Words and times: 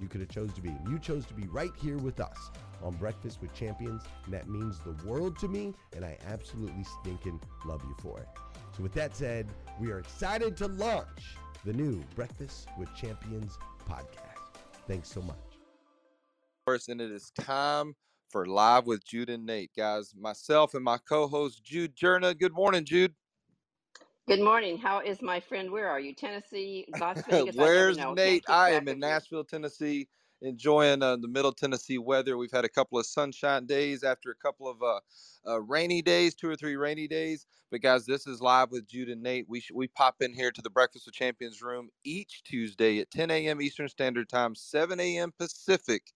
you 0.00 0.08
could 0.08 0.20
have 0.20 0.30
chose 0.30 0.52
to 0.54 0.62
be. 0.62 0.74
You 0.88 0.98
chose 0.98 1.26
to 1.26 1.34
be 1.34 1.46
right 1.48 1.72
here 1.80 1.98
with 1.98 2.20
us 2.20 2.50
on 2.82 2.94
Breakfast 2.94 3.40
with 3.40 3.52
Champions, 3.54 4.02
and 4.24 4.34
that 4.34 4.48
means 4.48 4.78
the 4.80 4.96
world 5.06 5.38
to 5.40 5.48
me, 5.48 5.74
and 5.94 6.04
I 6.04 6.16
absolutely 6.26 6.84
stinking 7.00 7.40
love 7.64 7.82
you 7.84 7.94
for 8.00 8.18
it. 8.18 8.28
So 8.76 8.82
with 8.82 8.92
that 8.94 9.16
said, 9.16 9.48
we 9.80 9.90
are 9.90 9.98
excited 9.98 10.56
to 10.58 10.68
launch 10.68 11.36
the 11.64 11.72
new 11.72 12.02
Breakfast 12.14 12.68
with 12.78 12.94
Champions 12.94 13.58
podcast. 13.88 14.60
Thanks 14.86 15.10
so 15.10 15.20
much. 15.22 15.36
Of 15.36 16.64
course, 16.66 16.88
and 16.88 17.00
it 17.00 17.10
is 17.10 17.32
time 17.38 17.94
for 18.30 18.46
Live 18.46 18.86
with 18.86 19.04
Jude 19.04 19.28
and 19.28 19.44
Nate. 19.44 19.72
Guys, 19.76 20.14
myself 20.18 20.74
and 20.74 20.84
my 20.84 20.98
co-host 20.98 21.64
Jude 21.64 21.94
Journa. 21.96 22.34
Good 22.34 22.54
morning, 22.54 22.84
Jude. 22.84 23.14
Good 24.30 24.40
morning. 24.40 24.78
How 24.78 25.00
is 25.00 25.22
my 25.22 25.42
friend? 25.42 25.70
Where 25.70 25.90
are 25.90 26.00
you? 26.00 26.14
Tennessee, 26.14 26.86
Las 26.96 27.24
Vegas? 27.28 27.56
Where's 27.56 27.98
I 27.98 28.06
Nate? 28.06 28.44
I 28.48 28.70
am 28.72 28.88
in. 28.88 29.00
Nashville, 29.00 29.44
Tennessee, 29.44 30.08
enjoying 30.42 31.02
uh, 31.02 31.16
the 31.18 31.28
Middle 31.28 31.52
Tennessee 31.52 31.98
weather. 31.98 32.38
We've 32.38 32.52
had 32.52 32.64
a 32.64 32.70
couple 32.70 32.98
of 32.98 33.06
sunshine 33.06 33.66
days 33.66 34.04
after 34.04 34.30
a 34.30 34.36
couple 34.36 34.68
of 34.68 34.82
uh, 34.82 35.00
uh, 35.46 35.60
rainy 35.62 36.02
days, 36.02 36.34
two 36.36 36.48
or 36.50 36.56
three 36.56 36.76
rainy 36.76 37.08
days. 37.08 37.46
But 37.70 37.82
guys, 37.82 38.06
this 38.06 38.26
is 38.26 38.40
live 38.42 38.72
with 38.72 38.88
Jude 38.88 39.10
and 39.10 39.22
Nate. 39.22 39.48
We 39.48 39.60
sh- 39.60 39.72
we 39.74 39.88
pop 39.88 40.22
in 40.22 40.34
here 40.34 40.52
to 40.52 40.62
the 40.62 40.70
Breakfast 40.70 41.06
with 41.06 41.14
Champions 41.16 41.62
room 41.62 41.90
each 42.04 42.42
Tuesday 42.44 43.00
at 43.00 43.10
10 43.12 43.30
a.m. 43.32 43.62
Eastern 43.62 43.88
Standard 43.90 44.30
Time, 44.30 44.54
7 44.56 45.00
a.m. 45.00 45.32
Pacific, 45.38 46.12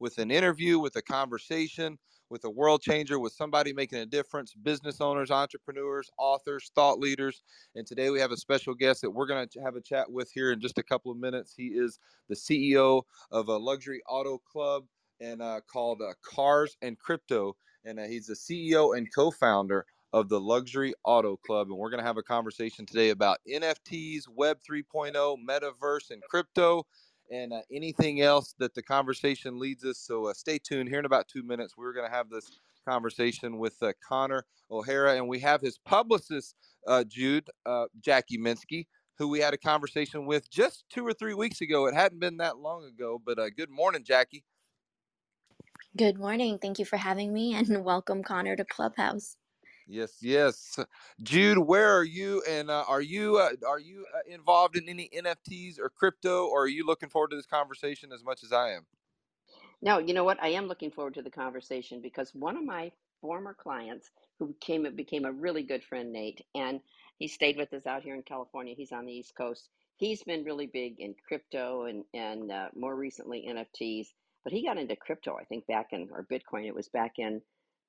with 0.00 0.18
an 0.18 0.30
interview, 0.30 0.78
with 0.78 0.96
a 0.96 1.02
conversation 1.02 1.98
with 2.30 2.44
a 2.44 2.50
world 2.50 2.82
changer, 2.82 3.18
with 3.18 3.32
somebody 3.32 3.72
making 3.72 3.98
a 3.98 4.06
difference, 4.06 4.54
business 4.54 5.00
owners, 5.00 5.30
entrepreneurs, 5.30 6.10
authors, 6.18 6.70
thought 6.74 6.98
leaders. 6.98 7.42
And 7.74 7.86
today 7.86 8.10
we 8.10 8.20
have 8.20 8.32
a 8.32 8.36
special 8.36 8.74
guest 8.74 9.02
that 9.02 9.10
we're 9.10 9.26
going 9.26 9.48
to 9.48 9.60
have 9.60 9.76
a 9.76 9.80
chat 9.80 10.10
with 10.10 10.30
here 10.32 10.52
in 10.52 10.60
just 10.60 10.78
a 10.78 10.82
couple 10.82 11.12
of 11.12 11.18
minutes. 11.18 11.54
He 11.56 11.66
is 11.66 11.98
the 12.28 12.34
CEO 12.34 13.02
of 13.30 13.48
a 13.48 13.56
luxury 13.56 14.02
auto 14.08 14.38
club 14.38 14.84
and 15.20 15.40
uh, 15.40 15.60
called 15.70 16.02
uh, 16.02 16.12
Cars 16.22 16.76
and 16.82 16.98
Crypto. 16.98 17.56
And 17.84 18.00
uh, 18.00 18.04
he's 18.04 18.26
the 18.26 18.34
CEO 18.34 18.96
and 18.96 19.06
co 19.14 19.30
founder 19.30 19.86
of 20.12 20.28
the 20.28 20.40
Luxury 20.40 20.94
Auto 21.04 21.36
Club. 21.36 21.68
And 21.68 21.76
we're 21.76 21.90
going 21.90 22.00
to 22.00 22.06
have 22.06 22.16
a 22.16 22.22
conversation 22.22 22.86
today 22.86 23.10
about 23.10 23.38
NFTs, 23.48 24.22
Web 24.34 24.58
3.0, 24.68 25.36
metaverse, 25.48 26.10
and 26.10 26.22
crypto 26.30 26.86
and 27.30 27.52
uh, 27.52 27.62
anything 27.72 28.20
else 28.22 28.54
that 28.58 28.74
the 28.74 28.82
conversation 28.82 29.58
leads 29.58 29.84
us. 29.84 29.98
So 29.98 30.26
uh, 30.26 30.34
stay 30.34 30.58
tuned. 30.58 30.88
Here 30.88 30.98
in 30.98 31.04
about 31.06 31.28
two 31.28 31.42
minutes, 31.42 31.74
we're 31.76 31.92
going 31.92 32.08
to 32.08 32.14
have 32.14 32.30
this 32.30 32.50
conversation 32.88 33.58
with 33.58 33.76
uh, 33.82 33.92
Connor 34.06 34.44
O'Hara, 34.70 35.16
and 35.16 35.28
we 35.28 35.40
have 35.40 35.60
his 35.60 35.78
publicist, 35.78 36.54
uh, 36.86 37.04
Jude 37.04 37.48
uh, 37.66 37.86
Jackie 38.00 38.38
Minsky. 38.38 38.86
who 39.18 39.28
we 39.28 39.40
had 39.40 39.54
a 39.54 39.58
conversation 39.58 40.26
with 40.26 40.50
just 40.50 40.84
two 40.90 41.06
or 41.06 41.12
three 41.12 41.34
weeks 41.34 41.60
ago. 41.60 41.86
It 41.86 41.94
hadn't 41.94 42.20
been 42.20 42.38
that 42.38 42.58
long 42.58 42.84
ago, 42.84 43.20
but 43.24 43.38
uh, 43.38 43.50
good 43.50 43.70
morning, 43.70 44.04
Jackie. 44.04 44.44
Good 45.96 46.18
morning. 46.18 46.58
Thank 46.58 46.78
you 46.78 46.86
for 46.86 46.96
having 46.96 47.32
me 47.34 47.54
and 47.54 47.84
welcome 47.84 48.22
Connor 48.22 48.56
to 48.56 48.64
Clubhouse. 48.64 49.36
Yes, 49.86 50.16
yes. 50.20 50.78
Jude, 51.22 51.58
where 51.58 51.96
are 51.96 52.04
you? 52.04 52.42
And 52.48 52.70
uh, 52.70 52.84
are 52.88 53.00
you 53.00 53.36
uh, 53.36 53.50
are 53.66 53.78
you 53.78 54.04
uh, 54.14 54.32
involved 54.32 54.76
in 54.76 54.88
any 54.88 55.08
NFTs 55.16 55.78
or 55.78 55.88
crypto, 55.88 56.46
or 56.46 56.64
are 56.64 56.68
you 56.68 56.84
looking 56.84 57.08
forward 57.08 57.30
to 57.30 57.36
this 57.36 57.46
conversation 57.46 58.12
as 58.12 58.24
much 58.24 58.42
as 58.42 58.52
I 58.52 58.72
am? 58.72 58.84
No, 59.82 59.98
you 59.98 60.14
know 60.14 60.24
what? 60.24 60.42
I 60.42 60.48
am 60.48 60.66
looking 60.66 60.90
forward 60.90 61.14
to 61.14 61.22
the 61.22 61.30
conversation 61.30 62.00
because 62.00 62.34
one 62.34 62.56
of 62.56 62.64
my 62.64 62.90
former 63.20 63.54
clients 63.54 64.10
who 64.38 64.48
became 64.48 64.86
became 64.96 65.24
a 65.24 65.32
really 65.32 65.62
good 65.62 65.84
friend, 65.84 66.12
Nate, 66.12 66.40
and 66.54 66.80
he 67.18 67.28
stayed 67.28 67.56
with 67.56 67.72
us 67.72 67.86
out 67.86 68.02
here 68.02 68.14
in 68.14 68.22
California. 68.22 68.74
He's 68.76 68.92
on 68.92 69.06
the 69.06 69.12
East 69.12 69.34
Coast. 69.36 69.68
He's 69.96 70.22
been 70.24 70.44
really 70.44 70.66
big 70.66 70.98
in 70.98 71.14
crypto 71.28 71.84
and 71.84 72.04
and 72.12 72.50
uh, 72.50 72.68
more 72.74 72.96
recently 72.96 73.46
NFTs. 73.48 74.08
But 74.42 74.52
he 74.52 74.64
got 74.64 74.78
into 74.78 74.94
crypto, 74.96 75.36
I 75.36 75.44
think, 75.44 75.66
back 75.66 75.88
in 75.92 76.08
or 76.10 76.24
Bitcoin. 76.24 76.66
It 76.66 76.74
was 76.74 76.88
back 76.88 77.14
in 77.18 77.40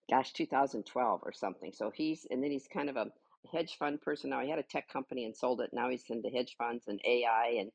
gosh, 0.10 0.34
2012 0.34 1.22
or 1.24 1.34
something. 1.34 1.74
So 1.74 1.92
he's, 1.94 2.28
and 2.30 2.44
then 2.44 2.52
he's 2.52 2.68
kind 2.68 2.90
of 2.90 2.98
a 2.98 3.08
hedge 3.52 3.78
fund 3.80 4.02
person 4.02 4.32
now. 4.32 4.42
He 4.42 4.50
had 4.50 4.60
a 4.60 4.64
tech 4.64 4.90
company 4.90 5.26
and 5.26 5.36
sold 5.36 5.62
it. 5.62 5.72
Now 5.74 5.90
he's 5.90 6.06
into 6.10 6.30
hedge 6.30 6.56
funds 6.58 6.86
and 6.88 7.02
AI. 7.06 7.58
And, 7.60 7.72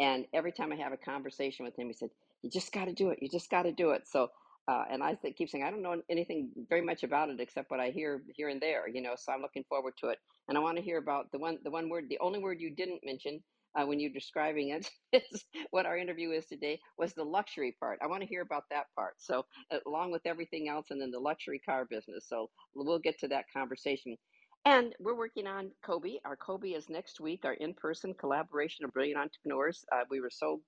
and 0.00 0.26
every 0.34 0.52
time 0.52 0.72
I 0.72 0.76
have 0.76 0.92
a 0.92 0.98
conversation 0.98 1.64
with 1.64 1.78
him, 1.78 1.88
he 1.88 1.94
said, 1.94 2.10
you 2.42 2.50
just 2.50 2.72
got 2.72 2.86
to 2.86 2.94
do 2.94 3.10
it. 3.10 3.20
You 3.22 3.28
just 3.30 3.50
got 3.50 3.62
to 3.64 3.72
do 3.72 3.90
it. 3.92 4.08
So, 4.08 4.28
uh, 4.68 4.84
and 4.90 5.02
I 5.02 5.14
th- 5.14 5.36
keep 5.36 5.50
saying, 5.50 5.64
I 5.64 5.70
don't 5.70 5.82
know 5.82 6.02
anything 6.10 6.50
very 6.68 6.82
much 6.82 7.02
about 7.04 7.30
it 7.30 7.40
except 7.40 7.70
what 7.70 7.80
I 7.80 7.90
hear 7.90 8.22
here 8.34 8.48
and 8.48 8.60
there, 8.60 8.88
you 8.88 9.02
know, 9.02 9.14
so 9.16 9.32
I'm 9.32 9.42
looking 9.42 9.64
forward 9.68 9.94
to 9.98 10.08
it. 10.08 10.18
And 10.48 10.58
I 10.58 10.60
want 10.60 10.76
to 10.78 10.82
hear 10.84 10.98
about 10.98 11.32
the 11.32 11.38
one, 11.38 11.58
the 11.64 11.70
one 11.70 11.88
word, 11.88 12.06
the 12.08 12.18
only 12.20 12.40
word 12.40 12.60
you 12.60 12.70
didn't 12.74 13.02
mention 13.04 13.42
uh, 13.76 13.86
when 13.86 14.00
you're 14.00 14.10
describing 14.10 14.70
it 14.70 14.90
is 15.32 15.44
what 15.70 15.86
our 15.86 15.98
interview 15.98 16.30
is 16.30 16.46
today 16.46 16.80
was 16.98 17.12
the 17.14 17.24
luxury 17.24 17.76
part. 17.78 17.98
I 18.02 18.06
want 18.06 18.22
to 18.22 18.28
hear 18.28 18.42
about 18.42 18.64
that 18.70 18.86
part. 18.96 19.14
So 19.18 19.44
uh, 19.70 19.78
along 19.86 20.12
with 20.12 20.22
everything 20.26 20.68
else, 20.68 20.86
and 20.90 21.00
then 21.00 21.10
the 21.10 21.20
luxury 21.20 21.60
car 21.60 21.86
business. 21.88 22.26
So 22.28 22.50
we'll 22.74 22.98
get 22.98 23.18
to 23.20 23.28
that 23.28 23.46
conversation. 23.54 24.16
And 24.64 24.94
we're 24.98 25.16
working 25.16 25.46
on 25.46 25.70
Kobe. 25.84 26.16
Our 26.24 26.36
Kobe 26.36 26.70
is 26.70 26.88
next 26.88 27.20
week. 27.20 27.44
Our 27.44 27.54
in-person 27.54 28.14
collaboration 28.14 28.84
of 28.84 28.92
brilliant 28.92 29.20
entrepreneurs. 29.20 29.84
Uh, 29.92 30.02
we 30.10 30.20
were 30.20 30.30
so 30.30 30.60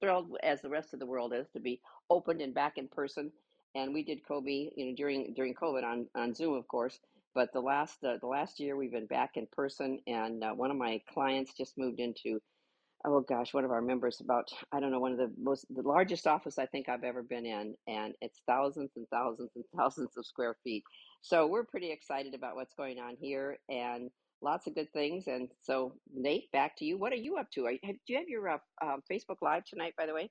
thrilled, 0.00 0.36
as 0.42 0.62
the 0.62 0.68
rest 0.68 0.94
of 0.94 1.00
the 1.00 1.06
world 1.06 1.32
is, 1.34 1.48
to 1.54 1.60
be 1.60 1.80
opened 2.10 2.40
and 2.40 2.54
back 2.54 2.78
in 2.78 2.88
person. 2.88 3.32
And 3.74 3.92
we 3.92 4.04
did 4.04 4.26
Kobe, 4.26 4.70
you 4.76 4.86
know, 4.86 4.94
during 4.96 5.34
during 5.34 5.54
COVID 5.54 5.84
on 5.84 6.06
on 6.16 6.34
Zoom, 6.34 6.54
of 6.54 6.66
course. 6.68 6.98
But 7.34 7.52
the 7.52 7.60
last 7.60 8.02
uh, 8.04 8.16
the 8.20 8.26
last 8.26 8.60
year 8.60 8.76
we've 8.76 8.92
been 8.92 9.06
back 9.06 9.32
in 9.36 9.46
person, 9.52 10.00
and 10.06 10.42
uh, 10.42 10.52
one 10.52 10.70
of 10.70 10.76
my 10.76 11.00
clients 11.12 11.52
just 11.56 11.78
moved 11.78 12.00
into 12.00 12.40
oh 13.06 13.20
gosh, 13.20 13.54
one 13.54 13.64
of 13.64 13.70
our 13.70 13.80
members 13.82 14.20
about 14.20 14.48
I 14.72 14.80
don't 14.80 14.90
know 14.90 15.00
one 15.00 15.12
of 15.12 15.18
the 15.18 15.32
most 15.38 15.66
the 15.70 15.82
largest 15.82 16.26
office 16.26 16.58
I 16.58 16.66
think 16.66 16.88
I've 16.88 17.04
ever 17.04 17.22
been 17.22 17.46
in, 17.46 17.74
and 17.86 18.14
it's 18.20 18.42
thousands 18.46 18.92
and 18.96 19.06
thousands 19.12 19.50
and 19.56 19.64
thousands 19.76 20.16
of 20.16 20.26
square 20.26 20.56
feet. 20.64 20.84
So 21.22 21.46
we're 21.46 21.64
pretty 21.64 21.90
excited 21.90 22.34
about 22.34 22.56
what's 22.56 22.74
going 22.74 22.98
on 22.98 23.16
here, 23.20 23.58
and 23.68 24.10
lots 24.42 24.66
of 24.66 24.74
good 24.74 24.92
things. 24.92 25.26
And 25.26 25.48
so 25.62 25.94
Nate, 26.12 26.50
back 26.52 26.76
to 26.78 26.84
you. 26.84 26.98
What 26.98 27.12
are 27.12 27.16
you 27.16 27.36
up 27.36 27.50
to? 27.52 27.66
Are, 27.66 27.72
do 27.72 27.98
you 28.08 28.18
have 28.18 28.28
your 28.28 28.48
uh, 28.48 28.58
uh, 28.82 28.96
Facebook 29.10 29.36
Live 29.42 29.64
tonight? 29.64 29.94
By 29.96 30.06
the 30.06 30.14
way. 30.14 30.30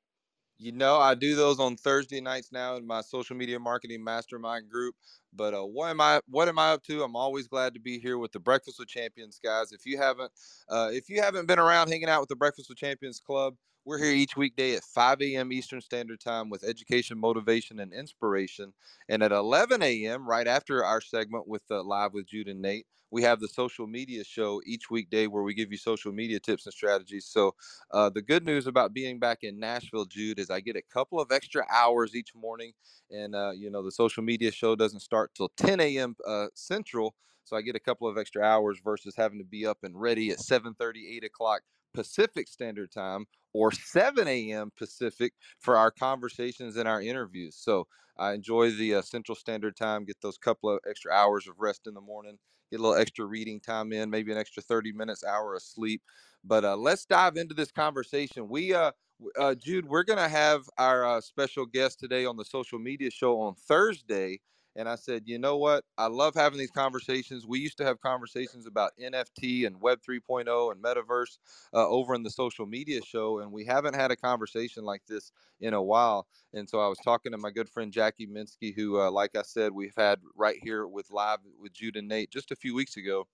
You 0.60 0.74
know, 0.74 0.98
I 0.98 1.16
do 1.16 1.36
those 1.36 1.58
on 1.60 1.78
Thursday 1.78 2.20
nights 2.20 2.52
now 2.52 2.76
in 2.76 2.86
my 2.86 3.00
social 3.00 3.36
media 3.36 3.58
marketing 3.60 4.04
mastermind 4.04 4.70
group. 4.70 4.94
But 5.34 5.54
uh, 5.54 5.64
what 5.64 5.90
am 5.90 6.02
I? 6.02 6.20
What 6.28 6.50
am 6.50 6.60
I 6.60 6.72
up 6.72 6.84
to? 6.84 7.02
I'm 7.02 7.16
always 7.16 7.48
glad 7.48 7.74
to 7.76 7.80
be 7.80 7.98
here 7.98 8.18
with 8.18 8.34
the 8.34 8.40
Breakfast 8.40 8.78
with 8.78 8.90
Champions 8.90 9.40
guys. 9.42 9.72
If 9.72 9.86
you 9.86 9.98
haven't, 9.98 10.32
uh, 10.68 10.90
if 10.92 11.10
you 11.10 11.22
haven't 11.22 11.48
been 11.48 11.60
around 11.60 11.88
hanging 11.88 12.10
out 12.10 12.20
with 12.20 12.30
the 12.30 12.36
Breakfast 12.36 12.68
with 12.68 12.78
Champions 12.78 13.22
Club, 13.22 13.56
we're 13.86 13.98
here 13.98 14.12
each 14.12 14.38
weekday 14.38 14.76
at 14.76 14.84
5 14.84 15.22
a.m. 15.22 15.52
Eastern 15.52 15.82
Standard 15.82 16.20
Time 16.20 16.50
with 16.50 16.64
education, 16.64 17.18
motivation, 17.18 17.80
and 17.80 17.94
inspiration. 17.94 18.74
And 19.08 19.24
at 19.24 19.32
11 19.32 19.82
a.m., 19.82 20.28
right 20.28 20.48
after 20.48 20.84
our 20.84 21.02
segment 21.02 21.48
with 21.48 21.64
uh, 21.72 21.84
Live 21.84 22.14
with 22.14 22.28
Jude 22.28 22.48
and 22.50 22.62
Nate, 22.62 22.86
we 23.12 23.24
have 23.24 23.40
the 23.40 23.48
social 23.48 23.88
media 23.88 24.24
show 24.24 24.62
each 24.66 24.92
weekday 24.92 25.26
where 25.26 25.42
we 25.42 25.56
give 25.56 25.72
you 25.72 25.78
social 25.78 26.12
media 26.12 26.40
tips 26.40 26.66
and 26.66 26.74
strategies. 26.74 27.26
So, 27.26 27.56
uh, 27.92 28.10
the 28.10 28.22
good 28.22 28.46
news 28.46 28.68
about 28.68 28.94
being 28.94 29.18
back 29.18 29.40
in 29.44 29.60
Nashville, 29.60 30.06
Jude, 30.06 30.38
is 30.40 30.52
I 30.52 30.60
get 30.60 30.76
a 30.76 30.84
couple 30.94 31.20
of 31.20 31.32
extra 31.32 31.66
hours 31.72 32.16
each 32.16 32.36
morning. 32.36 32.74
And, 33.10 33.34
uh, 33.34 33.52
you 33.56 33.72
know, 33.72 33.82
the 33.82 33.92
social 33.92 34.22
media 34.22 34.52
show 34.52 34.76
doesn't 34.76 35.00
start 35.00 35.32
till 35.34 35.50
10 35.58 35.80
a.m. 35.80 36.16
Uh, 36.28 36.48
Central. 36.54 37.16
So 37.46 37.56
I 37.58 37.64
get 37.64 37.76
a 37.76 37.80
couple 37.80 38.08
of 38.08 38.18
extra 38.20 38.44
hours 38.44 38.80
versus 38.84 39.16
having 39.16 39.40
to 39.40 39.44
be 39.46 39.66
up 39.66 39.80
and 39.82 40.00
ready 40.00 40.30
at 40.30 40.40
7 40.40 40.76
30, 40.76 41.16
8 41.18 41.24
o'clock 41.24 41.62
Pacific 41.94 42.48
Standard 42.48 42.92
Time 42.92 43.26
or 43.54 43.72
7 43.72 44.28
a.m. 44.28 44.72
Pacific 44.78 45.34
for 45.60 45.78
our 45.78 45.92
conversations 45.92 46.78
and 46.78 46.88
our 46.88 47.02
interviews. 47.02 47.56
So 47.58 47.88
I 48.18 48.34
enjoy 48.34 48.72
the 48.72 48.96
uh, 48.96 49.02
Central 49.02 49.36
Standard 49.36 49.76
Time, 49.76 50.06
get 50.06 50.18
those 50.22 50.38
couple 50.38 50.70
of 50.70 50.80
extra 50.88 51.12
hours 51.12 51.48
of 51.48 51.60
rest 51.60 51.88
in 51.88 51.94
the 51.94 52.02
morning, 52.02 52.38
get 52.70 52.80
a 52.80 52.84
little 52.84 52.98
extra 52.98 53.26
reading 53.26 53.60
time 53.60 53.94
in, 53.94 54.10
maybe 54.10 54.32
an 54.32 54.38
extra 54.38 54.62
30 54.62 54.92
minutes, 54.92 55.24
hour 55.24 55.56
of 55.56 55.64
sleep. 55.64 56.02
But 56.44 56.66
uh, 56.66 56.76
let's 56.76 57.06
dive 57.06 57.38
into 57.38 57.56
this 57.56 57.72
conversation. 57.72 58.50
We, 58.50 58.74
uh, 58.74 58.92
uh 59.40 59.56
Jude, 59.56 59.88
we're 59.88 60.04
going 60.04 60.20
to 60.20 60.30
have 60.30 60.64
our 60.78 61.06
uh, 61.06 61.22
special 61.22 61.66
guest 61.66 62.00
today 62.00 62.26
on 62.26 62.38
the 62.38 62.46
social 62.46 62.80
media 62.80 63.10
show 63.10 63.40
on 63.40 63.56
Thursday. 63.56 64.40
And 64.80 64.88
I 64.88 64.96
said, 64.96 65.24
you 65.26 65.38
know 65.38 65.58
what? 65.58 65.84
I 65.98 66.08
love 66.08 66.36
having 66.36 66.58
these 66.58 66.72
conversations. 66.72 67.46
We 67.46 67.60
used 67.60 67.78
to 67.80 67.84
have 67.84 68.00
conversations 68.00 68.66
about 68.66 68.94
NFT 68.98 69.68
and 69.68 69.82
Web 69.82 70.00
3.0 70.02 70.72
and 70.72 70.82
metaverse 70.82 71.38
uh, 71.74 71.86
over 71.86 72.16
in 72.16 72.24
the 72.24 72.30
social 72.30 72.66
media 72.66 73.02
show. 73.02 73.40
And 73.40 73.52
we 73.52 73.66
haven't 73.66 73.96
had 73.96 74.10
a 74.10 74.16
conversation 74.16 74.86
like 74.86 75.02
this 75.06 75.34
in 75.60 75.74
a 75.74 75.84
while. 75.84 76.28
And 76.54 76.70
so 76.70 76.80
I 76.80 76.88
was 76.88 76.98
talking 77.00 77.34
to 77.34 77.38
my 77.38 77.52
good 77.52 77.68
friend 77.68 77.92
Jackie 77.92 78.26
Minsky, 78.26 78.74
who, 78.74 79.02
uh, 79.02 79.12
like 79.12 79.36
I 79.36 79.42
said, 79.42 79.74
we've 79.74 79.94
had 79.98 80.20
right 80.34 80.58
here 80.64 80.88
with 80.88 81.12
live 81.12 81.40
with 81.62 81.74
Jude 81.74 81.98
and 81.98 82.08
Nate 82.08 82.32
just 82.32 82.52
a 82.52 82.56
few 82.56 82.74
weeks 82.74 82.96
ago 82.96 83.28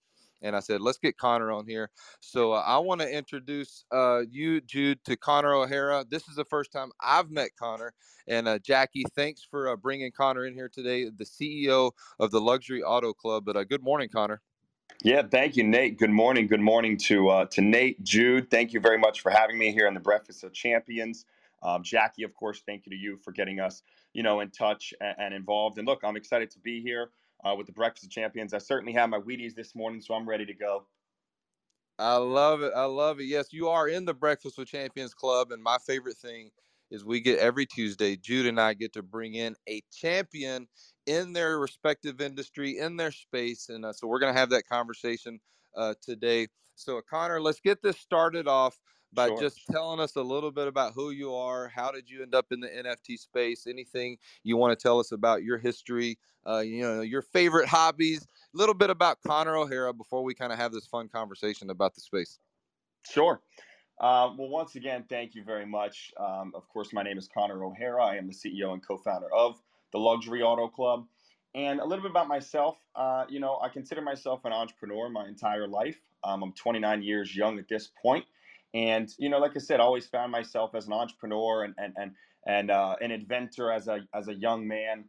and 0.46 0.56
I 0.56 0.60
said, 0.60 0.80
let's 0.80 1.00
get 1.00 1.18
Connor 1.18 1.52
on 1.52 1.68
here. 1.68 1.90
So 2.20 2.54
uh, 2.54 2.64
I 2.66 2.78
want 2.78 3.02
to 3.02 3.10
introduce 3.10 3.84
uh, 3.92 4.22
you, 4.30 4.62
Jude, 4.62 5.04
to 5.06 5.18
Connor 5.18 5.54
O'Hara. 5.54 6.06
This 6.10 6.28
is 6.28 6.36
the 6.36 6.46
first 6.46 6.72
time 6.72 6.92
I've 7.02 7.32
met 7.32 7.50
Connor. 7.58 7.94
And 8.28 8.48
uh, 8.48 8.60
Jackie, 8.60 9.06
thanks 9.16 9.44
for 9.44 9.70
uh, 9.70 9.76
bringing 9.76 10.12
Connor 10.12 10.46
in 10.46 10.54
here 10.54 10.70
today, 10.70 11.10
the 11.10 11.26
CEO 11.26 11.92
of 12.20 12.32
the 12.32 12.40
Luxury 12.40 12.84
Auto 12.84 13.12
Club. 13.12 13.44
But 13.46 13.58
uh, 13.58 13.64
good 13.64 13.84
morning, 13.84 14.08
Connor. 14.10 14.42
Yeah, 15.04 15.24
thank 15.24 15.58
you, 15.58 15.64
Nate. 15.64 15.98
Good 15.98 16.12
morning. 16.12 16.48
Good 16.48 16.62
morning 16.62 16.96
to 16.98 17.30
uh, 17.30 17.46
to 17.48 17.62
Nate, 17.62 18.02
Jude. 18.04 18.50
Thank 18.50 18.72
you 18.72 18.80
very 18.80 18.98
much 18.98 19.22
for 19.22 19.30
having 19.30 19.58
me 19.58 19.72
here 19.72 19.88
on 19.88 19.94
the 19.94 20.00
Breakfast 20.00 20.44
of 20.44 20.54
Champions. 20.54 21.26
Um, 21.62 21.84
Jackie, 21.84 22.24
of 22.24 22.34
course, 22.34 22.62
thank 22.66 22.86
you 22.86 22.92
to 22.92 22.96
you 22.96 23.18
for 23.18 23.32
getting 23.32 23.60
us, 23.60 23.82
you 24.14 24.24
know, 24.24 24.40
in 24.40 24.52
touch 24.52 24.94
and, 25.02 25.16
and 25.18 25.34
involved. 25.34 25.80
And 25.80 25.88
look, 25.88 26.02
I'm 26.04 26.16
excited 26.16 26.52
to 26.52 26.60
be 26.60 26.82
here 26.82 27.10
uh, 27.46 27.56
with 27.56 27.68
the 27.68 27.74
Breakfast 27.74 28.06
of 28.06 28.12
Champions. 28.12 28.54
I 28.54 28.58
certainly 28.58 28.94
have 28.94 29.10
my 29.10 29.20
Wheaties 29.20 29.56
this 29.56 29.76
morning, 29.76 30.02
so 30.02 30.16
I'm 30.16 30.28
ready 30.28 30.46
to 30.46 30.54
go. 30.54 30.86
I 31.98 32.16
love 32.18 32.62
it. 32.62 32.74
I 32.76 32.86
love 32.86 33.20
it. 33.20 33.26
Yes, 33.26 33.54
you 33.54 33.70
are 33.70 33.88
in 33.88 34.04
the 34.04 34.14
Breakfast 34.14 34.58
with 34.58 34.68
Champions 34.68 35.14
Club. 35.14 35.52
And 35.52 35.64
my 35.64 35.78
favorite 35.86 36.18
thing 36.18 36.50
is 36.92 37.06
we 37.06 37.22
get 37.22 37.40
every 37.40 37.66
Tuesday, 37.66 38.18
Jude 38.18 38.48
and 38.48 38.60
I 38.60 38.74
get 38.74 38.94
to 38.94 39.02
bring 39.04 39.36
in 39.36 39.56
a 39.70 39.82
champion 39.94 40.68
in 41.06 41.34
their 41.34 41.58
respective 41.60 42.20
industry, 42.20 42.80
in 42.80 42.98
their 42.98 43.12
space. 43.12 43.70
And 43.70 43.86
uh, 43.86 43.94
so 43.94 44.08
we're 44.08 44.20
going 44.20 44.34
to 44.34 44.40
have 44.40 44.50
that 44.50 44.68
conversation 44.68 45.40
uh, 45.76 45.94
today. 46.02 46.48
So, 46.76 47.02
Connor, 47.10 47.40
let's 47.40 47.62
get 47.62 47.82
this 47.82 47.98
started 47.98 48.48
off 48.48 48.78
by 49.16 49.28
sure. 49.28 49.40
just 49.40 49.62
telling 49.72 50.00
us 50.00 50.16
a 50.16 50.22
little 50.22 50.52
bit 50.52 50.68
about 50.68 50.94
who 50.94 51.12
you 51.12 51.34
are. 51.34 51.70
How 51.70 51.92
did 51.92 52.10
you 52.10 52.22
end 52.22 52.36
up 52.36 52.48
in 52.52 52.60
the 52.60 52.68
NFT 52.68 53.18
space? 53.18 53.66
Anything 53.66 54.18
you 54.44 54.58
want 54.58 54.78
to 54.78 54.82
tell 54.82 55.00
us 55.00 55.12
about 55.12 55.44
your 55.44 55.58
history, 55.58 56.20
uh, 56.48 56.60
you 56.60 56.82
know, 56.82 57.02
your 57.02 57.22
favorite 57.22 57.68
hobbies, 57.68 58.24
a 58.24 58.58
little 58.58 58.76
bit 58.76 58.90
about 58.90 59.18
Connor 59.26 59.56
O'Hara 59.56 59.94
before 59.94 60.24
we 60.24 60.36
kind 60.36 60.52
of 60.52 60.60
have 60.60 60.72
this 60.74 60.86
fun 60.86 61.08
conversation 61.08 61.70
about 61.70 61.96
the 61.96 62.02
space. 62.02 62.38
Sure. 63.10 63.42
Uh, 64.00 64.30
well, 64.38 64.50
once 64.50 64.76
again, 64.76 65.06
thank 65.10 65.36
you 65.36 65.44
very 65.44 65.66
much. 65.66 66.12
Um, 66.20 66.52
of 66.54 66.68
course, 66.68 66.92
my 66.92 67.02
name 67.02 67.18
is 67.18 67.30
Connor 67.34 67.64
O'Hara. 67.64 68.04
I 68.04 68.16
am 68.18 68.28
the 68.28 68.34
CEO 68.34 68.74
and 68.74 68.86
co 68.86 68.98
founder 68.98 69.34
of 69.34 69.62
the 69.94 70.00
Luxury 70.00 70.42
Auto 70.42 70.68
Club. 70.68 71.08
And 71.54 71.80
a 71.80 71.86
little 71.86 72.02
bit 72.02 72.12
about 72.12 72.28
myself, 72.28 72.78
uh, 72.96 73.24
you 73.30 73.40
know, 73.40 73.60
I 73.64 73.70
consider 73.70 74.02
myself 74.02 74.44
an 74.44 74.52
entrepreneur 74.52 75.08
my 75.08 75.26
entire 75.26 75.70
life. 75.70 75.98
Um, 76.26 76.44
I'm 76.44 76.52
29 76.52 77.02
years 77.02 77.34
young 77.34 77.58
at 77.60 77.70
this 77.70 77.92
point. 78.02 78.26
And 78.76 79.10
you 79.18 79.30
know, 79.30 79.40
like 79.40 79.54
I 79.56 79.60
said, 79.60 79.80
I 79.80 79.84
always 79.84 80.06
found 80.06 80.34
myself 80.34 80.76
as 80.76 80.86
an 80.86 80.94
entrepreneur 80.94 81.64
and 81.64 81.74
and 81.78 81.94
and 81.98 82.12
and 82.46 82.70
uh, 82.70 82.98
an 83.02 83.10
inventor 83.10 83.72
as 83.72 83.88
a 83.88 84.02
as 84.14 84.28
a 84.28 84.36
young 84.36 84.68
man. 84.68 85.06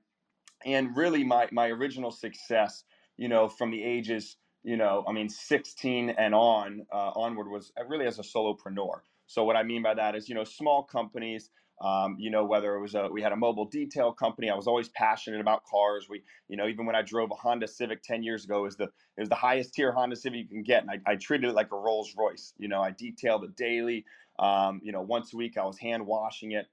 And 0.64 0.96
really, 0.96 1.24
my 1.24 1.48
my 1.50 1.66
original 1.68 2.12
success, 2.12 2.84
you 3.16 3.28
know, 3.28 3.48
from 3.48 3.72
the 3.72 3.82
ages, 3.82 4.36
you 4.62 4.76
know, 4.76 5.04
I 5.08 5.12
mean, 5.12 5.28
16 5.28 6.10
and 6.10 6.34
on 6.34 6.86
uh, 6.92 7.10
onward 7.16 7.48
was 7.48 7.72
uh, 7.78 7.84
really 7.86 8.06
as 8.06 8.20
a 8.20 8.22
solopreneur. 8.22 9.00
So 9.26 9.42
what 9.42 9.56
I 9.56 9.64
mean 9.64 9.82
by 9.82 9.94
that 9.94 10.14
is, 10.14 10.28
you 10.28 10.36
know, 10.36 10.44
small 10.44 10.84
companies 10.84 11.50
um, 11.80 12.16
you 12.18 12.30
know, 12.30 12.44
whether 12.44 12.74
it 12.74 12.80
was 12.80 12.94
a 12.94 13.08
we 13.08 13.20
had 13.20 13.32
a 13.32 13.36
mobile 13.36 13.66
detail 13.66 14.12
company, 14.12 14.48
I 14.48 14.54
was 14.54 14.66
always 14.66 14.88
passionate 14.88 15.40
about 15.40 15.64
cars. 15.64 16.06
We, 16.08 16.22
you 16.48 16.56
know, 16.56 16.66
even 16.66 16.86
when 16.86 16.96
I 16.96 17.02
drove 17.02 17.30
a 17.30 17.34
Honda 17.34 17.68
Civic 17.68 18.02
ten 18.02 18.22
years 18.22 18.44
ago, 18.44 18.60
it 18.60 18.62
was 18.62 18.76
the 18.76 18.84
it 18.84 19.20
was 19.20 19.28
the 19.28 19.34
highest 19.34 19.74
tier 19.74 19.92
Honda 19.92 20.16
Civic 20.16 20.38
you 20.38 20.48
can 20.48 20.62
get, 20.62 20.82
and 20.82 20.90
I, 20.90 21.12
I 21.12 21.16
treated 21.16 21.50
it 21.50 21.54
like 21.54 21.72
a 21.72 21.76
Rolls 21.76 22.14
Royce. 22.16 22.54
You 22.56 22.68
know, 22.68 22.80
I 22.80 22.92
detailed 22.92 23.44
it 23.44 23.56
daily. 23.56 24.06
Um, 24.38 24.80
you 24.82 24.92
know, 24.92 25.02
once 25.02 25.32
a 25.34 25.36
week 25.36 25.58
I 25.58 25.64
was 25.64 25.78
hand 25.78 26.06
washing 26.06 26.52
it. 26.52 26.66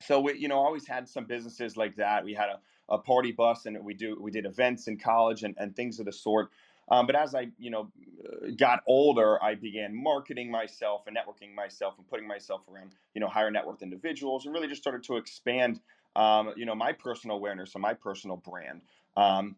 So 0.00 0.20
we, 0.20 0.38
you 0.38 0.48
know, 0.48 0.56
always 0.56 0.86
had 0.86 1.08
some 1.08 1.24
businesses 1.24 1.76
like 1.76 1.96
that. 1.96 2.24
We 2.24 2.32
had 2.32 2.48
a, 2.48 2.94
a 2.94 2.98
party 2.98 3.32
bus, 3.32 3.66
and 3.66 3.84
we 3.84 3.94
do 3.94 4.16
we 4.20 4.30
did 4.30 4.46
events 4.46 4.88
in 4.88 4.98
college 4.98 5.42
and, 5.42 5.54
and 5.58 5.76
things 5.76 5.98
of 5.98 6.06
the 6.06 6.12
sort. 6.12 6.50
Um, 6.90 7.06
but 7.06 7.16
as 7.16 7.34
I, 7.34 7.48
you 7.58 7.70
know, 7.70 7.90
uh, 8.24 8.50
got 8.56 8.82
older, 8.86 9.42
I 9.42 9.54
began 9.54 9.94
marketing 9.94 10.50
myself 10.50 11.06
and 11.06 11.16
networking 11.16 11.54
myself 11.54 11.94
and 11.98 12.08
putting 12.08 12.26
myself 12.26 12.62
around, 12.72 12.92
you 13.14 13.20
know, 13.20 13.28
higher 13.28 13.50
net 13.50 13.66
worth 13.66 13.82
individuals, 13.82 14.46
and 14.46 14.54
really 14.54 14.68
just 14.68 14.80
started 14.82 15.02
to 15.04 15.16
expand, 15.16 15.80
um, 16.16 16.52
you 16.56 16.66
know, 16.66 16.74
my 16.74 16.92
personal 16.92 17.36
awareness 17.36 17.74
and 17.74 17.82
my 17.82 17.94
personal 17.94 18.36
brand. 18.36 18.82
Um, 19.16 19.56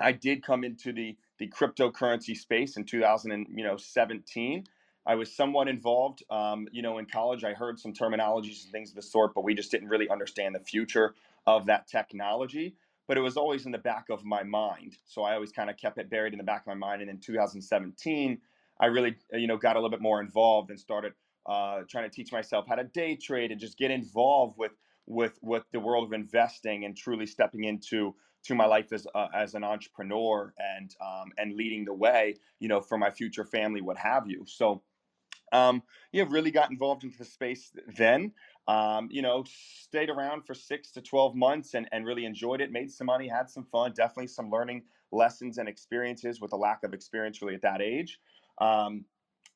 I 0.00 0.12
did 0.12 0.42
come 0.42 0.64
into 0.64 0.92
the 0.92 1.16
the 1.38 1.48
cryptocurrency 1.48 2.36
space 2.36 2.76
in 2.76 2.84
2017. 2.84 4.64
I 5.04 5.14
was 5.16 5.34
somewhat 5.34 5.68
involved, 5.68 6.22
um, 6.30 6.68
you 6.72 6.82
know, 6.82 6.98
in 6.98 7.06
college. 7.06 7.44
I 7.44 7.54
heard 7.54 7.78
some 7.80 7.92
terminologies 7.92 8.62
and 8.64 8.72
things 8.72 8.90
of 8.90 8.96
the 8.96 9.02
sort, 9.02 9.34
but 9.34 9.42
we 9.44 9.54
just 9.54 9.70
didn't 9.70 9.88
really 9.88 10.08
understand 10.08 10.54
the 10.54 10.60
future 10.60 11.14
of 11.46 11.66
that 11.66 11.88
technology 11.88 12.76
but 13.08 13.16
it 13.16 13.20
was 13.20 13.36
always 13.36 13.66
in 13.66 13.72
the 13.72 13.78
back 13.78 14.06
of 14.10 14.24
my 14.24 14.42
mind. 14.42 14.96
So 15.04 15.22
I 15.22 15.34
always 15.34 15.52
kind 15.52 15.70
of 15.70 15.76
kept 15.76 15.98
it 15.98 16.10
buried 16.10 16.32
in 16.32 16.38
the 16.38 16.44
back 16.44 16.62
of 16.62 16.66
my 16.68 16.74
mind. 16.74 17.02
And 17.02 17.10
in 17.10 17.18
2017, 17.18 18.38
I 18.80 18.86
really, 18.86 19.16
uh, 19.32 19.36
you 19.36 19.46
know, 19.46 19.56
got 19.56 19.76
a 19.76 19.78
little 19.78 19.90
bit 19.90 20.00
more 20.00 20.20
involved 20.20 20.70
and 20.70 20.78
started 20.78 21.12
uh, 21.46 21.82
trying 21.88 22.08
to 22.08 22.14
teach 22.14 22.32
myself 22.32 22.66
how 22.68 22.76
to 22.76 22.84
day 22.84 23.16
trade 23.16 23.50
and 23.50 23.60
just 23.60 23.78
get 23.78 23.90
involved 23.90 24.56
with 24.58 24.72
with 25.06 25.38
with 25.42 25.64
the 25.72 25.80
world 25.80 26.04
of 26.04 26.12
investing 26.12 26.84
and 26.84 26.96
truly 26.96 27.26
stepping 27.26 27.64
into 27.64 28.14
to 28.44 28.54
my 28.54 28.66
life 28.66 28.92
as 28.92 29.06
uh, 29.14 29.28
as 29.34 29.54
an 29.54 29.64
entrepreneur 29.64 30.52
and 30.58 30.94
um, 31.00 31.32
and 31.38 31.54
leading 31.54 31.84
the 31.84 31.94
way, 31.94 32.36
you 32.60 32.68
know, 32.68 32.80
for 32.80 32.98
my 32.98 33.10
future 33.10 33.44
family, 33.44 33.80
what 33.80 33.96
have 33.96 34.28
you. 34.28 34.44
So, 34.46 34.82
um, 35.52 35.82
you 36.12 36.22
yeah, 36.22 36.28
really 36.30 36.50
got 36.50 36.70
involved 36.70 37.04
into 37.04 37.18
the 37.18 37.24
space 37.24 37.72
then 37.96 38.32
um, 38.68 39.08
you 39.10 39.22
know, 39.22 39.44
stayed 39.46 40.10
around 40.10 40.46
for 40.46 40.54
six 40.54 40.90
to 40.92 41.02
12 41.02 41.34
months 41.34 41.74
and, 41.74 41.88
and 41.92 42.06
really 42.06 42.24
enjoyed 42.24 42.60
it, 42.60 42.70
made 42.70 42.90
some 42.90 43.06
money, 43.06 43.28
had 43.28 43.50
some 43.50 43.64
fun, 43.64 43.92
definitely 43.92 44.28
some 44.28 44.50
learning 44.50 44.82
lessons 45.10 45.58
and 45.58 45.68
experiences 45.68 46.40
with 46.40 46.52
a 46.52 46.56
lack 46.56 46.84
of 46.84 46.94
experience 46.94 47.42
really 47.42 47.54
at 47.54 47.62
that 47.62 47.82
age. 47.82 48.20
Um, 48.58 49.04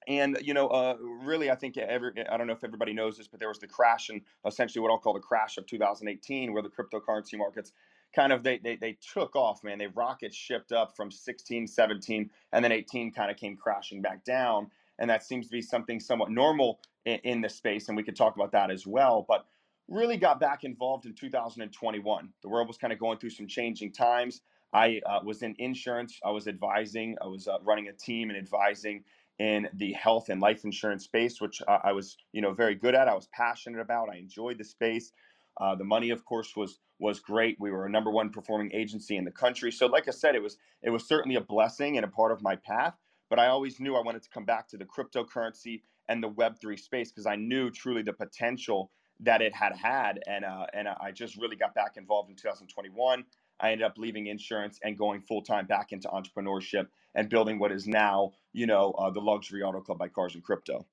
and 0.08 0.38
you 0.40 0.54
know, 0.54 0.68
uh, 0.68 0.96
really, 1.00 1.50
I 1.50 1.56
think 1.56 1.76
every 1.76 2.12
I 2.30 2.36
don't 2.36 2.46
know 2.46 2.52
if 2.52 2.62
everybody 2.62 2.92
knows 2.92 3.16
this, 3.16 3.26
but 3.26 3.40
there 3.40 3.48
was 3.48 3.58
the 3.58 3.66
crash 3.66 4.08
and 4.08 4.20
essentially 4.46 4.80
what 4.80 4.90
I'll 4.90 4.98
call 4.98 5.14
the 5.14 5.20
crash 5.20 5.56
of 5.58 5.66
2018, 5.66 6.52
where 6.52 6.62
the 6.62 6.68
cryptocurrency 6.68 7.36
markets 7.36 7.72
kind 8.14 8.32
of 8.32 8.44
they 8.44 8.58
they, 8.58 8.76
they 8.76 8.96
took 9.12 9.34
off, 9.34 9.64
man. 9.64 9.78
They 9.78 9.88
rocket 9.88 10.32
shipped 10.32 10.70
up 10.70 10.94
from 10.96 11.10
16, 11.10 11.66
17, 11.66 12.30
and 12.52 12.64
then 12.64 12.70
18 12.70 13.12
kind 13.12 13.32
of 13.32 13.36
came 13.36 13.56
crashing 13.56 14.00
back 14.00 14.24
down 14.24 14.70
and 14.98 15.10
that 15.10 15.22
seems 15.22 15.46
to 15.46 15.52
be 15.52 15.62
something 15.62 16.00
somewhat 16.00 16.30
normal 16.30 16.80
in, 17.06 17.40
the 17.40 17.48
space, 17.48 17.88
and 17.88 17.96
we 17.96 18.02
could 18.02 18.16
talk 18.16 18.34
about 18.34 18.52
that 18.52 18.70
as 18.70 18.86
well. 18.86 19.24
But 19.26 19.46
really 19.88 20.16
got 20.16 20.40
back 20.40 20.64
involved 20.64 21.06
in 21.06 21.14
2021. 21.14 22.28
The 22.42 22.48
world 22.48 22.68
was 22.68 22.76
kind 22.76 22.92
of 22.92 22.98
going 22.98 23.18
through 23.18 23.30
some 23.30 23.46
changing 23.46 23.92
times. 23.92 24.40
I 24.72 25.00
uh, 25.06 25.20
was 25.24 25.42
in 25.42 25.54
insurance. 25.58 26.18
I 26.24 26.30
was 26.30 26.48
advising. 26.48 27.16
I 27.22 27.26
was 27.26 27.46
uh, 27.46 27.58
running 27.62 27.88
a 27.88 27.92
team 27.92 28.30
and 28.30 28.38
advising 28.38 29.04
in 29.38 29.68
the 29.74 29.92
health 29.92 30.28
and 30.28 30.40
life 30.40 30.64
insurance 30.64 31.04
space, 31.04 31.40
which 31.40 31.62
uh, 31.68 31.78
I 31.84 31.92
was, 31.92 32.16
you 32.32 32.42
know, 32.42 32.52
very 32.52 32.74
good 32.74 32.94
at. 32.94 33.08
I 33.08 33.14
was 33.14 33.28
passionate 33.32 33.80
about. 33.80 34.08
I 34.10 34.16
enjoyed 34.16 34.58
the 34.58 34.64
space. 34.64 35.12
Uh, 35.60 35.74
the 35.74 35.84
money, 35.84 36.10
of 36.10 36.24
course, 36.24 36.56
was 36.56 36.80
was 36.98 37.20
great. 37.20 37.56
We 37.60 37.70
were 37.70 37.86
a 37.86 37.90
number 37.90 38.10
one 38.10 38.30
performing 38.30 38.72
agency 38.72 39.16
in 39.16 39.24
the 39.24 39.30
country. 39.30 39.70
So, 39.70 39.86
like 39.86 40.08
I 40.08 40.10
said, 40.10 40.34
it 40.34 40.42
was 40.42 40.56
it 40.82 40.90
was 40.90 41.06
certainly 41.06 41.36
a 41.36 41.40
blessing 41.40 41.96
and 41.96 42.04
a 42.04 42.08
part 42.08 42.32
of 42.32 42.42
my 42.42 42.56
path. 42.56 42.94
But 43.28 43.38
I 43.38 43.48
always 43.48 43.80
knew 43.80 43.96
I 43.96 44.02
wanted 44.02 44.22
to 44.22 44.30
come 44.30 44.44
back 44.44 44.68
to 44.68 44.76
the 44.76 44.84
cryptocurrency 44.84 45.82
and 46.08 46.22
the 46.22 46.30
Web3 46.30 46.78
space 46.78 47.10
because 47.10 47.26
I 47.26 47.36
knew 47.36 47.70
truly 47.70 48.02
the 48.02 48.12
potential 48.12 48.90
that 49.20 49.40
it 49.40 49.54
had 49.54 49.74
had. 49.76 50.20
And, 50.26 50.44
uh, 50.44 50.66
and 50.74 50.88
I 50.88 51.10
just 51.12 51.36
really 51.36 51.56
got 51.56 51.74
back 51.74 51.96
involved 51.96 52.30
in 52.30 52.36
2021. 52.36 53.24
I 53.58 53.72
ended 53.72 53.86
up 53.86 53.94
leaving 53.96 54.26
insurance 54.26 54.78
and 54.82 54.98
going 54.98 55.22
full 55.22 55.42
time 55.42 55.66
back 55.66 55.92
into 55.92 56.08
entrepreneurship 56.08 56.88
and 57.14 57.28
building 57.28 57.58
what 57.58 57.72
is 57.72 57.86
now, 57.86 58.32
you 58.52 58.66
know, 58.66 58.92
uh, 58.92 59.10
the 59.10 59.20
Luxury 59.20 59.62
Auto 59.62 59.80
Club 59.80 59.98
by 59.98 60.08
Cars 60.08 60.34
and 60.34 60.44
Crypto. 60.44 60.86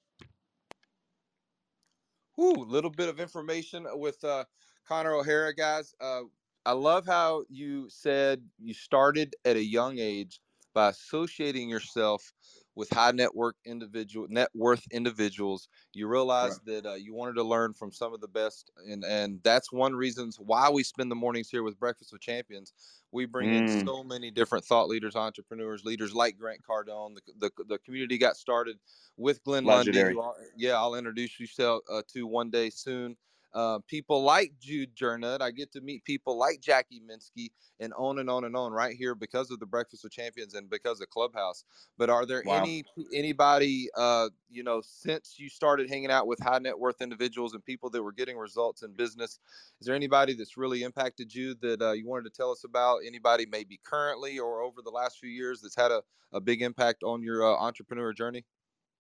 Ooh, 2.40 2.66
little 2.66 2.90
bit 2.90 3.10
of 3.10 3.20
information 3.20 3.86
with 3.94 4.24
uh, 4.24 4.46
Connor 4.88 5.14
O'Hara, 5.14 5.54
guys. 5.54 5.94
Uh, 6.02 6.22
I 6.66 6.72
love 6.72 7.06
how 7.06 7.44
you 7.50 7.90
said 7.90 8.42
you 8.58 8.74
started 8.74 9.36
at 9.46 9.58
a 9.58 9.64
young 9.64 10.00
age 10.00 10.40
by 10.74 10.90
associating 10.90 11.70
yourself 11.70 12.32
with 12.76 12.90
high 12.90 13.12
network 13.12 13.56
individual 13.66 14.28
net 14.30 14.50
worth 14.54 14.84
individuals 14.92 15.68
you 15.94 16.08
realize 16.08 16.60
right. 16.66 16.84
that 16.84 16.90
uh, 16.90 16.94
you 16.96 17.14
wanted 17.14 17.34
to 17.34 17.44
learn 17.44 17.74
from 17.74 17.92
some 17.92 18.14
of 18.14 18.22
the 18.22 18.28
best 18.28 18.72
and 18.90 19.04
and 19.04 19.40
that's 19.44 19.72
one 19.72 19.96
reasons 19.96 20.38
why 20.40 20.70
we 20.70 20.84
spend 20.84 21.10
the 21.10 21.16
mornings 21.16 21.50
here 21.50 21.64
with 21.64 21.80
breakfast 21.80 22.12
with 22.12 22.22
champions 22.22 22.74
we 23.12 23.26
bring 23.26 23.50
mm. 23.50 23.70
in 23.70 23.86
so 23.86 24.04
many 24.04 24.32
different 24.32 24.66
thought 24.66 24.88
leaders 24.88 25.16
entrepreneurs 25.16 25.84
leaders 25.84 26.14
like 26.14 26.38
grant 26.38 26.62
cardone 26.68 27.16
the, 27.16 27.50
the, 27.58 27.64
the 27.66 27.78
community 27.80 28.18
got 28.18 28.36
started 28.36 28.78
with 29.18 29.44
glenn 29.44 29.66
Legendary. 29.66 30.14
lundy 30.14 30.40
yeah 30.58 30.74
i'll 30.74 30.96
introduce 30.96 31.40
you 31.40 31.48
uh, 31.64 32.02
to 32.12 32.26
one 32.26 32.50
day 32.50 32.70
soon 32.70 33.16
uh, 33.54 33.80
people 33.88 34.24
like 34.24 34.54
Jude 34.60 34.96
Jernut. 34.96 35.42
I 35.42 35.52
get 35.52 35.72
to 35.74 35.82
meet 35.82 36.04
people 36.06 36.38
like 36.38 36.60
Jackie 36.60 37.02
Minsky 37.02 37.52
and 37.80 37.94
on 37.98 38.20
and 38.20 38.30
on 38.30 38.46
and 38.46 38.56
on 38.56 38.72
right 38.72 38.96
here 38.96 39.16
because 39.16 39.52
of 39.52 39.60
the 39.60 39.66
Breakfast 39.66 40.04
with 40.04 40.14
Champions 40.14 40.54
and 40.54 40.70
because 40.70 41.02
of 41.02 41.10
Clubhouse. 41.10 41.64
But 41.98 42.10
are 42.10 42.26
there 42.26 42.44
wow. 42.46 42.62
any 42.62 42.84
anybody 43.14 43.90
uh, 43.96 44.30
you 44.50 44.64
know 44.64 44.82
since 44.84 45.36
you 45.38 45.50
started 45.50 45.90
hanging 45.90 46.12
out 46.12 46.28
with 46.28 46.40
high 46.40 46.60
net 46.60 46.78
worth 46.78 47.02
individuals 47.02 47.54
and 47.54 47.64
people 47.64 47.90
that 47.92 48.02
were 48.02 48.12
getting 48.12 48.38
results 48.38 48.84
in 48.84 48.94
business? 48.94 49.40
Is 49.80 49.86
there 49.86 49.96
anybody 49.96 50.34
that's 50.34 50.58
really 50.58 50.84
impacted 50.84 51.34
you 51.34 51.56
that 51.62 51.82
uh, 51.82 51.92
you 51.92 52.08
wanted 52.08 52.32
to 52.32 52.36
tell 52.36 52.52
us 52.52 52.64
about? 52.64 53.00
Anybody 53.06 53.46
maybe 53.46 53.80
currently 53.84 54.40
or 54.40 54.62
over 54.62 54.82
the 54.84 54.92
last 54.92 55.20
few 55.20 55.30
years 55.30 55.62
that's 55.62 55.76
had 55.76 55.92
a, 55.92 56.02
a 56.32 56.42
big 56.42 56.62
impact 56.62 57.04
on 57.04 57.22
your 57.22 57.46
uh, 57.46 57.56
entrepreneur 57.56 58.14
journey? 58.14 58.46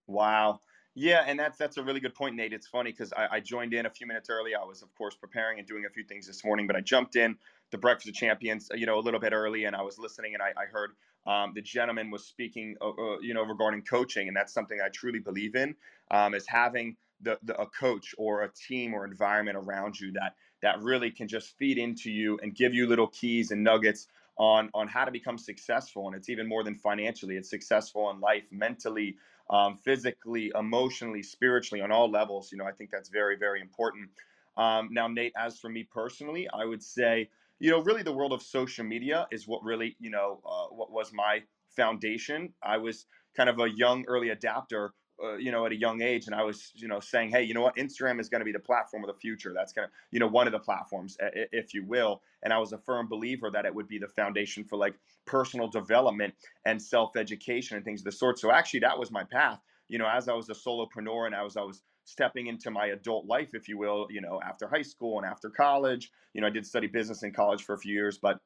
Wow. 0.07 0.60
Yeah, 0.95 1.23
and 1.25 1.39
that's 1.39 1.57
that's 1.57 1.77
a 1.77 1.83
really 1.83 2.00
good 2.00 2.13
point, 2.13 2.35
Nate. 2.35 2.53
It's 2.53 2.67
funny 2.67 2.91
because 2.91 3.13
I, 3.13 3.27
I, 3.38 3.39
joined 3.39 3.73
in 3.73 3.85
a 3.85 3.89
few 3.89 4.05
minutes 4.05 4.29
early. 4.29 4.53
I 4.53 4.63
was, 4.63 4.81
of 4.83 4.93
course, 4.95 5.15
preparing 5.15 5.57
and 5.57 5.67
doing 5.67 5.85
a 5.85 5.89
few 5.89 6.03
things 6.03 6.27
this 6.27 6.43
morning, 6.43 6.67
but 6.67 6.75
I 6.75 6.81
jumped 6.81 7.15
in 7.15 7.35
the 7.71 7.77
Breakfast 7.77 8.09
of 8.09 8.13
Champions, 8.13 8.69
you 8.75 8.85
know, 8.85 9.00
a 9.00 9.01
little 9.01 9.19
bit 9.19 9.33
early, 9.33 9.63
and 9.63 9.75
I 9.75 9.81
was 9.81 9.97
listening, 9.97 10.33
and 10.33 10.43
I, 10.43 10.50
I 10.50 10.65
heard 10.71 10.91
um, 11.25 11.53
the 11.55 11.62
gentleman 11.62 12.12
was 12.12 12.25
speaking, 12.25 12.75
uh, 12.81 12.89
uh, 12.89 13.19
you 13.21 13.33
know, 13.33 13.43
regarding 13.43 13.81
coaching, 13.83 14.27
and 14.27 14.35
that's 14.35 14.53
something 14.53 14.79
I 14.85 14.89
truly 14.89 15.19
believe 15.19 15.55
in, 15.55 15.75
um, 16.12 16.35
is 16.35 16.45
having 16.47 16.97
the, 17.21 17.39
the 17.43 17.59
a 17.59 17.65
coach 17.65 18.13
or 18.17 18.43
a 18.43 18.50
team 18.50 18.93
or 18.93 19.05
environment 19.05 19.57
around 19.57 20.00
you 20.00 20.12
that 20.12 20.35
that 20.62 20.79
really 20.81 21.09
can 21.09 21.27
just 21.27 21.57
feed 21.57 21.77
into 21.77 22.12
you 22.12 22.38
and 22.43 22.53
give 22.53 22.73
you 22.73 22.85
little 22.88 23.07
keys 23.07 23.51
and 23.51 23.63
nuggets 23.63 24.07
on 24.38 24.69
on 24.73 24.88
how 24.88 25.05
to 25.05 25.12
become 25.12 25.38
successful 25.38 26.07
and 26.07 26.15
it's 26.15 26.27
even 26.29 26.47
more 26.47 26.63
than 26.63 26.75
financially 26.75 27.38
it's 27.38 27.50
successful 27.50 28.09
in 28.09 28.19
life 28.19 28.43
mentally 28.51 29.15
um, 29.50 29.77
physically, 29.83 30.51
emotionally, 30.57 31.23
spiritually, 31.23 31.81
on 31.81 31.91
all 31.91 32.09
levels. 32.09 32.51
You 32.51 32.57
know, 32.57 32.65
I 32.65 32.71
think 32.71 32.89
that's 32.91 33.09
very, 33.09 33.35
very 33.38 33.62
important. 33.62 34.09
Um, 34.57 34.89
now, 34.91 35.07
Nate, 35.07 35.33
as 35.38 35.59
for 35.59 35.69
me 35.69 35.88
personally, 35.91 36.47
I 36.53 36.65
would 36.65 36.83
say, 36.83 37.29
you 37.59 37.71
know, 37.71 37.81
really 37.81 38.03
the 38.03 38.13
world 38.13 38.33
of 38.33 38.41
social 38.41 38.85
media 38.85 39.27
is 39.31 39.47
what 39.47 39.63
really, 39.63 39.95
you 40.00 40.09
know, 40.09 40.41
uh, 40.45 40.67
what 40.73 40.91
was 40.91 41.12
my 41.13 41.41
foundation. 41.75 42.53
I 42.62 42.77
was 42.77 43.05
kind 43.35 43.50
of 43.50 43.59
a 43.59 43.69
young 43.69 44.05
early 44.07 44.29
adapter 44.29 44.93
uh, 45.22 45.36
you 45.36 45.51
know, 45.51 45.65
at 45.65 45.72
a 45.72 45.75
young 45.75 46.01
age, 46.01 46.25
and 46.25 46.36
I 46.36 46.43
was, 46.43 46.72
you 46.75 46.88
know, 46.88 47.00
saying, 47.00 47.29
hey, 47.29 47.43
you 47.43 47.53
know 47.53 47.62
what, 47.62 47.75
Instagram 47.75 48.20
is 48.20 48.29
going 48.29 48.41
to 48.41 48.46
be 48.46 48.51
the 48.51 48.60
platform 48.60 49.03
of 49.03 49.08
the 49.08 49.20
future. 49.20 49.53
That's 49.53 49.74
going 49.74 49.88
to, 49.88 49.93
you 50.12 50.20
know, 50.20 50.27
one 50.27 50.48
of 50.48 50.53
the 50.53 50.60
platforms, 50.60 51.17
if 51.51 51.74
you 51.74 51.86
will. 51.86 52.22
And 52.41 52.51
I 52.51 52.58
was 52.58 52.74
a 52.74 52.77
firm 52.77 53.08
believer 53.08 53.50
that 53.51 53.65
it 53.65 53.74
would 53.74 53.88
be 53.88 54.00
the 54.00 54.08
foundation 54.08 54.63
for 54.63 54.77
like 54.77 54.96
personal 55.25 55.67
development 55.67 56.34
and 56.65 56.82
self 56.82 57.15
education 57.15 57.77
and 57.77 57.86
things 57.86 58.01
of 58.01 58.05
the 58.05 58.12
sort. 58.12 58.39
So 58.39 58.51
actually, 58.51 58.82
that 58.82 58.98
was 58.98 59.12
my 59.12 59.24
path. 59.24 59.60
You 59.89 60.00
know, 60.00 60.08
as 60.08 60.27
I 60.27 60.34
was 60.34 60.50
a 60.50 60.53
solopreneur 60.53 61.27
and 61.27 61.36
as 61.36 61.58
I 61.58 61.62
was 61.62 61.84
stepping 62.05 62.48
into 62.48 62.72
my 62.72 62.88
adult 62.88 63.25
life, 63.25 63.50
if 63.53 63.67
you 63.67 63.77
will, 63.77 64.08
you 64.10 64.22
know, 64.22 64.39
after 64.46 64.67
high 64.67 64.82
school 64.82 65.20
and 65.20 65.27
after 65.27 65.50
college, 65.50 66.12
you 66.34 66.41
know, 66.41 66.48
I 66.48 66.50
did 66.50 66.65
study 66.65 66.88
business 66.88 67.24
in 67.24 67.32
college 67.32 67.63
for 67.63 67.74
a 67.74 67.77
few 67.77 67.93
years, 67.93 68.17
but 68.17 68.39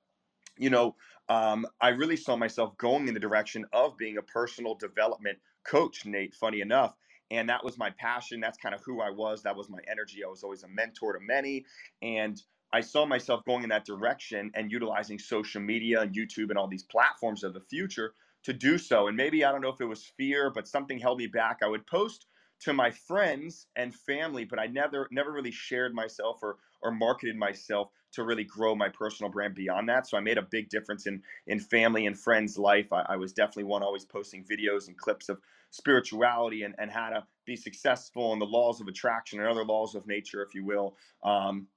you 0.57 0.69
know, 0.69 0.95
um, 1.29 1.65
I 1.81 1.89
really 1.89 2.17
saw 2.17 2.35
myself 2.35 2.77
going 2.77 3.07
in 3.07 3.13
the 3.13 3.19
direction 3.19 3.65
of 3.73 3.97
being 3.97 4.17
a 4.17 4.21
personal 4.21 4.75
development 4.75 5.39
coach, 5.63 6.05
Nate, 6.05 6.33
funny 6.33 6.61
enough. 6.61 6.95
And 7.29 7.49
that 7.49 7.63
was 7.63 7.77
my 7.77 7.89
passion. 7.91 8.39
That's 8.39 8.57
kind 8.57 8.73
of 8.73 8.81
who 8.85 9.01
I 9.01 9.09
was. 9.09 9.43
That 9.43 9.55
was 9.57 9.69
my 9.69 9.79
energy. 9.89 10.23
I 10.23 10.29
was 10.29 10.43
always 10.43 10.63
a 10.63 10.67
mentor 10.69 11.13
to 11.13 11.19
many. 11.19 11.65
And 12.01 12.41
I 12.71 12.81
saw 12.81 13.05
myself 13.05 13.43
going 13.45 13.63
in 13.63 13.69
that 13.69 13.85
direction 13.85 14.51
and 14.53 14.71
utilizing 14.71 15.19
social 15.19 15.61
media 15.61 16.01
and 16.01 16.15
YouTube 16.15 16.49
and 16.49 16.57
all 16.57 16.67
these 16.67 16.83
platforms 16.83 17.43
of 17.43 17.53
the 17.53 17.61
future 17.61 18.13
to 18.43 18.53
do 18.53 18.77
so. 18.77 19.07
And 19.07 19.17
maybe 19.17 19.43
I 19.43 19.51
don't 19.51 19.61
know 19.61 19.69
if 19.69 19.81
it 19.81 19.85
was 19.85 20.05
fear, 20.05 20.49
but 20.49 20.67
something 20.67 20.99
held 20.99 21.17
me 21.17 21.27
back. 21.27 21.59
I 21.61 21.67
would 21.67 21.85
post 21.85 22.27
to 22.61 22.73
my 22.73 22.91
friends 22.91 23.67
and 23.75 23.93
family, 23.93 24.45
but 24.45 24.59
I 24.59 24.67
never 24.67 25.07
never 25.11 25.31
really 25.31 25.51
shared 25.51 25.93
myself 25.93 26.39
or 26.41 26.57
or 26.81 26.91
marketed 26.91 27.35
myself 27.35 27.91
to 28.13 28.23
really 28.23 28.43
grow 28.43 28.75
my 28.75 28.89
personal 28.89 29.31
brand 29.31 29.55
beyond 29.55 29.89
that. 29.89 30.07
So 30.07 30.17
I 30.17 30.21
made 30.21 30.37
a 30.37 30.43
big 30.43 30.69
difference 30.69 31.07
in 31.07 31.21
in 31.47 31.59
family 31.59 32.05
and 32.05 32.17
friends' 32.17 32.57
life. 32.57 32.91
I, 32.91 33.05
I 33.09 33.15
was 33.17 33.33
definitely 33.33 33.65
one 33.65 33.83
always 33.83 34.05
posting 34.05 34.43
videos 34.43 34.87
and 34.87 34.97
clips 34.97 35.29
of 35.29 35.39
spirituality 35.71 36.63
and, 36.63 36.75
and 36.77 36.89
how 36.89 37.09
to 37.09 37.25
be 37.45 37.55
successful 37.55 38.33
and 38.33 38.41
the 38.41 38.45
laws 38.45 38.81
of 38.81 38.87
attraction 38.87 39.39
and 39.39 39.47
other 39.47 39.65
laws 39.65 39.95
of 39.95 40.07
nature, 40.07 40.41
if 40.41 40.55
you 40.55 40.65
will. 40.65 40.95
Um, 41.23 41.67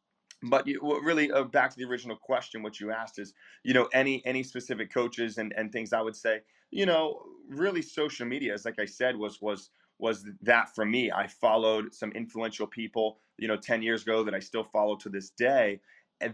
but 0.43 0.67
you, 0.67 0.81
really 1.03 1.31
uh, 1.33 1.45
back 1.45 1.71
to 1.71 1.77
the 1.77 1.85
original 1.85 2.17
question 2.17 2.63
what 2.63 2.81
you 2.81 2.91
asked 2.91 3.19
is 3.19 3.35
you 3.63 3.75
know 3.75 3.89
any 3.93 4.25
any 4.25 4.43
specific 4.43 4.93
coaches 4.93 5.39
and 5.39 5.53
and 5.57 5.71
things 5.73 5.93
i 5.93 6.01
would 6.01 6.17
say 6.17 6.41
you 6.71 6.87
know 6.87 7.23
really 7.49 7.83
social 7.83 8.27
media 8.27 8.55
as 8.55 8.65
like 8.65 8.79
i 8.79 8.85
said 8.85 9.17
was 9.17 9.41
was 9.43 9.71
was 9.99 10.27
that 10.41 10.75
for 10.75 10.85
me 10.85 11.11
i 11.11 11.27
followed 11.27 11.95
some 11.95 12.11
influential 12.13 12.67
people 12.67 13.19
you 13.39 13.49
know 13.49 13.57
10 13.57 13.83
years 13.83 14.03
ago 14.03 14.25
that 14.25 14.35
i 14.35 14.39
still 14.39 14.65
follow 14.65 14.97
to 14.97 15.09
this 15.09 15.31
day 15.31 15.79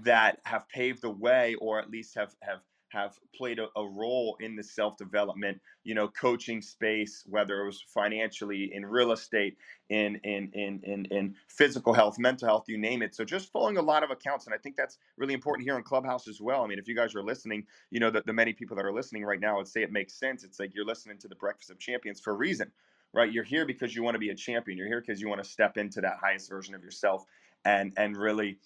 that 0.05 0.41
have 0.45 0.69
paved 0.69 1.03
the 1.03 1.11
way 1.11 1.57
or 1.57 1.81
at 1.81 1.91
least 1.91 2.15
have 2.17 2.35
have 2.43 2.61
have 2.91 3.19
played 3.35 3.59
a, 3.59 3.69
a 3.77 3.87
role 3.89 4.37
in 4.41 4.57
the 4.57 4.63
self 4.63 4.97
development, 4.97 5.61
you 5.85 5.95
know, 5.95 6.09
coaching 6.09 6.63
space, 6.63 7.25
whether 7.27 7.61
it 7.63 7.67
was 7.67 7.83
financially, 7.95 8.71
in 8.73 8.87
real 8.87 9.13
estate, 9.13 9.59
in, 9.91 10.17
in 10.25 10.51
in 10.55 10.81
in 10.85 11.07
in 11.07 11.37
physical 11.49 11.93
health, 11.95 12.19
mental 12.19 12.49
health, 12.49 12.65
you 12.69 12.79
name 12.79 13.03
it. 13.03 13.15
So 13.15 13.25
just 13.25 13.53
following 13.53 13.79
a 13.79 13.83
lot 13.83 14.05
of 14.05 14.11
accounts, 14.11 14.47
and 14.47 14.55
I 14.55 14.59
think 14.59 14.77
that's 14.77 14.99
really 15.19 15.35
important 15.35 15.67
here 15.67 15.77
in 15.77 15.83
Clubhouse 15.83 16.29
as 16.29 16.41
well. 16.41 16.65
I 16.65 16.69
mean, 16.69 16.79
if 16.79 16.89
you 16.89 16.97
guys 16.97 17.15
are 17.17 17.25
listening, 17.25 17.67
you 17.91 18.01
know, 18.01 18.11
the, 18.11 18.23
the 18.27 18.33
many 18.35 18.53
people 18.53 18.77
that 18.77 18.87
are 18.87 18.95
listening 18.95 19.25
right 19.25 19.41
now 19.41 19.57
would 19.59 19.69
say 19.69 19.83
it 19.83 19.93
makes 19.93 20.15
sense. 20.15 20.45
It's 20.45 20.61
like 20.61 20.75
you're 20.75 20.87
listening 20.87 21.19
to 21.19 21.29
the 21.29 21.37
Breakfast 21.37 21.71
of 21.71 21.79
Champions 21.81 22.21
for 22.21 22.33
a 22.33 22.37
reason, 22.37 22.73
right? 23.15 23.33
You're 23.33 23.45
here 23.45 23.67
because 23.67 23.97
you 23.97 24.05
want 24.05 24.15
to 24.15 24.21
be 24.21 24.31
a 24.31 24.37
champion. 24.37 24.79
You're 24.79 24.89
here 24.89 25.03
because 25.03 25.21
you 25.21 25.29
want 25.29 25.43
to 25.43 25.51
step 25.51 25.79
into 25.79 26.01
that 26.03 26.19
highest 26.23 26.49
version 26.51 26.75
of 26.75 26.83
yourself 26.85 27.25
and 27.65 27.93
and 27.97 28.17
really 28.17 28.59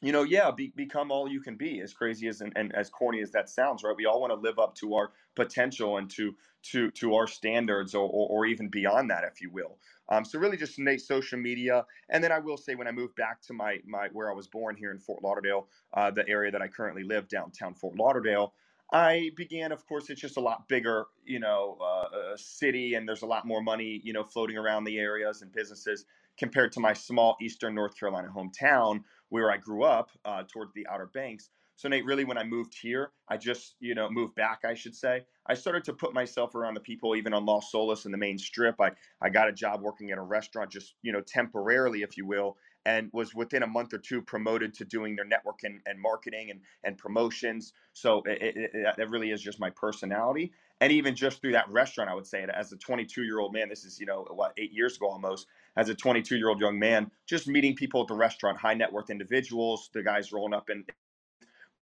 you 0.00 0.12
know, 0.12 0.22
yeah, 0.22 0.50
be, 0.50 0.72
become 0.76 1.10
all 1.10 1.28
you 1.28 1.40
can 1.40 1.56
be. 1.56 1.80
As 1.80 1.92
crazy 1.92 2.28
as 2.28 2.40
and, 2.40 2.52
and, 2.56 2.74
as 2.74 2.90
corny 2.90 3.20
as 3.20 3.30
that 3.32 3.48
sounds, 3.48 3.82
right? 3.82 3.96
We 3.96 4.06
all 4.06 4.20
want 4.20 4.32
to 4.32 4.38
live 4.38 4.58
up 4.58 4.74
to 4.76 4.94
our 4.94 5.12
potential 5.34 5.96
and 5.96 6.10
to 6.10 6.34
to 6.72 6.90
to 6.92 7.14
our 7.14 7.26
standards, 7.26 7.94
or 7.94 8.08
or, 8.08 8.28
or 8.28 8.46
even 8.46 8.68
beyond 8.68 9.10
that, 9.10 9.24
if 9.24 9.40
you 9.40 9.50
will. 9.50 9.78
Um, 10.08 10.24
so 10.24 10.38
really, 10.38 10.56
just 10.56 10.78
Nate 10.78 11.00
social 11.00 11.38
media, 11.38 11.84
and 12.10 12.22
then 12.22 12.32
I 12.32 12.38
will 12.38 12.56
say 12.56 12.74
when 12.74 12.86
I 12.86 12.92
moved 12.92 13.16
back 13.16 13.40
to 13.42 13.52
my 13.52 13.78
my 13.86 14.08
where 14.12 14.30
I 14.30 14.34
was 14.34 14.46
born 14.46 14.76
here 14.76 14.90
in 14.90 14.98
Fort 14.98 15.22
Lauderdale, 15.22 15.68
uh, 15.94 16.10
the 16.10 16.28
area 16.28 16.50
that 16.50 16.62
I 16.62 16.68
currently 16.68 17.04
live, 17.04 17.28
downtown 17.28 17.74
Fort 17.74 17.96
Lauderdale. 17.96 18.52
I 18.92 19.30
began, 19.36 19.72
of 19.72 19.84
course, 19.86 20.10
it's 20.10 20.20
just 20.20 20.36
a 20.36 20.40
lot 20.40 20.68
bigger, 20.68 21.06
you 21.24 21.40
know, 21.40 21.76
uh, 21.84 22.36
city, 22.36 22.94
and 22.94 23.08
there's 23.08 23.22
a 23.22 23.26
lot 23.26 23.44
more 23.44 23.60
money, 23.60 24.00
you 24.04 24.12
know, 24.12 24.22
floating 24.22 24.56
around 24.56 24.84
the 24.84 24.98
areas 24.98 25.42
and 25.42 25.52
businesses 25.52 26.04
compared 26.38 26.70
to 26.72 26.80
my 26.80 26.92
small 26.92 27.36
Eastern 27.40 27.74
North 27.74 27.98
Carolina 27.98 28.28
hometown 28.34 29.02
where 29.28 29.50
I 29.50 29.56
grew 29.56 29.84
up 29.84 30.10
uh, 30.24 30.44
toward 30.50 30.68
the 30.74 30.86
Outer 30.86 31.06
Banks. 31.06 31.50
So 31.76 31.90
Nate, 31.90 32.06
really, 32.06 32.24
when 32.24 32.38
I 32.38 32.44
moved 32.44 32.74
here, 32.80 33.12
I 33.28 33.36
just 33.36 33.74
you 33.80 33.94
know 33.94 34.08
moved 34.10 34.34
back, 34.34 34.60
I 34.64 34.74
should 34.74 34.94
say. 34.94 35.24
I 35.46 35.54
started 35.54 35.84
to 35.84 35.92
put 35.92 36.14
myself 36.14 36.54
around 36.54 36.74
the 36.74 36.80
people, 36.80 37.14
even 37.14 37.34
on 37.34 37.44
Las 37.44 37.70
Olas 37.74 38.06
in 38.06 38.12
the 38.12 38.18
main 38.18 38.38
strip. 38.38 38.80
I 38.80 38.92
I 39.20 39.28
got 39.28 39.48
a 39.48 39.52
job 39.52 39.82
working 39.82 40.10
at 40.10 40.18
a 40.18 40.22
restaurant, 40.22 40.70
just 40.70 40.94
you 41.02 41.12
know 41.12 41.20
temporarily, 41.20 42.02
if 42.02 42.16
you 42.16 42.26
will, 42.26 42.56
and 42.86 43.10
was 43.12 43.34
within 43.34 43.64
a 43.64 43.66
month 43.66 43.92
or 43.92 43.98
two 43.98 44.22
promoted 44.22 44.72
to 44.72 44.84
doing 44.84 45.16
their 45.16 45.24
network 45.24 45.64
and, 45.64 45.80
and 45.86 46.00
marketing 46.00 46.50
and, 46.50 46.60
and 46.84 46.96
promotions. 46.96 47.72
So 47.92 48.22
it, 48.24 48.56
it, 48.56 48.96
it, 48.96 49.10
really 49.10 49.32
is 49.32 49.42
just 49.42 49.58
my 49.58 49.70
personality. 49.70 50.52
And 50.80 50.92
even 50.92 51.16
just 51.16 51.40
through 51.40 51.52
that 51.52 51.68
restaurant, 51.68 52.08
I 52.08 52.14
would 52.14 52.28
say, 52.28 52.46
as 52.54 52.70
a 52.70 52.76
22 52.76 53.24
year 53.24 53.40
old 53.40 53.52
man, 53.52 53.68
this 53.68 53.84
is, 53.84 53.98
you 53.98 54.06
know, 54.06 54.24
what, 54.30 54.52
eight 54.56 54.72
years 54.72 54.96
ago 54.96 55.08
almost, 55.08 55.48
as 55.76 55.88
a 55.88 55.94
22 55.94 56.36
year 56.36 56.48
old 56.48 56.60
young 56.60 56.78
man, 56.78 57.10
just 57.26 57.46
meeting 57.48 57.74
people 57.74 58.02
at 58.02 58.08
the 58.08 58.14
restaurant, 58.14 58.58
high 58.58 58.74
net 58.74 58.92
worth 58.92 59.10
individuals, 59.10 59.90
the 59.92 60.02
guys 60.02 60.32
rolling 60.32 60.54
up 60.54 60.68
and 60.68 60.84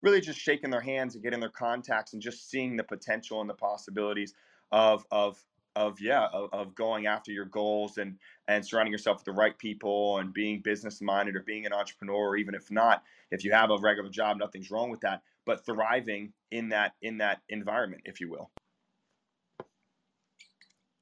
really 0.01 0.21
just 0.21 0.39
shaking 0.39 0.69
their 0.69 0.81
hands 0.81 1.15
and 1.15 1.23
getting 1.23 1.39
their 1.39 1.49
contacts 1.49 2.13
and 2.13 2.21
just 2.21 2.49
seeing 2.49 2.75
the 2.75 2.83
potential 2.83 3.41
and 3.41 3.49
the 3.49 3.53
possibilities 3.53 4.33
of, 4.71 5.05
of, 5.11 5.37
of 5.75 5.99
yeah 5.99 6.27
of, 6.33 6.49
of, 6.53 6.75
going 6.75 7.07
after 7.07 7.31
your 7.31 7.45
goals 7.45 7.97
and 7.97 8.15
and 8.47 8.63
surrounding 8.63 8.91
yourself 8.91 9.17
with 9.17 9.25
the 9.25 9.31
right 9.31 9.57
people 9.57 10.19
and 10.19 10.31
being 10.31 10.61
business 10.61 11.01
minded 11.01 11.35
or 11.35 11.41
being 11.41 11.65
an 11.65 11.73
entrepreneur 11.73 12.29
or 12.29 12.35
even 12.35 12.53
if 12.53 12.69
not 12.69 13.01
if 13.31 13.43
you 13.43 13.51
have 13.51 13.71
a 13.71 13.77
regular 13.77 14.09
job 14.09 14.37
nothing's 14.37 14.69
wrong 14.69 14.91
with 14.91 15.01
that 15.01 15.21
but 15.47 15.65
thriving 15.65 16.31
in 16.51 16.69
that 16.69 16.93
in 17.01 17.17
that 17.17 17.41
environment 17.49 18.03
if 18.05 18.21
you 18.21 18.29
will 18.29 18.51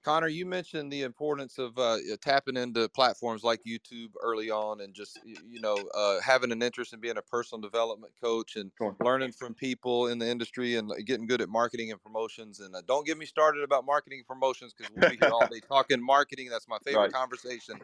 Connor, 0.03 0.27
you 0.27 0.45
mentioned 0.45 0.91
the 0.91 1.03
importance 1.03 1.57
of 1.57 1.77
uh, 1.77 1.97
tapping 2.21 2.57
into 2.57 2.89
platforms 2.89 3.43
like 3.43 3.61
YouTube 3.67 4.09
early 4.21 4.49
on, 4.49 4.81
and 4.81 4.93
just 4.93 5.19
you 5.25 5.61
know 5.61 5.77
uh, 5.93 6.19
having 6.21 6.51
an 6.51 6.61
interest 6.61 6.93
in 6.93 6.99
being 6.99 7.17
a 7.17 7.21
personal 7.21 7.61
development 7.61 8.13
coach 8.21 8.55
and 8.55 8.71
sure. 8.77 8.95
learning 9.03 9.31
from 9.31 9.53
people 9.53 10.07
in 10.07 10.17
the 10.17 10.27
industry 10.27 10.75
and 10.75 10.91
getting 11.05 11.27
good 11.27 11.41
at 11.41 11.49
marketing 11.49 11.91
and 11.91 12.01
promotions. 12.01 12.59
And 12.59 12.75
uh, 12.75 12.81
don't 12.87 13.05
get 13.05 13.17
me 13.17 13.25
started 13.25 13.63
about 13.63 13.85
marketing 13.85 14.19
and 14.19 14.27
promotions 14.27 14.73
because 14.73 14.91
we'll 14.95 15.09
be 15.09 15.17
here 15.17 15.29
all 15.31 15.47
day 15.47 15.59
talking 15.67 16.03
marketing. 16.03 16.49
That's 16.49 16.67
my 16.67 16.77
favorite 16.83 17.01
right. 17.01 17.13
conversation. 17.13 17.75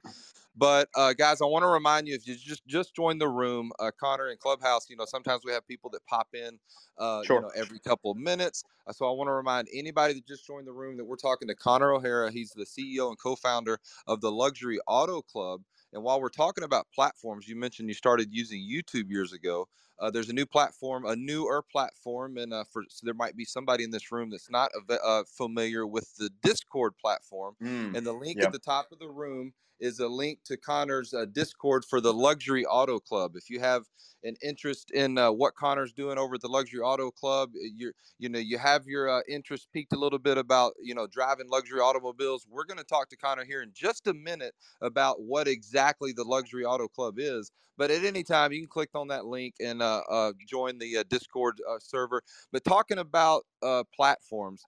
But 0.57 0.89
uh, 0.95 1.13
guys, 1.13 1.39
I 1.39 1.45
want 1.45 1.63
to 1.63 1.67
remind 1.67 2.07
you 2.07 2.15
if 2.15 2.27
you 2.27 2.35
just 2.35 2.65
just 2.65 2.95
joined 2.95 3.21
the 3.21 3.27
room, 3.27 3.71
uh, 3.79 3.91
Connor 3.99 4.29
and 4.29 4.39
Clubhouse. 4.39 4.89
You 4.89 4.95
know, 4.95 5.05
sometimes 5.05 5.43
we 5.45 5.51
have 5.51 5.67
people 5.67 5.91
that 5.91 6.03
pop 6.07 6.29
in, 6.33 6.57
uh, 6.97 7.23
sure. 7.23 7.37
you 7.37 7.41
know, 7.43 7.51
every 7.55 7.79
couple 7.79 8.09
of 8.09 8.17
minutes. 8.17 8.63
Uh, 8.87 8.91
so 8.91 9.07
I 9.07 9.11
want 9.11 9.27
to 9.27 9.33
remind 9.33 9.67
anybody 9.71 10.15
that 10.15 10.25
just 10.25 10.47
joined 10.47 10.65
the 10.65 10.73
room 10.73 10.97
that 10.97 11.05
we're 11.05 11.15
talking 11.15 11.47
to 11.47 11.55
Connor 11.55 11.93
O'Hara. 11.93 12.31
He's 12.31 12.51
the 12.51 12.65
CEO 12.65 13.09
and 13.09 13.19
co-founder 13.19 13.77
of 14.07 14.21
the 14.21 14.31
Luxury 14.31 14.79
Auto 14.87 15.21
Club. 15.21 15.61
And 15.93 16.03
while 16.03 16.19
we're 16.19 16.29
talking 16.29 16.63
about 16.63 16.87
platforms, 16.93 17.47
you 17.47 17.55
mentioned 17.55 17.87
you 17.87 17.93
started 17.93 18.29
using 18.31 18.59
YouTube 18.59 19.09
years 19.09 19.33
ago. 19.33 19.67
Uh, 19.99 20.11
there's 20.11 20.29
a 20.29 20.33
new 20.33 20.45
platform, 20.45 21.05
a 21.05 21.15
newer 21.15 21.63
platform, 21.71 22.37
and 22.37 22.53
uh, 22.53 22.63
for 22.71 22.83
so 22.89 23.01
there 23.03 23.13
might 23.13 23.35
be 23.35 23.45
somebody 23.45 23.83
in 23.83 23.91
this 23.91 24.11
room 24.11 24.29
that's 24.29 24.49
not 24.49 24.69
uh, 24.89 25.23
familiar 25.25 25.87
with 25.87 26.15
the 26.17 26.29
Discord 26.43 26.93
platform. 26.97 27.55
Mm, 27.61 27.95
and 27.95 28.05
the 28.05 28.13
link 28.13 28.37
yep. 28.37 28.47
at 28.47 28.51
the 28.53 28.59
top 28.59 28.91
of 28.91 28.99
the 28.99 29.09
room 29.09 29.53
is 29.79 29.99
a 29.99 30.07
link 30.07 30.39
to 30.45 30.57
Connor's 30.57 31.13
uh, 31.13 31.25
Discord 31.25 31.85
for 31.85 32.01
the 32.01 32.13
Luxury 32.13 32.65
Auto 32.65 32.99
Club. 32.99 33.35
If 33.35 33.49
you 33.49 33.59
have 33.59 33.83
an 34.23 34.35
interest 34.41 34.91
in 34.91 35.17
uh, 35.17 35.31
what 35.31 35.55
Connor's 35.55 35.93
doing 35.93 36.17
over 36.17 36.35
at 36.35 36.41
the 36.41 36.47
Luxury 36.47 36.81
Auto 36.81 37.11
Club, 37.11 37.51
uh, 37.55 37.59
you 37.75 37.91
you 38.19 38.29
know 38.29 38.39
you 38.39 38.57
have 38.57 38.85
your 38.87 39.09
uh, 39.09 39.21
interest 39.27 39.67
piqued 39.73 39.93
a 39.93 39.99
little 39.99 40.19
bit 40.19 40.37
about 40.37 40.73
you 40.81 40.95
know 40.95 41.07
driving 41.07 41.47
luxury 41.49 41.79
automobiles. 41.79 42.45
We're 42.49 42.65
going 42.65 42.79
to 42.79 42.83
talk 42.83 43.09
to 43.09 43.17
Connor 43.17 43.45
here 43.45 43.61
in 43.61 43.71
just 43.73 44.07
a 44.07 44.13
minute 44.13 44.53
about 44.81 45.21
what 45.21 45.47
exactly 45.47 46.11
the 46.13 46.23
Luxury 46.23 46.65
Auto 46.65 46.87
Club 46.87 47.15
is. 47.17 47.51
But 47.77 47.91
at 47.91 48.03
any 48.03 48.23
time, 48.23 48.51
you 48.51 48.59
can 48.59 48.67
click 48.67 48.89
on 48.95 49.09
that 49.09 49.25
link 49.25 49.55
and 49.59 49.83
Uh, 49.87 50.01
uh, 50.09 50.33
join 50.45 50.77
the 50.77 50.97
uh, 50.97 51.03
Discord 51.09 51.61
server. 51.79 52.21
But 52.51 52.63
talking 52.63 52.97
about 52.97 53.45
platforms 53.95 54.63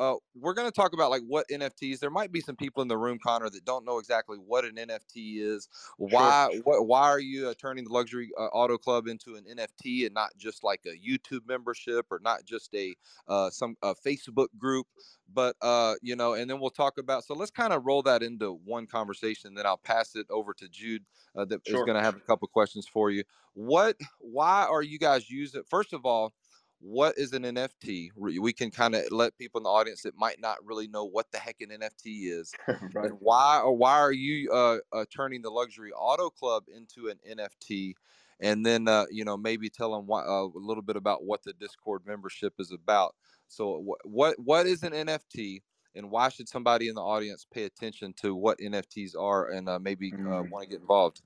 uh, 0.00 0.14
we're 0.34 0.54
going 0.54 0.66
to 0.66 0.72
talk 0.72 0.94
about 0.94 1.10
like 1.10 1.20
what 1.28 1.46
NFTs. 1.50 1.98
There 1.98 2.08
might 2.08 2.32
be 2.32 2.40
some 2.40 2.56
people 2.56 2.80
in 2.80 2.88
the 2.88 2.96
room, 2.96 3.18
Connor, 3.22 3.50
that 3.50 3.66
don't 3.66 3.84
know 3.84 3.98
exactly 3.98 4.38
what 4.38 4.64
an 4.64 4.76
NFT 4.76 5.42
is. 5.42 5.68
Why? 5.98 6.48
Sure. 6.50 6.62
What, 6.62 6.86
why 6.86 7.02
are 7.02 7.20
you 7.20 7.48
uh, 7.48 7.54
turning 7.60 7.84
the 7.84 7.92
luxury 7.92 8.30
uh, 8.38 8.44
auto 8.46 8.78
club 8.78 9.08
into 9.08 9.36
an 9.36 9.44
NFT 9.44 10.06
and 10.06 10.14
not 10.14 10.30
just 10.38 10.64
like 10.64 10.80
a 10.86 10.98
YouTube 10.98 11.46
membership 11.46 12.06
or 12.10 12.18
not 12.24 12.46
just 12.46 12.74
a 12.74 12.94
uh, 13.28 13.50
some 13.50 13.76
a 13.82 13.94
Facebook 13.94 14.48
group? 14.56 14.86
But 15.32 15.54
uh, 15.60 15.96
you 16.00 16.16
know, 16.16 16.32
and 16.32 16.48
then 16.48 16.60
we'll 16.60 16.70
talk 16.70 16.96
about. 16.96 17.24
So 17.24 17.34
let's 17.34 17.50
kind 17.50 17.74
of 17.74 17.84
roll 17.84 18.02
that 18.04 18.22
into 18.22 18.58
one 18.64 18.86
conversation. 18.86 19.54
Then 19.54 19.66
I'll 19.66 19.76
pass 19.76 20.16
it 20.16 20.26
over 20.30 20.54
to 20.54 20.68
Jude, 20.70 21.04
uh, 21.36 21.44
that 21.44 21.60
sure. 21.66 21.80
is 21.80 21.84
going 21.84 21.98
to 21.98 22.02
have 22.02 22.16
a 22.16 22.20
couple 22.20 22.48
questions 22.48 22.88
for 22.90 23.10
you. 23.10 23.22
What? 23.52 23.96
Why 24.18 24.64
are 24.64 24.82
you 24.82 24.98
guys 24.98 25.28
using? 25.28 25.62
First 25.68 25.92
of 25.92 26.06
all 26.06 26.32
what 26.80 27.18
is 27.18 27.32
an 27.34 27.42
NFT? 27.42 28.10
We 28.16 28.52
can 28.52 28.70
kind 28.70 28.94
of 28.94 29.04
let 29.10 29.36
people 29.36 29.58
in 29.58 29.64
the 29.64 29.70
audience 29.70 30.02
that 30.02 30.16
might 30.16 30.40
not 30.40 30.56
really 30.64 30.88
know 30.88 31.04
what 31.04 31.30
the 31.30 31.38
heck 31.38 31.56
an 31.60 31.68
NFT 31.68 32.32
is, 32.32 32.52
right. 32.94 33.06
and 33.10 33.16
why 33.20 33.60
or 33.60 33.76
why 33.76 33.98
are 33.98 34.12
you 34.12 34.50
uh, 34.50 34.78
uh, 34.92 35.04
turning 35.14 35.42
the 35.42 35.50
luxury 35.50 35.92
auto 35.92 36.30
club 36.30 36.64
into 36.74 37.08
an 37.08 37.18
NFT? 37.28 37.94
And 38.40 38.64
then 38.64 38.88
uh, 38.88 39.04
you 39.10 39.24
know 39.24 39.36
maybe 39.36 39.68
tell 39.68 39.92
them 39.92 40.06
why, 40.06 40.22
uh, 40.22 40.46
a 40.46 40.50
little 40.54 40.82
bit 40.82 40.96
about 40.96 41.24
what 41.24 41.42
the 41.42 41.52
Discord 41.52 42.02
membership 42.06 42.54
is 42.58 42.72
about. 42.72 43.14
So 43.48 43.84
wh- 43.84 44.06
what 44.06 44.36
what 44.38 44.66
is 44.66 44.82
an 44.82 44.92
NFT? 44.92 45.62
And 45.94 46.10
why 46.10 46.28
should 46.28 46.48
somebody 46.48 46.88
in 46.88 46.94
the 46.94 47.02
audience 47.02 47.44
pay 47.52 47.64
attention 47.64 48.14
to 48.20 48.34
what 48.34 48.58
NFTs 48.58 49.16
are 49.18 49.50
and 49.50 49.68
uh, 49.68 49.78
maybe 49.80 50.12
uh, 50.14 50.18
mm. 50.18 50.50
want 50.50 50.64
to 50.64 50.70
get 50.70 50.80
involved? 50.80 51.20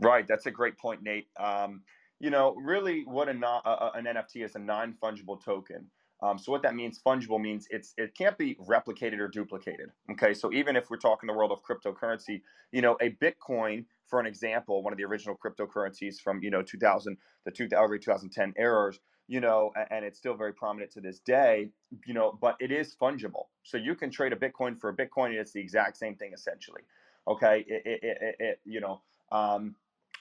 Right, 0.00 0.26
that's 0.26 0.46
a 0.46 0.50
great 0.50 0.76
point, 0.76 1.02
Nate. 1.02 1.28
Um, 1.38 1.82
you 2.20 2.30
know, 2.30 2.54
really 2.56 3.04
what 3.04 3.28
a 3.28 3.34
non, 3.34 3.62
an 3.64 4.04
NFT 4.04 4.44
is 4.44 4.54
a 4.54 4.58
non-fungible 4.58 5.42
token. 5.44 5.86
Um, 6.22 6.38
so 6.38 6.50
what 6.50 6.62
that 6.62 6.74
means, 6.74 6.98
fungible 7.04 7.40
means 7.40 7.66
it's 7.70 7.92
it 7.98 8.14
can't 8.16 8.38
be 8.38 8.54
replicated 8.54 9.18
or 9.18 9.28
duplicated. 9.28 9.90
Okay, 10.12 10.32
so 10.32 10.50
even 10.52 10.74
if 10.74 10.88
we're 10.88 10.96
talking 10.96 11.26
the 11.26 11.34
world 11.34 11.52
of 11.52 11.62
cryptocurrency, 11.62 12.40
you 12.72 12.80
know, 12.80 12.96
a 13.02 13.10
Bitcoin, 13.10 13.84
for 14.06 14.18
an 14.18 14.26
example, 14.26 14.82
one 14.82 14.94
of 14.94 14.96
the 14.96 15.04
original 15.04 15.36
cryptocurrencies 15.36 16.18
from 16.18 16.42
you 16.42 16.50
know 16.50 16.62
2000 16.62 17.16
the 17.44 17.50
2000 17.50 18.00
2010 18.00 18.54
eras, 18.56 18.98
you 19.28 19.40
know, 19.40 19.72
and 19.90 20.06
it's 20.06 20.18
still 20.18 20.34
very 20.34 20.54
prominent 20.54 20.90
to 20.92 21.02
this 21.02 21.18
day, 21.18 21.68
you 22.06 22.14
know, 22.14 22.38
but 22.40 22.56
it 22.60 22.72
is 22.72 22.96
fungible. 23.00 23.48
So 23.62 23.76
you 23.76 23.94
can 23.94 24.10
trade 24.10 24.32
a 24.32 24.36
Bitcoin 24.36 24.80
for 24.80 24.88
a 24.88 24.96
Bitcoin, 24.96 25.26
and 25.26 25.36
it's 25.36 25.52
the 25.52 25.60
exact 25.60 25.98
same 25.98 26.14
thing 26.14 26.32
essentially. 26.32 26.80
Okay, 27.28 27.64
it, 27.68 27.82
it, 27.84 28.00
it, 28.02 28.36
it 28.38 28.60
you 28.64 28.80
know. 28.80 29.02
Um, 29.32 29.74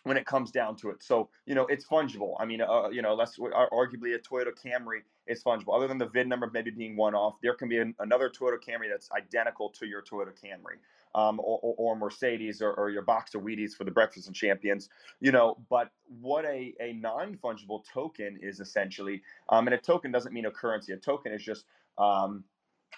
when 0.05 0.17
it 0.17 0.25
comes 0.25 0.51
down 0.51 0.75
to 0.75 0.91
it. 0.91 1.01
So, 1.01 1.29
you 1.47 1.55
know, 1.55 1.65
it's 1.65 1.83
fungible. 1.83 2.35
I 2.39 2.45
mean, 2.45 2.61
uh, 2.61 2.89
you 2.89 3.01
know, 3.01 3.15
less 3.15 3.37
arguably 3.37 4.13
a 4.13 4.19
Toyota 4.19 4.51
Camry 4.53 4.99
is 5.25 5.43
fungible. 5.43 5.75
Other 5.75 5.87
than 5.87 5.97
the 5.97 6.07
VIN 6.07 6.29
number 6.29 6.49
maybe 6.53 6.69
being 6.69 6.95
one 6.95 7.15
off, 7.15 7.35
there 7.41 7.55
can 7.55 7.67
be 7.67 7.79
an, 7.79 7.95
another 7.99 8.29
Toyota 8.29 8.57
Camry 8.63 8.87
that's 8.89 9.09
identical 9.11 9.69
to 9.71 9.87
your 9.87 10.03
Toyota 10.03 10.31
Camry. 10.31 10.77
Um, 11.15 11.39
or, 11.39 11.59
or, 11.63 11.75
or, 11.77 11.95
Mercedes 11.95 12.61
or, 12.61 12.73
or, 12.73 12.89
your 12.89 13.01
box 13.01 13.35
of 13.35 13.41
Wheaties 13.41 13.73
for 13.73 13.85
the 13.85 13.91
breakfast 13.91 14.27
and 14.27 14.35
champions, 14.35 14.89
you 15.21 15.31
know. 15.31 15.57
But 15.69 15.89
what 16.19 16.43
a, 16.43 16.73
a 16.81 16.91
non 16.91 17.37
fungible 17.41 17.85
token 17.89 18.37
is 18.41 18.59
essentially, 18.59 19.21
um, 19.47 19.65
and 19.65 19.73
a 19.73 19.77
token 19.77 20.11
doesn't 20.11 20.33
mean 20.33 20.45
a 20.45 20.51
currency. 20.51 20.91
A 20.91 20.97
token 20.97 21.31
is 21.31 21.41
just, 21.41 21.63
um, 21.97 22.43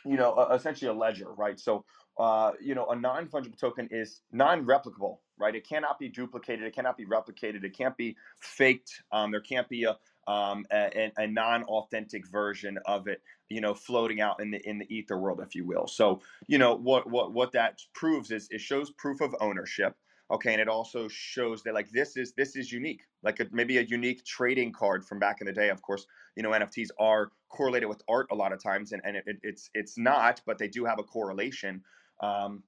you 0.04 0.17
know, 0.17 0.48
essentially 0.52 0.89
a 0.89 0.96
ledger, 0.96 1.32
right? 1.32 1.60
So 1.60 1.86
uh, 2.17 2.52
you 2.60 2.76
know, 2.76 2.88
a 2.88 2.96
non-fungible 2.96 3.60
token 3.60 3.88
is 3.91 4.22
non-replicable, 4.32 5.17
right? 5.39 5.56
It 5.56 5.67
cannot 5.67 6.00
be 6.00 6.10
duplicated. 6.10 6.65
It 6.65 6.73
cannot 6.73 6.97
be 6.97 7.06
replicated. 7.06 7.63
It 7.63 7.78
can't 7.78 7.95
be 7.97 8.15
faked. 8.39 9.04
Um, 9.12 9.32
there 9.32 9.41
can't 9.41 9.67
be 9.69 9.84
a, 9.86 9.97
um, 10.32 10.65
a, 10.71 11.12
a, 11.17 11.28
non-authentic 11.28 12.28
version 12.28 12.78
of 12.86 13.08
it, 13.08 13.21
you 13.50 13.62
know, 13.62 13.73
floating 13.73 14.19
out 14.19 14.41
in 14.41 14.52
the 14.52 14.60
in 14.67 14.78
the 14.78 14.93
ether 14.93 15.17
world, 15.17 15.39
if 15.41 15.56
you 15.56 15.65
will. 15.65 15.88
So, 15.88 16.21
you 16.47 16.58
know, 16.58 16.76
what 16.76 17.10
what 17.10 17.34
what 17.34 17.52
that 17.54 17.80
proves 17.93 18.32
is 18.32 18.47
it 18.52 18.60
shows 18.60 18.91
proof 18.91 19.21
of 19.21 19.36
ownership. 19.39 19.95
Okay, 20.30 20.52
and 20.52 20.62
it 20.62 20.67
also 20.67 21.08
shows 21.08 21.63
that 21.63 21.73
like 21.73 21.89
this 21.91 22.17
is 22.17 22.34
this 22.34 22.58
is 22.58 22.69
unique, 22.69 23.04
like 23.23 23.39
a, 23.39 23.47
maybe 23.52 23.78
a 23.78 23.84
unique 23.84 24.26
trading 24.26 24.73
card 24.73 25.06
from 25.06 25.19
back 25.19 25.38
in 25.39 25.47
the 25.47 25.54
day. 25.54 25.69
Of 25.69 25.82
course, 25.82 26.06
you 26.36 26.43
know 26.43 26.50
NFTs 26.50 26.89
are 27.00 27.32
correlated 27.47 27.88
with 27.88 28.02
art 28.10 28.28
a 28.32 28.36
lot 28.36 28.52
of 28.52 28.62
times, 28.62 28.91
and 28.91 29.02
and 29.06 29.15
it, 29.15 29.23
it's 29.41 29.69
it's 29.73 29.97
not, 29.97 30.41
but 30.45 30.58
they 30.58 30.67
do 30.67 30.84
have 30.84 31.00
a 31.00 31.04
correlation. 31.04 31.82
Um, 32.19 32.63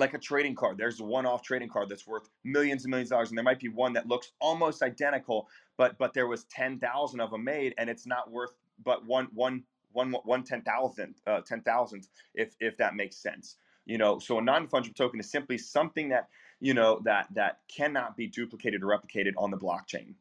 like 0.00 0.14
a 0.14 0.18
trading 0.18 0.54
card, 0.54 0.78
there's 0.78 1.00
a 1.00 1.04
one-off 1.04 1.42
trading 1.42 1.68
card 1.68 1.88
that's 1.88 2.06
worth 2.06 2.28
millions 2.44 2.84
and 2.84 2.90
millions 2.90 3.10
of 3.10 3.16
dollars, 3.16 3.28
and 3.30 3.38
there 3.38 3.44
might 3.44 3.60
be 3.60 3.68
one 3.68 3.92
that 3.94 4.06
looks 4.06 4.32
almost 4.40 4.82
identical, 4.82 5.48
but 5.76 5.98
but 5.98 6.14
there 6.14 6.26
was 6.26 6.44
ten 6.44 6.78
thousand 6.78 7.20
of 7.20 7.30
them 7.30 7.44
made, 7.44 7.74
and 7.78 7.90
it's 7.90 8.06
not 8.06 8.30
worth 8.30 8.54
but 8.84 9.04
one 9.06 9.28
one 9.32 9.62
one 9.92 10.12
one 10.24 10.42
ten 10.42 10.62
thousand 10.62 11.14
uh, 11.26 11.40
ten 11.40 11.62
thousandth, 11.62 12.08
if 12.34 12.54
if 12.60 12.76
that 12.76 12.94
makes 12.94 13.16
sense. 13.16 13.56
You 13.84 13.98
know, 13.98 14.18
so 14.18 14.38
a 14.38 14.42
non-fungible 14.42 14.94
token 14.94 15.18
is 15.18 15.30
simply 15.30 15.58
something 15.58 16.08
that 16.10 16.28
you 16.60 16.74
know 16.74 17.00
that 17.04 17.26
that 17.34 17.58
cannot 17.68 18.16
be 18.16 18.26
duplicated 18.28 18.82
or 18.82 18.86
replicated 18.86 19.32
on 19.36 19.50
the 19.50 19.58
blockchain. 19.58 20.14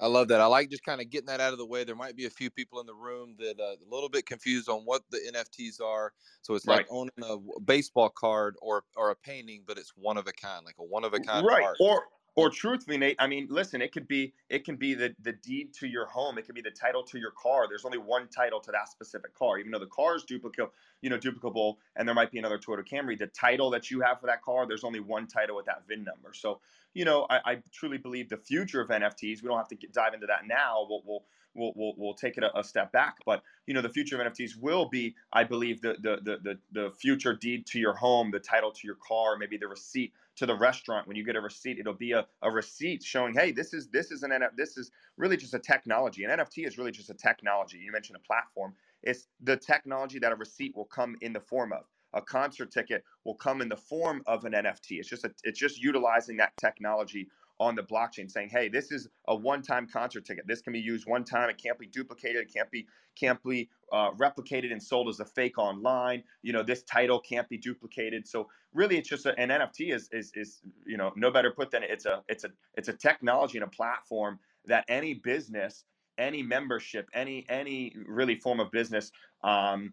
I 0.00 0.06
love 0.06 0.28
that. 0.28 0.40
I 0.40 0.46
like 0.46 0.70
just 0.70 0.84
kind 0.84 1.00
of 1.00 1.10
getting 1.10 1.26
that 1.26 1.40
out 1.40 1.52
of 1.52 1.58
the 1.58 1.66
way. 1.66 1.82
There 1.82 1.96
might 1.96 2.16
be 2.16 2.26
a 2.26 2.30
few 2.30 2.50
people 2.50 2.80
in 2.80 2.86
the 2.86 2.94
room 2.94 3.34
that 3.38 3.58
uh, 3.58 3.74
a 3.74 3.90
little 3.90 4.08
bit 4.08 4.26
confused 4.26 4.68
on 4.68 4.82
what 4.82 5.02
the 5.10 5.18
NFTs 5.34 5.80
are. 5.80 6.12
So 6.42 6.54
it's 6.54 6.66
like 6.66 6.86
owning 6.88 7.10
a 7.22 7.36
baseball 7.60 8.08
card 8.08 8.54
or 8.62 8.84
or 8.96 9.10
a 9.10 9.16
painting, 9.16 9.64
but 9.66 9.76
it's 9.76 9.92
one 9.96 10.16
of 10.16 10.28
a 10.28 10.32
kind, 10.32 10.64
like 10.64 10.76
a 10.78 10.84
one 10.84 11.04
of 11.04 11.14
a 11.14 11.20
kind. 11.20 11.44
Right. 11.44 11.64
Art. 11.64 11.76
Or 11.80 12.04
or 12.38 12.50
truthfully, 12.50 12.96
Nate, 12.96 13.16
I 13.18 13.26
mean, 13.26 13.48
listen, 13.50 13.82
it 13.82 13.90
could 13.90 14.06
be 14.06 14.32
it 14.48 14.64
can 14.64 14.76
be 14.76 14.94
the 14.94 15.12
the 15.22 15.32
deed 15.32 15.74
to 15.74 15.88
your 15.88 16.06
home. 16.06 16.38
It 16.38 16.46
could 16.46 16.54
be 16.54 16.60
the 16.60 16.70
title 16.70 17.02
to 17.02 17.18
your 17.18 17.32
car. 17.32 17.66
There's 17.68 17.84
only 17.84 17.98
one 17.98 18.28
title 18.28 18.60
to 18.60 18.70
that 18.70 18.88
specific 18.88 19.34
car, 19.34 19.58
even 19.58 19.72
though 19.72 19.80
the 19.80 19.86
car 19.86 20.14
is 20.14 20.24
duplicable, 20.24 20.70
you 21.02 21.10
know, 21.10 21.18
duplicable, 21.18 21.78
and 21.96 22.06
there 22.06 22.14
might 22.14 22.30
be 22.30 22.38
another 22.38 22.56
Toyota 22.56 22.88
Camry. 22.88 23.18
The 23.18 23.26
title 23.26 23.70
that 23.70 23.90
you 23.90 24.00
have 24.02 24.20
for 24.20 24.28
that 24.28 24.40
car, 24.42 24.68
there's 24.68 24.84
only 24.84 25.00
one 25.00 25.26
title 25.26 25.56
with 25.56 25.66
that 25.66 25.82
VIN 25.88 26.04
number. 26.04 26.32
So, 26.32 26.60
you 26.94 27.04
know, 27.04 27.26
I, 27.28 27.40
I 27.44 27.62
truly 27.72 27.98
believe 27.98 28.28
the 28.28 28.36
future 28.36 28.80
of 28.80 28.88
NFTs. 28.88 29.42
We 29.42 29.48
don't 29.48 29.58
have 29.58 29.68
to 29.68 29.76
get, 29.76 29.92
dive 29.92 30.14
into 30.14 30.28
that 30.28 30.46
now. 30.46 30.86
We'll, 30.88 31.02
we'll 31.04 31.24
we'll, 31.54 31.72
we'll, 31.74 31.94
we'll 31.96 32.14
take 32.14 32.38
it 32.38 32.44
a, 32.44 32.56
a, 32.56 32.62
step 32.62 32.92
back. 32.92 33.16
But 33.26 33.42
you 33.66 33.74
know, 33.74 33.82
the 33.82 33.88
future 33.88 34.20
of 34.20 34.32
NFTs 34.32 34.56
will 34.56 34.88
be, 34.88 35.16
I 35.32 35.44
believe, 35.44 35.80
the, 35.80 35.96
the 36.00 36.18
the 36.22 36.38
the 36.42 36.58
the 36.72 36.90
future 36.92 37.34
deed 37.34 37.66
to 37.66 37.78
your 37.78 37.94
home, 37.94 38.30
the 38.30 38.38
title 38.38 38.70
to 38.70 38.86
your 38.86 38.96
car, 38.96 39.36
maybe 39.36 39.56
the 39.56 39.66
receipt 39.66 40.12
to 40.38 40.46
the 40.46 40.54
restaurant 40.54 41.06
when 41.06 41.16
you 41.16 41.24
get 41.24 41.36
a 41.36 41.40
receipt 41.40 41.78
it'll 41.78 41.92
be 41.92 42.12
a, 42.12 42.26
a 42.42 42.50
receipt 42.50 43.02
showing 43.02 43.34
hey 43.34 43.50
this 43.50 43.74
is 43.74 43.88
this 43.88 44.10
is 44.10 44.22
an 44.22 44.30
NFT, 44.30 44.56
this 44.56 44.76
is 44.76 44.90
really 45.16 45.36
just 45.36 45.54
a 45.54 45.58
technology. 45.58 46.24
An 46.24 46.30
nft 46.30 46.66
is 46.66 46.78
really 46.78 46.92
just 46.92 47.10
a 47.10 47.14
technology. 47.14 47.78
You 47.78 47.92
mentioned 47.92 48.16
a 48.16 48.26
platform. 48.26 48.74
It's 49.02 49.28
the 49.42 49.56
technology 49.56 50.18
that 50.20 50.32
a 50.32 50.36
receipt 50.36 50.74
will 50.76 50.86
come 50.86 51.16
in 51.20 51.32
the 51.32 51.40
form 51.40 51.72
of. 51.72 51.84
A 52.14 52.22
concert 52.22 52.70
ticket 52.70 53.04
will 53.24 53.34
come 53.34 53.60
in 53.60 53.68
the 53.68 53.76
form 53.76 54.22
of 54.26 54.44
an 54.44 54.52
nft 54.52 54.92
it's 54.92 55.08
just 55.08 55.24
a, 55.24 55.32
it's 55.44 55.58
just 55.58 55.82
utilizing 55.82 56.36
that 56.38 56.56
technology 56.56 57.28
on 57.60 57.74
the 57.74 57.82
blockchain 57.82 58.30
saying, 58.30 58.48
hey, 58.50 58.68
this 58.68 58.92
is 58.92 59.08
a 59.26 59.34
one-time 59.34 59.86
concert 59.86 60.24
ticket. 60.24 60.46
This 60.46 60.60
can 60.60 60.72
be 60.72 60.78
used 60.78 61.06
one 61.06 61.24
time. 61.24 61.50
It 61.50 61.58
can't 61.58 61.78
be 61.78 61.86
duplicated. 61.86 62.42
It 62.42 62.52
can't 62.54 62.70
be 62.70 62.86
can't 63.18 63.42
be 63.42 63.68
uh, 63.92 64.12
replicated 64.12 64.70
and 64.70 64.80
sold 64.80 65.08
as 65.08 65.18
a 65.18 65.24
fake 65.24 65.58
online. 65.58 66.22
You 66.42 66.52
know, 66.52 66.62
this 66.62 66.84
title 66.84 67.18
can't 67.18 67.48
be 67.48 67.58
duplicated. 67.58 68.28
So 68.28 68.48
really, 68.72 68.96
it's 68.96 69.08
just 69.08 69.26
a, 69.26 69.38
an 69.38 69.48
NFT 69.48 69.92
is 69.92 70.08
is 70.12 70.30
is 70.34 70.60
you 70.86 70.96
know 70.96 71.12
no 71.16 71.30
better 71.30 71.50
put 71.50 71.70
than 71.70 71.82
it's 71.82 72.06
a 72.06 72.22
it's 72.28 72.44
a 72.44 72.50
it's 72.74 72.88
a 72.88 72.92
technology 72.92 73.58
and 73.58 73.64
a 73.64 73.70
platform 73.70 74.38
that 74.66 74.84
any 74.88 75.14
business, 75.14 75.84
any 76.16 76.42
membership, 76.42 77.08
any 77.12 77.44
any 77.48 77.94
really 78.06 78.36
form 78.36 78.60
of 78.60 78.70
business. 78.70 79.10
Um, 79.42 79.92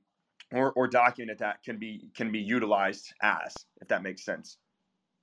or, 0.51 0.71
or 0.73 0.87
document 0.87 1.39
that 1.39 1.63
can 1.63 1.79
be 1.79 2.07
can 2.15 2.31
be 2.31 2.37
utilized 2.37 3.11
as 3.23 3.65
if 3.81 3.87
that 3.87 4.03
makes 4.03 4.23
sense 4.23 4.59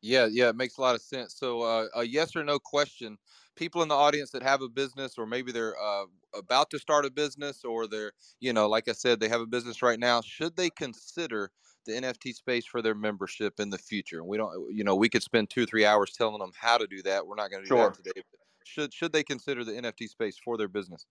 yeah, 0.03 0.27
yeah, 0.31 0.49
it 0.49 0.57
makes 0.57 0.77
a 0.77 0.81
lot 0.81 0.97
of 0.97 1.01
sense. 1.01 1.35
So, 1.35 1.63
uh, 1.63 1.87
a 1.95 2.05
yes 2.05 2.35
or 2.35 2.43
no 2.43 2.59
question: 2.59 3.17
people 3.55 3.83
in 3.83 3.89
the 3.89 3.95
audience 3.95 4.31
that 4.33 4.43
have 4.43 4.61
a 4.61 4.69
business, 4.69 5.17
or 5.17 5.27
maybe 5.27 5.53
they're 5.53 5.77
uh, 5.81 6.05
about 6.35 6.71
to 6.71 6.79
start 6.79 7.07
a 7.07 7.11
business, 7.11 7.65
or 7.65 7.87
they're, 7.87 8.13
you 8.41 8.53
know, 8.53 8.69
like 8.69 8.89
I 8.89 8.93
said, 8.93 9.21
they 9.21 9.29
have 9.29 9.41
a 9.41 9.47
business 9.47 9.81
right 9.81 9.99
now. 9.99 10.21
Should 10.21 10.57
they 10.57 10.71
consider 10.71 11.51
the 11.87 11.93
NFT 11.93 12.35
space 12.35 12.67
for 12.67 12.83
their 12.83 12.97
membership 12.97 13.61
in 13.61 13.71
the 13.71 13.79
future? 13.79 14.19
And 14.19 14.27
we 14.27 14.37
don't, 14.37 14.75
you 14.75 14.83
know, 14.83 14.97
we 14.97 15.09
could 15.09 15.23
spend 15.23 15.51
two, 15.51 15.67
three 15.67 15.85
hours 15.85 16.13
telling 16.13 16.39
them 16.39 16.53
how 16.59 16.79
to 16.79 16.87
do 16.87 17.01
that. 17.03 17.25
We're 17.25 17.37
not 17.37 17.51
going 17.51 17.63
to 17.63 17.69
do 17.69 17.77
sure. 17.77 17.91
that 17.91 17.95
today. 17.95 18.23
But 18.31 18.41
should 18.65 18.93
should 18.93 19.13
they 19.13 19.23
consider 19.23 19.65
the 19.65 19.73
NFT 19.73 20.09
space 20.09 20.37
for 20.45 20.57
their 20.57 20.69
business? 20.69 21.07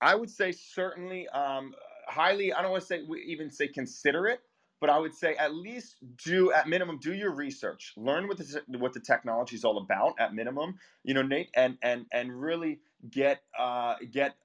I 0.00 0.14
would 0.14 0.30
say 0.30 0.52
certainly, 0.52 1.28
um, 1.28 1.74
highly. 2.06 2.52
I 2.52 2.62
don't 2.62 2.70
want 2.70 2.82
to 2.82 2.86
say 2.86 3.02
even 3.26 3.50
say 3.50 3.66
consider 3.66 4.28
it 4.28 4.40
but 4.80 4.90
I 4.90 4.98
would 4.98 5.14
say 5.14 5.34
at 5.36 5.54
least 5.54 5.96
do 6.24 6.52
at 6.52 6.68
minimum 6.68 6.98
do 6.98 7.14
your 7.14 7.32
research, 7.32 7.94
learn 7.96 8.28
what 8.28 8.38
the 8.38 8.62
what 8.78 8.94
the 8.94 9.00
technology 9.00 9.56
is 9.56 9.64
all 9.64 9.78
about 9.78 10.14
at 10.18 10.34
minimum, 10.34 10.78
you 11.04 11.14
know, 11.14 11.22
Nate, 11.22 11.50
and 11.54 11.78
and 11.82 12.06
and 12.12 12.40
really 12.40 12.80
get 13.10 13.42
uh, 13.58 13.96
get 14.10 14.36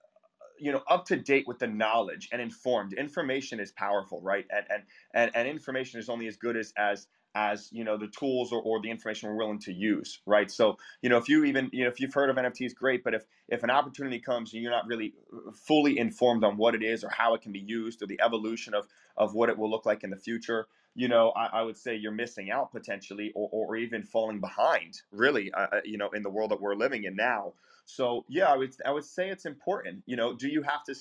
you 0.60 0.72
know 0.72 0.84
up 0.90 1.06
to 1.06 1.18
date 1.18 1.48
with 1.48 1.60
the 1.60 1.68
knowledge 1.68 2.30
and 2.32 2.42
informed. 2.42 2.94
Information 2.94 3.60
is 3.60 3.72
powerful, 3.74 4.22
right? 4.22 4.46
And 4.52 4.66
and 4.70 4.84
and, 5.14 5.32
and 5.36 5.48
information 5.48 6.00
is 6.00 6.10
only 6.10 6.28
as 6.28 6.38
good 6.38 6.58
as 6.58 6.74
as 6.78 7.08
as 7.36 7.70
you 7.72 7.84
know 7.84 7.98
the 7.98 8.08
tools 8.08 8.52
or, 8.52 8.62
or 8.62 8.82
the 8.82 8.90
information 8.90 9.30
we're 9.30 9.36
willing 9.36 9.60
to 9.60 9.74
use 9.74 10.20
right? 10.26 10.50
So 10.50 10.78
you 11.02 11.10
know 11.10 11.18
if 11.18 11.30
you 11.30 11.44
even 11.46 11.70
you 11.74 11.84
know 11.84 11.90
if 11.90 12.00
you've 12.00 12.14
heard 12.14 12.30
of 12.30 12.36
nfts 12.38 12.74
great 12.74 13.04
but 13.04 13.14
if 13.14 13.26
if 13.50 13.64
an 13.64 13.70
opportunity 13.70 14.20
comes 14.20 14.54
and 14.54 14.62
you're 14.62 14.72
not 14.72 14.88
really 14.88 15.14
uh, 15.34 15.52
fully 15.52 15.98
informed 16.00 16.44
on 16.44 16.58
what 16.58 16.76
it 16.76 16.84
is 16.84 17.04
or 17.04 17.10
how 17.10 17.34
it 17.34 17.42
can 17.42 17.52
be 17.52 17.60
used 17.60 18.02
or 18.02 18.08
the 18.08 18.20
evolution 18.24 18.74
of 18.74 18.88
of 19.18 19.34
what 19.34 19.50
it 19.50 19.58
will 19.58 19.70
look 19.70 19.86
like 19.86 20.04
in 20.04 20.10
the 20.10 20.18
future 20.18 20.68
you 20.96 21.08
know 21.08 21.32
i, 21.36 21.48
I 21.48 21.62
would 21.64 21.78
say 21.78 21.96
you're 21.96 22.12
missing 22.12 22.52
out 22.52 22.72
potentially 22.72 23.32
or, 23.36 23.50
or 23.52 23.76
even 23.76 24.04
falling 24.04 24.40
behind 24.40 25.02
really 25.12 25.52
uh, 25.54 25.68
uh, 25.72 25.82
you 25.84 25.98
know 25.98 26.10
in 26.10 26.24
the 26.24 26.30
world 26.30 26.52
that 26.52 26.62
we're 26.62 26.76
living 26.76 27.04
in 27.04 27.16
now. 27.16 27.54
So 27.86 28.26
yeah 28.28 28.48
i 28.52 28.58
would 28.58 28.76
i 28.86 28.92
would 28.92 29.06
say 29.06 29.30
it's 29.30 29.46
important 29.46 30.04
you 30.06 30.16
know 30.16 30.36
do 30.36 30.48
you 30.48 30.64
have 30.64 30.84
to 30.86 30.96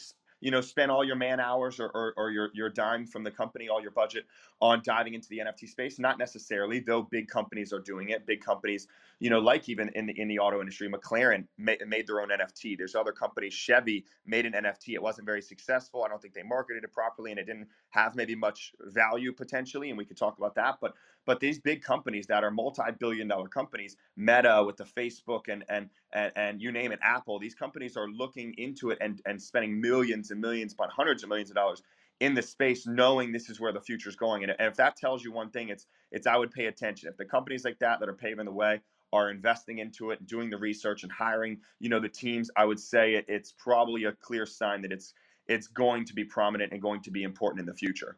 you 0.44 0.50
know, 0.50 0.60
spend 0.60 0.90
all 0.90 1.02
your 1.02 1.16
man 1.16 1.40
hours 1.40 1.80
or, 1.80 1.88
or, 1.94 2.12
or, 2.18 2.30
your, 2.30 2.50
your 2.52 2.68
dime 2.68 3.06
from 3.06 3.24
the 3.24 3.30
company, 3.30 3.70
all 3.70 3.80
your 3.80 3.92
budget 3.92 4.26
on 4.60 4.82
diving 4.84 5.14
into 5.14 5.26
the 5.30 5.38
NFT 5.38 5.66
space. 5.66 5.98
Not 5.98 6.18
necessarily, 6.18 6.80
though 6.80 7.00
big 7.00 7.28
companies 7.28 7.72
are 7.72 7.78
doing 7.78 8.10
it. 8.10 8.26
Big 8.26 8.42
companies, 8.42 8.86
you 9.24 9.30
know, 9.30 9.38
like 9.38 9.70
even 9.70 9.88
in 9.94 10.04
the, 10.04 10.20
in 10.20 10.28
the 10.28 10.38
auto 10.38 10.60
industry, 10.60 10.86
McLaren 10.86 11.46
made, 11.56 11.80
made 11.88 12.06
their 12.06 12.20
own 12.20 12.28
NFT. 12.28 12.76
There's 12.76 12.94
other 12.94 13.10
companies, 13.10 13.54
Chevy 13.54 14.04
made 14.26 14.44
an 14.44 14.52
NFT. 14.52 14.92
It 14.92 15.02
wasn't 15.02 15.24
very 15.24 15.40
successful. 15.40 16.04
I 16.04 16.08
don't 16.08 16.20
think 16.20 16.34
they 16.34 16.42
marketed 16.42 16.84
it 16.84 16.92
properly 16.92 17.30
and 17.30 17.40
it 17.40 17.46
didn't 17.46 17.68
have 17.88 18.16
maybe 18.16 18.34
much 18.34 18.72
value 18.88 19.32
potentially. 19.32 19.88
And 19.88 19.96
we 19.96 20.04
could 20.04 20.18
talk 20.18 20.36
about 20.36 20.54
that. 20.56 20.74
But 20.78 20.92
but 21.24 21.40
these 21.40 21.58
big 21.58 21.82
companies 21.82 22.26
that 22.26 22.44
are 22.44 22.50
multi-billion 22.50 23.26
dollar 23.26 23.48
companies, 23.48 23.96
Meta 24.14 24.62
with 24.62 24.76
the 24.76 24.84
Facebook 24.84 25.48
and 25.48 25.64
and 25.70 25.88
and, 26.12 26.30
and 26.36 26.60
you 26.60 26.70
name 26.70 26.92
it, 26.92 26.98
Apple, 27.02 27.38
these 27.38 27.54
companies 27.54 27.96
are 27.96 28.08
looking 28.10 28.52
into 28.58 28.90
it 28.90 28.98
and, 29.00 29.22
and 29.24 29.40
spending 29.40 29.80
millions 29.80 30.32
and 30.32 30.40
millions, 30.42 30.74
but 30.74 30.90
hundreds 30.90 31.22
of 31.22 31.30
millions 31.30 31.48
of 31.48 31.56
dollars 31.56 31.82
in 32.20 32.34
the 32.34 32.42
space, 32.42 32.86
knowing 32.86 33.32
this 33.32 33.48
is 33.48 33.58
where 33.58 33.72
the 33.72 33.80
future 33.80 34.08
is 34.08 34.16
going. 34.16 34.44
And 34.44 34.54
if 34.58 34.76
that 34.76 34.96
tells 34.96 35.24
you 35.24 35.32
one 35.32 35.50
thing, 35.50 35.70
it's 35.70 35.86
it's 36.12 36.26
I 36.26 36.36
would 36.36 36.50
pay 36.50 36.66
attention. 36.66 37.08
If 37.08 37.16
the 37.16 37.24
companies 37.24 37.64
like 37.64 37.78
that 37.78 38.00
that 38.00 38.08
are 38.08 38.14
paving 38.14 38.44
the 38.44 38.52
way 38.52 38.82
are 39.14 39.30
investing 39.30 39.78
into 39.78 40.10
it, 40.10 40.26
doing 40.26 40.50
the 40.50 40.56
research 40.58 41.04
and 41.04 41.12
hiring, 41.12 41.58
you 41.78 41.88
know, 41.88 42.00
the 42.00 42.08
teams, 42.08 42.50
I 42.56 42.64
would 42.64 42.80
say 42.80 43.14
it, 43.14 43.24
it's 43.28 43.52
probably 43.52 44.04
a 44.04 44.12
clear 44.12 44.44
sign 44.44 44.82
that 44.82 44.92
it's 44.92 45.14
it's 45.46 45.68
going 45.68 46.04
to 46.06 46.14
be 46.14 46.24
prominent 46.24 46.72
and 46.72 46.82
going 46.82 47.02
to 47.02 47.10
be 47.10 47.22
important 47.22 47.60
in 47.60 47.66
the 47.66 47.74
future. 47.74 48.16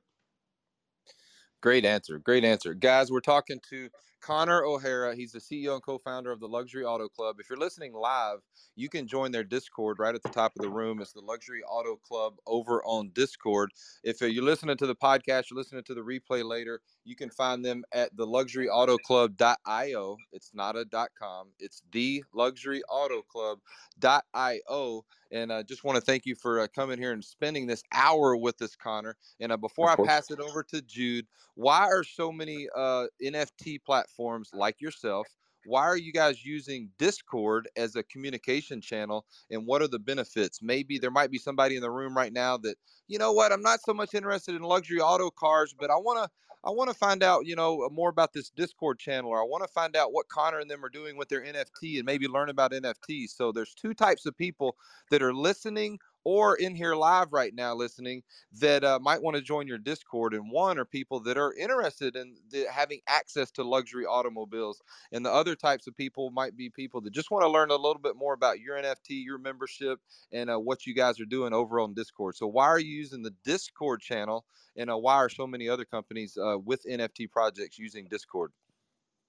Great 1.61 1.85
answer. 1.85 2.19
Great 2.19 2.45
answer. 2.45 2.73
Guys, 2.73 3.11
we're 3.11 3.21
talking 3.21 3.61
to 3.71 3.91
Connor 4.27 4.65
O'Hara. 4.65 5.15
He's 5.15 5.31
the 5.31 5.39
CEO 5.39 5.75
and 5.75 5.83
co-founder 5.83 6.33
of 6.33 6.41
the 6.41 6.49
Luxury 6.49 6.85
Auto 6.85 7.09
Club. 7.09 7.37
If 7.39 7.49
you're 7.49 7.61
listening 7.61 7.93
live, 7.93 8.39
you 8.75 8.89
can 8.89 9.07
join 9.07 9.31
their 9.31 9.45
Discord 9.45 10.01
right 10.01 10.17
at 10.17 10.23
the 10.25 10.31
top 10.31 10.51
of 10.57 10.63
the 10.63 10.69
room. 10.69 11.01
It's 11.01 11.13
the 11.13 11.21
Luxury 11.21 11.63
Auto 11.63 11.95
Club 11.95 12.35
over 12.45 12.85
on 12.85 13.13
Discord. 13.15 13.71
If 14.03 14.21
uh, 14.21 14.27
you're 14.27 14.43
listening 14.43 14.79
to 14.79 14.87
the 14.89 14.97
podcast, 14.97 15.49
you're 15.49 15.59
listening 15.59 15.85
to 15.85 15.95
the 15.95 16.01
replay 16.01 16.45
later, 16.45 16.81
you 17.05 17.15
can 17.15 17.31
find 17.31 17.65
them 17.65 17.85
at 17.93 18.17
the 18.17 18.27
luxuryautoclub.io. 18.27 20.17
It's 20.33 20.51
not 20.53 20.75
a 20.75 20.85
.com. 21.17 21.51
It's 21.61 21.85
the 21.93 22.25
luxuryautoclub.io. 22.35 25.05
And 25.33 25.53
I 25.53 25.57
uh, 25.57 25.63
just 25.63 25.85
want 25.85 25.97
to 25.97 26.01
thank 26.01 26.27
you 26.27 26.35
for 26.35 26.61
uh, 26.61 26.67
coming 26.75 26.99
here 26.99 27.13
and 27.13 27.25
spending 27.25 27.67
this 27.67 27.83
hour 27.93 28.37
with 28.37 28.61
us, 28.63 28.77
Connor. 28.77 29.17
And 29.41 29.53
uh, 29.53 29.57
before 29.57 29.91
I 29.91 29.97
pass 29.97 30.31
it 30.31 30.41
over 30.41 30.63
to 30.65 30.83
Jude, 30.83 31.27
why 31.55 31.87
are 31.87 32.05
so 32.05 32.31
many 32.31 32.69
uh, 32.77 33.07
NFT 33.23 33.83
platforms 33.85 34.51
like 34.53 34.81
yourself? 34.81 35.27
Why 35.67 35.83
are 35.83 35.97
you 35.97 36.13
guys 36.13 36.45
using 36.45 36.91
Discord 36.97 37.69
as 37.77 37.97
a 37.97 38.05
communication 38.05 38.81
channel? 38.81 39.27
And 39.51 39.67
what 39.67 39.83
are 39.83 39.89
the 39.89 39.99
benefits? 39.99 40.63
Maybe 40.63 40.99
there 40.99 41.11
might 41.11 41.33
be 41.33 41.39
somebody 41.39 41.75
in 41.75 41.83
the 41.83 41.91
room 41.91 42.17
right 42.17 42.33
now 42.33 42.57
that, 42.59 42.77
you 43.09 43.19
know 43.19 43.33
what, 43.33 43.53
I'm 43.53 43.63
not 43.63 43.81
so 43.83 43.93
much 43.93 44.15
interested 44.15 44.55
in 44.55 44.63
luxury 44.63 45.01
auto 45.01 45.31
cars, 45.31 45.75
but 45.77 45.91
I 45.91 45.97
want 45.97 46.23
to 46.23 46.31
I 46.67 46.71
want 46.71 46.91
to 46.91 46.97
find 46.97 47.23
out, 47.23 47.47
you 47.47 47.55
know, 47.55 47.85
uh, 47.85 47.89
more 47.91 48.09
about 48.11 48.33
this 48.33 48.51
Discord 48.51 48.99
channel, 48.99 49.31
or 49.31 49.41
I 49.41 49.45
want 49.45 49.63
to 49.63 49.73
find 49.73 49.95
out 49.95 50.13
what 50.13 50.29
Connor 50.29 50.59
and 50.59 50.69
them 50.69 50.85
are 50.85 50.89
doing 50.89 51.17
with 51.17 51.29
their 51.29 51.43
NFT 51.43 51.99
and 51.99 52.05
maybe 52.05 52.27
learn 52.27 52.49
about 52.49 52.73
NFTs. 52.73 53.31
So 53.37 53.53
there's 53.53 53.73
two 53.73 53.95
types 53.95 54.27
of 54.27 54.37
people 54.37 54.77
that 55.13 55.23
are 55.23 55.33
listening 55.33 56.01
or 56.27 56.57
in 56.57 56.75
here 56.75 56.97
live 56.97 57.33
right 57.33 57.55
now 57.55 57.73
listening 57.73 58.21
that 58.59 58.83
uh, 58.83 58.99
might 59.01 59.23
want 59.23 59.37
to 59.37 59.41
join 59.41 59.69
your 59.69 59.79
Discord. 59.79 60.35
And 60.35 60.51
one 60.51 60.77
are 60.77 60.85
people 60.85 61.21
that 61.21 61.39
are 61.39 61.55
interested 61.55 62.17
in 62.17 62.35
the, 62.51 62.67
having 62.69 62.99
access 63.07 63.53
to 63.53 63.63
luxury 63.63 64.05
automobiles. 64.05 64.83
And 65.13 65.25
the 65.25 65.31
other 65.31 65.55
types 65.55 65.87
of 65.87 65.97
people 65.97 66.33
might 66.33 66.57
be 66.57 66.69
people 66.69 67.01
that 67.03 67.13
just 67.13 67.31
want 67.31 67.45
to 67.45 67.49
learn 67.49 67.71
a 67.71 67.77
little 67.77 68.01
bit 68.03 68.17
more 68.17 68.35
about 68.35 68.59
your 68.59 68.77
NFT, 68.77 69.25
your 69.25 69.39
membership, 69.39 70.01
and 70.33 70.51
uh, 70.51 70.59
what 70.59 70.85
you 70.85 70.97
guys 70.97 71.21
are 71.21 71.27
doing 71.27 71.53
over 71.53 71.79
on 71.79 71.95
Discord. 71.95 72.35
So, 72.35 72.49
why 72.49 72.67
are 72.67 72.81
you 72.81 72.97
using 72.97 73.23
the 73.23 73.35
Discord 73.45 74.01
channel? 74.01 74.45
And 74.77 74.91
uh, 74.91 74.99
why 74.99 75.15
are 75.15 75.29
so 75.29 75.47
many 75.47 75.69
other 75.69 75.85
companies 75.85 76.37
uh, 76.37 76.59
with 76.59 76.85
NFT 76.91 77.31
projects 77.31 77.79
using 77.79 78.09
Discord? 78.11 78.51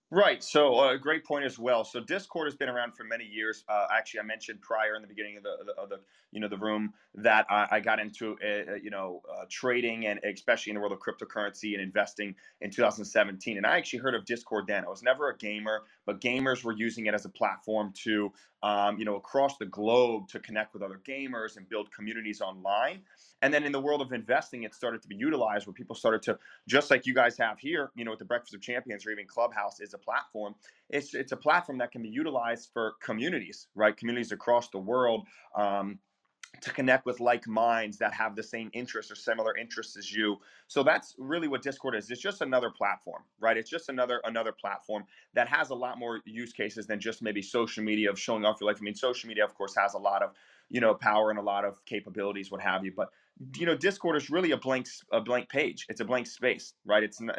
Right. 0.10 0.42
So, 0.42 0.76
a 0.76 0.94
uh, 0.94 0.96
great 0.96 1.26
point 1.26 1.44
as 1.44 1.60
well. 1.60 1.84
So, 1.84 2.00
Discord 2.00 2.48
has 2.48 2.56
been 2.56 2.70
around 2.70 2.96
for 2.96 3.04
many 3.04 3.26
years. 3.26 3.66
Uh, 3.68 3.88
actually, 3.92 4.22
I 4.22 4.24
mentioned 4.24 4.62
prior 4.62 4.96
in 4.96 5.02
the 5.02 5.08
beginning 5.08 5.36
of 5.36 5.44
the, 5.44 5.74
of 5.78 5.90
the 5.90 6.00
you 6.32 6.40
know 6.40 6.48
the 6.48 6.58
room 6.58 6.94
that 7.16 7.46
I, 7.50 7.68
I 7.72 7.80
got 7.82 8.00
into 8.00 8.38
uh, 8.42 8.72
uh 8.72 8.76
you 8.76 8.90
know 8.90 9.22
uh, 9.30 9.44
trading 9.50 10.06
and 10.06 10.18
especially 10.24 10.72
in 10.72 10.76
the 10.76 10.80
world 10.80 10.94
of 10.94 11.00
cryptocurrency 11.00 11.74
and 11.74 11.82
investing 11.82 12.36
in 12.62 12.72
2017. 12.72 13.58
And 13.58 13.66
I 13.66 13.78
actually 13.78 14.00
heard 14.00 14.16
of 14.16 14.24
Discord 14.24 14.66
then. 14.68 14.86
I 14.86 14.88
was 14.88 15.04
never 15.04 15.30
a 15.30 15.38
gamer, 15.38 15.82
but 16.06 16.22
gamers 16.22 16.64
were 16.64 16.74
using 16.74 17.08
it 17.08 17.14
as 17.14 17.26
a 17.26 17.30
platform 17.30 17.92
to 18.04 18.32
um, 18.64 18.98
you 18.98 19.04
know 19.04 19.18
across 19.18 19.58
the 19.58 19.66
globe 19.66 20.30
to 20.30 20.40
connect 20.40 20.74
with 20.74 20.84
other 20.84 21.02
gamers 21.06 21.58
and 21.58 21.68
build 21.68 21.92
communities 21.92 22.40
online. 22.40 23.02
And 23.44 23.54
then 23.54 23.64
in 23.64 23.72
the 23.72 23.80
world 23.80 24.02
of 24.02 24.14
investing, 24.14 24.64
it 24.64 24.76
started 24.76 25.02
to 25.04 25.08
be 25.08 25.16
utilized 25.16 25.68
where 25.68 25.74
people 25.74 25.96
started 25.96 26.24
to, 26.24 26.40
just 26.68 26.92
like 26.92 27.06
you 27.06 27.14
guys 27.14 27.38
have 27.38 27.60
here, 27.60 27.92
you 27.96 28.06
know, 28.06 28.12
with 28.12 28.20
the 28.20 28.26
Breakfast 28.26 28.56
of 28.56 28.62
Champions 28.62 29.06
or 29.06 29.12
even 29.12 29.28
Clubhouse 29.28 29.80
is 29.82 29.94
a 29.94 30.00
platform. 30.00 30.56
It's, 30.90 31.14
it's 31.16 31.34
a 31.34 31.38
platform 31.38 31.78
that 31.80 31.92
can 31.92 32.02
be 32.04 32.10
utilized 32.10 32.70
for 32.74 32.96
communities, 33.02 33.68
right? 33.76 33.96
Communities 33.96 34.32
across 34.32 34.70
the 34.70 34.80
world. 34.80 35.28
Um, 35.56 36.00
to 36.62 36.72
connect 36.72 37.06
with 37.06 37.20
like 37.20 37.48
minds 37.48 37.98
that 37.98 38.14
have 38.14 38.36
the 38.36 38.44
same 38.44 38.70
interests 38.74 39.12
or 39.12 39.16
similar 39.16 39.56
interests 39.58 39.98
as 39.98 40.12
you. 40.14 40.38
So 40.68 40.84
that's 40.84 41.16
really 41.18 41.48
what 41.48 41.62
Discord 41.62 41.96
is. 41.96 42.10
It's 42.10 42.22
just 42.22 42.42
another 42.42 42.70
platform, 42.70 43.24
right? 43.40 43.58
It's 43.58 43.70
just 43.70 43.90
another 43.90 44.22
another 44.26 44.52
platform 44.52 45.06
that 45.34 45.48
has 45.48 45.70
a 45.70 45.76
lot 45.76 46.00
more 46.00 46.22
use 46.26 46.54
cases 46.54 46.88
than 46.88 47.00
just 47.00 47.22
maybe 47.22 47.42
social 47.42 47.84
media 47.84 48.10
of 48.10 48.20
showing 48.20 48.46
off 48.46 48.58
your 48.62 48.70
life. 48.70 48.80
I 48.82 48.84
mean, 48.84 48.96
social 48.96 49.28
media, 49.28 49.46
of 49.46 49.54
course, 49.56 49.76
has 49.78 49.94
a 49.94 50.00
lot 50.00 50.24
of 50.24 50.32
you 50.70 50.82
know 50.82 50.94
power 50.94 51.30
and 51.30 51.40
a 51.40 51.44
lot 51.44 51.66
of 51.66 51.84
capabilities, 51.86 52.52
what 52.52 52.62
have 52.62 52.84
you. 52.86 52.94
But 52.96 53.10
you 53.56 53.66
know 53.66 53.76
discord 53.76 54.16
is 54.16 54.30
really 54.30 54.52
a 54.52 54.58
blank 54.58 54.88
a 55.12 55.22
blank 55.22 55.50
page. 55.50 55.86
It's 55.90 56.02
a 56.02 56.06
blank 56.06 56.28
space 56.28 56.74
right? 56.86 57.04
It's 57.04 57.22
not, 57.22 57.38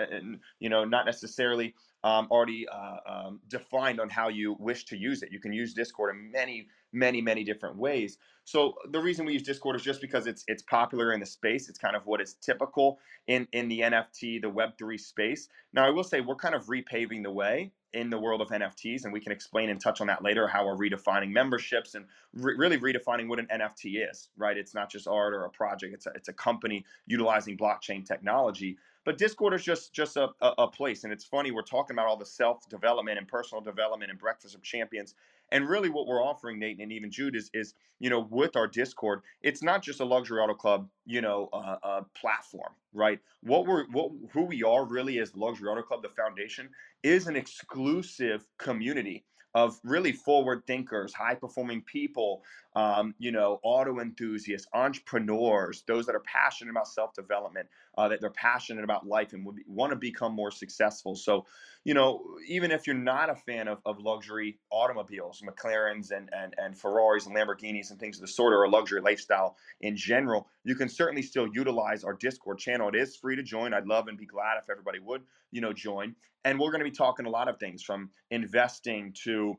you 0.61 0.69
know 0.69 0.85
not 0.85 1.07
necessarily 1.07 1.75
um, 2.05 2.29
already 2.31 2.67
uh, 2.69 2.97
um, 3.07 3.41
defined 3.49 4.01
on 4.01 4.09
how 4.09 4.29
you 4.29 4.57
wish 4.61 4.85
to 4.87 4.97
use 4.97 5.23
it. 5.23 5.33
You 5.33 5.41
can 5.41 5.53
use 5.53 5.75
discord 5.75 6.15
in 6.15 6.31
many 6.31 6.69
many 6.93 7.21
many 7.21 7.45
different 7.45 7.77
ways. 7.77 8.19
So 8.45 8.75
the 8.91 9.01
reason 9.01 9.27
we 9.27 9.35
use 9.35 9.43
discord 9.43 9.77
is 9.77 9.83
just 9.83 10.01
because 10.01 10.27
it's 10.27 10.45
it's 10.47 10.63
popular 10.63 11.13
in 11.13 11.21
the 11.21 11.27
space. 11.27 11.69
It's 11.69 11.79
kind 11.79 11.97
of 11.97 12.07
what 12.07 12.21
is 12.21 12.35
typical 12.35 12.99
in 13.27 13.47
in 13.53 13.69
the 13.69 13.81
nft 13.81 14.43
the 14.43 14.51
web3 14.51 14.99
space. 15.01 15.49
Now 15.73 15.87
i 15.87 15.91
will 15.91 16.05
say 16.05 16.21
we're 16.21 16.37
kind 16.37 16.55
of 16.55 16.67
repaving 16.67 17.23
the 17.23 17.31
way 17.31 17.73
in 17.95 18.11
the 18.11 18.19
world 18.19 18.41
of 18.41 18.49
NFTs, 18.49 19.05
and 19.05 19.13
we 19.13 19.21
can 19.21 19.33
explain 19.33 19.71
and 19.71 19.81
touch 19.81 20.01
on 20.01 20.07
that 20.09 20.23
later 20.23 20.47
how 20.47 20.67
we're 20.67 20.77
redefining 20.77 21.31
memberships 21.31 21.95
and 21.95 22.05
re- 22.35 22.55
really 22.57 22.79
redefining 22.79 23.29
what 23.29 23.39
an 23.39 23.47
NFT 23.53 24.09
is. 24.11 24.29
Right? 24.37 24.57
It's 24.57 24.75
not 24.75 24.91
just 24.91 25.09
art 25.09 25.35
or 25.35 25.45
a 25.45 25.51
project; 25.51 25.95
it's 25.95 26.07
a, 26.07 26.11
it's 26.15 26.29
a 26.29 26.33
company 26.33 26.85
utilizing 27.07 27.57
blockchain 27.57 28.07
technology. 28.07 28.79
But 29.09 29.17
Discord 29.17 29.55
is 29.55 29.65
just 29.65 29.95
just 29.95 30.19
a, 30.19 30.29
a, 30.43 30.53
a 30.59 30.69
place, 30.69 31.05
and 31.05 31.15
it's 31.15 31.25
funny 31.25 31.51
we're 31.51 31.63
talking 31.63 31.95
about 31.95 32.09
all 32.09 32.19
the 32.19 32.27
self 32.27 32.69
development 32.69 33.17
and 33.17 33.27
personal 33.27 33.63
development 33.63 34.11
and 34.11 34.21
Breakfast 34.21 34.55
of 34.55 34.61
Champions, 34.61 35.15
and 35.51 35.67
really 35.67 35.89
what 35.89 36.07
we're 36.07 36.23
offering, 36.23 36.59
Nathan 36.59 36.83
and 36.83 36.93
even 36.93 37.11
Jude, 37.11 37.35
is 37.35 37.51
is 37.55 37.73
you 38.01 38.11
know 38.11 38.21
with 38.29 38.55
our 38.55 38.67
Discord, 38.67 39.23
it's 39.41 39.63
not 39.63 39.83
just 39.83 40.01
a 40.01 40.05
luxury 40.05 40.41
auto 40.41 40.53
club, 40.53 40.91
you 41.07 41.23
know, 41.23 41.49
uh, 41.55 41.77
uh, 41.83 42.03
platform, 42.13 42.75
right? 42.93 43.19
What 43.43 43.67
we're 43.67 43.87
what 43.87 44.11
who 44.35 44.43
we 44.43 44.63
are 44.63 44.85
really 44.85 45.19
the 45.19 45.31
luxury 45.37 45.71
auto 45.71 45.81
club, 45.81 46.03
the 46.03 46.11
foundation 46.11 46.69
is 47.03 47.29
an 47.29 47.35
exclusive 47.35 48.47
community 48.59 49.25
of 49.55 49.79
really 49.83 50.13
forward 50.13 50.63
thinkers, 50.67 51.15
high 51.15 51.35
performing 51.35 51.83
people, 51.83 52.43
um, 52.77 53.15
you 53.19 53.33
know, 53.33 53.59
auto 53.63 54.01
enthusiasts, 54.01 54.69
entrepreneurs, 54.75 55.83
those 55.87 56.07
that 56.07 56.15
are 56.15 56.21
passionate 56.21 56.71
about 56.71 56.87
self 56.87 57.15
development, 57.15 57.67
uh, 57.97 58.09
that 58.09 58.21
they're 58.21 58.31
passionate 58.31 58.85
about 58.85 59.07
life 59.07 59.33
and 59.33 59.45
would 59.47 59.57
want 59.67 59.91
to 59.91 59.97
become 59.97 60.33
more 60.35 60.51
successful. 60.51 61.17
So, 61.17 61.47
you 61.89 61.95
know, 61.95 62.21
even 62.47 62.71
if 62.71 62.87
you're 62.87 62.95
not 62.95 63.31
a 63.31 63.35
fan 63.35 63.67
of, 63.67 63.79
of 63.87 63.99
luxury 63.99 64.59
automobiles, 64.71 65.41
McLarens 65.41 66.11
and, 66.11 66.29
and, 66.37 66.55
and 66.59 66.77
Ferraris 66.79 67.25
and 67.25 67.35
Lamborghinis 67.35 67.91
and 67.91 67.99
things 67.99 68.19
of 68.19 68.21
the 68.21 68.29
sort, 68.29 68.53
or 68.53 68.65
a 68.65 68.69
luxury 68.69 69.01
lifestyle 69.01 69.57
in 69.81 69.97
general, 69.97 70.49
you 70.65 70.75
can 70.75 70.91
certainly 70.91 71.23
still 71.23 71.49
utilize 71.55 72.05
our 72.05 72.13
Discord 72.13 72.59
channel. 72.59 72.91
It 72.91 72.95
is 72.95 73.17
free 73.17 73.37
to 73.37 73.43
join. 73.43 73.73
I'd 73.73 73.87
love 73.87 74.09
and 74.09 74.19
be 74.19 74.27
glad 74.27 74.59
if 74.63 74.69
everybody 74.69 74.99
would, 74.99 75.23
you 75.51 75.63
know, 75.63 75.73
join. 75.73 76.15
And 76.45 76.61
we're 76.61 76.71
going 76.71 76.85
to 76.85 76.85
be 76.85 76.91
talking 76.91 77.25
a 77.25 77.31
lot 77.31 77.49
of 77.49 77.59
things 77.59 77.83
from 77.83 78.11
investing 78.31 79.15
to 79.25 79.57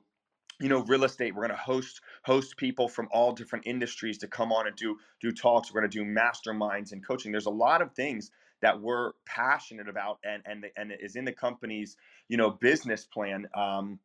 you 0.61 0.67
know 0.67 0.83
real 0.83 1.05
estate 1.05 1.33
we're 1.33 1.47
going 1.47 1.57
to 1.57 1.63
host 1.63 2.01
host 2.25 2.57
people 2.57 2.89
from 2.89 3.07
all 3.13 3.31
different 3.31 3.65
industries 3.65 4.17
to 4.17 4.27
come 4.27 4.51
on 4.51 4.67
and 4.67 4.75
do 4.75 4.97
do 5.21 5.31
talks 5.31 5.73
we're 5.73 5.79
going 5.79 5.89
to 5.89 5.97
do 5.97 6.03
masterminds 6.03 6.91
and 6.91 7.05
coaching 7.07 7.31
there's 7.31 7.45
a 7.45 7.49
lot 7.49 7.81
of 7.81 7.93
things 7.93 8.29
that 8.61 8.79
we're 8.79 9.11
passionate 9.25 9.87
about 9.89 10.19
and 10.23 10.41
and 10.45 10.65
and 10.77 10.93
is 10.99 11.15
in 11.15 11.25
the 11.25 11.31
company's 11.31 11.95
you 12.27 12.37
know 12.37 12.49
business 12.49 13.05
plan 13.05 13.47
um, 13.55 13.99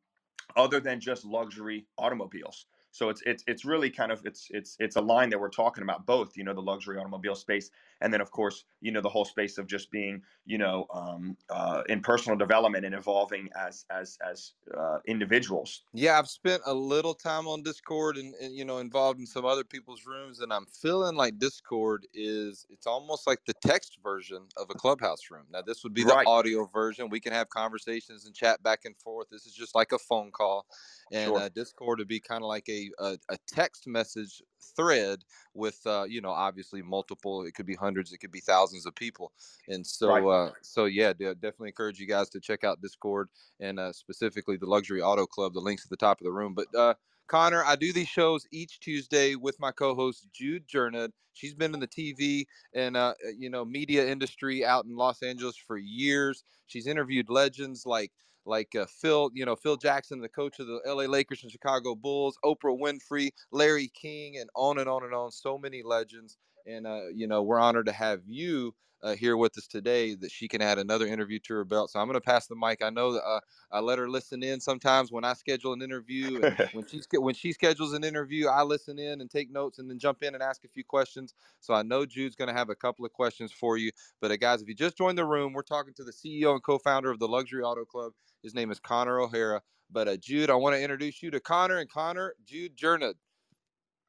other 0.56 0.80
than 0.80 1.00
just 1.00 1.24
luxury 1.24 1.86
automobiles 1.98 2.66
so 2.94 3.08
it's 3.08 3.22
it's 3.26 3.42
it's 3.48 3.64
really 3.64 3.90
kind 3.90 4.12
of 4.12 4.24
it's 4.24 4.46
it's 4.50 4.76
it's 4.78 4.94
a 4.94 5.00
line 5.00 5.28
that 5.28 5.40
we're 5.40 5.48
talking 5.48 5.82
about 5.82 6.06
both 6.06 6.36
you 6.36 6.44
know 6.44 6.54
the 6.54 6.62
luxury 6.62 6.96
automobile 6.96 7.34
space 7.34 7.70
and 8.00 8.12
then 8.12 8.20
of 8.20 8.30
course 8.30 8.64
you 8.80 8.92
know 8.92 9.00
the 9.00 9.08
whole 9.08 9.24
space 9.24 9.58
of 9.58 9.66
just 9.66 9.90
being 9.90 10.22
you 10.46 10.58
know 10.58 10.86
um, 10.94 11.36
uh, 11.50 11.82
in 11.88 12.00
personal 12.00 12.38
development 12.38 12.84
and 12.84 12.94
evolving 12.94 13.48
as 13.58 13.84
as 13.90 14.16
as 14.30 14.52
uh, 14.78 14.98
individuals. 15.06 15.82
Yeah, 15.92 16.18
I've 16.18 16.28
spent 16.28 16.62
a 16.66 16.74
little 16.74 17.14
time 17.14 17.48
on 17.48 17.62
Discord 17.62 18.16
and, 18.16 18.34
and, 18.34 18.54
you 18.54 18.64
know 18.64 18.78
involved 18.78 19.18
in 19.18 19.26
some 19.26 19.44
other 19.44 19.64
people's 19.64 20.06
rooms, 20.06 20.40
and 20.40 20.52
I'm 20.52 20.66
feeling 20.66 21.16
like 21.16 21.38
Discord 21.38 22.06
is 22.14 22.66
it's 22.70 22.86
almost 22.86 23.26
like 23.26 23.40
the 23.46 23.54
text 23.66 23.98
version 24.02 24.42
of 24.56 24.70
a 24.70 24.74
clubhouse 24.74 25.30
room. 25.30 25.46
Now 25.50 25.62
this 25.62 25.82
would 25.82 25.94
be 25.94 26.04
the 26.04 26.14
right. 26.14 26.26
audio 26.26 26.66
version. 26.66 27.08
We 27.08 27.20
can 27.20 27.32
have 27.32 27.48
conversations 27.48 28.26
and 28.26 28.34
chat 28.34 28.62
back 28.62 28.84
and 28.84 28.96
forth. 28.96 29.28
This 29.30 29.46
is 29.46 29.54
just 29.54 29.74
like 29.74 29.92
a 29.92 29.98
phone 29.98 30.30
call, 30.30 30.66
and 31.12 31.28
sure. 31.28 31.38
uh, 31.38 31.48
Discord 31.54 31.98
would 31.98 32.08
be 32.08 32.20
kind 32.20 32.42
of 32.42 32.48
like 32.48 32.68
a, 32.68 32.90
a, 32.98 33.18
a 33.30 33.36
text 33.46 33.86
message 33.86 34.42
thread 34.76 35.20
with 35.54 35.80
uh, 35.86 36.04
you 36.08 36.20
know 36.20 36.30
obviously 36.30 36.82
multiple. 36.82 37.44
It 37.44 37.54
could 37.54 37.66
be 37.66 37.74
hundreds, 37.74 38.12
it 38.12 38.18
could 38.18 38.32
be 38.32 38.40
thousands 38.40 38.86
of 38.86 38.94
people, 38.94 39.32
and 39.68 39.86
so 39.86 40.08
right. 40.08 40.24
uh, 40.24 40.52
so 40.62 40.86
yeah, 40.86 41.12
definitely 41.12 41.68
encourage 41.68 41.98
you 41.98 42.06
guys 42.06 42.28
to 42.30 42.40
check 42.40 42.64
out 42.64 42.80
Discord 42.80 43.28
and 43.60 43.78
uh, 43.78 43.92
specifically 43.92 44.56
the 44.56 44.66
Luxury 44.66 45.02
Auto 45.02 45.26
Club. 45.26 45.54
The 45.54 45.60
links 45.60 45.84
at 45.84 45.90
the 45.90 45.96
top 45.96 46.20
of 46.20 46.24
the 46.24 46.32
room, 46.32 46.54
but. 46.54 46.66
Uh, 46.76 46.94
Connor, 47.26 47.64
I 47.64 47.76
do 47.76 47.90
these 47.90 48.08
shows 48.08 48.46
each 48.52 48.80
Tuesday 48.80 49.34
with 49.34 49.58
my 49.58 49.72
co-host 49.72 50.28
Jude 50.34 50.68
Jernad. 50.68 51.08
She's 51.32 51.54
been 51.54 51.72
in 51.72 51.80
the 51.80 51.88
TV 51.88 52.44
and 52.74 52.96
uh, 52.96 53.14
uh, 53.26 53.30
you 53.36 53.50
know 53.50 53.64
media 53.64 54.06
industry 54.06 54.64
out 54.64 54.84
in 54.84 54.94
Los 54.94 55.22
Angeles 55.22 55.56
for 55.56 55.78
years. 55.78 56.44
She's 56.66 56.86
interviewed 56.86 57.30
legends 57.30 57.84
like 57.86 58.12
like 58.46 58.74
uh, 58.74 58.86
Phil, 58.86 59.30
you 59.34 59.44
know, 59.46 59.56
Phil 59.56 59.76
Jackson, 59.76 60.20
the 60.20 60.28
coach 60.28 60.58
of 60.58 60.66
the 60.66 60.80
LA 60.86 61.04
Lakers 61.04 61.42
and 61.42 61.50
Chicago 61.52 61.94
Bulls, 61.94 62.38
Oprah 62.44 62.78
Winfrey, 62.78 63.30
Larry 63.52 63.88
King, 63.88 64.38
and 64.38 64.50
on 64.54 64.78
and 64.78 64.88
on 64.88 65.04
and 65.04 65.14
on. 65.14 65.30
So 65.30 65.58
many 65.58 65.82
legends. 65.82 66.36
and 66.66 66.86
uh, 66.86 67.08
you 67.14 67.26
know 67.26 67.42
we're 67.42 67.60
honored 67.60 67.86
to 67.86 67.92
have 67.92 68.20
you 68.26 68.74
uh, 69.04 69.14
here 69.14 69.36
with 69.36 69.56
us 69.58 69.66
today 69.66 70.14
that 70.14 70.32
she 70.32 70.48
can 70.48 70.62
add 70.62 70.78
another 70.78 71.06
interview 71.06 71.38
to 71.38 71.54
her 71.54 71.64
belt. 71.64 71.90
So 71.90 72.00
I'm 72.00 72.06
going 72.06 72.14
to 72.14 72.20
pass 72.20 72.46
the 72.46 72.56
mic. 72.56 72.82
I 72.82 72.88
know 72.88 73.12
that 73.12 73.22
uh, 73.22 73.40
I 73.70 73.80
let 73.80 73.98
her 73.98 74.08
listen 74.08 74.42
in 74.42 74.60
sometimes 74.60 75.12
when 75.12 75.24
I 75.24 75.34
schedule 75.34 75.74
an 75.74 75.82
interview, 75.82 76.40
and 76.42 76.68
when 76.72 76.86
she 76.86 77.02
when 77.12 77.34
she 77.34 77.52
schedules 77.52 77.92
an 77.92 78.02
interview, 78.02 78.48
I 78.48 78.62
listen 78.62 78.98
in 78.98 79.20
and 79.20 79.30
take 79.30 79.52
notes, 79.52 79.78
and 79.78 79.88
then 79.88 79.98
jump 79.98 80.22
in 80.22 80.34
and 80.34 80.42
ask 80.42 80.64
a 80.64 80.68
few 80.68 80.84
questions. 80.84 81.34
So 81.60 81.74
I 81.74 81.82
know 81.82 82.06
Jude's 82.06 82.34
going 82.34 82.48
to 82.48 82.54
have 82.54 82.70
a 82.70 82.74
couple 82.74 83.04
of 83.04 83.12
questions 83.12 83.52
for 83.52 83.76
you. 83.76 83.90
But 84.22 84.30
uh, 84.30 84.36
guys, 84.36 84.62
if 84.62 84.68
you 84.68 84.74
just 84.74 84.96
joined 84.96 85.18
the 85.18 85.26
room, 85.26 85.52
we're 85.52 85.62
talking 85.62 85.92
to 85.94 86.04
the 86.04 86.12
CEO 86.12 86.52
and 86.52 86.62
co-founder 86.62 87.10
of 87.10 87.18
the 87.18 87.28
Luxury 87.28 87.62
Auto 87.62 87.84
Club. 87.84 88.12
His 88.42 88.54
name 88.54 88.70
is 88.70 88.80
Connor 88.80 89.20
O'Hara. 89.20 89.60
But 89.90 90.08
uh, 90.08 90.16
Jude, 90.16 90.48
I 90.48 90.54
want 90.54 90.74
to 90.76 90.82
introduce 90.82 91.22
you 91.22 91.30
to 91.30 91.40
Connor 91.40 91.78
and 91.78 91.90
Connor 91.90 92.34
Jude 92.46 92.76
Jernad. 92.76 93.14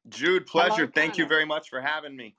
Jude, 0.08 0.46
pleasure. 0.46 0.74
Hello, 0.74 0.90
Thank 0.94 1.18
you 1.18 1.26
very 1.26 1.44
much 1.44 1.68
for 1.68 1.80
having 1.80 2.16
me. 2.16 2.34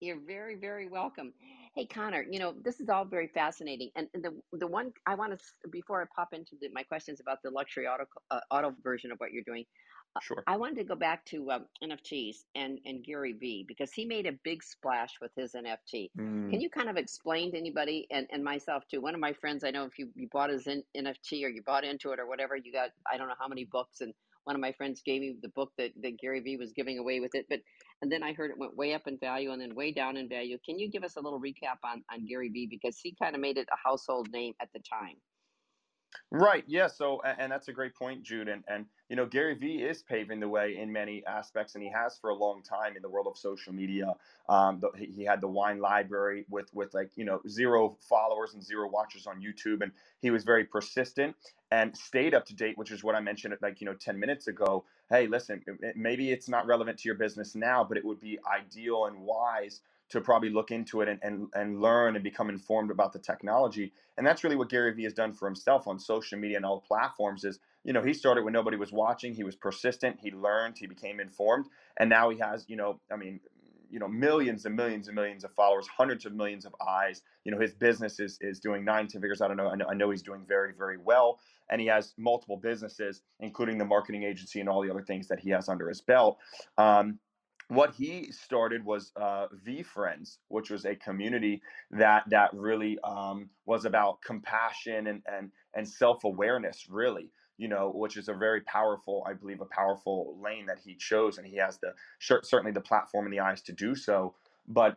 You're 0.00 0.20
very, 0.26 0.54
very 0.54 0.88
welcome. 0.88 1.32
Hey, 1.76 1.86
Connor, 1.86 2.26
you 2.28 2.40
know, 2.40 2.54
this 2.64 2.80
is 2.80 2.88
all 2.88 3.04
very 3.04 3.28
fascinating. 3.28 3.90
And 3.94 4.08
the 4.14 4.32
the 4.52 4.66
one 4.66 4.92
I 5.06 5.14
want 5.14 5.38
to, 5.38 5.68
before 5.70 6.02
I 6.02 6.06
pop 6.14 6.28
into 6.32 6.56
the, 6.60 6.68
my 6.72 6.82
questions 6.82 7.20
about 7.20 7.38
the 7.44 7.50
luxury 7.50 7.86
auto, 7.86 8.06
uh, 8.30 8.40
auto 8.50 8.74
version 8.82 9.12
of 9.12 9.18
what 9.18 9.32
you're 9.32 9.44
doing, 9.44 9.64
uh, 10.16 10.20
sure. 10.20 10.42
I 10.48 10.56
wanted 10.56 10.76
to 10.76 10.84
go 10.84 10.96
back 10.96 11.24
to 11.26 11.50
um, 11.52 11.66
NFTs 11.84 12.38
and, 12.56 12.80
and 12.84 13.04
Gary 13.04 13.32
Vee 13.32 13.64
because 13.68 13.92
he 13.92 14.04
made 14.04 14.26
a 14.26 14.32
big 14.42 14.62
splash 14.64 15.14
with 15.20 15.30
his 15.36 15.52
NFT. 15.52 16.10
Mm. 16.18 16.50
Can 16.50 16.60
you 16.60 16.68
kind 16.68 16.88
of 16.88 16.96
explain 16.96 17.52
to 17.52 17.58
anybody 17.58 18.08
and, 18.10 18.26
and 18.32 18.42
myself 18.42 18.82
too? 18.90 19.00
One 19.00 19.14
of 19.14 19.20
my 19.20 19.32
friends, 19.32 19.62
I 19.62 19.70
know 19.70 19.84
if 19.84 19.98
you, 19.98 20.08
you 20.16 20.28
bought 20.32 20.50
his 20.50 20.66
NFT 20.66 21.44
or 21.44 21.48
you 21.48 21.62
bought 21.64 21.84
into 21.84 22.10
it 22.10 22.18
or 22.18 22.26
whatever, 22.26 22.56
you 22.56 22.72
got, 22.72 22.90
I 23.10 23.16
don't 23.16 23.28
know 23.28 23.34
how 23.38 23.46
many 23.46 23.64
books 23.64 24.00
and 24.00 24.12
one 24.44 24.56
of 24.56 24.60
my 24.60 24.72
friends 24.72 25.02
gave 25.04 25.20
me 25.20 25.36
the 25.42 25.48
book 25.50 25.72
that, 25.78 25.90
that 26.02 26.18
Gary 26.20 26.40
Vee 26.40 26.56
was 26.56 26.72
giving 26.72 26.98
away 26.98 27.20
with 27.20 27.34
it. 27.34 27.46
But 27.48 27.60
and 28.02 28.10
then 28.10 28.22
I 28.22 28.32
heard 28.32 28.50
it 28.50 28.58
went 28.58 28.76
way 28.76 28.94
up 28.94 29.02
in 29.06 29.18
value 29.18 29.52
and 29.52 29.60
then 29.60 29.74
way 29.74 29.92
down 29.92 30.16
in 30.16 30.28
value. 30.28 30.58
Can 30.64 30.78
you 30.78 30.90
give 30.90 31.04
us 31.04 31.16
a 31.16 31.20
little 31.20 31.40
recap 31.40 31.78
on, 31.84 32.02
on 32.12 32.26
Gary 32.26 32.48
Vee 32.48 32.66
because 32.70 32.98
he 33.02 33.14
kind 33.20 33.34
of 33.34 33.40
made 33.40 33.58
it 33.58 33.68
a 33.72 33.88
household 33.88 34.28
name 34.32 34.54
at 34.60 34.68
the 34.72 34.80
time? 34.80 35.16
Right. 36.32 36.64
Yeah. 36.66 36.88
So, 36.88 37.20
and 37.22 37.50
that's 37.50 37.68
a 37.68 37.72
great 37.72 37.94
point, 37.94 38.22
Jude. 38.22 38.48
And 38.48 38.64
and 38.68 38.86
you 39.08 39.16
know, 39.16 39.26
Gary 39.26 39.54
Vee 39.54 39.82
is 39.82 40.02
paving 40.02 40.40
the 40.40 40.48
way 40.48 40.76
in 40.76 40.92
many 40.92 41.24
aspects, 41.26 41.74
and 41.74 41.82
he 41.82 41.90
has 41.90 42.18
for 42.18 42.30
a 42.30 42.34
long 42.34 42.62
time 42.62 42.96
in 42.96 43.02
the 43.02 43.08
world 43.08 43.26
of 43.26 43.36
social 43.36 43.72
media. 43.72 44.14
Um, 44.48 44.80
the, 44.80 44.90
he 44.96 45.24
had 45.24 45.40
the 45.40 45.48
wine 45.48 45.80
library 45.80 46.46
with 46.48 46.72
with 46.74 46.94
like 46.94 47.12
you 47.16 47.24
know 47.24 47.40
zero 47.48 47.96
followers 48.08 48.54
and 48.54 48.62
zero 48.62 48.88
watchers 48.88 49.26
on 49.26 49.40
YouTube, 49.40 49.82
and 49.82 49.92
he 50.20 50.30
was 50.30 50.44
very 50.44 50.64
persistent 50.64 51.36
and 51.72 51.96
stayed 51.96 52.34
up 52.34 52.46
to 52.46 52.54
date, 52.54 52.76
which 52.78 52.90
is 52.92 53.02
what 53.02 53.14
I 53.14 53.20
mentioned 53.20 53.56
like 53.62 53.80
you 53.80 53.86
know 53.86 53.94
ten 53.94 54.18
minutes 54.18 54.46
ago. 54.48 54.84
Hey, 55.10 55.26
listen, 55.26 55.64
maybe 55.96 56.30
it's 56.30 56.48
not 56.48 56.66
relevant 56.66 56.98
to 57.00 57.08
your 57.08 57.16
business 57.16 57.56
now, 57.56 57.82
but 57.84 57.96
it 57.96 58.04
would 58.04 58.20
be 58.20 58.38
ideal 58.46 59.06
and 59.06 59.20
wise 59.22 59.80
to 60.10 60.20
probably 60.20 60.50
look 60.50 60.70
into 60.70 61.00
it 61.00 61.08
and, 61.08 61.20
and, 61.22 61.48
and 61.54 61.80
learn 61.80 62.16
and 62.16 62.24
become 62.24 62.50
informed 62.50 62.90
about 62.90 63.12
the 63.12 63.18
technology. 63.18 63.92
And 64.18 64.26
that's 64.26 64.44
really 64.44 64.56
what 64.56 64.68
Gary 64.68 64.92
Vee 64.92 65.04
has 65.04 65.12
done 65.12 65.32
for 65.32 65.46
himself 65.46 65.86
on 65.86 65.98
social 65.98 66.38
media 66.38 66.56
and 66.56 66.66
all 66.66 66.80
platforms 66.80 67.44
is, 67.44 67.60
you 67.84 67.92
know, 67.92 68.02
he 68.02 68.12
started 68.12 68.44
when 68.44 68.52
nobody 68.52 68.76
was 68.76 68.92
watching. 68.92 69.34
He 69.34 69.44
was 69.44 69.56
persistent. 69.56 70.18
He 70.20 70.32
learned. 70.32 70.76
He 70.78 70.86
became 70.86 71.20
informed. 71.20 71.66
And 71.98 72.10
now 72.10 72.28
he 72.28 72.38
has, 72.38 72.64
you 72.68 72.76
know, 72.76 73.00
I 73.10 73.16
mean, 73.16 73.40
you 73.90 73.98
know, 73.98 74.08
millions 74.08 74.66
and 74.66 74.76
millions 74.76 75.08
and 75.08 75.14
millions 75.14 75.44
of 75.44 75.52
followers, 75.52 75.86
hundreds 75.88 76.24
of 76.26 76.32
millions 76.32 76.64
of 76.64 76.74
eyes. 76.86 77.22
You 77.44 77.52
know, 77.52 77.58
his 77.58 77.74
business 77.74 78.20
is 78.20 78.38
is 78.40 78.60
doing 78.60 78.84
nine, 78.84 79.08
ten 79.08 79.20
figures. 79.20 79.40
I 79.40 79.48
don't 79.48 79.56
know. 79.56 79.68
I 79.68 79.74
know, 79.74 79.86
I 79.90 79.94
know 79.94 80.10
he's 80.10 80.22
doing 80.22 80.44
very, 80.46 80.72
very 80.76 80.96
well. 80.96 81.40
And 81.70 81.80
he 81.80 81.86
has 81.88 82.14
multiple 82.16 82.56
businesses, 82.56 83.22
including 83.38 83.78
the 83.78 83.84
marketing 83.84 84.24
agency 84.24 84.60
and 84.60 84.68
all 84.68 84.82
the 84.82 84.90
other 84.90 85.02
things 85.02 85.28
that 85.28 85.40
he 85.40 85.50
has 85.50 85.68
under 85.68 85.88
his 85.88 86.00
belt. 86.00 86.38
Um, 86.78 87.18
what 87.70 87.94
he 87.94 88.32
started 88.32 88.84
was 88.84 89.12
uh, 89.16 89.46
Friends, 89.84 90.38
which 90.48 90.70
was 90.70 90.84
a 90.84 90.96
community 90.96 91.62
that 91.92 92.24
that 92.28 92.52
really 92.52 92.98
um, 93.04 93.48
was 93.64 93.84
about 93.84 94.20
compassion 94.22 95.06
and 95.06 95.22
and 95.26 95.52
and 95.74 95.88
self 95.88 96.24
awareness, 96.24 96.88
really. 96.90 97.30
You 97.58 97.68
know, 97.68 97.92
which 97.94 98.16
is 98.16 98.28
a 98.28 98.34
very 98.34 98.62
powerful, 98.62 99.22
I 99.28 99.34
believe, 99.34 99.60
a 99.60 99.66
powerful 99.66 100.38
lane 100.42 100.66
that 100.66 100.78
he 100.84 100.94
chose, 100.96 101.38
and 101.38 101.46
he 101.46 101.56
has 101.56 101.78
the 101.78 101.94
certainly 102.18 102.72
the 102.72 102.80
platform 102.80 103.26
and 103.26 103.32
the 103.32 103.40
eyes 103.40 103.62
to 103.62 103.72
do 103.72 103.94
so. 103.94 104.34
But 104.66 104.96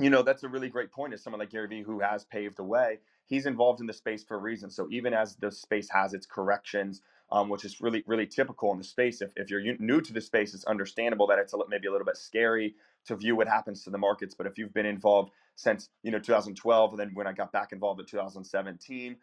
you 0.00 0.10
know, 0.10 0.22
that's 0.22 0.42
a 0.42 0.48
really 0.48 0.68
great 0.68 0.90
point. 0.90 1.14
As 1.14 1.22
someone 1.22 1.40
like 1.40 1.50
Gary 1.50 1.68
Vee 1.68 1.82
who 1.82 2.00
has 2.00 2.24
paved 2.24 2.56
the 2.56 2.64
way, 2.64 2.98
he's 3.26 3.46
involved 3.46 3.80
in 3.80 3.86
the 3.86 3.92
space 3.92 4.24
for 4.24 4.36
a 4.36 4.40
reason. 4.40 4.70
So 4.70 4.88
even 4.90 5.14
as 5.14 5.36
the 5.36 5.52
space 5.52 5.88
has 5.90 6.14
its 6.14 6.26
corrections 6.26 7.02
um, 7.32 7.48
which 7.48 7.64
is 7.64 7.80
really 7.80 8.02
really 8.06 8.26
typical 8.26 8.72
in 8.72 8.78
the 8.78 8.84
space. 8.84 9.20
If, 9.20 9.32
if 9.36 9.50
you're 9.50 9.62
new 9.78 10.00
to 10.00 10.12
the 10.12 10.20
space, 10.20 10.54
it's 10.54 10.64
understandable 10.64 11.26
that 11.28 11.38
it's 11.38 11.52
a, 11.52 11.58
maybe 11.68 11.88
a 11.88 11.92
little 11.92 12.06
bit 12.06 12.16
scary 12.16 12.74
to 13.06 13.16
view 13.16 13.36
what 13.36 13.48
happens 13.48 13.84
to 13.84 13.90
the 13.90 13.98
markets. 13.98 14.34
But 14.34 14.46
if 14.46 14.58
you've 14.58 14.74
been 14.74 14.86
involved 14.86 15.32
since 15.56 15.88
you 16.02 16.10
know 16.10 16.18
2012, 16.18 16.90
and 16.92 17.00
then 17.00 17.10
when 17.14 17.26
I 17.26 17.32
got 17.32 17.52
back 17.52 17.72
involved 17.72 18.00
in 18.00 18.06
2017 18.06 19.16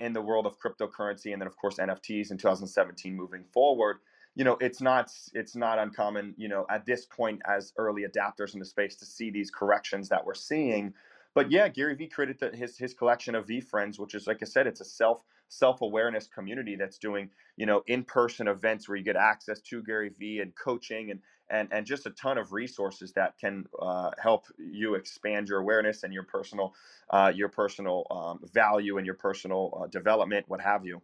in 0.00 0.12
the 0.12 0.22
world 0.22 0.46
of 0.46 0.58
cryptocurrency, 0.58 1.32
and 1.32 1.40
then 1.40 1.46
of 1.46 1.56
course 1.56 1.76
NFTs 1.76 2.30
in 2.30 2.38
2017 2.38 3.14
moving 3.14 3.44
forward, 3.52 3.98
you 4.34 4.44
know 4.44 4.56
it's 4.60 4.80
not 4.80 5.12
it's 5.32 5.56
not 5.56 5.78
uncommon 5.78 6.34
you 6.36 6.48
know 6.48 6.66
at 6.70 6.84
this 6.86 7.06
point 7.06 7.40
as 7.46 7.72
early 7.76 8.04
adapters 8.04 8.54
in 8.54 8.60
the 8.60 8.66
space 8.66 8.96
to 8.96 9.06
see 9.06 9.30
these 9.30 9.50
corrections 9.50 10.08
that 10.08 10.24
we're 10.24 10.34
seeing 10.34 10.92
but 11.34 11.50
yeah, 11.50 11.68
Gary 11.68 11.94
Vee 11.94 12.06
created 12.06 12.38
the, 12.38 12.56
his 12.56 12.78
his 12.78 12.94
collection 12.94 13.34
of 13.34 13.46
VeeFriends, 13.46 13.98
which 13.98 14.14
is 14.14 14.26
like 14.26 14.38
I 14.40 14.46
said, 14.46 14.66
it's 14.66 14.80
a 14.80 14.84
self 14.84 15.22
self 15.48 15.82
awareness 15.82 16.28
community 16.28 16.76
that's 16.76 16.98
doing 16.98 17.30
you 17.56 17.66
know 17.66 17.82
in 17.86 18.04
person 18.04 18.48
events 18.48 18.88
where 18.88 18.96
you 18.96 19.04
get 19.04 19.16
access 19.16 19.60
to 19.62 19.82
Gary 19.82 20.10
Vee 20.10 20.40
and 20.40 20.54
coaching 20.56 21.10
and 21.10 21.20
and 21.50 21.68
and 21.72 21.86
just 21.86 22.06
a 22.06 22.10
ton 22.10 22.38
of 22.38 22.52
resources 22.52 23.12
that 23.14 23.38
can 23.38 23.66
uh, 23.80 24.12
help 24.18 24.46
you 24.58 24.94
expand 24.94 25.48
your 25.48 25.60
awareness 25.60 26.02
and 26.04 26.12
your 26.14 26.24
personal 26.24 26.74
uh, 27.10 27.32
your 27.34 27.48
personal 27.48 28.06
um, 28.10 28.40
value 28.52 28.98
and 28.98 29.06
your 29.06 29.14
personal 29.16 29.82
uh, 29.82 29.86
development, 29.88 30.48
what 30.48 30.60
have 30.60 30.84
you. 30.84 31.02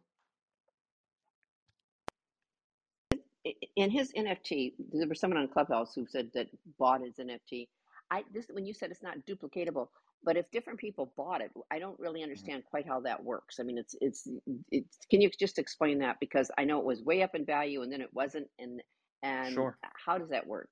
In 3.76 3.90
his 3.90 4.12
NFT, 4.12 4.74
there 4.92 5.08
was 5.08 5.20
someone 5.20 5.40
on 5.40 5.48
Clubhouse 5.48 5.94
who 5.94 6.06
said 6.06 6.30
that 6.34 6.48
bought 6.78 7.02
his 7.02 7.16
NFT. 7.16 7.68
I 8.10 8.24
this 8.32 8.48
when 8.52 8.66
you 8.66 8.74
said 8.74 8.90
it's 8.90 9.02
not 9.02 9.26
duplicatable. 9.26 9.88
But 10.22 10.36
if 10.36 10.50
different 10.50 10.78
people 10.78 11.12
bought 11.16 11.40
it, 11.40 11.50
I 11.70 11.78
don't 11.78 11.98
really 11.98 12.20
mm-hmm. 12.20 12.24
understand 12.24 12.64
quite 12.68 12.86
how 12.86 13.00
that 13.00 13.22
works. 13.22 13.58
I 13.58 13.62
mean, 13.62 13.78
it's 13.78 13.94
it's 14.00 14.28
it's. 14.70 14.98
Can 15.10 15.20
you 15.20 15.30
just 15.38 15.58
explain 15.58 15.98
that? 16.00 16.16
Because 16.20 16.50
I 16.58 16.64
know 16.64 16.78
it 16.78 16.84
was 16.84 17.02
way 17.02 17.22
up 17.22 17.34
in 17.34 17.44
value, 17.46 17.82
and 17.82 17.92
then 17.92 18.00
it 18.00 18.10
wasn't, 18.12 18.48
and 18.58 18.82
and 19.22 19.54
sure. 19.54 19.78
how 20.04 20.18
does 20.18 20.30
that 20.30 20.46
work? 20.46 20.70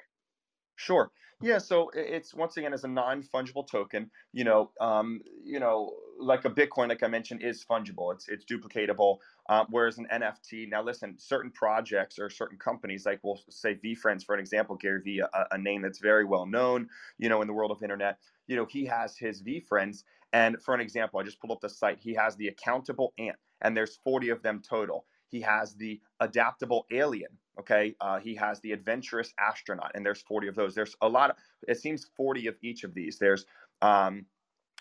Sure. 0.78 1.10
Yeah. 1.40 1.58
So 1.58 1.90
it's 1.94 2.34
once 2.34 2.56
again 2.56 2.72
as 2.72 2.84
a 2.84 2.88
non 2.88 3.22
fungible 3.22 3.66
token. 3.66 4.10
You 4.32 4.44
know, 4.44 4.72
um, 4.80 5.20
you 5.44 5.60
know, 5.60 5.92
like 6.18 6.44
a 6.44 6.50
Bitcoin, 6.50 6.88
like 6.88 7.02
I 7.02 7.08
mentioned, 7.08 7.42
is 7.42 7.64
fungible. 7.64 8.12
It's 8.12 8.28
it's 8.28 8.44
duplicatable. 8.44 9.18
Um, 9.48 9.66
whereas 9.70 9.98
an 9.98 10.06
NFT, 10.12 10.68
now 10.68 10.82
listen, 10.82 11.16
certain 11.18 11.50
projects 11.52 12.18
or 12.18 12.28
certain 12.28 12.58
companies, 12.58 13.06
like 13.06 13.20
we'll 13.22 13.40
say 13.48 13.76
VeeFriends 13.76 14.24
for 14.24 14.34
an 14.34 14.40
example, 14.40 14.76
Gary 14.76 15.00
Vee, 15.02 15.20
a, 15.20 15.46
a 15.52 15.58
name 15.58 15.82
that's 15.82 16.00
very 16.00 16.24
well 16.24 16.46
known, 16.46 16.88
you 17.18 17.28
know, 17.28 17.40
in 17.40 17.48
the 17.48 17.54
world 17.54 17.70
of 17.70 17.82
internet 17.82 18.18
you 18.48 18.56
know, 18.56 18.66
he 18.66 18.84
has 18.86 19.16
his 19.16 19.42
VeeFriends. 19.42 20.02
And 20.32 20.60
for 20.62 20.74
an 20.74 20.80
example, 20.80 21.20
I 21.20 21.22
just 21.22 21.40
pulled 21.40 21.52
up 21.52 21.60
the 21.60 21.68
site. 21.68 21.98
He 22.00 22.14
has 22.14 22.34
the 22.36 22.48
accountable 22.48 23.12
ant, 23.18 23.36
and 23.62 23.76
there's 23.76 23.98
40 24.02 24.30
of 24.30 24.42
them 24.42 24.60
total. 24.68 25.06
He 25.28 25.40
has 25.42 25.74
the 25.76 26.00
adaptable 26.20 26.86
alien. 26.90 27.38
Okay. 27.60 27.94
Uh, 28.00 28.20
he 28.20 28.34
has 28.36 28.60
the 28.60 28.72
adventurous 28.72 29.32
astronaut, 29.38 29.92
and 29.94 30.04
there's 30.04 30.22
40 30.22 30.48
of 30.48 30.54
those. 30.54 30.74
There's 30.74 30.94
a 31.00 31.08
lot 31.08 31.30
of, 31.30 31.36
it 31.66 31.78
seems 31.80 32.06
40 32.16 32.46
of 32.46 32.56
each 32.62 32.84
of 32.84 32.94
these. 32.94 33.18
There's, 33.18 33.46
um, 33.82 34.26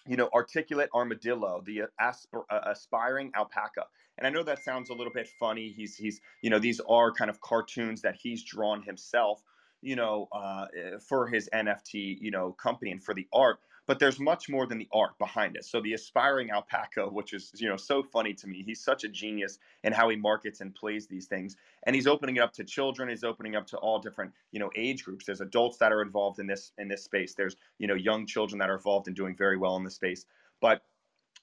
you 0.07 0.15
know, 0.15 0.29
articulate 0.33 0.89
armadillo, 0.93 1.61
the 1.65 1.83
asp- 1.99 2.33
uh, 2.49 2.59
aspiring 2.63 3.31
alpaca. 3.35 3.85
And 4.17 4.25
I 4.25 4.29
know 4.29 4.43
that 4.43 4.63
sounds 4.63 4.89
a 4.89 4.93
little 4.93 5.13
bit 5.13 5.27
funny. 5.39 5.69
He's, 5.69 5.95
he's, 5.95 6.21
you 6.41 6.49
know, 6.49 6.59
these 6.59 6.79
are 6.81 7.11
kind 7.11 7.29
of 7.29 7.41
cartoons 7.41 8.01
that 8.01 8.15
he's 8.15 8.43
drawn 8.43 8.81
himself 8.83 9.43
you 9.81 9.95
know, 9.95 10.27
uh, 10.31 10.65
for 11.07 11.27
his 11.27 11.49
NFT, 11.53 12.17
you 12.19 12.31
know, 12.31 12.51
company 12.53 12.91
and 12.91 13.03
for 13.03 13.13
the 13.13 13.27
art. 13.31 13.59
But 13.87 13.99
there's 13.99 14.19
much 14.19 14.49
more 14.49 14.67
than 14.67 14.77
the 14.77 14.87
art 14.93 15.17
behind 15.17 15.55
it. 15.55 15.65
So 15.65 15.81
the 15.81 15.93
aspiring 15.93 16.51
alpaca, 16.51 17.07
which 17.07 17.33
is 17.33 17.51
you 17.55 17.69
know 17.69 17.77
so 17.77 18.03
funny 18.03 18.33
to 18.35 18.47
me, 18.47 18.61
he's 18.63 18.81
such 18.81 19.03
a 19.03 19.07
genius 19.07 19.59
in 19.83 19.93
how 19.93 20.09
he 20.09 20.15
markets 20.17 20.61
and 20.61 20.75
plays 20.75 21.07
these 21.07 21.25
things, 21.25 21.55
and 21.83 21.95
he's 21.95 22.05
opening 22.05 22.35
it 22.35 22.41
up 22.41 22.53
to 22.53 22.63
children. 22.63 23.09
He's 23.09 23.23
opening 23.23 23.55
up 23.55 23.65
to 23.67 23.77
all 23.77 23.99
different 23.99 24.33
you 24.51 24.59
know 24.59 24.69
age 24.75 25.03
groups. 25.03 25.25
There's 25.25 25.41
adults 25.41 25.77
that 25.77 25.91
are 25.91 26.01
involved 26.01 26.39
in 26.39 26.47
this 26.47 26.73
in 26.77 26.87
this 26.87 27.03
space. 27.03 27.33
There's 27.33 27.55
you 27.79 27.87
know 27.87 27.95
young 27.95 28.25
children 28.25 28.59
that 28.59 28.69
are 28.69 28.75
involved 28.75 29.07
in 29.07 29.13
doing 29.13 29.35
very 29.35 29.57
well 29.57 29.77
in 29.77 29.83
this 29.83 29.95
space. 29.95 30.25
But 30.61 30.81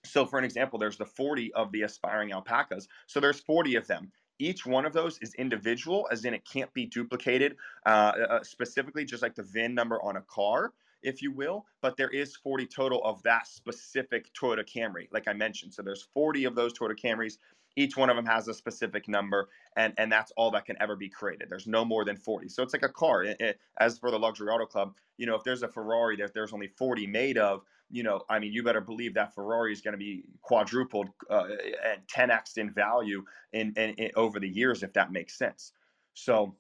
so 0.05 0.27
for 0.27 0.39
an 0.39 0.45
example, 0.45 0.79
there's 0.79 0.99
the 0.99 1.07
40 1.07 1.55
of 1.55 1.73
the 1.73 1.83
aspiring 1.83 2.33
alpacas. 2.33 2.89
So 3.07 3.21
there's 3.21 3.41
40 3.41 3.77
of 3.77 3.87
them 3.87 4.13
each 4.39 4.67
one 4.67 4.85
of 4.85 4.93
those 4.93 5.19
is 5.19 5.35
individual, 5.35 6.09
as 6.11 6.25
in 6.25 6.35
it 6.35 6.45
can't 6.45 6.73
be 6.75 6.87
duplicated 6.87 7.57
uh, 7.87 8.13
uh, 8.29 8.43
specifically, 8.43 9.05
just 9.05 9.23
like 9.23 9.35
the 9.35 9.43
VIN 9.43 9.75
number 9.75 10.03
on 10.03 10.17
a 10.17 10.23
car, 10.23 10.73
if 11.05 11.23
you 11.23 11.31
will. 11.33 11.67
But 11.83 11.97
there 11.97 12.11
is 12.11 12.35
40 12.37 12.67
total 12.67 13.03
of 13.05 13.23
that 13.23 13.47
specific 13.47 14.33
Toyota 14.35 14.65
Camry, 14.65 15.09
like 15.13 15.29
I 15.29 15.33
mentioned. 15.33 15.75
So 15.75 15.83
there's 15.83 16.03
40 16.15 16.45
of 16.45 16.55
those 16.55 16.73
Toyota 16.73 16.99
Camrys. 16.99 17.39
each 17.77 17.97
one 17.97 18.11
of 18.11 18.17
them 18.17 18.27
has 18.27 18.49
a 18.49 18.55
specific 18.55 19.09
number 19.09 19.49
and 19.77 19.93
and 19.99 20.11
that's 20.11 20.33
all 20.37 20.51
that 20.51 20.65
can 20.65 20.77
ever 20.81 20.97
be 20.97 21.09
created 21.09 21.49
there's 21.49 21.67
no 21.67 21.85
more 21.85 22.05
than 22.05 22.17
40 22.17 22.49
so 22.49 22.63
it's 22.63 22.73
like 22.73 22.83
a 22.83 22.89
car 22.89 23.25
it, 23.25 23.41
it, 23.41 23.61
as 23.79 23.99
for 23.99 24.11
the 24.11 24.19
luxury 24.19 24.49
auto 24.49 24.67
club 24.67 24.95
you 25.17 25.27
know 25.27 25.35
if 25.35 25.43
there's 25.45 25.63
a 25.63 25.69
ferrari 25.69 26.17
that 26.17 26.33
there's 26.35 26.53
only 26.53 26.69
40 26.69 27.07
made 27.07 27.39
of 27.39 27.65
you 27.91 28.03
know 28.03 28.23
i 28.29 28.39
mean 28.39 28.53
you 28.53 28.63
better 28.63 28.81
believe 28.81 29.15
that 29.15 29.35
ferrari 29.35 29.73
is 29.73 29.81
going 29.81 29.93
to 29.93 29.99
be 29.99 30.25
quadrupled 30.43 31.09
uh, 31.31 31.47
and 31.85 32.01
10x 32.07 32.59
in 32.59 32.71
value 32.71 33.25
in, 33.53 33.73
in, 33.77 33.91
in 33.95 34.11
over 34.17 34.39
the 34.41 34.49
years 34.49 34.83
if 34.83 34.93
that 34.93 35.13
makes 35.13 35.37
sense 35.37 35.73
so 36.15 36.55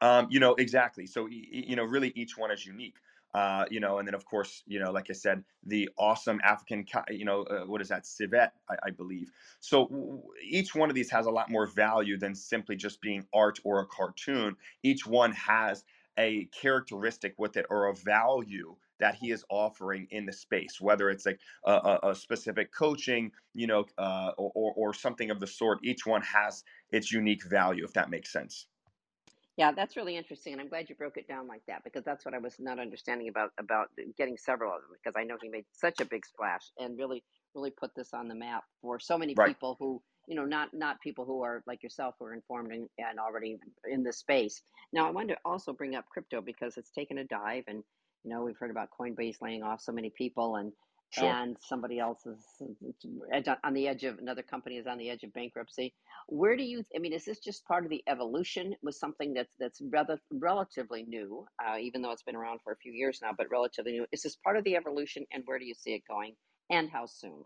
um, 0.00 0.26
you 0.30 0.40
know 0.40 0.54
exactly 0.56 1.06
so 1.06 1.28
you 1.30 1.76
know 1.76 1.84
really 1.84 2.12
each 2.16 2.36
one 2.36 2.50
is 2.50 2.66
unique 2.66 2.96
uh, 3.34 3.66
you 3.70 3.80
know, 3.80 3.98
and 3.98 4.06
then 4.06 4.14
of 4.14 4.24
course, 4.24 4.62
you 4.66 4.78
know, 4.78 4.92
like 4.92 5.10
I 5.10 5.12
said, 5.12 5.44
the 5.64 5.90
awesome 5.98 6.40
African, 6.44 6.86
you 7.10 7.24
know, 7.24 7.42
uh, 7.42 7.64
what 7.66 7.80
is 7.80 7.88
that, 7.88 8.06
civet, 8.06 8.52
I, 8.70 8.76
I 8.84 8.90
believe. 8.90 9.32
So 9.60 9.88
w- 9.88 10.22
each 10.42 10.74
one 10.74 10.88
of 10.88 10.94
these 10.94 11.10
has 11.10 11.26
a 11.26 11.30
lot 11.30 11.50
more 11.50 11.66
value 11.66 12.16
than 12.16 12.34
simply 12.34 12.76
just 12.76 13.00
being 13.00 13.26
art 13.34 13.58
or 13.64 13.80
a 13.80 13.86
cartoon. 13.86 14.56
Each 14.82 15.06
one 15.06 15.32
has 15.32 15.84
a 16.16 16.44
characteristic 16.46 17.34
with 17.38 17.56
it 17.56 17.66
or 17.70 17.88
a 17.88 17.94
value 17.94 18.76
that 19.00 19.16
he 19.16 19.32
is 19.32 19.44
offering 19.50 20.06
in 20.10 20.26
the 20.26 20.32
space, 20.32 20.80
whether 20.80 21.10
it's 21.10 21.26
like 21.26 21.40
a, 21.66 21.72
a, 21.72 22.10
a 22.10 22.14
specific 22.14 22.72
coaching, 22.72 23.32
you 23.52 23.66
know, 23.66 23.84
uh, 23.98 24.30
or, 24.38 24.52
or, 24.54 24.72
or 24.76 24.94
something 24.94 25.30
of 25.30 25.40
the 25.40 25.46
sort. 25.48 25.80
Each 25.82 26.06
one 26.06 26.22
has 26.22 26.62
its 26.92 27.10
unique 27.10 27.44
value, 27.44 27.84
if 27.84 27.94
that 27.94 28.10
makes 28.10 28.32
sense. 28.32 28.68
Yeah, 29.56 29.72
that's 29.72 29.96
really 29.96 30.16
interesting, 30.16 30.54
and 30.54 30.62
I'm 30.62 30.68
glad 30.68 30.90
you 30.90 30.96
broke 30.96 31.18
it 31.18 31.28
down 31.28 31.46
like 31.46 31.62
that 31.68 31.84
because 31.84 32.04
that's 32.04 32.26
what 32.26 32.34
I 32.34 32.40
was 32.40 32.56
not 32.58 32.80
understanding 32.80 33.28
about 33.28 33.52
about 33.60 33.88
uh, 34.00 34.04
getting 34.18 34.36
several 34.38 34.74
of 34.74 34.82
them 34.82 34.90
because 34.92 35.14
I 35.16 35.24
know 35.24 35.38
he 35.40 35.48
made 35.50 35.66
such 35.72 36.00
a 36.00 36.06
big 36.06 36.26
splash 36.26 36.72
and 36.78 36.98
really 36.98 37.24
really 37.54 37.70
put 37.70 37.92
this 37.96 38.14
on 38.14 38.28
the 38.28 38.34
map 38.34 38.64
for 38.82 39.00
so 39.00 39.18
many 39.18 39.36
Right. 39.36 39.46
people 39.46 39.76
who 39.78 40.02
you 40.26 40.36
know 40.36 40.46
not 40.46 40.70
not 40.74 41.00
people 41.02 41.26
who 41.26 41.44
are 41.44 41.62
like 41.68 41.84
yourself 41.84 42.16
who 42.18 42.26
are 42.26 42.34
informed 42.34 42.72
and, 42.72 42.90
and 42.98 43.20
already 43.20 43.58
in 43.88 44.02
the 44.02 44.12
space. 44.12 44.62
Now 44.92 45.06
I 45.06 45.12
wanted 45.12 45.34
to 45.36 45.40
also 45.46 45.72
bring 45.74 45.94
up 45.94 46.06
crypto 46.10 46.42
because 46.42 46.78
it's 46.78 46.90
taken 46.92 47.18
a 47.18 47.24
dive, 47.24 47.64
and 47.68 47.84
you 48.24 48.32
know 48.32 48.42
we've 48.44 48.58
heard 48.58 48.72
about 48.72 48.90
Coinbase 48.98 49.40
laying 49.42 49.62
off 49.62 49.82
so 49.82 49.92
many 49.92 50.10
people, 50.18 50.56
and 50.56 50.72
Sure. 51.14 51.30
and 51.30 51.56
somebody 51.60 52.00
else 52.00 52.26
is 52.26 52.44
on 53.62 53.74
the 53.74 53.86
edge 53.86 54.02
of 54.02 54.18
another 54.18 54.42
company 54.42 54.78
is 54.78 54.86
on 54.88 54.98
the 54.98 55.10
edge 55.10 55.22
of 55.22 55.32
bankruptcy. 55.32 55.94
Where 56.26 56.56
do 56.56 56.64
you? 56.64 56.84
I 56.94 56.98
mean, 56.98 57.12
is 57.12 57.24
this 57.24 57.38
just 57.38 57.64
part 57.66 57.84
of 57.84 57.90
the 57.90 58.02
evolution? 58.08 58.74
Was 58.82 58.98
something 58.98 59.32
that's 59.32 59.54
that's 59.60 59.80
rather 59.92 60.18
relatively 60.32 61.04
new, 61.04 61.46
uh, 61.64 61.78
even 61.78 62.02
though 62.02 62.10
it's 62.10 62.24
been 62.24 62.34
around 62.34 62.60
for 62.64 62.72
a 62.72 62.76
few 62.76 62.92
years 62.92 63.20
now, 63.22 63.30
but 63.36 63.48
relatively 63.48 63.92
new. 63.92 64.06
Is 64.10 64.22
this 64.22 64.36
part 64.36 64.56
of 64.56 64.64
the 64.64 64.74
evolution, 64.74 65.24
and 65.32 65.44
where 65.46 65.60
do 65.60 65.64
you 65.64 65.74
see 65.74 65.94
it 65.94 66.02
going, 66.08 66.34
and 66.70 66.90
how 66.90 67.06
soon? 67.06 67.44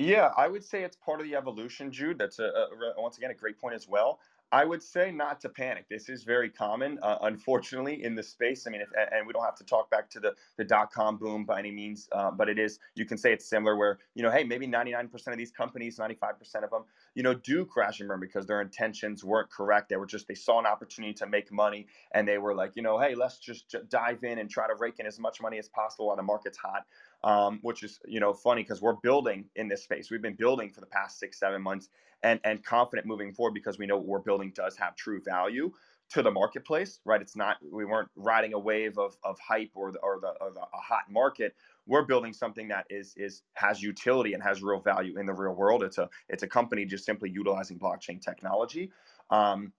Yeah, 0.00 0.32
I 0.36 0.48
would 0.48 0.64
say 0.64 0.82
it's 0.82 0.96
part 0.96 1.20
of 1.20 1.26
the 1.26 1.36
evolution, 1.36 1.92
Jude. 1.92 2.18
That's 2.18 2.40
a, 2.40 2.44
a 2.44 2.68
once 3.00 3.18
again 3.18 3.30
a 3.30 3.34
great 3.34 3.60
point 3.60 3.76
as 3.76 3.86
well. 3.86 4.18
I 4.52 4.64
would 4.64 4.82
say 4.82 5.12
not 5.12 5.40
to 5.42 5.48
panic. 5.48 5.88
This 5.88 6.08
is 6.08 6.24
very 6.24 6.50
common, 6.50 6.98
uh, 7.02 7.18
unfortunately, 7.22 8.02
in 8.02 8.14
the 8.16 8.22
space. 8.22 8.66
I 8.66 8.70
mean, 8.70 8.80
if, 8.80 8.88
and 9.12 9.26
we 9.26 9.32
don't 9.32 9.44
have 9.44 9.56
to 9.56 9.64
talk 9.64 9.90
back 9.90 10.10
to 10.10 10.20
the 10.20 10.34
the 10.56 10.64
dot 10.64 10.90
com 10.92 11.18
boom 11.18 11.44
by 11.44 11.60
any 11.60 11.70
means, 11.70 12.08
uh, 12.12 12.30
but 12.32 12.48
it 12.48 12.58
is. 12.58 12.80
You 12.96 13.04
can 13.04 13.18
say 13.18 13.32
it's 13.32 13.46
similar, 13.46 13.76
where 13.76 13.98
you 14.14 14.22
know, 14.22 14.30
hey, 14.30 14.44
maybe 14.44 14.66
99% 14.66 15.28
of 15.28 15.38
these 15.38 15.52
companies, 15.52 15.98
95% 15.98 16.64
of 16.64 16.70
them, 16.70 16.84
you 17.14 17.22
know, 17.22 17.34
do 17.34 17.64
crash 17.64 18.00
and 18.00 18.08
burn 18.08 18.20
because 18.20 18.46
their 18.46 18.60
intentions 18.60 19.22
weren't 19.22 19.50
correct. 19.50 19.88
They 19.88 19.96
were 19.96 20.06
just 20.06 20.26
they 20.26 20.34
saw 20.34 20.58
an 20.58 20.66
opportunity 20.66 21.14
to 21.14 21.26
make 21.26 21.52
money, 21.52 21.86
and 22.12 22.26
they 22.26 22.38
were 22.38 22.54
like, 22.54 22.72
you 22.74 22.82
know, 22.82 22.98
hey, 22.98 23.14
let's 23.14 23.38
just 23.38 23.70
j- 23.70 23.80
dive 23.88 24.24
in 24.24 24.38
and 24.38 24.50
try 24.50 24.66
to 24.66 24.74
rake 24.74 24.98
in 24.98 25.06
as 25.06 25.18
much 25.20 25.40
money 25.40 25.58
as 25.58 25.68
possible 25.68 26.08
while 26.08 26.16
the 26.16 26.22
market's 26.22 26.58
hot 26.58 26.86
um, 27.22 27.58
which 27.62 27.82
is 27.82 28.00
you 28.06 28.20
know 28.20 28.32
funny 28.32 28.62
because 28.62 28.80
we're 28.80 28.96
building 29.02 29.46
in 29.56 29.68
this 29.68 29.82
space. 29.82 30.10
We've 30.10 30.22
been 30.22 30.34
building 30.34 30.70
for 30.70 30.80
the 30.80 30.86
past 30.86 31.18
six 31.18 31.38
seven 31.38 31.62
months, 31.62 31.88
and 32.22 32.40
and 32.44 32.64
confident 32.64 33.06
moving 33.06 33.32
forward 33.32 33.54
because 33.54 33.78
we 33.78 33.86
know 33.86 33.96
what 33.96 34.06
we're 34.06 34.18
building 34.20 34.52
does 34.54 34.76
have 34.76 34.96
true 34.96 35.20
value 35.22 35.72
to 36.10 36.22
the 36.22 36.30
marketplace. 36.30 37.00
Right? 37.04 37.20
It's 37.20 37.36
not 37.36 37.58
we 37.62 37.84
weren't 37.84 38.08
riding 38.16 38.54
a 38.54 38.58
wave 38.58 38.98
of 38.98 39.16
of 39.24 39.38
hype 39.38 39.70
or 39.74 39.92
the 39.92 39.98
or 40.00 40.20
the, 40.20 40.34
or 40.40 40.50
the 40.52 40.60
a 40.60 40.80
hot 40.80 41.10
market. 41.10 41.54
We're 41.86 42.04
building 42.04 42.32
something 42.32 42.68
that 42.68 42.86
is 42.90 43.14
is 43.16 43.42
has 43.54 43.82
utility 43.82 44.34
and 44.34 44.42
has 44.42 44.62
real 44.62 44.80
value 44.80 45.18
in 45.18 45.26
the 45.26 45.34
real 45.34 45.54
world. 45.54 45.82
It's 45.82 45.98
a 45.98 46.08
it's 46.28 46.42
a 46.42 46.48
company 46.48 46.84
just 46.84 47.04
simply 47.04 47.30
utilizing 47.30 47.78
blockchain 47.78 48.20
technology. 48.22 48.90
Um, 49.30 49.72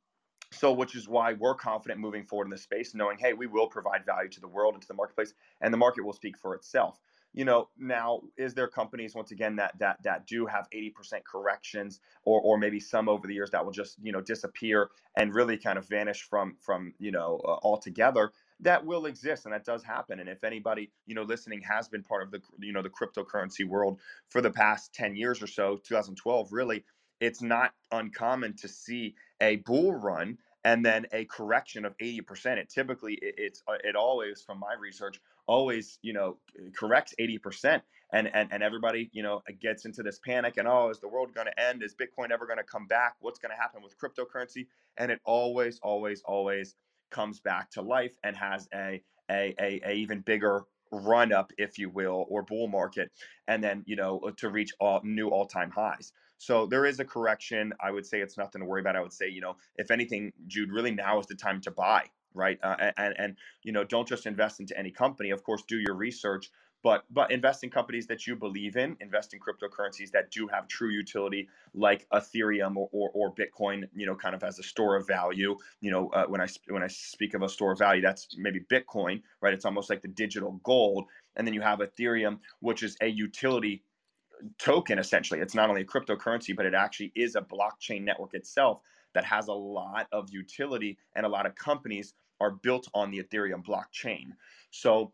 so, 0.53 0.73
which 0.73 0.95
is 0.95 1.07
why 1.07 1.33
we're 1.33 1.55
confident 1.55 1.99
moving 1.99 2.25
forward 2.25 2.45
in 2.45 2.51
this 2.51 2.63
space, 2.63 2.93
knowing, 2.93 3.17
hey, 3.17 3.33
we 3.33 3.47
will 3.47 3.67
provide 3.67 4.05
value 4.05 4.29
to 4.29 4.41
the 4.41 4.47
world 4.47 4.73
and 4.73 4.81
to 4.81 4.87
the 4.87 4.93
marketplace, 4.93 5.33
and 5.61 5.73
the 5.73 5.77
market 5.77 6.03
will 6.03 6.13
speak 6.13 6.37
for 6.37 6.55
itself. 6.55 6.99
You 7.33 7.45
know, 7.45 7.69
now 7.77 8.21
is 8.37 8.53
there 8.53 8.67
companies 8.67 9.15
once 9.15 9.31
again 9.31 9.55
that 9.55 9.77
that 9.79 10.03
that 10.03 10.27
do 10.27 10.45
have 10.45 10.67
80% 10.73 11.23
corrections, 11.23 12.01
or 12.23 12.41
or 12.41 12.57
maybe 12.57 12.79
some 12.79 13.07
over 13.07 13.27
the 13.27 13.33
years 13.33 13.51
that 13.51 13.63
will 13.63 13.71
just 13.71 13.97
you 14.01 14.11
know 14.11 14.21
disappear 14.21 14.89
and 15.15 15.33
really 15.33 15.57
kind 15.57 15.77
of 15.77 15.87
vanish 15.87 16.23
from 16.23 16.57
from 16.59 16.93
you 16.99 17.11
know 17.11 17.41
uh, 17.45 17.57
altogether? 17.63 18.31
That 18.59 18.85
will 18.85 19.05
exist, 19.05 19.45
and 19.45 19.53
that 19.53 19.65
does 19.65 19.83
happen. 19.83 20.19
And 20.19 20.29
if 20.29 20.43
anybody 20.43 20.91
you 21.05 21.15
know 21.15 21.23
listening 21.23 21.61
has 21.61 21.87
been 21.87 22.03
part 22.03 22.23
of 22.23 22.31
the 22.31 22.41
you 22.59 22.73
know 22.73 22.81
the 22.81 22.89
cryptocurrency 22.89 23.65
world 23.65 23.99
for 24.29 24.41
the 24.41 24.51
past 24.51 24.93
10 24.93 25.15
years 25.15 25.41
or 25.41 25.47
so, 25.47 25.77
2012 25.77 26.51
really, 26.51 26.83
it's 27.21 27.41
not 27.41 27.73
uncommon 27.91 28.55
to 28.57 28.67
see 28.67 29.15
a 29.41 29.57
bull 29.57 29.93
run 29.93 30.37
and 30.63 30.85
then 30.85 31.05
a 31.13 31.25
correction 31.25 31.85
of 31.85 31.97
80% 31.97 32.57
it 32.57 32.69
typically 32.69 33.15
it, 33.15 33.35
it's 33.37 33.63
uh, 33.67 33.77
it 33.83 33.95
always 33.95 34.41
from 34.43 34.59
my 34.59 34.73
research 34.79 35.19
always 35.47 35.99
you 36.01 36.13
know 36.13 36.37
corrects 36.77 37.13
80% 37.19 37.81
and 38.13 38.29
and, 38.33 38.49
and 38.51 38.63
everybody 38.63 39.09
you 39.13 39.23
know 39.23 39.41
gets 39.61 39.85
into 39.85 40.03
this 40.03 40.19
panic 40.19 40.57
and 40.57 40.67
oh 40.67 40.89
is 40.89 40.99
the 40.99 41.07
world 41.07 41.33
going 41.33 41.47
to 41.47 41.59
end? 41.59 41.83
Is 41.83 41.95
bitcoin 41.95 42.31
ever 42.31 42.45
going 42.45 42.57
to 42.57 42.63
come 42.63 42.87
back? 42.87 43.15
What's 43.19 43.39
going 43.39 43.51
to 43.51 43.61
happen 43.61 43.81
with 43.83 43.97
cryptocurrency? 43.97 44.67
And 44.97 45.11
it 45.11 45.19
always 45.25 45.79
always 45.81 46.21
always 46.25 46.75
comes 47.09 47.39
back 47.39 47.71
to 47.71 47.81
life 47.81 48.13
and 48.23 48.35
has 48.35 48.67
a 48.73 49.01
a, 49.29 49.55
a, 49.59 49.81
a 49.85 49.93
even 49.93 50.21
bigger 50.21 50.63
run 50.91 51.31
up 51.31 51.51
if 51.57 51.79
you 51.79 51.89
will 51.89 52.25
or 52.29 52.43
bull 52.43 52.67
market 52.67 53.11
and 53.47 53.63
then 53.63 53.81
you 53.85 53.95
know 53.95 54.19
to 54.37 54.49
reach 54.49 54.71
all 54.79 54.99
new 55.03 55.29
all-time 55.29 55.71
highs 55.71 56.11
so 56.41 56.65
there 56.65 56.87
is 56.87 56.99
a 56.99 57.05
correction. 57.05 57.71
I 57.79 57.91
would 57.91 58.03
say 58.03 58.19
it's 58.19 58.35
nothing 58.35 58.61
to 58.61 58.65
worry 58.65 58.81
about. 58.81 58.95
I 58.95 59.01
would 59.01 59.13
say, 59.13 59.29
you 59.29 59.41
know, 59.41 59.57
if 59.75 59.91
anything, 59.91 60.33
Jude, 60.47 60.71
really 60.71 60.89
now 60.89 61.19
is 61.19 61.27
the 61.27 61.35
time 61.35 61.61
to 61.61 61.69
buy, 61.69 62.05
right? 62.33 62.57
Uh, 62.63 62.91
and 62.97 63.13
and 63.19 63.37
you 63.61 63.71
know, 63.71 63.83
don't 63.83 64.07
just 64.07 64.25
invest 64.25 64.59
into 64.59 64.75
any 64.75 64.89
company. 64.89 65.29
Of 65.29 65.43
course, 65.43 65.61
do 65.67 65.77
your 65.77 65.93
research, 65.93 66.49
but 66.81 67.03
but 67.11 67.29
invest 67.29 67.63
in 67.63 67.69
companies 67.69 68.07
that 68.07 68.25
you 68.25 68.35
believe 68.35 68.75
in. 68.75 68.97
Invest 69.01 69.35
in 69.35 69.39
cryptocurrencies 69.39 70.09
that 70.13 70.31
do 70.31 70.47
have 70.47 70.67
true 70.67 70.89
utility, 70.89 71.47
like 71.75 72.07
Ethereum 72.11 72.75
or 72.75 72.89
or, 72.91 73.11
or 73.13 73.35
Bitcoin. 73.35 73.83
You 73.95 74.07
know, 74.07 74.15
kind 74.15 74.33
of 74.33 74.43
as 74.43 74.57
a 74.57 74.63
store 74.63 74.95
of 74.95 75.05
value. 75.05 75.55
You 75.79 75.91
know, 75.91 76.09
uh, 76.09 76.25
when 76.25 76.41
I 76.41 76.47
when 76.69 76.81
I 76.81 76.87
speak 76.87 77.35
of 77.35 77.43
a 77.43 77.49
store 77.49 77.73
of 77.73 77.77
value, 77.77 78.01
that's 78.01 78.35
maybe 78.35 78.61
Bitcoin, 78.61 79.21
right? 79.41 79.53
It's 79.53 79.65
almost 79.65 79.91
like 79.91 80.01
the 80.01 80.07
digital 80.07 80.59
gold. 80.63 81.05
And 81.35 81.45
then 81.45 81.53
you 81.53 81.61
have 81.61 81.79
Ethereum, 81.79 82.39
which 82.61 82.81
is 82.81 82.97
a 82.99 83.07
utility 83.07 83.83
token 84.57 84.99
essentially. 84.99 85.39
It's 85.39 85.55
not 85.55 85.69
only 85.69 85.81
a 85.81 85.85
cryptocurrency 85.85 86.55
but 86.55 86.65
it 86.65 86.73
actually 86.73 87.11
is 87.15 87.35
a 87.35 87.41
blockchain 87.41 88.03
network 88.03 88.33
itself 88.33 88.81
that 89.13 89.25
has 89.25 89.47
a 89.47 89.53
lot 89.53 90.07
of 90.11 90.29
utility 90.31 90.97
and 91.15 91.25
a 91.25 91.29
lot 91.29 91.45
of 91.45 91.55
companies 91.55 92.13
are 92.39 92.51
built 92.51 92.87
on 92.93 93.11
the 93.11 93.21
ethereum 93.21 93.63
blockchain. 93.63 94.29
So 94.71 95.13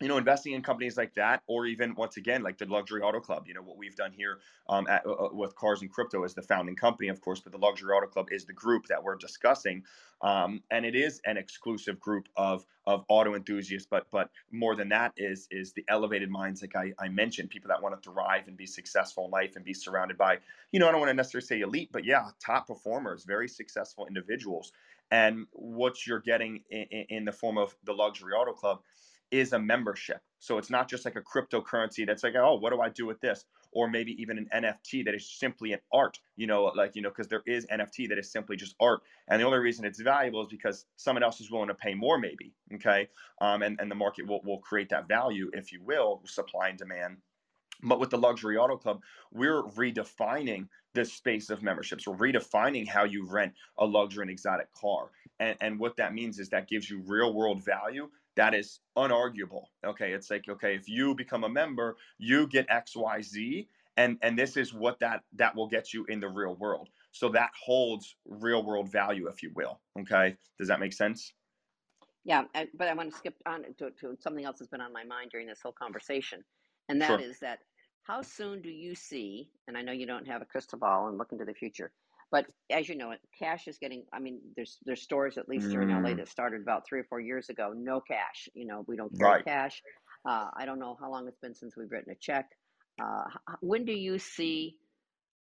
you 0.00 0.08
know 0.08 0.16
investing 0.16 0.52
in 0.52 0.62
companies 0.62 0.96
like 0.96 1.14
that 1.14 1.42
or 1.46 1.66
even 1.66 1.94
once 1.94 2.16
again 2.16 2.42
like 2.42 2.58
the 2.58 2.66
luxury 2.66 3.02
auto 3.02 3.20
club 3.20 3.44
you 3.46 3.54
know 3.54 3.62
what 3.62 3.76
we've 3.76 3.96
done 3.96 4.12
here 4.12 4.38
um, 4.68 4.86
at, 4.88 5.04
uh, 5.06 5.12
uh, 5.12 5.28
with 5.32 5.54
cars 5.56 5.82
and 5.82 5.90
crypto 5.90 6.24
is 6.24 6.34
the 6.34 6.42
founding 6.42 6.76
company 6.76 7.08
of 7.08 7.20
course 7.20 7.40
but 7.40 7.52
the 7.52 7.58
luxury 7.58 7.92
auto 7.92 8.06
club 8.06 8.28
is 8.30 8.44
the 8.44 8.52
group 8.52 8.86
that 8.86 9.02
we're 9.02 9.16
discussing 9.16 9.82
um, 10.20 10.62
and 10.70 10.84
it 10.84 10.96
is 10.96 11.20
an 11.26 11.36
exclusive 11.36 11.98
group 12.00 12.28
of 12.36 12.64
of 12.86 13.04
auto 13.08 13.34
enthusiasts 13.34 13.88
but 13.90 14.06
but 14.10 14.30
more 14.50 14.74
than 14.76 14.88
that 14.88 15.12
is 15.16 15.48
is 15.50 15.72
the 15.72 15.84
elevated 15.88 16.30
minds 16.30 16.62
like 16.62 16.76
I, 16.76 16.92
I 16.98 17.08
mentioned 17.08 17.50
people 17.50 17.68
that 17.68 17.82
want 17.82 18.00
to 18.00 18.10
thrive 18.10 18.48
and 18.48 18.56
be 18.56 18.66
successful 18.66 19.24
in 19.26 19.30
life 19.30 19.56
and 19.56 19.64
be 19.64 19.74
surrounded 19.74 20.16
by 20.16 20.38
you 20.72 20.80
know 20.80 20.88
i 20.88 20.90
don't 20.90 21.00
want 21.00 21.10
to 21.10 21.14
necessarily 21.14 21.46
say 21.46 21.60
elite 21.60 21.90
but 21.92 22.04
yeah 22.04 22.30
top 22.40 22.66
performers 22.66 23.24
very 23.24 23.48
successful 23.48 24.06
individuals. 24.06 24.72
And 25.10 25.46
what 25.52 26.06
you're 26.06 26.20
getting 26.20 26.60
in, 26.70 27.06
in 27.08 27.24
the 27.24 27.32
form 27.32 27.56
of 27.56 27.74
the 27.84 27.92
luxury 27.92 28.32
auto 28.34 28.52
club 28.52 28.80
is 29.30 29.52
a 29.52 29.58
membership. 29.58 30.20
So 30.38 30.58
it's 30.58 30.70
not 30.70 30.88
just 30.88 31.04
like 31.04 31.16
a 31.16 31.20
cryptocurrency 31.20 32.06
that's 32.06 32.22
like, 32.22 32.34
oh, 32.36 32.54
what 32.54 32.72
do 32.72 32.80
I 32.80 32.88
do 32.88 33.06
with 33.06 33.20
this? 33.20 33.44
Or 33.72 33.88
maybe 33.88 34.12
even 34.20 34.38
an 34.38 34.48
NFT 34.54 35.04
that 35.04 35.14
is 35.14 35.30
simply 35.30 35.72
an 35.72 35.80
art, 35.92 36.18
you 36.36 36.46
know, 36.46 36.64
like, 36.64 36.96
you 36.96 37.02
know, 37.02 37.10
because 37.10 37.28
there 37.28 37.42
is 37.46 37.66
NFT 37.66 38.08
that 38.08 38.18
is 38.18 38.30
simply 38.30 38.56
just 38.56 38.74
art. 38.80 39.00
And 39.28 39.40
the 39.40 39.46
only 39.46 39.58
reason 39.58 39.84
it's 39.84 40.00
valuable 40.00 40.42
is 40.42 40.48
because 40.48 40.86
someone 40.96 41.22
else 41.22 41.40
is 41.40 41.50
willing 41.50 41.68
to 41.68 41.74
pay 41.74 41.94
more, 41.94 42.18
maybe. 42.18 42.54
Okay. 42.74 43.08
Um, 43.40 43.62
and, 43.62 43.78
and 43.80 43.90
the 43.90 43.94
market 43.94 44.26
will, 44.26 44.40
will 44.44 44.58
create 44.58 44.88
that 44.90 45.08
value, 45.08 45.50
if 45.52 45.72
you 45.72 45.82
will, 45.82 46.22
supply 46.24 46.68
and 46.68 46.78
demand. 46.78 47.18
But 47.82 48.00
with 48.00 48.10
the 48.10 48.18
Luxury 48.18 48.56
Auto 48.56 48.76
Club, 48.76 49.02
we're 49.32 49.62
redefining 49.62 50.68
this 50.94 51.12
space 51.12 51.50
of 51.50 51.62
memberships. 51.62 52.08
We're 52.08 52.16
redefining 52.16 52.88
how 52.88 53.04
you 53.04 53.26
rent 53.28 53.52
a 53.78 53.86
luxury 53.86 54.22
and 54.22 54.30
exotic 54.30 54.72
car. 54.72 55.10
And, 55.38 55.56
and 55.60 55.78
what 55.78 55.96
that 55.96 56.14
means 56.14 56.38
is 56.38 56.48
that 56.48 56.68
gives 56.68 56.90
you 56.90 57.02
real 57.06 57.32
world 57.32 57.64
value 57.64 58.08
that 58.38 58.54
is 58.54 58.80
unarguable. 58.96 59.66
Okay, 59.86 60.12
it's 60.14 60.30
like 60.30 60.48
okay, 60.48 60.76
if 60.76 60.88
you 60.88 61.14
become 61.14 61.44
a 61.44 61.50
member, 61.50 61.98
you 62.18 62.48
get 62.48 62.66
X, 62.70 62.96
Y, 62.96 63.22
Z, 63.22 63.68
and 63.98 64.18
and 64.22 64.38
this 64.38 64.56
is 64.56 64.72
what 64.72 65.00
that 65.00 65.24
that 65.34 65.54
will 65.54 65.68
get 65.68 65.92
you 65.92 66.06
in 66.06 66.20
the 66.20 66.28
real 66.28 66.54
world 66.56 66.88
so 67.12 67.28
that 67.30 67.50
holds 67.60 68.16
real 68.26 68.62
world 68.64 68.90
value 68.92 69.26
if 69.28 69.42
you 69.42 69.50
will 69.54 69.80
okay 69.98 70.36
does 70.58 70.68
that 70.68 70.80
make 70.80 70.92
sense 70.92 71.34
Yeah, 72.24 72.46
I- 72.54 72.70
but 72.74 72.88
I 72.88 72.94
want 72.94 73.10
to 73.10 73.16
skip 73.18 73.36
on 73.46 73.74
to, 73.78 73.90
to 73.92 74.16
something 74.20 74.44
else 74.44 74.58
that's 74.58 74.70
been 74.70 74.80
on 74.80 74.92
my 74.92 75.04
mind 75.04 75.30
during 75.30 75.46
this 75.46 75.62
whole 75.62 75.72
conversation, 75.72 76.44
and 76.88 77.00
that 77.02 77.18
sure 77.18 77.20
is 77.20 77.40
that 77.40 77.60
how 78.02 78.22
soon 78.22 78.62
do 78.62 78.70
you 78.70 78.94
see? 78.94 79.50
And 79.66 79.76
I 79.76 79.82
know 79.82 79.92
you 79.92 80.06
don't 80.06 80.26
have 80.28 80.42
a 80.42 80.46
crystal 80.46 80.78
ball 80.78 81.08
and 81.08 81.18
look 81.18 81.32
into 81.32 81.44
the 81.44 81.54
future, 81.54 81.92
but 82.30 82.46
as 82.70 82.88
you 82.88 82.96
know, 82.96 83.12
cash 83.38 83.68
is 83.68 83.78
getting. 83.78 84.04
I 84.12 84.18
mean, 84.18 84.40
there's 84.56 84.78
there's 84.84 85.02
stores 85.02 85.38
at 85.38 85.48
least 85.48 85.70
here 85.70 85.82
in 85.82 85.88
LA 85.88 86.10
mm, 86.10 86.16
that 86.18 86.28
started 86.28 86.60
about 86.62 86.86
three 86.86 87.00
or 87.00 87.04
four 87.04 87.20
years 87.20 87.48
ago. 87.48 87.72
No 87.74 88.00
cash. 88.00 88.48
You 88.54 88.66
know, 88.66 88.84
we 88.86 88.96
don't 88.96 89.16
carry 89.18 89.32
right 89.36 89.44
cash. 89.44 89.82
Uh, 90.28 90.48
I 90.56 90.66
don't 90.66 90.78
know 90.78 90.96
how 91.00 91.10
long 91.10 91.26
it's 91.28 91.38
been 91.38 91.54
since 91.54 91.76
we've 91.76 91.90
written 91.90 92.12
a 92.12 92.16
check. 92.20 92.46
Uh, 93.02 93.24
when 93.60 93.84
do 93.84 93.92
you 93.92 94.18
see? 94.18 94.76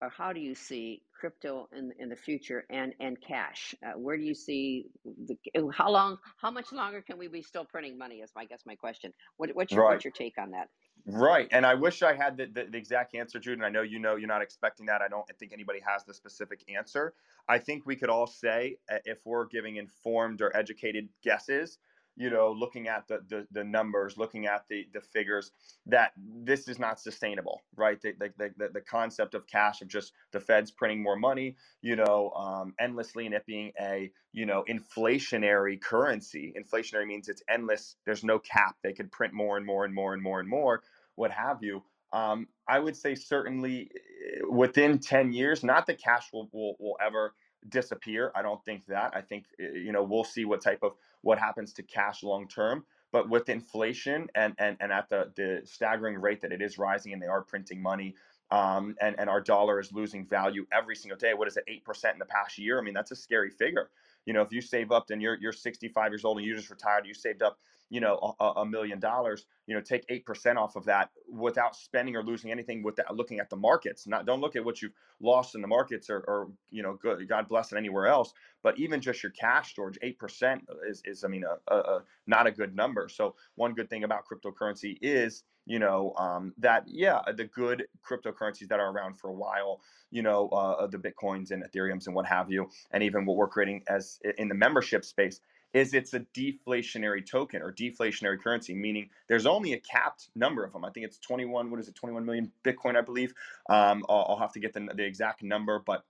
or 0.02 0.10
how 0.10 0.34
do 0.34 0.40
you 0.40 0.54
see 0.54 1.02
crypto 1.20 1.68
in 1.76 1.92
in 2.00 2.10
the 2.10 2.16
future 2.16 2.66
and 2.70 2.94
and 3.00 3.18
cash? 3.26 3.74
Uh, 3.86 3.98
where 3.98 4.18
do 4.18 4.24
you 4.24 4.36
see 4.36 4.86
the 5.26 5.38
how 5.74 5.90
long 5.90 6.18
how 6.38 6.52
much 6.52 6.72
longer 6.72 7.02
can 7.02 7.18
we 7.18 7.28
be 7.28 7.42
still 7.42 7.66
printing 7.66 7.98
money? 7.98 8.16
Is 8.16 8.32
my 8.36 8.46
guess 8.46 8.62
my 8.66 8.76
question. 8.76 9.14
What 9.38 9.52
what's 9.54 9.72
your 9.72 9.84
right 9.84 9.94
what's 9.94 10.06
your 10.06 10.12
take 10.12 10.34
on 10.38 10.52
that? 10.52 10.68
Right. 11.06 11.50
And 11.52 11.66
I 11.66 11.76
wish 11.76 12.04
I 12.04 12.14
had 12.16 12.38
the, 12.38 12.48
the, 12.48 12.66
the 12.72 12.80
exact 12.80 13.16
answer, 13.16 13.40
Jude. 13.40 13.56
And 13.60 13.66
I 13.66 13.70
know 13.70 13.84
you 13.84 14.00
know 14.00 14.16
you're 14.16 14.30
not 14.30 14.42
expecting 14.44 14.88
that. 14.88 15.04
I 15.04 15.10
don't 15.10 15.28
think 15.40 15.54
anybody 15.54 15.82
has 15.86 16.06
the 16.06 16.16
specific 16.16 16.64
answer. 16.74 17.14
I 17.50 17.60
think 17.60 17.86
we 17.86 17.98
could 17.98 18.10
all 18.10 18.28
say, 18.28 18.78
uh, 18.92 18.98
if 19.06 19.20
we're 19.26 19.48
giving 19.48 19.78
informed 19.78 20.42
or 20.42 20.56
educated 20.58 21.10
guesses, 21.24 21.80
you 22.18 22.30
know, 22.30 22.54
looking 22.54 22.88
at 22.88 23.10
the, 23.10 23.22
the, 23.30 23.48
the 23.52 23.66
numbers, 23.66 24.18
looking 24.18 24.48
at 24.48 24.66
the, 24.70 24.88
the 24.94 25.02
figures, 25.02 25.52
that 25.88 26.14
this 26.18 26.70
is 26.70 26.80
not 26.80 27.02
sustainable, 27.02 27.64
right? 27.76 28.02
The, 28.02 28.14
the, 28.20 28.52
the, 28.58 28.70
the 28.76 28.82
concept 28.82 29.36
of 29.36 29.48
cash, 29.48 29.82
of 29.82 29.90
just 29.90 30.14
the 30.32 30.40
feds 30.40 30.72
printing 30.72 31.04
more 31.04 31.18
money, 31.18 31.58
you 31.82 31.98
know, 31.98 32.32
um, 32.32 32.76
endlessly, 32.80 33.26
and 33.26 33.36
it 33.36 33.46
being 33.48 33.74
a, 33.82 34.12
you 34.34 34.46
know, 34.46 34.64
inflationary 34.70 35.82
currency. 35.82 36.54
Inflationary 36.58 37.08
means 37.08 37.30
it's 37.30 37.44
endless. 37.50 37.98
There's 38.06 38.24
no 38.24 38.40
cap. 38.40 38.78
They 38.84 38.94
could 38.94 39.12
print 39.12 39.34
more 39.34 39.58
and 39.58 39.66
more 39.66 39.86
and 39.86 39.94
more 39.94 40.14
and 40.14 40.24
more 40.24 40.40
and 40.40 40.50
more 40.50 40.82
what 41.16 41.32
have 41.32 41.64
you. 41.64 41.84
Um, 42.14 42.48
I 42.68 42.80
would 42.80 42.96
say 42.96 43.16
certainly 43.16 43.92
eh, 43.94 44.42
within 44.50 45.00
10 45.00 45.34
years, 45.34 45.64
not 45.64 45.86
that 45.88 46.02
cash 46.02 46.32
will, 46.32 46.50
will, 46.54 46.76
will 46.80 46.98
ever 47.06 47.34
disappear. 47.70 48.32
I 48.36 48.42
don't 48.42 48.64
think 48.64 48.86
that. 48.88 49.14
I 49.16 49.22
think, 49.22 49.46
eh, 49.60 49.70
you 49.74 49.92
know, 49.92 50.04
we'll 50.04 50.24
see 50.24 50.46
what 50.46 50.62
type 50.62 50.80
of, 50.84 50.94
what 51.22 51.40
happens 51.40 51.74
to 51.74 51.84
cash 51.84 52.24
long 52.24 52.48
term. 52.48 52.86
But 53.12 53.30
with 53.30 53.50
inflation 53.50 54.28
and, 54.36 54.54
and, 54.60 54.78
and 54.80 54.92
at 54.92 55.10
the, 55.10 55.32
the 55.36 55.62
staggering 55.64 56.16
rate 56.16 56.42
that 56.42 56.52
it 56.52 56.62
is 56.62 56.78
rising 56.78 57.14
and 57.14 57.22
they 57.22 57.28
are 57.28 57.42
printing 57.42 57.82
money, 57.82 58.16
um, 58.52 58.96
and, 59.02 59.16
and 59.18 59.30
our 59.30 59.42
dollar 59.42 59.80
is 59.80 59.92
losing 59.92 60.26
value 60.26 60.66
every 60.72 60.96
single 60.96 61.18
day. 61.18 61.34
What 61.34 61.48
is 61.48 61.58
it, 61.58 61.64
8% 61.68 62.14
in 62.14 62.20
the 62.20 62.26
past 62.26 62.58
year? 62.58 62.80
I 62.80 62.82
mean, 62.84 62.94
that's 62.94 63.12
a 63.12 63.16
scary 63.16 63.50
figure. 63.50 63.90
You 64.26 64.34
know, 64.34 64.42
if 64.42 64.52
you 64.52 64.62
save 64.62 64.92
up 64.92 65.10
and 65.10 65.22
you're, 65.22 65.36
you're 65.42 65.52
65 65.52 66.12
years 66.12 66.26
old 66.26 66.38
and 66.38 66.46
you 66.46 66.56
just 66.56 66.70
retired, 66.70 67.06
you 67.06 67.14
saved 67.14 67.42
up 67.42 67.58
you 67.90 68.00
know 68.00 68.36
a, 68.40 68.46
a 68.58 68.66
million 68.66 69.00
dollars 69.00 69.46
you 69.68 69.76
know 69.76 69.82
take 69.82 70.08
8% 70.08 70.58
off 70.58 70.76
of 70.76 70.86
that 70.86 71.10
without 71.32 71.76
spending 71.76 72.16
or 72.16 72.24
losing 72.24 72.52
anything 72.52 72.84
without 72.84 73.16
looking 73.16 73.40
at 73.40 73.50
the 73.50 73.56
markets 73.56 74.08
not 74.08 74.26
don't 74.26 74.42
look 74.42 74.56
at 74.56 74.66
what 74.66 74.82
you've 74.82 74.94
lost 75.22 75.56
in 75.56 75.62
the 75.62 75.68
markets 75.68 76.10
or, 76.10 76.20
or 76.28 76.50
you 76.72 76.84
know 76.84 76.94
good, 77.02 77.28
god 77.30 77.48
bless 77.48 77.72
it 77.72 77.78
anywhere 77.78 78.08
else 78.08 78.34
but 78.64 78.78
even 78.80 79.02
just 79.02 79.22
your 79.22 79.32
cash 79.32 79.72
storage 79.72 79.98
8% 80.04 80.62
is, 80.90 81.02
is 81.06 81.24
i 81.24 81.28
mean 81.28 81.44
a, 81.44 81.74
a, 81.74 81.80
a 81.80 82.04
not 82.28 82.48
a 82.48 82.52
good 82.52 82.76
number. 82.76 83.08
So 83.10 83.36
one 83.56 83.74
good 83.74 83.90
thing 83.90 84.04
about 84.04 84.24
cryptocurrency 84.26 84.98
is 85.02 85.44
you 85.66 85.80
know 85.80 86.14
um, 86.18 86.54
that 86.60 86.84
yeah 86.88 87.22
the 87.36 87.46
good 87.46 87.86
cryptocurrencies 88.08 88.68
that 88.68 88.80
are 88.80 88.92
around 88.92 89.18
for 89.18 89.30
a 89.30 89.34
while 89.34 89.82
you 90.12 90.22
know 90.22 90.48
uh, 90.50 90.86
the 90.88 90.98
bitcoins 90.98 91.52
and 91.52 91.64
ethereums 91.64 92.06
and 92.06 92.16
what 92.16 92.26
have 92.26 92.52
you 92.52 92.70
and 92.92 93.02
even 93.02 93.26
what 93.26 93.36
we're 93.36 93.48
creating 93.48 93.82
as 93.88 94.20
in 94.38 94.48
the 94.48 94.54
membership 94.54 95.04
space 95.04 95.40
is 95.76 95.94
it's 95.94 96.14
a 96.14 96.22
deflationary 96.34 97.24
token 97.30 97.62
or 97.62 97.74
deflationary 97.74 98.40
currency, 98.42 98.74
meaning 98.74 99.10
there's 99.28 99.46
only 99.46 99.74
a 99.74 99.80
capped 99.80 100.30
number 100.34 100.64
of 100.64 100.72
them. 100.72 100.86
I 100.86 100.90
think 100.90 101.06
it's 101.06 101.18
21, 101.18 101.70
what 101.70 101.82
is 101.82 101.90
it, 101.90 101.96
21 101.96 102.26
million 102.26 102.50
Bitcoin, 102.64 102.96
I 102.96 103.02
believe. 103.02 103.34
Um, 103.70 104.06
I'll, 104.08 104.26
I'll 104.30 104.40
have 104.40 104.54
to 104.54 104.62
get 104.62 104.74
the, 104.74 104.88
the 104.96 105.04
exact 105.04 105.44
number, 105.44 105.84
but 105.86 106.06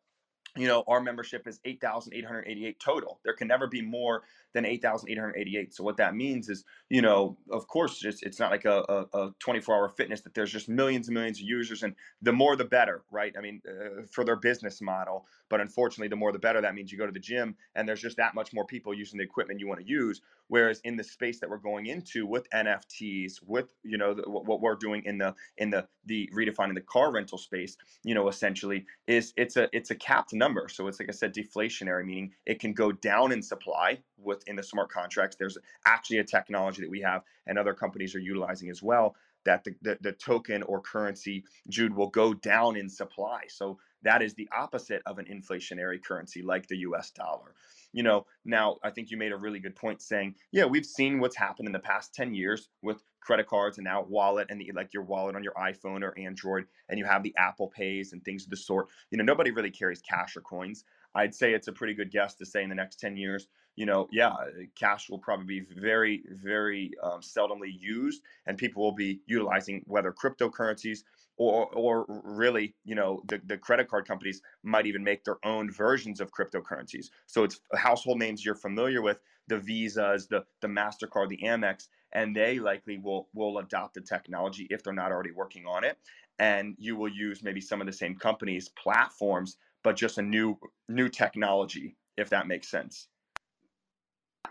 you 0.56 0.68
know, 0.68 0.84
our 0.88 1.02
membership 1.02 1.48
is 1.48 1.60
8,888 1.66 2.80
total. 2.80 3.20
There 3.26 3.34
can 3.34 3.48
never 3.48 3.66
be 3.66 3.82
more 3.82 4.22
than 4.56 4.66
8,888. 4.66 5.74
So 5.76 5.84
what 5.84 5.98
that 5.98 6.16
means 6.16 6.48
is, 6.48 6.64
you 6.90 7.02
know, 7.02 7.38
of 7.52 7.68
course, 7.68 8.04
it's, 8.06 8.24
it's 8.24 8.40
not 8.40 8.52
like 8.52 8.64
a, 8.64 9.06
a, 9.14 9.32
24 9.40 9.76
hour 9.76 9.90
fitness 9.90 10.22
that 10.22 10.34
there's 10.34 10.52
just 10.52 10.70
millions 10.70 11.10
and 11.10 11.14
millions 11.14 11.40
of 11.40 11.46
users 11.46 11.84
and 11.84 11.94
the 12.22 12.32
more 12.32 12.56
the 12.56 12.64
better, 12.64 13.04
right? 13.12 13.34
I 13.38 13.42
mean, 13.42 13.62
uh, 13.68 14.04
for 14.10 14.24
their 14.24 14.38
business 14.38 14.82
model. 14.82 15.26
But 15.50 15.60
unfortunately, 15.60 16.08
the 16.08 16.16
more 16.16 16.32
the 16.32 16.40
better. 16.40 16.62
That 16.62 16.74
means 16.74 16.90
you 16.90 16.98
go 16.98 17.06
to 17.06 17.12
the 17.12 17.20
gym 17.20 17.56
and 17.76 17.88
there's 17.88 18.02
just 18.02 18.16
that 18.18 18.34
much 18.34 18.54
more 18.54 18.66
people 18.66 18.94
using 18.94 19.18
the 19.18 19.26
equipment 19.26 19.60
you 19.60 19.68
want 19.68 19.82
to 19.82 19.88
use. 19.88 20.22
Whereas 20.48 20.80
in 20.84 20.96
the 20.96 21.04
space 21.04 21.40
that 21.40 21.50
we're 21.50 21.58
going 21.58 21.88
into 21.88 22.26
with 22.26 22.50
NFTs, 22.52 23.42
with 23.46 23.74
you 23.84 23.98
know 23.98 24.14
the, 24.14 24.24
what 24.30 24.62
we're 24.62 24.76
doing 24.76 25.04
in 25.06 25.18
the 25.18 25.34
in 25.58 25.70
the 25.70 25.88
the 26.06 26.30
redefining 26.36 26.76
the 26.76 26.82
car 26.82 27.12
rental 27.12 27.38
space, 27.38 27.78
you 28.04 28.14
know, 28.14 28.30
essentially 28.30 28.86
is 29.08 29.34
it's 29.38 29.58
a 29.58 29.68
it's 29.74 29.92
a 29.92 29.96
capped 29.96 30.34
number. 30.34 30.70
So 30.70 30.88
it's 30.88 31.00
like 31.00 31.10
I 31.10 31.14
said, 31.14 31.34
deflationary, 31.34 32.06
meaning 32.06 32.32
it 32.46 32.60
can 32.60 32.74
go 32.74 32.92
down 32.92 33.32
in 33.32 33.42
supply 33.42 34.00
within 34.46 34.56
the 34.56 34.64
smart 34.64 34.90
contracts. 34.90 35.36
There's 35.38 35.58
actually 35.86 36.20
a 36.20 36.24
technology 36.24 36.82
that 36.82 36.90
we 36.90 37.02
have 37.02 37.24
and 37.48 37.58
other 37.58 37.74
companies 37.74 38.16
are 38.16 38.20
utilizing 38.20 38.70
as 38.70 38.82
well 38.82 39.16
that 39.46 39.64
the, 39.64 39.76
the, 39.84 39.98
the, 40.02 40.12
token 40.12 40.64
or 40.64 40.82
currency, 40.82 41.44
Jude, 41.70 41.96
will 41.96 42.10
go 42.10 42.34
down 42.34 42.76
in 42.76 42.90
supply. 42.90 43.42
So 43.48 43.78
that 44.02 44.24
is 44.24 44.34
the 44.34 44.50
opposite 44.56 45.04
of 45.06 45.20
an 45.20 45.26
inflationary 45.26 46.04
currency 46.04 46.42
like 46.42 46.68
the 46.68 46.78
US 46.78 47.12
dollar. 47.12 47.54
You 47.94 48.02
know, 48.02 48.26
now 48.44 48.78
I 48.84 48.90
think 48.90 49.12
you 49.12 49.18
made 49.18 49.32
a 49.32 49.38
really 49.38 49.60
good 49.60 49.76
point 49.76 50.02
saying, 50.02 50.34
yeah, 50.52 50.66
we've 50.66 50.86
seen 50.86 51.20
what's 51.20 51.36
happened 51.36 51.68
in 51.68 51.74
the 51.74 51.80
past 51.80 52.14
10 52.16 52.34
years 52.34 52.70
with 52.82 53.04
credit 53.22 53.48
cards 53.48 53.78
and 53.78 53.86
now 53.86 54.04
wallet 54.04 54.48
and 54.50 54.60
the, 54.60 54.72
like 54.76 54.94
your 54.94 55.04
wallet 55.04 55.36
on 55.36 55.44
your 55.44 55.54
iPhone 55.54 56.04
or 56.04 56.18
Android, 56.18 56.66
and 56.90 56.98
you 56.98 57.06
have 57.06 57.22
the 57.22 57.34
Apple 57.38 57.68
Pays 57.68 58.14
and 58.14 58.24
things 58.24 58.44
of 58.44 58.50
the 58.50 58.58
sort. 58.58 58.88
You 59.12 59.18
know, 59.18 59.24
nobody 59.24 59.52
really 59.52 59.72
carries 59.72 60.02
cash 60.02 60.36
or 60.36 60.42
coins. 60.42 60.84
I'd 61.16 61.34
say 61.34 61.54
it's 61.54 61.70
a 61.70 61.72
pretty 61.72 61.94
good 61.94 62.12
guess 62.12 62.36
to 62.36 62.46
say 62.46 62.64
in 62.64 62.70
the 62.70 62.76
next 62.76 63.00
10 63.00 63.16
years, 63.16 63.48
you 63.76 63.86
know, 63.86 64.08
yeah, 64.12 64.34
cash 64.76 65.10
will 65.10 65.20
probably 65.20 65.60
be 65.60 65.66
very, 65.80 66.24
very 66.30 66.92
um, 67.04 67.22
seldomly 67.22 67.74
used, 67.78 68.22
and 68.46 68.58
people 68.58 68.84
will 68.84 68.94
be 68.94 69.20
utilizing 69.26 69.84
whether 69.86 70.12
cryptocurrencies 70.12 71.00
or, 71.38 71.68
or 71.74 72.06
really, 72.24 72.74
you 72.86 72.96
know, 72.96 73.22
the, 73.28 73.42
the 73.46 73.58
credit 73.58 73.90
card 73.90 74.08
companies 74.08 74.42
might 74.64 74.86
even 74.86 75.04
make 75.04 75.24
their 75.26 75.38
own 75.44 75.70
versions 75.70 76.22
of 76.22 76.32
cryptocurrencies. 76.32 77.10
So 77.26 77.44
it's 77.44 77.60
household 77.74 78.20
names 78.20 78.46
you're 78.46 78.56
familiar 78.56 79.02
with, 79.02 79.20
the 79.48 79.60
Visas, 79.60 80.28
the 80.28 80.44
the 80.62 80.68
Mastercard, 80.68 81.30
the 81.30 81.38
Amex, 81.44 81.88
and 82.14 82.36
they 82.36 82.60
likely 82.60 82.98
will 82.98 83.28
will 83.34 83.60
adopt 83.60 83.94
the 83.94 84.02
technology 84.02 84.68
if 84.70 84.84
they're 84.84 84.94
not 84.94 85.12
already 85.12 85.32
working 85.32 85.66
on 85.66 85.84
it. 85.84 85.98
And 86.40 86.76
you 86.80 86.96
will 86.96 87.10
use 87.10 87.44
maybe 87.44 87.62
some 87.62 87.80
of 87.82 87.88
the 87.88 87.94
same 87.94 88.16
companies' 88.16 88.70
platforms, 88.70 89.58
but 89.84 89.96
just 89.96 90.18
a 90.18 90.22
new 90.22 90.58
new 90.90 91.10
technology, 91.10 91.96
if 92.18 92.30
that 92.30 92.48
makes 92.48 92.70
sense. 92.70 93.08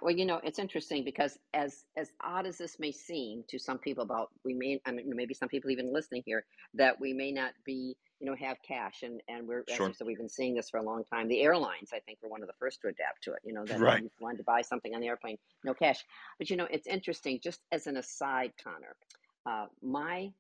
Well, 0.03 0.15
you 0.15 0.27
know, 0.27 0.41
it's 0.45 0.59
interesting 0.59 1.05
because 1.05 1.39
as 1.55 1.85
as 1.97 2.13
odd 2.23 2.47
as 2.47 2.59
this 2.59 2.79
may 2.79 2.93
seem 2.93 3.45
to 3.49 3.59
some 3.59 3.79
people 3.79 4.05
about 4.05 4.31
we 4.45 4.55
may 4.55 4.81
I 4.87 4.93
mean 4.93 5.11
maybe 5.15 5.35
some 5.35 5.49
people 5.49 5.71
even 5.71 5.93
listening 5.93 6.23
here 6.27 6.47
that 6.75 7.01
we 7.01 7.13
may 7.13 7.33
not 7.33 7.55
be 7.65 7.97
you 8.21 8.27
know 8.31 8.37
have 8.37 8.59
cash 8.67 9.03
and 9.03 9.23
and 9.29 9.49
we're 9.49 9.65
Sure. 9.69 9.93
said 9.93 10.07
we've 10.07 10.19
been 10.19 10.29
seeing 10.29 10.55
this 10.55 10.71
for 10.71 10.79
a 10.79 10.83
long 10.85 11.05
time. 11.05 11.29
The 11.29 11.43
airlines 11.43 11.91
I 11.95 12.01
think 12.01 12.19
were 12.23 12.29
one 12.31 12.43
of 12.43 12.49
the 12.49 12.55
first 12.59 12.81
to 12.83 12.89
adapt 12.89 13.23
to 13.25 13.33
it. 13.33 13.41
You 13.45 13.55
know 13.55 13.67
that 13.67 13.81
Right. 13.81 14.03
you 14.03 14.11
wanted 14.21 14.39
to 14.39 14.45
buy 14.45 14.63
something 14.63 14.95
on 14.95 15.01
the 15.01 15.09
airplane, 15.09 15.39
no 15.65 15.75
cash. 15.75 16.05
But 16.39 16.51
you 16.51 16.57
know 16.57 16.69
it's 16.71 16.87
interesting. 16.87 17.41
Just 17.43 17.61
as 17.73 17.87
an 17.87 17.97
aside, 17.97 18.53
Connor, 18.63 18.97
uh, 19.47 19.67
my 19.83 20.33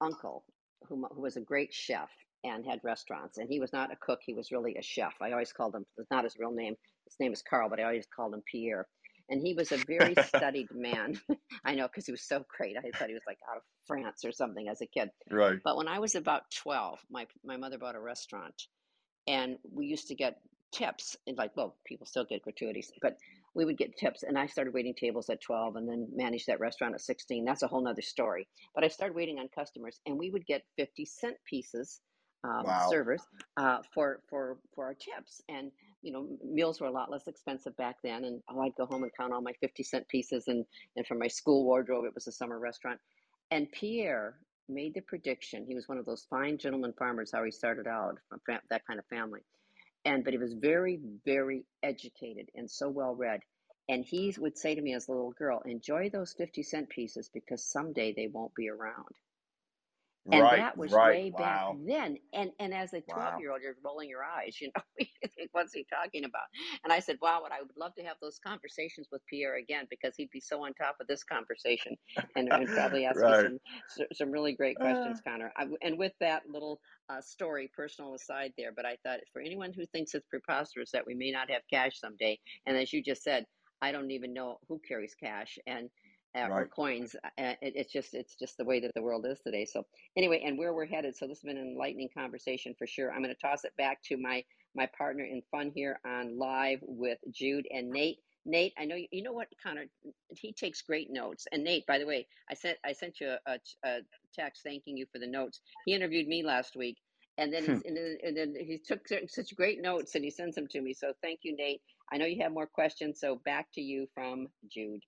uncle 0.00 0.44
who 0.88 1.06
who 1.14 1.22
was 1.22 1.36
a 1.36 1.42
great 1.42 1.72
chef 1.74 2.10
and 2.44 2.64
had 2.64 2.80
restaurants 2.84 3.38
and 3.38 3.48
he 3.48 3.58
was 3.58 3.72
not 3.72 3.92
a 3.92 3.96
cook 3.96 4.20
he 4.24 4.34
was 4.34 4.52
really 4.52 4.76
a 4.76 4.82
chef. 4.82 5.14
I 5.20 5.32
always 5.32 5.52
called 5.52 5.74
him 5.74 5.84
it's 5.96 6.10
not 6.10 6.24
his 6.24 6.36
real 6.38 6.52
name 6.52 6.74
his 7.06 7.16
name 7.18 7.32
is 7.32 7.42
carl 7.48 7.68
but 7.68 7.80
i 7.80 7.84
always 7.84 8.06
called 8.14 8.34
him 8.34 8.42
pierre. 8.50 8.86
And 9.30 9.40
he 9.40 9.54
was 9.54 9.72
a 9.72 9.78
very 9.78 10.14
studied 10.26 10.68
man. 10.70 11.18
I 11.64 11.74
know 11.74 11.88
because 11.88 12.04
he 12.04 12.12
was 12.12 12.28
so 12.28 12.44
great. 12.54 12.76
I 12.76 12.82
thought 12.98 13.08
he 13.08 13.14
was 13.14 13.22
like 13.26 13.38
out 13.50 13.56
of 13.56 13.62
france 13.86 14.22
or 14.24 14.32
something 14.32 14.68
as 14.68 14.82
a 14.82 14.86
kid. 14.86 15.10
Right. 15.30 15.58
but 15.64 15.76
when 15.76 15.88
i 15.88 15.98
was 15.98 16.14
about 16.14 16.42
12 16.62 16.98
my 17.10 17.26
my 17.44 17.56
mother 17.56 17.78
bought 17.78 17.96
a 17.96 18.00
restaurant 18.00 18.54
and 19.26 19.56
we 19.72 19.86
used 19.86 20.08
to 20.08 20.14
get 20.14 20.40
tips 20.72 21.16
and 21.26 21.38
like 21.38 21.56
well 21.56 21.76
people 21.86 22.06
still 22.06 22.24
get 22.24 22.42
gratuities 22.42 22.90
but 23.00 23.16
we 23.54 23.64
would 23.64 23.78
get 23.78 23.96
tips 23.96 24.24
and 24.24 24.36
i 24.36 24.46
started 24.46 24.74
waiting 24.74 24.94
tables 24.94 25.30
at 25.30 25.40
12 25.40 25.76
and 25.76 25.88
then 25.88 26.08
managed 26.14 26.48
that 26.48 26.58
restaurant 26.58 26.94
at 26.94 27.00
16 27.00 27.44
that's 27.44 27.62
a 27.62 27.68
whole 27.68 27.82
nother 27.82 28.02
story. 28.02 28.48
But 28.74 28.84
i 28.84 28.88
started 28.88 29.14
waiting 29.14 29.38
on 29.38 29.48
customers 29.54 30.00
and 30.06 30.18
we 30.18 30.30
would 30.30 30.46
get 30.46 30.62
50 30.76 31.04
cent 31.04 31.36
pieces 31.48 32.00
um, 32.44 32.64
Wow. 32.64 32.88
servers 32.90 33.22
uh, 33.56 33.78
for 33.92 34.20
for 34.28 34.58
for 34.74 34.84
our 34.84 34.94
tips 34.94 35.42
and 35.48 35.72
you 36.02 36.12
know 36.12 36.28
meals 36.44 36.80
were 36.80 36.86
a 36.86 36.92
lot 36.92 37.10
less 37.10 37.26
expensive 37.26 37.76
back 37.76 37.96
then 38.04 38.24
and 38.24 38.42
oh 38.50 38.60
i'd 38.60 38.74
go 38.76 38.86
home 38.86 39.02
and 39.02 39.12
count 39.18 39.32
all 39.32 39.40
my 39.40 39.52
50 39.60 39.82
cent 39.82 40.08
pieces 40.08 40.48
and 40.48 40.64
and 40.96 41.06
for 41.06 41.14
my 41.14 41.28
school 41.28 41.64
wardrobe 41.64 42.04
it 42.04 42.14
was 42.14 42.26
a 42.26 42.32
summer 42.32 42.58
restaurant 42.58 43.00
and 43.50 43.70
pierre 43.72 44.36
made 44.68 44.94
the 44.94 45.00
prediction. 45.00 45.64
He 45.66 45.74
was 45.74 45.88
one 45.88 45.98
of 45.98 46.06
those 46.06 46.26
fine 46.30 46.58
gentleman 46.58 46.94
farmers, 46.98 47.30
how 47.32 47.44
he 47.44 47.50
started 47.50 47.86
out 47.86 48.18
from 48.28 48.40
that 48.70 48.86
kind 48.86 48.98
of 48.98 49.06
family. 49.06 49.40
And 50.04 50.24
but 50.24 50.32
he 50.32 50.38
was 50.38 50.54
very, 50.54 51.00
very 51.24 51.64
educated 51.82 52.50
and 52.54 52.70
so 52.70 52.88
well 52.88 53.14
read. 53.14 53.40
And 53.88 54.04
he 54.04 54.34
would 54.38 54.56
say 54.56 54.74
to 54.74 54.80
me 54.80 54.94
as 54.94 55.08
a 55.08 55.12
little 55.12 55.32
girl, 55.32 55.60
enjoy 55.66 56.08
those 56.10 56.34
50 56.38 56.62
cent 56.62 56.88
pieces 56.88 57.30
because 57.32 57.62
someday 57.62 58.14
they 58.14 58.28
won't 58.28 58.54
be 58.54 58.70
around. 58.70 59.08
And 60.32 60.50
Right, 60.50 60.52
that 60.52 60.76
was 60.78 60.96
right. 60.96 61.00
way 61.00 61.30
back 61.30 61.62
Wow. 61.62 61.70
then. 61.70 62.18
And 62.34 62.50
and 62.58 62.74
as 62.74 62.92
a 62.92 63.00
12 63.00 63.34
Wow. 63.34 63.38
year 63.38 63.52
old, 63.52 63.62
you're 63.62 63.76
rolling 63.84 64.08
your 64.10 64.24
eyes, 64.24 64.58
you 64.60 64.70
know, 64.76 65.06
what's 65.52 65.72
he 65.72 65.86
talking 65.88 66.24
about? 66.24 66.44
And 66.84 66.92
I 66.92 67.00
said, 67.00 67.18
wow, 67.22 67.42
what 67.42 67.52
I 67.52 67.62
would 67.62 67.76
love 67.76 67.94
to 67.96 68.04
have 68.04 68.16
those 68.20 68.38
conversations 68.46 69.08
with 69.12 69.22
Pierre 69.26 69.56
again 69.56 69.86
because 69.90 70.14
he'd 70.16 70.30
be 70.30 70.40
so 70.40 70.64
on 70.64 70.74
top 70.74 70.96
of 71.00 71.06
this 71.06 71.24
conversation 71.24 71.96
and, 72.36 72.48
and 72.48 72.70
probably 72.72 73.04
ask 73.06 73.24
Right. 73.24 73.36
some 73.36 73.58
some 74.12 74.30
really 74.30 74.54
great 74.54 74.80
Uh, 74.80 74.80
questions, 74.80 75.20
Connor. 75.26 75.52
I, 75.56 75.66
and 75.82 75.98
with 75.98 76.12
that 76.20 76.42
little 76.48 76.80
uh, 77.08 77.20
story, 77.22 77.70
personal 77.74 78.14
aside 78.14 78.52
there, 78.58 78.72
but 78.76 78.86
I 78.86 78.98
thought 79.04 79.20
for 79.32 79.40
anyone 79.42 79.72
who 79.74 79.86
thinks 79.86 80.14
it's 80.14 80.26
preposterous 80.28 80.90
that 80.92 81.06
we 81.06 81.14
may 81.14 81.30
not 81.30 81.50
have 81.50 81.62
cash 81.72 82.00
someday, 82.00 82.38
and 82.66 82.76
as 82.76 82.92
you 82.92 83.02
just 83.02 83.22
said, 83.22 83.46
I 83.82 83.92
don't 83.92 84.10
even 84.10 84.34
know 84.34 84.58
who 84.68 84.80
carries 84.86 85.14
cash 85.14 85.58
and 85.66 85.90
uh, 86.36 86.48
or 86.52 86.62
Right. 86.62 86.70
coins. 86.70 87.14
Uh, 87.24 87.54
it, 87.62 87.74
it's 87.76 87.92
just 87.92 88.14
it's 88.14 88.36
just 88.36 88.56
the 88.58 88.64
way 88.64 88.80
that 88.80 88.92
the 88.94 89.02
world 89.02 89.26
is 89.26 89.40
today. 89.40 89.64
So 89.64 89.86
anyway, 90.16 90.42
and 90.44 90.58
where 90.58 90.74
we're 90.74 90.86
headed. 90.86 91.16
So 91.16 91.26
this 91.26 91.38
has 91.38 91.44
been 91.44 91.58
an 91.58 91.68
enlightening 91.68 92.10
conversation 92.16 92.74
for 92.78 92.86
sure. 92.86 93.12
I'm 93.12 93.22
going 93.22 93.34
to 93.34 93.40
toss 93.40 93.64
it 93.64 93.76
back 93.76 94.02
to 94.04 94.16
my 94.16 94.44
my 94.74 94.88
partner 94.96 95.24
in 95.24 95.42
fun 95.50 95.72
here 95.74 96.00
on 96.06 96.38
live 96.38 96.80
with 96.82 97.18
Jude 97.32 97.66
and 97.70 97.90
Nate. 97.90 98.18
Nate, 98.46 98.74
I 98.78 98.84
know 98.84 98.96
you, 98.96 99.06
you 99.10 99.22
know 99.22 99.32
what 99.32 99.48
Connor. 99.62 99.86
He 100.36 100.52
takes 100.52 100.82
great 100.82 101.10
notes. 101.10 101.46
And 101.52 101.64
Nate, 101.64 101.86
by 101.86 101.98
the 101.98 102.06
way, 102.06 102.26
I 102.50 102.54
sent 102.54 102.78
I 102.84 102.92
sent 102.92 103.20
you 103.20 103.36
a, 103.46 103.58
a 103.84 103.98
text 104.34 104.62
thanking 104.64 104.96
you 104.96 105.06
for 105.12 105.18
the 105.18 105.26
notes. 105.26 105.60
He 105.86 105.94
interviewed 105.94 106.28
me 106.28 106.42
last 106.42 106.76
week, 106.76 106.98
and 107.38 107.52
then 107.52 107.64
he's, 107.64 107.82
and, 107.84 107.96
then, 107.96 108.18
and 108.24 108.36
then 108.36 108.54
he 108.58 108.78
took 108.84 109.00
such 109.28 109.56
great 109.56 109.80
notes 109.82 110.14
and 110.14 110.24
he 110.24 110.30
sends 110.30 110.54
them 110.56 110.68
to 110.68 110.80
me. 110.80 110.92
So 110.94 111.12
thank 111.22 111.40
you, 111.42 111.56
Nate. 111.56 111.80
I 112.12 112.18
know 112.18 112.26
you 112.26 112.42
have 112.42 112.52
more 112.52 112.66
questions. 112.66 113.20
So 113.20 113.40
back 113.44 113.68
to 113.74 113.80
you 113.80 114.06
from 114.14 114.48
Jude. 114.70 115.02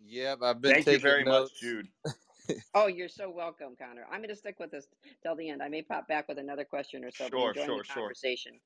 Yep, 0.00 0.38
I've 0.42 0.60
been 0.60 0.72
Thank 0.72 0.86
you 0.86 0.92
taking 0.92 1.02
very 1.02 1.24
notes. 1.24 1.50
much, 1.50 1.60
Jude. 1.60 1.88
Oh, 2.74 2.88
you're 2.88 3.08
so 3.08 3.30
welcome, 3.30 3.74
Connor. 3.78 4.04
I'm 4.10 4.18
going 4.18 4.28
to 4.28 4.36
stick 4.36 4.56
with 4.60 4.70
this 4.70 4.86
till 5.22 5.34
the 5.34 5.48
end. 5.48 5.62
I 5.62 5.68
may 5.68 5.80
pop 5.80 6.06
back 6.08 6.28
with 6.28 6.38
another 6.38 6.64
question 6.64 7.04
or 7.04 7.10
so. 7.10 7.26
Sure, 7.28 7.54
sure, 7.54 7.78
the 7.78 7.84
sure. 7.84 7.94
conversation. 7.94 8.60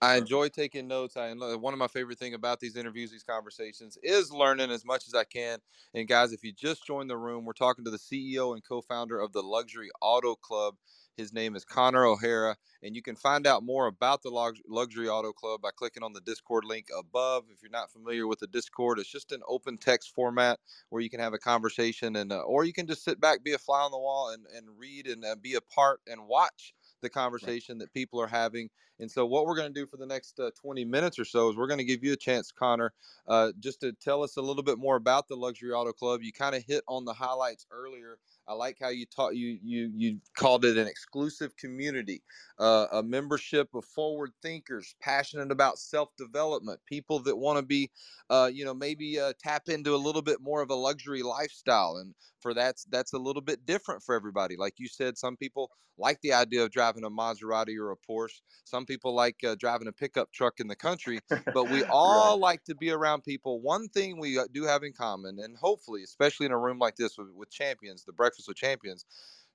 I 0.00 0.16
enjoy 0.16 0.48
taking 0.48 0.88
notes. 0.88 1.16
I 1.16 1.32
one 1.32 1.72
of 1.72 1.78
my 1.78 1.86
favorite 1.86 2.18
thing 2.18 2.34
about 2.34 2.58
these 2.58 2.76
interviews, 2.76 3.12
these 3.12 3.22
conversations, 3.22 3.96
is 4.02 4.32
learning 4.32 4.72
as 4.72 4.84
much 4.84 5.06
as 5.06 5.14
I 5.14 5.22
can. 5.22 5.60
And 5.94 6.08
guys, 6.08 6.32
if 6.32 6.42
you 6.42 6.52
just 6.52 6.84
joined 6.84 7.08
the 7.08 7.16
room, 7.16 7.44
we're 7.44 7.52
talking 7.52 7.84
to 7.84 7.90
the 7.90 7.98
CEO 7.98 8.52
and 8.54 8.64
co-founder 8.64 9.20
of 9.20 9.32
the 9.32 9.42
Luxury 9.42 9.90
Auto 10.00 10.34
Club. 10.34 10.74
His 11.16 11.32
name 11.32 11.56
is 11.56 11.64
Connor 11.64 12.06
O'Hara, 12.06 12.56
and 12.82 12.96
you 12.96 13.02
can 13.02 13.16
find 13.16 13.46
out 13.46 13.62
more 13.62 13.86
about 13.86 14.22
the 14.22 14.30
Lux- 14.30 14.60
Luxury 14.66 15.08
Auto 15.08 15.32
Club 15.32 15.60
by 15.60 15.70
clicking 15.76 16.02
on 16.02 16.12
the 16.14 16.20
Discord 16.22 16.64
link 16.64 16.88
above. 16.98 17.44
If 17.50 17.62
you're 17.62 17.70
not 17.70 17.92
familiar 17.92 18.26
with 18.26 18.38
the 18.38 18.46
Discord, 18.46 18.98
it's 18.98 19.10
just 19.10 19.32
an 19.32 19.42
open 19.46 19.78
text 19.78 20.14
format 20.14 20.58
where 20.88 21.02
you 21.02 21.10
can 21.10 21.20
have 21.20 21.34
a 21.34 21.38
conversation, 21.38 22.16
and 22.16 22.32
uh, 22.32 22.40
or 22.40 22.64
you 22.64 22.72
can 22.72 22.86
just 22.86 23.04
sit 23.04 23.20
back, 23.20 23.44
be 23.44 23.52
a 23.52 23.58
fly 23.58 23.82
on 23.82 23.90
the 23.90 23.98
wall, 23.98 24.30
and 24.30 24.46
and 24.56 24.78
read 24.78 25.06
and 25.06 25.24
uh, 25.24 25.36
be 25.36 25.54
a 25.54 25.60
part 25.60 26.00
and 26.06 26.26
watch 26.26 26.74
the 27.02 27.10
conversation 27.10 27.78
that 27.78 27.92
people 27.92 28.20
are 28.20 28.26
having. 28.26 28.70
And 28.98 29.10
so, 29.10 29.26
what 29.26 29.46
we're 29.46 29.56
going 29.56 29.72
to 29.72 29.80
do 29.80 29.86
for 29.86 29.96
the 29.96 30.06
next 30.06 30.38
uh, 30.40 30.50
20 30.60 30.84
minutes 30.84 31.18
or 31.18 31.24
so 31.24 31.50
is 31.50 31.56
we're 31.56 31.66
going 31.66 31.78
to 31.78 31.84
give 31.84 32.04
you 32.04 32.12
a 32.12 32.16
chance, 32.16 32.52
Connor, 32.52 32.92
uh, 33.26 33.52
just 33.60 33.80
to 33.80 33.92
tell 33.92 34.22
us 34.22 34.36
a 34.36 34.42
little 34.42 34.62
bit 34.62 34.78
more 34.78 34.96
about 34.96 35.28
the 35.28 35.36
Luxury 35.36 35.72
Auto 35.72 35.92
Club. 35.92 36.22
You 36.22 36.32
kind 36.32 36.54
of 36.54 36.64
hit 36.64 36.84
on 36.88 37.04
the 37.04 37.12
highlights 37.12 37.66
earlier. 37.70 38.18
I 38.48 38.54
like 38.54 38.78
how 38.80 38.88
you 38.88 39.06
taught 39.06 39.36
you 39.36 39.58
you 39.62 39.92
you 39.96 40.20
called 40.34 40.64
it 40.64 40.76
an 40.76 40.86
exclusive 40.88 41.56
community, 41.56 42.22
uh, 42.58 42.88
a 42.92 43.02
membership 43.02 43.74
of 43.74 43.84
forward 43.84 44.32
thinkers, 44.42 44.94
passionate 45.00 45.50
about 45.50 45.78
self 45.78 46.14
development, 46.16 46.80
people 46.86 47.20
that 47.20 47.36
want 47.36 47.58
to 47.58 47.62
be, 47.64 47.90
uh, 48.30 48.50
you 48.52 48.64
know, 48.64 48.74
maybe 48.74 49.18
uh, 49.18 49.32
tap 49.38 49.68
into 49.68 49.94
a 49.94 49.96
little 49.96 50.22
bit 50.22 50.40
more 50.40 50.62
of 50.62 50.70
a 50.70 50.74
luxury 50.74 51.22
lifestyle. 51.22 51.96
And 51.96 52.14
for 52.40 52.54
that's 52.54 52.84
that's 52.84 53.12
a 53.12 53.18
little 53.18 53.42
bit 53.42 53.64
different 53.64 54.02
for 54.02 54.14
everybody. 54.14 54.56
Like 54.56 54.74
you 54.78 54.88
said, 54.88 55.16
some 55.16 55.36
people 55.36 55.70
like 55.98 56.20
the 56.22 56.32
idea 56.32 56.64
of 56.64 56.70
driving 56.70 57.04
a 57.04 57.10
Maserati 57.10 57.76
or 57.78 57.90
a 57.90 57.96
Porsche. 57.96 58.40
Some 58.64 58.86
people 58.86 59.14
like 59.14 59.42
uh, 59.44 59.54
driving 59.54 59.88
a 59.88 59.92
pickup 59.92 60.32
truck 60.32 60.58
in 60.58 60.66
the 60.66 60.76
country, 60.76 61.20
but 61.52 61.68
we 61.68 61.84
all 61.90 62.38
like 62.38 62.64
to 62.64 62.74
be 62.74 62.90
around 62.90 63.22
people. 63.22 63.60
One 63.60 63.88
thing 63.88 64.18
we 64.18 64.38
uh, 64.38 64.46
do 64.52 64.64
have 64.64 64.82
in 64.82 64.92
common, 64.92 65.38
and 65.38 65.56
hopefully, 65.56 66.02
especially 66.02 66.46
in 66.46 66.52
a 66.52 66.58
room 66.58 66.78
like 66.78 66.96
this 66.96 67.16
with, 67.18 67.28
with 67.34 67.50
champions, 67.50 68.04
the 68.04 68.12
Breakfast 68.12 68.31
with 68.48 68.56
Champions, 68.56 69.04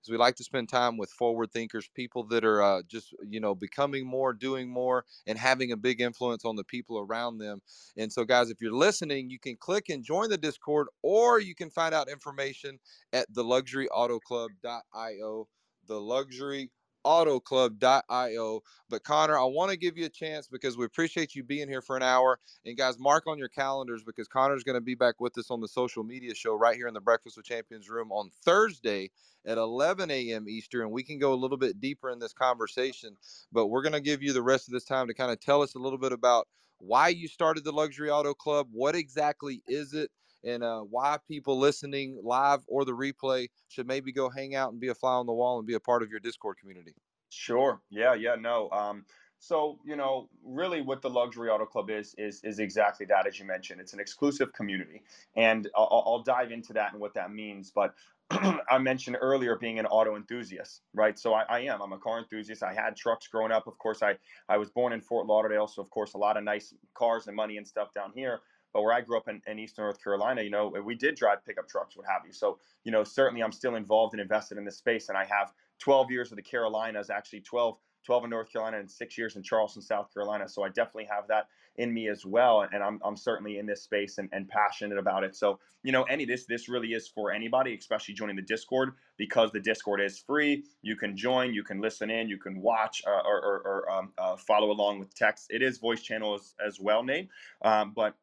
is 0.04 0.12
we 0.12 0.18
like 0.18 0.36
to 0.36 0.44
spend 0.44 0.70
time 0.70 0.98
with 0.98 1.10
forward 1.12 1.52
thinkers, 1.52 1.90
people 1.94 2.24
that 2.28 2.46
are 2.46 2.62
uh, 2.62 2.82
just 2.88 3.14
you 3.28 3.40
know 3.40 3.56
becoming 3.56 4.06
more, 4.06 4.34
doing 4.34 4.70
more, 4.70 5.06
and 5.26 5.38
having 5.38 5.72
a 5.72 5.78
big 5.78 6.02
influence 6.02 6.46
on 6.46 6.56
the 6.56 6.64
people 6.64 7.00
around 7.00 7.38
them. 7.38 7.62
And 7.98 8.12
so, 8.12 8.24
guys, 8.24 8.50
if 8.50 8.62
you're 8.62 8.74
listening, 8.74 9.30
you 9.30 9.40
can 9.40 9.58
click 9.58 9.90
and 9.90 10.04
join 10.04 10.30
the 10.30 10.38
Discord, 10.38 10.88
or 11.04 11.40
you 11.40 11.56
can 11.56 11.70
find 11.70 11.94
out 11.94 12.10
information 12.10 12.80
at 13.14 13.32
theluxuryautoclub.io. 13.34 15.48
The 15.88 16.02
luxury 16.02 16.70
autoclub.io. 17.08 18.62
But 18.90 19.04
Connor, 19.04 19.40
I 19.40 19.46
want 19.46 19.72
to 19.72 19.78
give 19.78 19.98
you 19.98 20.06
a 20.06 20.10
chance 20.10 20.48
because 20.48 20.78
we 20.78 20.86
appreciate 20.86 21.36
you 21.36 21.44
being 21.44 21.70
here 21.70 21.82
for 21.82 21.96
an 21.98 22.04
hour. 22.04 22.40
And 22.66 22.78
guys, 22.78 23.00
mark 23.00 23.28
on 23.28 23.38
your 23.38 23.48
calendars 23.50 24.04
because 24.04 24.28
Connor's 24.28 24.64
going 24.64 24.76
to 24.76 24.82
be 24.82 24.96
back 24.96 25.22
with 25.22 25.38
us 25.38 25.50
on 25.50 25.62
the 25.62 25.70
social 25.70 26.04
media 26.04 26.36
show 26.36 26.56
right 26.56 26.76
here 26.76 26.88
in 26.88 26.94
the 26.94 27.02
Breakfast 27.02 27.38
with 27.38 27.46
Champions 27.46 27.90
room 27.90 28.12
on 28.12 28.30
Thursday 28.44 29.12
at 29.46 29.58
11 29.58 30.12
a.m. 30.12 30.50
Eastern. 30.50 30.82
And 30.82 30.92
we 30.92 31.04
can 31.04 31.20
go 31.20 31.34
a 31.34 31.36
little 31.36 31.58
bit 31.58 31.80
deeper 31.80 32.12
in 32.12 32.20
this 32.20 32.34
conversation. 32.34 33.16
But 33.52 33.68
we're 33.68 33.84
going 33.84 33.94
to 33.94 34.02
give 34.02 34.22
you 34.22 34.34
the 34.34 34.44
rest 34.44 34.68
of 34.68 34.74
this 34.74 34.86
time 34.86 35.08
to 35.08 35.14
kind 35.14 35.32
of 35.32 35.40
tell 35.40 35.62
us 35.62 35.76
a 35.76 35.80
little 35.80 36.00
bit 36.00 36.12
about 36.12 36.48
why 36.80 37.10
you 37.10 37.28
started 37.30 37.64
the 37.64 37.72
Luxury 37.72 38.10
Auto 38.10 38.34
Club. 38.34 38.68
What 38.72 38.96
exactly 38.96 39.64
is 39.68 39.94
it? 39.94 40.12
And 40.44 40.64
uh, 40.64 40.82
why 40.82 41.18
people 41.28 41.58
listening 41.58 42.20
live 42.24 42.64
or 42.68 42.86
the 42.86 42.92
replay 42.92 43.48
should 43.68 43.88
maybe 43.88 44.12
go 44.12 44.30
hang 44.30 44.56
out 44.56 44.72
and 44.72 44.80
be 44.80 44.88
a 44.88 44.96
fly 44.96 45.14
on 45.14 45.26
the 45.26 45.34
wall 45.34 45.58
and 45.58 45.68
be 45.68 45.74
a 45.74 45.80
part 45.80 46.04
of 46.04 46.10
your 46.10 46.20
Discord 46.20 46.58
community. 46.58 46.94
Sure. 47.30 47.82
Yeah. 47.90 48.14
Yeah. 48.14 48.36
No. 48.36 48.70
Um, 48.72 49.06
so 49.40 49.80
you 49.86 49.96
know, 49.96 50.30
really, 50.44 50.82
what 50.82 51.02
the 51.02 51.10
Luxury 51.10 51.50
Auto 51.50 51.66
Club 51.66 51.90
is 51.90 52.16
is 52.18 52.44
is 52.44 52.60
exactly 52.60 53.06
that, 53.08 53.28
as 53.28 53.38
you 53.38 53.46
mentioned. 53.46 53.80
It's 53.80 53.94
an 53.94 54.00
exclusive 54.00 54.52
community, 54.54 55.04
and 55.36 55.70
I'll, 55.76 56.04
I'll- 56.06 56.24
dive 56.24 56.52
into 56.52 56.74
that 56.74 56.92
and 56.92 57.00
what 57.00 57.14
that 57.14 57.32
means. 57.32 57.72
But 57.72 57.94
I 58.32 58.78
mentioned 58.80 59.18
earlier 59.22 59.56
being 59.56 59.78
an 59.80 59.86
auto 59.86 60.16
enthusiast, 60.16 60.82
right? 60.94 61.18
So 61.18 61.34
I, 61.34 61.44
I 61.44 61.60
am. 61.62 61.82
I'm 61.82 61.94
a 61.94 62.00
car 62.00 62.18
enthusiast. 62.20 62.64
I 62.64 62.74
had 62.74 62.96
trucks 62.96 63.28
growing 63.28 63.52
up. 63.52 63.68
Of 63.68 63.78
course, 63.78 64.02
I 64.02 64.18
I 64.50 64.58
was 64.58 64.72
born 64.72 64.92
in 64.92 65.02
Fort 65.02 65.28
Lauderdale, 65.28 65.68
so 65.68 65.82
of 65.84 65.90
course, 65.92 66.14
a 66.14 66.18
lot 66.18 66.36
of 66.36 66.44
nice 66.44 66.74
cars 66.96 67.28
and 67.28 67.36
money 67.36 67.58
and 67.58 67.68
stuff 67.68 67.94
down 67.94 68.12
here. 68.16 68.42
But 68.74 68.84
where 68.84 68.94
I 68.94 69.02
grew 69.02 69.18
up 69.18 69.28
in, 69.28 69.42
in 69.48 69.60
Eastern 69.60 69.86
North 69.86 70.04
Carolina, 70.04 70.42
you 70.42 70.50
know, 70.50 70.74
we 70.84 70.96
did 70.96 71.16
drive 71.16 71.46
pickup 71.46 71.68
trucks, 71.68 71.98
what 71.98 72.06
have 72.08 72.22
you. 72.26 72.34
So 72.34 72.60
you 72.88 72.92
know, 72.92 73.04
certainly, 73.04 73.44
I'm 73.44 73.52
still 73.52 73.76
involved 73.76 74.14
and 74.14 74.22
invested 74.22 74.58
in 74.58 74.64
this 74.64 74.78
space, 74.78 75.10
and 75.10 75.18
I 75.18 75.26
have 75.26 75.52
12 75.80 76.10
years 76.10 76.32
of 76.32 76.38
the 76.38 76.42
Carolinas, 76.42 77.10
actually 77.10 77.42
12, 77.42 77.78
12 78.06 78.24
in 78.24 78.30
North 78.30 78.50
Carolina 78.50 78.80
and 78.80 78.90
six 78.90 79.18
years 79.18 79.36
in 79.36 79.44
Charleston, 79.44 79.82
South 79.82 80.14
Carolina. 80.14 80.48
So 80.48 80.64
I 80.64 80.70
definitely 80.70 81.10
have 81.12 81.28
that 81.28 81.48
in 81.76 81.94
me 81.94 82.08
as 82.08 82.26
well. 82.26 82.66
And 82.72 82.82
I'm, 82.82 83.00
I'm 83.04 83.18
certainly 83.18 83.58
in 83.58 83.66
this 83.66 83.84
space 83.84 84.18
and, 84.18 84.30
and 84.32 84.48
passionate 84.48 84.98
about 84.98 85.26
it. 85.26 85.36
So, 85.36 85.60
you 85.84 85.92
know, 85.92 86.04
any 86.04 86.24
this, 86.24 86.46
this 86.46 86.70
really 86.70 86.94
is 86.94 87.10
for 87.10 87.32
anybody, 87.34 87.76
especially 87.78 88.14
joining 88.14 88.38
the 88.38 88.42
Discord 88.42 88.94
because 89.18 89.52
the 89.52 89.60
Discord 89.60 90.00
is 90.00 90.18
free. 90.18 90.64
You 90.82 90.96
can 90.96 91.18
join, 91.18 91.54
you 91.54 91.64
can 91.64 91.82
listen 91.82 92.10
in, 92.10 92.30
you 92.30 92.38
can 92.38 92.62
watch 92.62 93.02
uh, 93.06 93.12
or, 93.12 93.44
or, 93.44 93.62
or 93.66 93.92
um, 93.92 94.14
uh, 94.18 94.38
follow 94.38 94.72
along 94.72 95.00
with 95.00 95.14
text. 95.14 95.48
It 95.50 95.62
is 95.62 95.78
voice 95.78 96.02
channels 96.02 96.56
as, 96.66 96.80
well, 96.80 97.04
Nate. 97.04 97.28
Um, 97.64 97.92
but 97.94 98.16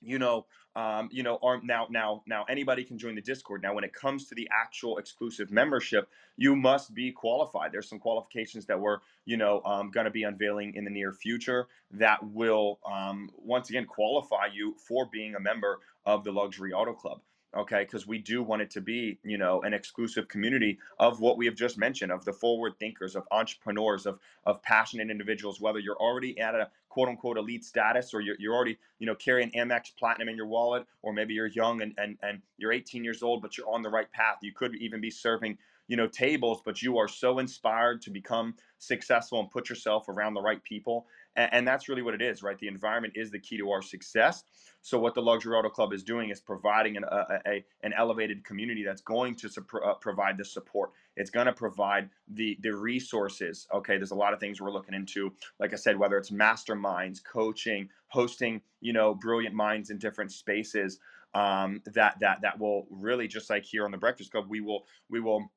you 0.00 0.18
know, 0.18 0.46
um, 0.76 1.08
you 1.10 1.22
know, 1.22 1.38
are 1.42 1.60
now 1.62 1.86
now 1.90 2.22
now 2.26 2.44
anybody 2.48 2.84
can 2.84 2.98
join 2.98 3.14
the 3.14 3.20
Discord. 3.20 3.62
Now, 3.62 3.74
when 3.74 3.84
it 3.84 3.92
comes 3.92 4.28
to 4.28 4.34
the 4.34 4.48
actual 4.52 4.98
exclusive 4.98 5.50
membership, 5.50 6.08
you 6.36 6.54
must 6.54 6.94
be 6.94 7.10
qualified. 7.10 7.72
There's 7.72 7.88
some 7.88 7.98
qualifications 7.98 8.66
that 8.66 8.78
we're 8.78 8.98
you 9.24 9.36
know 9.36 9.62
um, 9.64 9.90
going 9.90 10.04
to 10.04 10.10
be 10.10 10.22
unveiling 10.22 10.74
in 10.74 10.84
the 10.84 10.90
near 10.90 11.12
future 11.12 11.66
that 11.92 12.24
will 12.24 12.78
um, 12.90 13.30
once 13.36 13.70
again 13.70 13.86
qualify 13.86 14.46
you 14.52 14.74
for 14.86 15.06
being 15.10 15.34
a 15.34 15.40
member 15.40 15.80
of 16.06 16.24
the 16.24 16.32
Luxury 16.32 16.72
Auto 16.72 16.92
Club. 16.92 17.20
Okay, 17.56 17.82
because 17.84 18.06
we 18.06 18.18
do 18.18 18.42
want 18.42 18.60
it 18.60 18.70
to 18.72 18.82
be, 18.82 19.18
you 19.24 19.38
know, 19.38 19.62
an 19.62 19.72
exclusive 19.72 20.28
community 20.28 20.78
of 20.98 21.18
what 21.20 21.38
we 21.38 21.46
have 21.46 21.54
just 21.54 21.78
mentioned, 21.78 22.12
of 22.12 22.22
the 22.26 22.32
forward 22.32 22.74
thinkers, 22.78 23.16
of 23.16 23.26
entrepreneurs, 23.30 24.04
of 24.04 24.18
of 24.44 24.62
passionate 24.62 25.10
individuals. 25.10 25.58
Whether 25.58 25.78
you're 25.78 25.96
already 25.96 26.38
at 26.38 26.54
a 26.54 26.68
quote 26.98 27.08
unquote 27.08 27.38
elite 27.38 27.64
status, 27.64 28.12
or 28.12 28.20
you're, 28.20 28.34
you're 28.40 28.52
already, 28.52 28.76
you 28.98 29.06
know, 29.06 29.14
carrying 29.14 29.52
Amex 29.52 29.94
Platinum 29.96 30.28
in 30.28 30.36
your 30.36 30.48
wallet, 30.48 30.84
or 31.02 31.12
maybe 31.12 31.32
you're 31.32 31.46
young 31.46 31.80
and 31.80 31.94
and 31.96 32.18
and 32.24 32.42
you're 32.56 32.72
18 32.72 33.04
years 33.04 33.22
old, 33.22 33.40
but 33.40 33.56
you're 33.56 33.72
on 33.72 33.82
the 33.82 33.88
right 33.88 34.10
path. 34.10 34.38
You 34.42 34.52
could 34.52 34.74
even 34.74 35.00
be 35.00 35.08
serving, 35.08 35.58
you 35.86 35.96
know, 35.96 36.08
tables, 36.08 36.60
but 36.64 36.82
you 36.82 36.98
are 36.98 37.06
so 37.06 37.38
inspired 37.38 38.02
to 38.02 38.10
become 38.10 38.56
successful 38.78 39.38
and 39.38 39.48
put 39.48 39.68
yourself 39.68 40.08
around 40.08 40.34
the 40.34 40.42
right 40.42 40.60
people 40.64 41.06
and, 41.38 41.54
and 41.54 41.68
that's 41.68 41.88
really 41.88 42.02
what 42.02 42.14
it 42.14 42.20
is, 42.20 42.42
right? 42.42 42.58
The 42.58 42.68
environment 42.68 43.14
is 43.16 43.30
the 43.30 43.38
key 43.38 43.56
to 43.58 43.70
our 43.70 43.80
success. 43.80 44.44
So 44.82 44.98
what 44.98 45.14
the 45.14 45.22
Luxury 45.22 45.56
Auto 45.56 45.68
Club 45.68 45.92
is 45.92 46.02
doing 46.02 46.30
is 46.30 46.40
providing 46.40 46.96
an, 46.96 47.04
a, 47.04 47.40
a 47.46 47.64
an 47.82 47.92
elevated 47.96 48.44
community 48.44 48.84
that's 48.84 49.00
going 49.02 49.34
to 49.36 49.50
uh, 49.84 49.94
provide 49.94 50.36
the 50.36 50.44
support. 50.44 50.90
It's 51.16 51.30
going 51.30 51.46
to 51.46 51.52
provide 51.52 52.10
the 52.28 52.58
the 52.60 52.74
resources. 52.74 53.66
Okay, 53.72 53.96
there's 53.96 54.10
a 54.10 54.16
lot 54.16 54.32
of 54.32 54.40
things 54.40 54.60
we're 54.60 54.72
looking 54.72 54.94
into. 54.94 55.32
Like 55.58 55.72
I 55.72 55.76
said, 55.76 55.98
whether 55.98 56.18
it's 56.18 56.30
masterminds, 56.30 57.22
coaching, 57.22 57.88
hosting, 58.08 58.60
you 58.80 58.92
know, 58.92 59.14
brilliant 59.14 59.54
minds 59.54 59.90
in 59.90 59.98
different 59.98 60.32
spaces. 60.32 60.98
Um, 61.34 61.82
that 61.94 62.18
that 62.20 62.40
that 62.42 62.58
will 62.58 62.86
really 62.90 63.28
just 63.28 63.50
like 63.50 63.64
here 63.64 63.84
on 63.84 63.90
the 63.90 63.98
Breakfast 63.98 64.30
Club, 64.30 64.46
we 64.48 64.60
will 64.60 64.86
we 65.10 65.20
will 65.20 65.50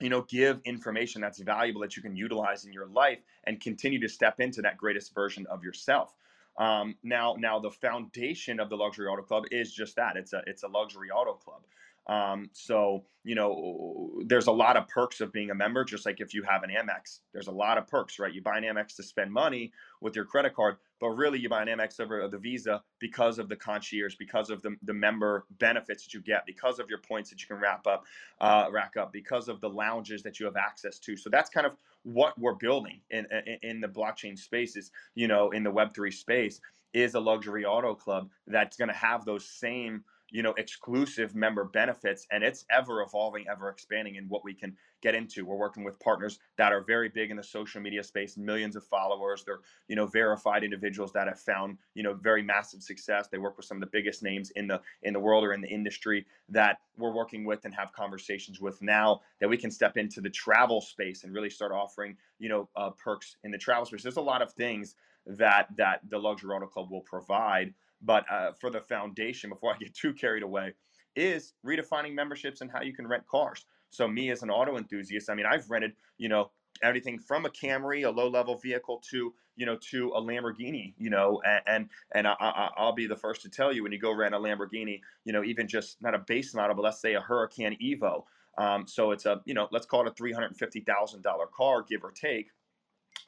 you 0.00 0.08
know 0.08 0.22
give 0.22 0.60
information 0.64 1.20
that's 1.20 1.40
valuable 1.40 1.80
that 1.82 1.96
you 1.96 2.02
can 2.02 2.16
utilize 2.16 2.64
in 2.64 2.72
your 2.72 2.86
life 2.86 3.18
and 3.44 3.60
continue 3.60 4.00
to 4.00 4.08
step 4.08 4.40
into 4.40 4.62
that 4.62 4.76
greatest 4.76 5.14
version 5.14 5.46
of 5.46 5.62
yourself. 5.62 6.14
Um, 6.58 6.96
now 7.02 7.36
now 7.38 7.58
the 7.58 7.70
foundation 7.70 8.60
of 8.60 8.68
the 8.68 8.76
luxury 8.76 9.06
auto 9.06 9.22
club 9.22 9.44
is 9.50 9.72
just 9.72 9.96
that. 9.96 10.16
It's 10.16 10.32
a 10.32 10.42
it's 10.46 10.62
a 10.62 10.68
luxury 10.68 11.10
auto 11.10 11.34
club 11.34 11.62
um, 12.10 12.50
so 12.52 13.04
you 13.22 13.36
know 13.36 14.10
there's 14.26 14.48
a 14.48 14.52
lot 14.52 14.76
of 14.76 14.88
perks 14.88 15.20
of 15.20 15.32
being 15.32 15.50
a 15.50 15.54
member 15.54 15.84
just 15.84 16.06
like 16.06 16.20
if 16.20 16.34
you 16.34 16.42
have 16.42 16.64
an 16.64 16.70
amex. 16.70 17.20
There's 17.32 17.46
a 17.46 17.52
lot 17.52 17.78
of 17.78 17.86
perks 17.86 18.18
right? 18.18 18.32
You 18.32 18.42
buy 18.42 18.58
an 18.58 18.64
amex 18.64 18.96
to 18.96 19.02
spend 19.04 19.32
money 19.32 19.72
with 20.00 20.16
your 20.16 20.24
credit 20.24 20.54
card 20.54 20.76
but 21.00 21.10
really 21.10 21.38
you 21.38 21.48
buy 21.48 21.62
an 21.62 21.68
amex 21.68 22.00
over 22.00 22.26
the 22.28 22.38
visa 22.38 22.82
because 22.98 23.38
of 23.38 23.48
the 23.48 23.56
concierge 23.56 24.16
because 24.16 24.50
of 24.50 24.60
the, 24.62 24.76
the 24.82 24.92
member 24.92 25.46
benefits 25.58 26.04
that 26.04 26.14
you 26.14 26.20
get 26.20 26.44
because 26.46 26.80
of 26.80 26.88
your 26.90 26.98
points 26.98 27.30
that 27.30 27.40
you 27.40 27.46
can 27.46 27.58
wrap 27.58 27.86
up 27.86 28.04
uh, 28.40 28.66
rack 28.72 28.96
up 28.98 29.12
because 29.12 29.48
of 29.48 29.60
the 29.60 29.68
lounges 29.68 30.22
that 30.22 30.40
you 30.40 30.46
have 30.46 30.56
access 30.56 30.98
to. 30.98 31.16
So 31.16 31.30
that's 31.30 31.50
kind 31.50 31.66
of 31.66 31.74
what 32.02 32.38
we're 32.38 32.54
building 32.54 33.00
in, 33.10 33.26
in, 33.46 33.58
in 33.62 33.80
the 33.80 33.88
blockchain 33.88 34.38
spaces 34.38 34.90
you 35.14 35.28
know 35.28 35.50
in 35.50 35.62
the 35.62 35.70
web3 35.70 36.12
space 36.12 36.60
is 36.92 37.14
a 37.14 37.20
luxury 37.20 37.64
auto 37.64 37.94
club 37.94 38.28
that's 38.46 38.76
going 38.76 38.88
to 38.88 38.94
have 38.94 39.24
those 39.24 39.46
same 39.46 40.02
you 40.30 40.42
know 40.42 40.54
exclusive 40.58 41.34
member 41.34 41.64
benefits 41.64 42.26
and 42.30 42.42
it's 42.42 42.64
ever 42.70 43.02
evolving 43.02 43.46
ever 43.50 43.68
expanding 43.68 44.16
in 44.16 44.28
what 44.28 44.44
we 44.44 44.54
can 44.54 44.76
get 45.02 45.14
into. 45.14 45.44
We're 45.44 45.56
working 45.56 45.84
with 45.84 45.98
partners 46.00 46.38
that 46.56 46.72
are 46.72 46.82
very 46.82 47.08
big 47.08 47.30
in 47.30 47.36
the 47.36 47.42
social 47.42 47.80
media 47.80 48.02
space 48.02 48.36
millions 48.36 48.76
of 48.76 48.84
followers. 48.84 49.44
They're 49.44 49.60
you 49.88 49.96
know 49.96 50.06
verified 50.06 50.64
individuals 50.64 51.12
that 51.12 51.26
have 51.26 51.40
found 51.40 51.78
you 51.94 52.02
know 52.02 52.14
very 52.14 52.42
massive 52.42 52.82
success. 52.82 53.28
They 53.28 53.38
work 53.38 53.56
with 53.56 53.66
some 53.66 53.78
of 53.78 53.80
the 53.80 53.90
biggest 53.92 54.22
names 54.22 54.50
in 54.50 54.66
the 54.66 54.80
in 55.02 55.12
the 55.12 55.20
world 55.20 55.44
or 55.44 55.52
in 55.52 55.60
the 55.60 55.68
industry 55.68 56.26
that 56.48 56.78
we're 56.96 57.14
working 57.14 57.44
with 57.44 57.64
and 57.64 57.74
have 57.74 57.92
conversations 57.92 58.60
with 58.60 58.80
now 58.82 59.20
that 59.40 59.48
we 59.48 59.56
can 59.56 59.70
step 59.70 59.96
into 59.96 60.20
the 60.20 60.30
travel 60.30 60.80
space 60.80 61.24
and 61.24 61.34
really 61.34 61.50
start 61.50 61.72
offering 61.72 62.16
you 62.38 62.48
know 62.48 62.68
uh, 62.76 62.90
perks 62.90 63.36
in 63.44 63.50
the 63.50 63.58
travel 63.58 63.84
space. 63.84 64.02
There's 64.02 64.16
a 64.16 64.20
lot 64.20 64.42
of 64.42 64.52
things 64.52 64.94
that 65.26 65.68
that 65.76 66.00
the 66.08 66.18
luxury 66.18 66.54
auto 66.54 66.66
club 66.66 66.90
will 66.90 67.02
provide 67.02 67.74
but 68.02 68.24
uh, 68.30 68.52
for 68.60 68.70
the 68.70 68.80
foundation, 68.80 69.50
before 69.50 69.74
I 69.74 69.78
get 69.78 69.94
too 69.94 70.12
carried 70.12 70.42
away, 70.42 70.74
is 71.16 71.54
redefining 71.66 72.14
memberships 72.14 72.60
and 72.60 72.70
how 72.70 72.82
you 72.82 72.94
can 72.94 73.06
rent 73.06 73.26
cars. 73.26 73.64
So 73.90 74.06
me 74.06 74.30
as 74.30 74.42
an 74.42 74.50
auto 74.50 74.76
enthusiast, 74.76 75.28
I 75.28 75.34
mean, 75.34 75.46
I've 75.46 75.68
rented, 75.68 75.92
you 76.18 76.28
know, 76.28 76.50
everything 76.82 77.18
from 77.18 77.44
a 77.44 77.50
Camry, 77.50 78.06
a 78.06 78.10
low-level 78.10 78.58
vehicle, 78.58 79.02
to 79.10 79.34
you 79.56 79.66
know, 79.66 79.76
to 79.90 80.08
a 80.14 80.22
Lamborghini, 80.22 80.94
you 80.96 81.10
know, 81.10 81.42
and 81.44 81.60
and, 81.66 81.88
and 82.14 82.26
I, 82.26 82.70
will 82.78 82.92
be 82.92 83.06
the 83.06 83.16
first 83.16 83.42
to 83.42 83.50
tell 83.50 83.74
you 83.74 83.82
when 83.82 83.92
you 83.92 83.98
go 83.98 84.10
rent 84.10 84.34
a 84.34 84.38
Lamborghini, 84.38 85.00
you 85.24 85.34
know, 85.34 85.44
even 85.44 85.68
just 85.68 86.00
not 86.00 86.14
a 86.14 86.18
base 86.18 86.54
model, 86.54 86.74
but 86.74 86.82
let's 86.82 87.00
say 87.00 87.14
a 87.14 87.20
Huracan 87.20 87.76
Evo. 87.78 88.24
Um, 88.56 88.86
so 88.86 89.10
it's 89.10 89.26
a, 89.26 89.42
you 89.44 89.52
know, 89.52 89.68
let's 89.70 89.84
call 89.84 90.06
it 90.06 90.08
a 90.08 90.14
three 90.14 90.32
hundred 90.32 90.56
fifty 90.56 90.80
thousand 90.80 91.22
dollar 91.22 91.46
car, 91.46 91.84
give 91.86 92.04
or 92.04 92.10
take. 92.10 92.48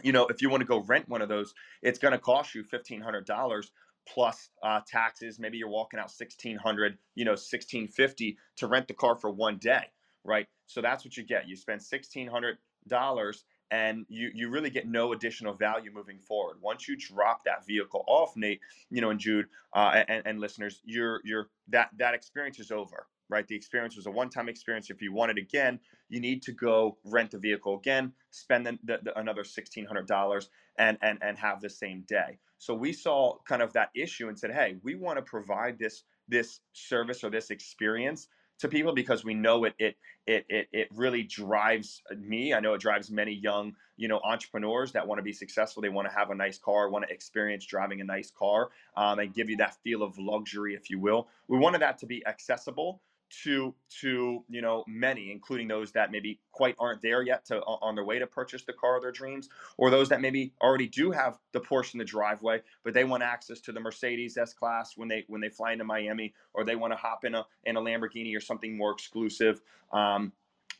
You 0.02 0.12
know, 0.12 0.26
if 0.28 0.40
you 0.40 0.48
want 0.48 0.62
to 0.62 0.66
go 0.66 0.80
rent 0.84 1.06
one 1.08 1.20
of 1.20 1.28
those, 1.28 1.52
it's 1.82 1.98
going 1.98 2.12
to 2.12 2.18
cost 2.18 2.54
you 2.54 2.64
fifteen 2.64 3.02
hundred 3.02 3.26
dollars 3.26 3.72
plus 4.06 4.50
uh, 4.62 4.80
taxes. 4.86 5.38
Maybe 5.38 5.58
you're 5.58 5.68
walking 5.68 5.98
out 5.98 6.10
1600, 6.16 6.98
you 7.14 7.24
know, 7.24 7.32
1650 7.32 8.38
to 8.56 8.66
rent 8.66 8.88
the 8.88 8.94
car 8.94 9.16
for 9.16 9.30
one 9.30 9.58
day, 9.58 9.84
right? 10.24 10.46
So 10.66 10.80
that's 10.80 11.04
what 11.04 11.16
you 11.16 11.22
get. 11.22 11.48
You 11.48 11.56
spend 11.56 11.80
$1,600 11.80 13.36
and 13.70 14.04
you, 14.08 14.30
you 14.34 14.50
really 14.50 14.70
get 14.70 14.86
no 14.86 15.12
additional 15.12 15.54
value 15.54 15.90
moving 15.92 16.18
forward. 16.18 16.58
Once 16.60 16.86
you 16.88 16.96
drop 16.96 17.44
that 17.44 17.66
vehicle 17.66 18.04
off, 18.06 18.36
Nate, 18.36 18.60
you 18.90 19.00
know, 19.00 19.10
and 19.10 19.18
Jude 19.18 19.46
uh, 19.74 20.02
and, 20.08 20.22
and 20.26 20.40
listeners, 20.40 20.82
you're, 20.84 21.20
you're, 21.24 21.48
that, 21.68 21.88
that 21.96 22.14
experience 22.14 22.60
is 22.60 22.70
over, 22.70 23.06
right? 23.32 23.48
The 23.48 23.56
experience 23.56 23.96
was 23.96 24.06
a 24.06 24.10
one-time 24.10 24.48
experience. 24.48 24.90
If 24.90 25.02
you 25.02 25.12
want 25.12 25.32
it 25.32 25.38
again, 25.38 25.80
you 26.08 26.20
need 26.20 26.42
to 26.42 26.52
go 26.52 26.98
rent 27.04 27.32
the 27.32 27.38
vehicle 27.38 27.76
again, 27.76 28.12
spend 28.30 28.66
the, 28.66 28.78
the, 28.84 28.98
the 29.02 29.18
another 29.18 29.42
$1,600 29.42 30.48
and, 30.78 30.98
and, 31.02 31.18
and 31.22 31.38
have 31.38 31.60
the 31.60 31.70
same 31.70 32.04
day. 32.06 32.38
So 32.58 32.74
we 32.74 32.92
saw 32.92 33.38
kind 33.48 33.62
of 33.62 33.72
that 33.72 33.90
issue 33.96 34.28
and 34.28 34.38
said, 34.38 34.52
hey, 34.52 34.76
we 34.84 34.94
want 34.94 35.18
to 35.18 35.22
provide 35.22 35.78
this 35.78 36.04
this 36.28 36.60
service 36.72 37.24
or 37.24 37.30
this 37.30 37.50
experience 37.50 38.28
to 38.60 38.68
people 38.68 38.94
because 38.94 39.24
we 39.24 39.34
know 39.34 39.64
it 39.64 39.74
it 39.78 39.96
it 40.26 40.46
it, 40.48 40.68
it 40.72 40.88
really 40.94 41.24
drives 41.24 42.00
me. 42.16 42.54
I 42.54 42.60
know 42.60 42.74
it 42.74 42.80
drives 42.80 43.10
many 43.10 43.32
young 43.32 43.74
you 43.96 44.06
know 44.06 44.20
entrepreneurs 44.22 44.92
that 44.92 45.06
want 45.06 45.18
to 45.18 45.22
be 45.22 45.32
successful. 45.32 45.82
They 45.82 45.88
want 45.88 46.08
to 46.08 46.14
have 46.14 46.30
a 46.30 46.34
nice 46.34 46.58
car, 46.58 46.88
want 46.88 47.06
to 47.06 47.12
experience 47.12 47.66
driving 47.66 48.00
a 48.00 48.04
nice 48.04 48.30
car, 48.30 48.70
um, 48.96 49.18
and 49.18 49.34
give 49.34 49.50
you 49.50 49.56
that 49.56 49.74
feel 49.82 50.02
of 50.02 50.16
luxury, 50.16 50.74
if 50.74 50.90
you 50.90 51.00
will. 51.00 51.28
We 51.48 51.58
wanted 51.58 51.82
that 51.82 51.98
to 51.98 52.06
be 52.06 52.24
accessible 52.26 53.00
to 53.42 53.74
to 54.00 54.44
you 54.48 54.60
know 54.60 54.84
many 54.86 55.30
including 55.32 55.66
those 55.66 55.92
that 55.92 56.10
maybe 56.10 56.38
quite 56.52 56.76
aren't 56.78 57.00
there 57.00 57.22
yet 57.22 57.44
to 57.46 57.60
on 57.60 57.94
their 57.94 58.04
way 58.04 58.18
to 58.18 58.26
purchase 58.26 58.64
the 58.64 58.72
car 58.72 58.96
of 58.96 59.02
their 59.02 59.12
dreams 59.12 59.48
or 59.78 59.90
those 59.90 60.08
that 60.08 60.20
maybe 60.20 60.52
already 60.60 60.86
do 60.86 61.10
have 61.10 61.38
the 61.52 61.60
Porsche 61.60 61.94
in 61.94 61.98
the 61.98 62.04
driveway 62.04 62.60
but 62.84 62.92
they 62.92 63.04
want 63.04 63.22
access 63.22 63.60
to 63.60 63.72
the 63.72 63.80
Mercedes 63.80 64.36
S 64.36 64.52
class 64.52 64.96
when 64.96 65.08
they 65.08 65.24
when 65.28 65.40
they 65.40 65.48
fly 65.48 65.72
into 65.72 65.84
Miami 65.84 66.34
or 66.52 66.64
they 66.64 66.76
want 66.76 66.92
to 66.92 66.96
hop 66.96 67.24
in 67.24 67.34
a 67.34 67.46
in 67.64 67.76
a 67.76 67.80
Lamborghini 67.80 68.36
or 68.36 68.40
something 68.40 68.76
more 68.76 68.92
exclusive 68.92 69.60
um, 69.92 70.32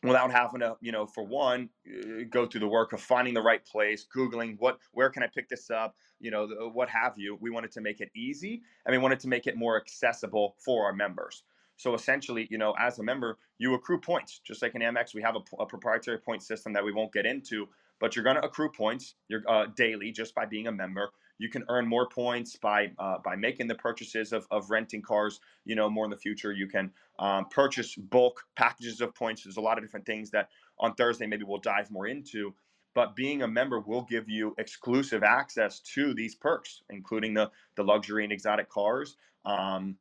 without 0.02 0.30
having 0.30 0.60
to 0.60 0.76
you 0.80 0.92
know 0.92 1.06
for 1.06 1.24
one 1.24 1.70
uh, 1.88 2.24
go 2.28 2.44
through 2.44 2.60
the 2.60 2.68
work 2.68 2.92
of 2.92 3.00
finding 3.00 3.34
the 3.34 3.42
right 3.42 3.64
place 3.64 4.06
googling 4.14 4.56
what 4.58 4.78
where 4.92 5.08
can 5.08 5.22
i 5.22 5.26
pick 5.26 5.48
this 5.48 5.70
up 5.70 5.96
you 6.22 6.30
know 6.30 6.46
what 6.72 6.88
have 6.88 7.18
you. 7.18 7.36
We 7.40 7.50
wanted 7.50 7.72
to 7.72 7.80
make 7.80 8.00
it 8.00 8.10
easy 8.14 8.62
and 8.86 8.92
we 8.92 8.98
wanted 8.98 9.20
to 9.20 9.28
make 9.28 9.46
it 9.46 9.56
more 9.56 9.76
accessible 9.76 10.54
for 10.58 10.86
our 10.86 10.92
members 10.92 11.42
so 11.82 11.94
essentially, 11.94 12.46
you 12.50 12.58
know, 12.58 12.74
as 12.78 12.98
a 12.98 13.02
member, 13.02 13.38
you 13.58 13.74
accrue 13.74 13.98
points. 13.98 14.40
Just 14.46 14.62
like 14.62 14.74
in 14.74 14.82
Amex, 14.82 15.14
we 15.14 15.22
have 15.22 15.34
a, 15.34 15.62
a 15.62 15.66
proprietary 15.66 16.18
point 16.18 16.42
system 16.42 16.72
that 16.72 16.84
we 16.84 16.92
won't 16.92 17.12
get 17.12 17.26
into, 17.26 17.68
but 17.98 18.14
you're 18.14 18.24
going 18.24 18.36
to 18.36 18.44
accrue 18.44 18.70
points 18.70 19.14
you're, 19.28 19.42
uh, 19.48 19.66
daily 19.76 20.12
just 20.12 20.34
by 20.34 20.46
being 20.46 20.68
a 20.68 20.72
member. 20.72 21.10
You 21.38 21.48
can 21.48 21.64
earn 21.68 21.88
more 21.88 22.08
points 22.08 22.54
by 22.54 22.92
uh, 23.00 23.16
by 23.24 23.34
making 23.34 23.66
the 23.66 23.74
purchases 23.74 24.32
of, 24.32 24.46
of 24.52 24.70
renting 24.70 25.02
cars. 25.02 25.40
You 25.64 25.74
know, 25.74 25.90
more 25.90 26.04
in 26.04 26.10
the 26.10 26.16
future, 26.16 26.52
you 26.52 26.68
can 26.68 26.92
um, 27.18 27.46
purchase 27.50 27.96
bulk 27.96 28.40
packages 28.56 29.00
of 29.00 29.12
points. 29.14 29.42
There's 29.42 29.56
a 29.56 29.60
lot 29.60 29.76
of 29.76 29.82
different 29.82 30.06
things 30.06 30.30
that 30.30 30.50
on 30.78 30.94
Thursday 30.94 31.26
maybe 31.26 31.44
we'll 31.44 31.58
dive 31.58 31.90
more 31.90 32.06
into 32.06 32.54
but 32.94 33.16
being 33.16 33.40
a 33.40 33.48
member 33.48 33.80
will 33.80 34.02
give 34.02 34.28
you 34.28 34.54
exclusive 34.58 35.22
access 35.22 35.80
to 35.80 36.12
these 36.12 36.34
perks, 36.34 36.82
including 36.90 37.32
the 37.32 37.50
the 37.74 37.82
luxury 37.82 38.22
and 38.22 38.32
exotic 38.32 38.68
cars, 38.68 39.16
um, 39.46 39.96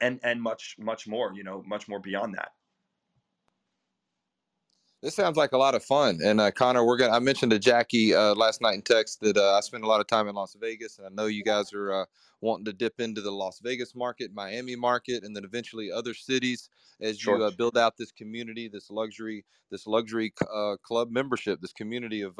and 0.00 0.20
and 0.22 0.42
much 0.42 0.76
much 0.78 1.06
more 1.06 1.32
you 1.34 1.44
know 1.44 1.62
much 1.66 1.88
more 1.88 2.00
beyond 2.00 2.34
that 2.34 2.52
this 5.02 5.14
sounds 5.14 5.36
like 5.36 5.52
a 5.52 5.58
lot 5.58 5.74
of 5.74 5.84
fun 5.84 6.18
and 6.24 6.40
uh, 6.40 6.50
connor 6.50 6.84
we're 6.84 6.96
gonna 6.96 7.12
i 7.12 7.18
mentioned 7.18 7.50
to 7.50 7.58
jackie 7.58 8.14
uh, 8.14 8.34
last 8.34 8.60
night 8.60 8.74
in 8.74 8.82
text 8.82 9.20
that 9.20 9.36
uh, 9.36 9.54
i 9.54 9.60
spend 9.60 9.84
a 9.84 9.86
lot 9.86 10.00
of 10.00 10.06
time 10.06 10.28
in 10.28 10.34
las 10.34 10.56
vegas 10.60 10.98
and 10.98 11.06
i 11.06 11.10
know 11.10 11.26
you 11.26 11.44
guys 11.44 11.72
are 11.72 11.92
uh, 11.92 12.04
wanting 12.40 12.64
to 12.64 12.72
dip 12.72 13.00
into 13.00 13.20
the 13.20 13.30
las 13.30 13.60
vegas 13.62 13.94
market 13.94 14.30
miami 14.34 14.76
market 14.76 15.22
and 15.22 15.34
then 15.36 15.44
eventually 15.44 15.90
other 15.92 16.14
cities 16.14 16.70
as 17.00 17.18
sure. 17.18 17.38
you 17.38 17.44
uh, 17.44 17.50
build 17.50 17.76
out 17.76 17.96
this 17.96 18.12
community 18.12 18.68
this 18.68 18.90
luxury 18.90 19.44
this 19.70 19.86
luxury 19.86 20.32
uh, 20.54 20.76
club 20.82 21.10
membership 21.10 21.60
this 21.60 21.72
community 21.72 22.22
of 22.22 22.34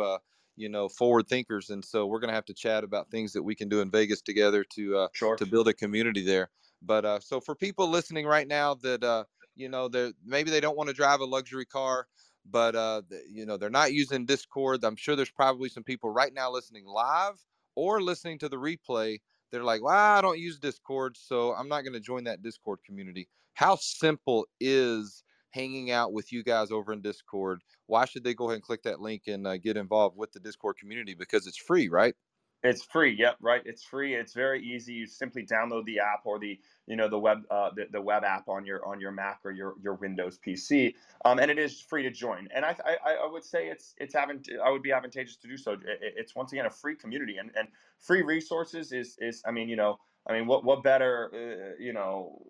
you 0.57 0.69
know 0.71 0.89
forward 0.89 1.29
thinkers 1.29 1.71
and 1.71 1.85
so 1.85 2.07
we're 2.07 2.21
going 2.21 2.31
to 2.31 2.35
have 2.35 2.47
to 2.47 2.55
chat 2.55 2.83
about 2.83 3.11
things 3.11 3.33
that 3.33 3.43
we 3.43 3.55
can 3.55 3.69
do 3.69 3.81
in 3.81 3.91
vegas 3.91 4.23
together 4.23 4.65
to 4.65 5.07
sure. 5.13 5.37
to 5.37 5.45
build 5.45 5.69
a 5.69 5.75
community 5.75 6.25
there 6.25 6.49
but 6.83 7.05
uh, 7.05 7.21
so 7.21 7.41
for 7.41 7.55
people 7.55 7.89
listening 7.89 8.27
right 8.27 8.49
now 8.49 8.75
that 8.75 9.03
uh, 9.03 9.25
you 9.55 9.69
know 9.69 9.89
they 9.89 10.13
maybe 10.25 10.51
they 10.51 10.61
don't 10.61 10.77
want 10.77 10.89
to 10.89 10.95
drive 10.95 11.21
a 11.21 11.25
luxury 11.25 11.67
car, 11.67 12.07
but 12.45 12.75
uh, 12.75 13.03
you 13.29 13.47
know 13.47 13.57
they're 13.57 13.71
not 13.71 13.93
using 13.93 14.27
Discord. 14.27 14.85
I'm 14.85 14.97
sure 14.97 15.17
there's 15.17 15.31
probably 15.31 15.69
some 15.69 15.85
people 15.85 16.11
right 16.11 16.33
now 16.33 16.51
listening 16.51 16.85
live 16.87 17.45
or 17.75 18.01
listening 18.01 18.39
to 18.41 18.49
the 18.49 18.57
replay. 18.57 19.19
They're 19.53 19.65
like, 19.65 19.83
well, 19.83 19.95
I 19.95 20.21
don't 20.21 20.39
use 20.39 20.59
Discord, 20.59 21.17
so 21.17 21.53
I'm 21.55 21.69
not 21.69 21.83
going 21.83 21.93
to 21.93 22.01
join 22.01 22.25
that 22.25 22.43
Discord 22.43 22.81
community. 22.85 23.29
How 23.55 23.77
simple 23.77 24.47
is 24.61 25.23
hanging 25.51 25.91
out 25.91 26.13
with 26.13 26.33
you 26.33 26.43
guys 26.43 26.71
over 26.71 26.93
in 26.93 27.01
Discord? 27.01 27.63
Why 27.87 28.05
should 28.05 28.25
they 28.25 28.35
go 28.35 28.47
ahead 28.47 28.57
and 28.57 28.63
click 28.63 28.83
that 28.83 29.01
link 29.01 29.23
and 29.29 29.47
uh, 29.47 29.57
get 29.57 29.77
involved 29.77 30.17
with 30.17 30.33
the 30.33 30.41
Discord 30.41 30.77
community? 30.79 31.15
Because 31.15 31.47
it's 31.47 31.57
free, 31.57 31.89
right? 31.89 32.15
It's 32.63 32.83
free. 32.83 33.13
Yep, 33.19 33.37
right. 33.41 33.63
It's 33.65 33.85
free. 33.85 34.15
It's 34.15 34.35
very 34.35 34.63
easy. 34.63 34.93
You 34.95 35.07
simply 35.07 35.47
download 35.47 35.85
the 35.87 36.01
app 36.01 36.27
or 36.27 36.39
the 36.39 36.61
you 36.87 36.97
know 36.97 37.09
the 37.09 37.19
web 37.19 37.45
uh, 37.51 37.71
the, 37.75 37.87
the 37.93 38.01
web 38.01 38.25
app 38.25 38.49
on 38.49 38.67
your 38.67 38.85
on 38.85 39.01
your 39.01 39.13
Mac 39.13 39.41
or 39.45 39.53
your 39.53 39.75
your 39.81 39.95
Windows 39.95 40.39
PC, 40.45 40.95
um, 41.25 41.39
and 41.39 41.51
it 41.51 41.59
is 41.59 41.81
free 41.81 42.03
to 42.03 42.11
join. 42.11 42.49
And 42.55 42.65
I, 42.65 42.77
I 42.85 43.15
I 43.25 43.31
would 43.31 43.45
say 43.45 43.69
it's 43.69 43.95
it's 43.99 44.15
having 44.15 44.45
I 44.65 44.71
would 44.71 44.83
be 44.83 44.93
advantageous 44.93 45.37
to 45.39 45.49
do 45.49 45.57
so. 45.57 45.73
It, 45.73 45.83
it's 46.01 46.35
once 46.35 46.53
again 46.53 46.67
a 46.67 46.71
free 46.71 46.97
community 46.97 47.37
and 47.39 47.51
and 47.57 47.69
free 47.99 48.23
resources 48.23 48.93
is 48.93 49.17
is 49.21 49.43
I 49.47 49.53
mean 49.53 49.69
you 49.69 49.77
know 49.77 49.99
I 50.27 50.33
mean 50.33 50.47
what 50.47 50.65
what 50.65 50.83
better 50.83 51.31
uh, 51.33 51.83
you 51.83 51.93
know 51.93 52.43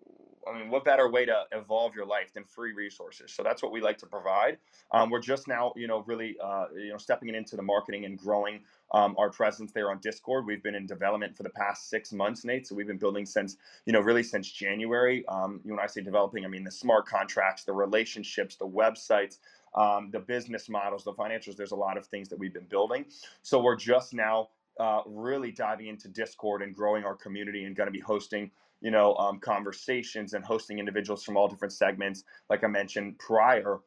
I 0.53 0.59
mean, 0.59 0.69
what 0.69 0.85
better 0.85 1.09
way 1.09 1.25
to 1.25 1.43
evolve 1.51 1.95
your 1.95 2.05
life 2.05 2.33
than 2.33 2.43
free 2.43 2.73
resources? 2.73 3.31
So 3.31 3.43
that's 3.43 3.61
what 3.61 3.71
we 3.71 3.81
like 3.81 3.97
to 3.99 4.05
provide. 4.05 4.57
Um, 4.91 5.09
we're 5.09 5.21
just 5.21 5.47
now, 5.47 5.73
you 5.75 5.87
know, 5.87 6.03
really, 6.07 6.37
uh, 6.43 6.65
you 6.75 6.89
know, 6.89 6.97
stepping 6.97 7.33
into 7.33 7.55
the 7.55 7.61
marketing 7.61 8.05
and 8.05 8.17
growing 8.17 8.61
um, 8.91 9.15
our 9.17 9.29
presence 9.29 9.71
there 9.71 9.91
on 9.91 9.99
Discord. 9.99 10.45
We've 10.45 10.63
been 10.63 10.75
in 10.75 10.85
development 10.85 11.35
for 11.35 11.43
the 11.43 11.49
past 11.49 11.89
six 11.89 12.13
months, 12.13 12.45
Nate. 12.45 12.67
So 12.67 12.75
we've 12.75 12.87
been 12.87 12.97
building 12.97 13.25
since, 13.25 13.57
you 13.85 13.93
know, 13.93 13.99
really 13.99 14.23
since 14.23 14.51
January. 14.51 15.25
Um, 15.27 15.59
when 15.63 15.79
I 15.79 15.87
say 15.87 16.01
developing, 16.01 16.45
I 16.45 16.47
mean 16.47 16.63
the 16.63 16.71
smart 16.71 17.07
contracts, 17.07 17.63
the 17.63 17.73
relationships, 17.73 18.55
the 18.55 18.67
websites. 18.67 19.37
Um, 19.75 20.09
the 20.11 20.19
business 20.19 20.69
models, 20.69 21.03
the 21.03 21.13
financials, 21.13 21.55
there's 21.55 21.73
a 21.73 21.75
lot 21.75 21.97
of 21.97 22.07
things 22.07 22.29
that 22.29 22.39
we've 22.39 22.53
been 22.53 22.65
building. 22.65 23.05
So 23.43 23.61
we're 23.61 23.75
just 23.75 24.11
now 24.11 24.49
uh, 24.79 25.01
really 25.05 25.51
diving 25.51 25.87
into 25.87 26.07
Discord 26.07 26.61
and 26.61 26.73
growing 26.73 27.03
our 27.03 27.15
community 27.15 27.65
and 27.65 27.75
going 27.75 27.87
to 27.87 27.91
be 27.91 27.99
hosting 27.99 28.51
you 28.81 28.91
know, 28.91 29.15
um, 29.15 29.39
conversations 29.39 30.33
and 30.33 30.43
hosting 30.45 30.79
individuals 30.79 31.23
from 31.23 31.37
all 31.37 31.47
different 31.47 31.73
segments, 31.73 32.23
like 32.49 32.63
I 32.63 32.67
mentioned 32.67 33.17
prior. 33.19 33.79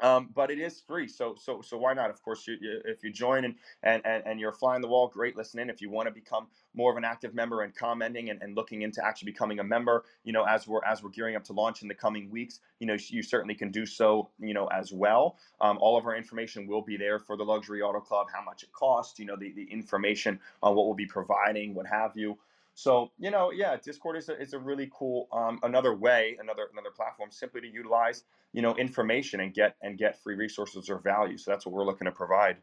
Um, 0.00 0.30
but 0.32 0.50
it 0.50 0.60
is 0.60 0.80
free, 0.80 1.08
so 1.08 1.34
so 1.36 1.60
so 1.60 1.76
why 1.76 1.92
not? 1.92 2.08
Of 2.08 2.22
course, 2.22 2.46
you, 2.46 2.56
you, 2.60 2.80
if 2.84 3.02
you 3.02 3.12
join 3.12 3.44
and, 3.44 3.56
and 3.82 4.02
and 4.04 4.38
you're 4.38 4.52
flying 4.52 4.80
the 4.80 4.86
wall, 4.86 5.08
great. 5.08 5.36
Listening. 5.36 5.68
If 5.68 5.80
you 5.80 5.90
want 5.90 6.06
to 6.06 6.14
become 6.14 6.46
more 6.72 6.92
of 6.92 6.96
an 6.96 7.04
active 7.04 7.34
member 7.34 7.62
and 7.62 7.74
commenting 7.74 8.30
and, 8.30 8.40
and 8.40 8.54
looking 8.54 8.82
into 8.82 9.04
actually 9.04 9.32
becoming 9.32 9.58
a 9.58 9.64
member, 9.64 10.04
you 10.22 10.32
know, 10.32 10.44
as 10.44 10.68
we're 10.68 10.84
as 10.84 11.02
we're 11.02 11.10
gearing 11.10 11.34
up 11.34 11.42
to 11.44 11.52
launch 11.52 11.82
in 11.82 11.88
the 11.88 11.94
coming 11.94 12.30
weeks, 12.30 12.60
you 12.78 12.86
know, 12.86 12.96
you 13.08 13.24
certainly 13.24 13.56
can 13.56 13.72
do 13.72 13.84
so, 13.84 14.28
you 14.38 14.54
know, 14.54 14.66
as 14.68 14.92
well. 14.92 15.36
Um, 15.60 15.78
all 15.80 15.98
of 15.98 16.06
our 16.06 16.14
information 16.14 16.68
will 16.68 16.82
be 16.82 16.96
there 16.96 17.18
for 17.18 17.36
the 17.36 17.44
Luxury 17.44 17.82
Auto 17.82 17.98
Club, 18.00 18.28
how 18.32 18.44
much 18.44 18.62
it 18.62 18.70
costs, 18.72 19.18
you 19.18 19.24
know, 19.24 19.34
the 19.34 19.52
the 19.52 19.64
information 19.64 20.38
on 20.62 20.76
what 20.76 20.86
we'll 20.86 20.94
be 20.94 21.06
providing, 21.06 21.74
what 21.74 21.88
have 21.88 22.16
you. 22.16 22.38
So 22.78 23.10
you 23.18 23.32
know, 23.32 23.50
yeah, 23.50 23.76
Discord 23.76 24.16
is 24.18 24.28
a, 24.28 24.40
is 24.40 24.52
a 24.52 24.58
really 24.60 24.88
cool 24.94 25.26
um, 25.32 25.58
another 25.64 25.96
way, 25.96 26.36
another 26.40 26.68
another 26.72 26.92
platform 26.94 27.32
simply 27.32 27.60
to 27.62 27.66
utilize 27.66 28.22
you 28.52 28.62
know 28.62 28.76
information 28.76 29.40
and 29.40 29.52
get 29.52 29.74
and 29.82 29.98
get 29.98 30.22
free 30.22 30.36
resources 30.36 30.88
or 30.88 30.98
value. 31.00 31.36
So 31.38 31.50
that's 31.50 31.66
what 31.66 31.74
we're 31.74 31.84
looking 31.84 32.04
to 32.04 32.12
provide. 32.12 32.58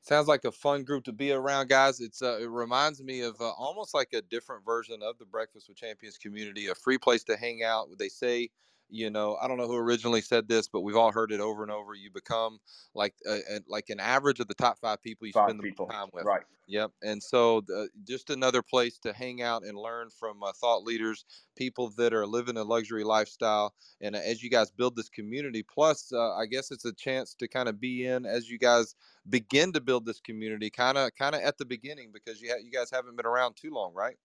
Sounds 0.00 0.26
like 0.26 0.44
a 0.44 0.50
fun 0.50 0.82
group 0.82 1.04
to 1.04 1.12
be 1.12 1.30
around, 1.30 1.68
guys. 1.68 2.00
It's 2.00 2.20
uh, 2.20 2.40
it 2.40 2.50
reminds 2.50 3.00
me 3.00 3.20
of 3.20 3.40
uh, 3.40 3.50
almost 3.50 3.94
like 3.94 4.08
a 4.12 4.22
different 4.22 4.64
version 4.64 5.04
of 5.04 5.18
the 5.18 5.24
Breakfast 5.24 5.68
with 5.68 5.76
Champions 5.76 6.18
community, 6.18 6.66
a 6.66 6.74
free 6.74 6.98
place 6.98 7.22
to 7.24 7.36
hang 7.36 7.62
out. 7.62 7.90
Would 7.90 8.00
they 8.00 8.08
say 8.08 8.50
you 8.90 9.10
know 9.10 9.36
i 9.40 9.48
don't 9.48 9.56
know 9.56 9.66
who 9.66 9.76
originally 9.76 10.20
said 10.20 10.48
this 10.48 10.68
but 10.68 10.80
we've 10.80 10.96
all 10.96 11.12
heard 11.12 11.32
it 11.32 11.40
over 11.40 11.62
and 11.62 11.72
over 11.72 11.94
you 11.94 12.10
become 12.10 12.58
like 12.94 13.14
a, 13.26 13.38
a 13.50 13.60
like 13.68 13.88
an 13.88 14.00
average 14.00 14.40
of 14.40 14.48
the 14.48 14.54
top 14.54 14.78
five 14.78 15.02
people 15.02 15.26
you 15.26 15.32
five 15.32 15.48
spend 15.48 15.62
people. 15.62 15.86
the 15.86 15.92
time 15.92 16.08
with 16.12 16.24
right 16.24 16.42
yep 16.66 16.90
and 17.02 17.22
so 17.22 17.60
the, 17.62 17.88
just 18.06 18.30
another 18.30 18.62
place 18.62 18.98
to 18.98 19.12
hang 19.12 19.42
out 19.42 19.64
and 19.64 19.76
learn 19.76 20.08
from 20.10 20.42
uh, 20.42 20.52
thought 20.60 20.82
leaders 20.82 21.24
people 21.56 21.90
that 21.96 22.12
are 22.12 22.26
living 22.26 22.56
a 22.56 22.62
luxury 22.62 23.04
lifestyle 23.04 23.74
and 24.00 24.14
uh, 24.16 24.20
as 24.24 24.42
you 24.42 24.50
guys 24.50 24.70
build 24.70 24.96
this 24.96 25.08
community 25.08 25.62
plus 25.62 26.12
uh, 26.12 26.34
i 26.34 26.46
guess 26.46 26.70
it's 26.70 26.84
a 26.84 26.92
chance 26.92 27.34
to 27.34 27.48
kind 27.48 27.68
of 27.68 27.80
be 27.80 28.06
in 28.06 28.26
as 28.26 28.48
you 28.50 28.58
guys 28.58 28.94
begin 29.28 29.72
to 29.72 29.80
build 29.80 30.04
this 30.04 30.20
community 30.20 30.70
kind 30.70 30.98
of 30.98 31.10
kind 31.16 31.34
of 31.34 31.40
at 31.42 31.58
the 31.58 31.64
beginning 31.64 32.10
because 32.12 32.40
you 32.40 32.50
ha- 32.50 32.60
you 32.62 32.70
guys 32.70 32.90
haven't 32.90 33.16
been 33.16 33.26
around 33.26 33.54
too 33.56 33.70
long 33.70 33.92
right 33.94 34.16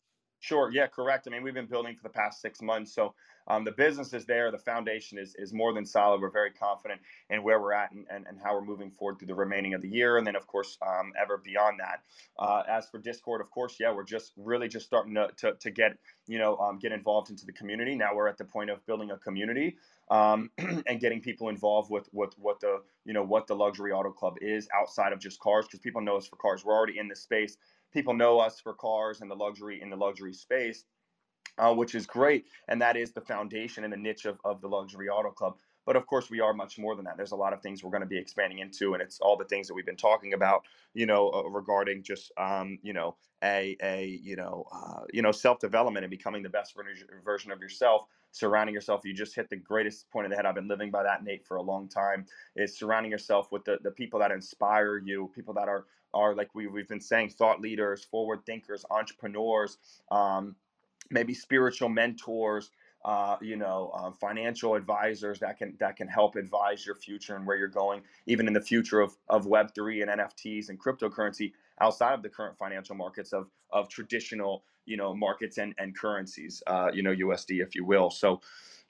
Sure. 0.45 0.69
Yeah, 0.71 0.85
correct. 0.85 1.27
I 1.27 1.31
mean, 1.31 1.41
we've 1.41 1.55
been 1.55 1.65
building 1.65 1.95
for 1.95 2.03
the 2.03 2.09
past 2.09 2.39
six 2.39 2.61
months. 2.61 2.93
So 2.93 3.15
um, 3.47 3.63
the 3.63 3.71
business 3.71 4.13
is 4.13 4.27
there. 4.27 4.51
The 4.51 4.59
foundation 4.59 5.17
is, 5.17 5.33
is 5.39 5.53
more 5.53 5.73
than 5.73 5.87
solid. 5.87 6.21
We're 6.21 6.29
very 6.29 6.51
confident 6.51 7.01
in 7.31 7.41
where 7.41 7.59
we're 7.59 7.73
at 7.73 7.91
and, 7.93 8.05
and, 8.11 8.27
and 8.27 8.37
how 8.43 8.53
we're 8.53 8.63
moving 8.63 8.91
forward 8.91 9.17
through 9.17 9.29
the 9.29 9.33
remaining 9.33 9.73
of 9.73 9.81
the 9.81 9.89
year. 9.89 10.19
And 10.19 10.27
then, 10.27 10.35
of 10.35 10.45
course, 10.45 10.77
um, 10.85 11.13
ever 11.19 11.39
beyond 11.39 11.79
that. 11.79 12.01
Uh, 12.37 12.61
as 12.69 12.87
for 12.89 12.99
Discord, 12.99 13.41
of 13.41 13.49
course, 13.49 13.77
yeah, 13.79 13.91
we're 13.91 14.03
just 14.03 14.33
really 14.37 14.67
just 14.67 14.85
starting 14.85 15.15
to, 15.15 15.29
to, 15.37 15.53
to 15.55 15.71
get, 15.71 15.97
you 16.27 16.37
know, 16.37 16.57
um, 16.57 16.77
get 16.77 16.91
involved 16.91 17.31
into 17.31 17.47
the 17.47 17.53
community. 17.53 17.95
Now 17.95 18.13
we're 18.15 18.27
at 18.27 18.37
the 18.37 18.45
point 18.45 18.69
of 18.69 18.85
building 18.85 19.09
a 19.09 19.17
community 19.17 19.77
um, 20.11 20.51
and 20.59 20.99
getting 20.99 21.21
people 21.21 21.49
involved 21.49 21.89
with, 21.89 22.07
with 22.13 22.35
what 22.37 22.59
the, 22.59 22.83
you 23.03 23.13
know, 23.13 23.23
what 23.23 23.47
the 23.47 23.55
luxury 23.55 23.91
auto 23.91 24.11
club 24.11 24.35
is 24.41 24.67
outside 24.79 25.11
of 25.11 25.19
just 25.19 25.39
cars 25.39 25.65
because 25.65 25.79
people 25.79 26.01
know 26.01 26.17
us 26.17 26.27
for 26.27 26.35
cars. 26.35 26.63
We're 26.63 26.75
already 26.75 26.99
in 26.99 27.07
this 27.07 27.21
space 27.23 27.57
people 27.95 28.13
know 28.13 28.39
us 28.39 28.59
for 28.59 28.73
cars 28.73 29.21
and 29.21 29.31
the 29.31 29.35
luxury 29.35 29.81
in 29.81 29.89
the 29.89 29.95
luxury 29.95 30.33
space, 30.33 30.83
uh, 31.57 31.73
which 31.73 31.95
is 31.95 32.05
great. 32.05 32.45
And 32.67 32.81
that 32.81 32.97
is 32.97 33.13
the 33.13 33.21
foundation 33.21 33.85
and 33.85 33.93
the 33.93 33.97
niche 33.97 34.25
of, 34.25 34.37
of 34.43 34.61
the 34.61 34.67
luxury 34.67 35.07
auto 35.09 35.31
club. 35.31 35.55
But 35.86 35.95
of 35.95 36.07
course, 36.07 36.29
we 36.29 36.39
are 36.39 36.53
much 36.53 36.77
more 36.77 36.95
than 36.95 37.05
that. 37.05 37.17
There's 37.17 37.31
a 37.31 37.36
lot 37.36 37.53
of 37.53 37.61
things 37.61 37.83
we're 37.83 37.91
going 37.91 38.01
to 38.01 38.07
be 38.07 38.17
expanding 38.17 38.59
into, 38.59 38.93
and 38.93 39.01
it's 39.01 39.19
all 39.19 39.38
the 39.38 39.45
things 39.45 39.67
that 39.67 39.73
we've 39.73 39.86
been 39.86 39.95
talking 39.95 40.33
about, 40.33 40.63
you 40.93 41.05
know, 41.05 41.29
uh, 41.29 41.43
regarding 41.43 42.03
just, 42.03 42.31
um, 42.38 42.79
you 42.81 42.93
know, 42.93 43.15
a, 43.43 43.77
a, 43.81 44.19
you 44.23 44.36
know, 44.36 44.65
uh, 44.73 45.01
you 45.13 45.21
know, 45.21 45.31
self 45.31 45.59
development 45.59 46.03
and 46.03 46.11
becoming 46.11 46.43
the 46.43 46.49
best 46.49 46.75
version 47.23 47.51
of 47.51 47.59
yourself. 47.59 48.07
Surrounding 48.31 48.73
yourself, 48.73 49.01
you 49.05 49.13
just 49.13 49.33
hit 49.36 49.49
the 49.49 49.55
greatest 49.55 50.09
point 50.11 50.25
of 50.25 50.29
the 50.29 50.36
head. 50.36 50.45
I've 50.45 50.55
been 50.55 50.67
living 50.67 50.91
by 50.91 51.03
that, 51.03 51.23
Nate, 51.23 51.45
for 51.45 51.57
a 51.57 51.61
long 51.61 51.88
time. 51.88 52.25
Is 52.55 52.77
surrounding 52.77 53.11
yourself 53.11 53.51
with 53.51 53.63
the 53.63 53.77
the 53.81 53.91
people 53.91 54.19
that 54.19 54.31
inspire 54.31 54.97
you, 54.97 55.31
people 55.33 55.53
that 55.53 55.69
are 55.69 55.86
are 56.13 56.33
like 56.33 56.55
we, 56.55 56.67
we've 56.67 56.88
been 56.88 57.01
saying 57.01 57.29
thought 57.29 57.61
leaders 57.61 58.05
forward 58.05 58.45
thinkers 58.45 58.86
entrepreneurs 58.89 59.77
um, 60.11 60.55
maybe 61.11 61.33
spiritual 61.33 61.89
mentors 61.89 62.71
uh, 63.06 63.38
you 63.39 63.56
know 63.56 63.91
uh, 63.93 64.12
financial 64.12 64.74
advisors 64.74 65.39
that 65.39 65.58
can 65.58 65.76
that 65.80 65.95
can 65.95 66.08
help 66.08 66.36
advise 66.36 66.86
your 66.86 66.95
future 66.95 67.36
and 67.36 67.45
where 67.45 67.56
you're 67.56 67.68
going 67.68 68.01
even 68.26 68.47
in 68.47 68.53
the 68.53 68.62
future 68.62 68.99
of, 68.99 69.16
of 69.30 69.45
web3 69.45 70.01
and 70.01 70.20
nfts 70.20 70.70
and 70.70 70.80
cryptocurrency 70.80 71.53
outside 71.80 72.14
of 72.14 72.24
the 72.24 72.30
current 72.30 72.58
financial 72.58 72.95
markets 72.95 73.32
of 73.32 73.47
of 73.72 73.88
traditional 73.89 74.64
you 74.86 74.97
know 74.97 75.16
markets 75.16 75.60
and 75.60 75.76
and 75.78 75.95
currencies 75.97 76.64
uh, 76.66 76.89
you 76.91 77.03
know 77.03 77.14
usd 77.16 77.62
if 77.62 77.76
you 77.76 77.86
will 77.86 78.10
so 78.10 78.41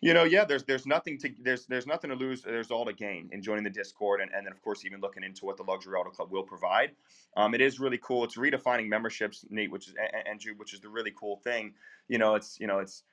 you 0.02 0.14
know, 0.14 0.24
yeah, 0.24 0.46
there's 0.46 0.64
there's 0.66 0.86
nothing 0.86 1.18
to 1.20 1.32
there's 1.42 1.66
there's 1.66 1.88
nothing 1.88 2.10
to 2.10 2.16
lose. 2.16 2.44
There's 2.44 2.70
all 2.70 2.86
to 2.86 2.94
gain 2.94 3.30
in 3.32 3.42
joining 3.42 3.64
the 3.64 3.70
Discord, 3.70 4.22
and, 4.22 4.30
and 4.32 4.46
then 4.46 4.52
of 4.52 4.62
course 4.62 4.86
even 4.86 5.00
looking 5.00 5.24
into 5.24 5.46
what 5.46 5.58
the 5.58 5.64
Luxury 5.64 5.96
Auto 5.98 6.12
Club 6.12 6.32
will 6.32 6.44
provide. 6.44 6.92
Um, 7.38 7.56
it 7.56 7.62
is 7.62 7.80
really 7.80 7.98
cool. 7.98 8.24
It's 8.24 8.38
redefining 8.38 8.88
memberships, 8.88 9.46
Nate, 9.50 9.72
which 9.72 9.88
is 9.88 9.96
and 10.28 10.40
Jude, 10.40 10.60
which 10.60 10.74
is 10.74 10.82
the 10.82 10.90
really 10.90 11.14
cool 11.18 11.38
thing. 11.38 11.74
You 12.08 12.18
know, 12.18 12.36
it's 12.36 12.60
you 12.60 12.68
know 12.68 12.80
it's 12.80 13.04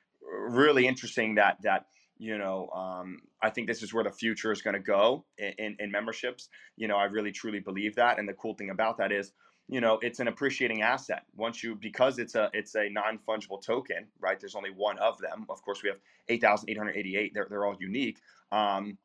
really 0.49 0.87
interesting 0.87 1.35
that 1.35 1.57
that 1.63 1.85
you 2.17 2.37
know 2.37 2.69
um, 2.69 3.19
i 3.41 3.49
think 3.49 3.67
this 3.67 3.83
is 3.83 3.93
where 3.93 4.03
the 4.03 4.11
future 4.11 4.51
is 4.51 4.61
going 4.61 4.73
to 4.73 4.79
go 4.79 5.25
in, 5.37 5.53
in, 5.57 5.77
in 5.79 5.91
memberships. 5.91 6.49
You 6.77 6.87
know 6.87 6.97
i 6.97 7.05
really 7.05 7.31
truly 7.31 7.59
believe 7.59 7.95
that 7.95 8.19
and 8.19 8.27
the 8.27 8.33
cool 8.33 8.55
thing 8.55 8.69
about 8.69 8.97
that 8.97 9.11
is 9.11 9.31
you 9.67 9.81
know 9.81 9.99
it's 10.01 10.19
an 10.19 10.27
appreciating 10.27 10.81
asset. 10.81 11.23
Once 11.35 11.63
you 11.63 11.75
because 11.75 12.19
it's 12.19 12.35
a 12.35 12.49
it's 12.53 12.75
a 12.75 12.89
non-fungible 12.89 13.61
token 13.63 14.07
right 14.19 14.39
there's 14.39 14.55
only 14.55 14.71
one 14.71 14.97
of 14.99 15.17
them. 15.19 15.45
Of 15.49 15.61
course 15.63 15.81
we 15.83 15.89
have 15.89 15.99
8888 16.29 17.31
they're, 17.33 17.47
they're 17.49 17.65
all 17.65 17.77
unique. 17.79 18.19
Um, 18.51 18.97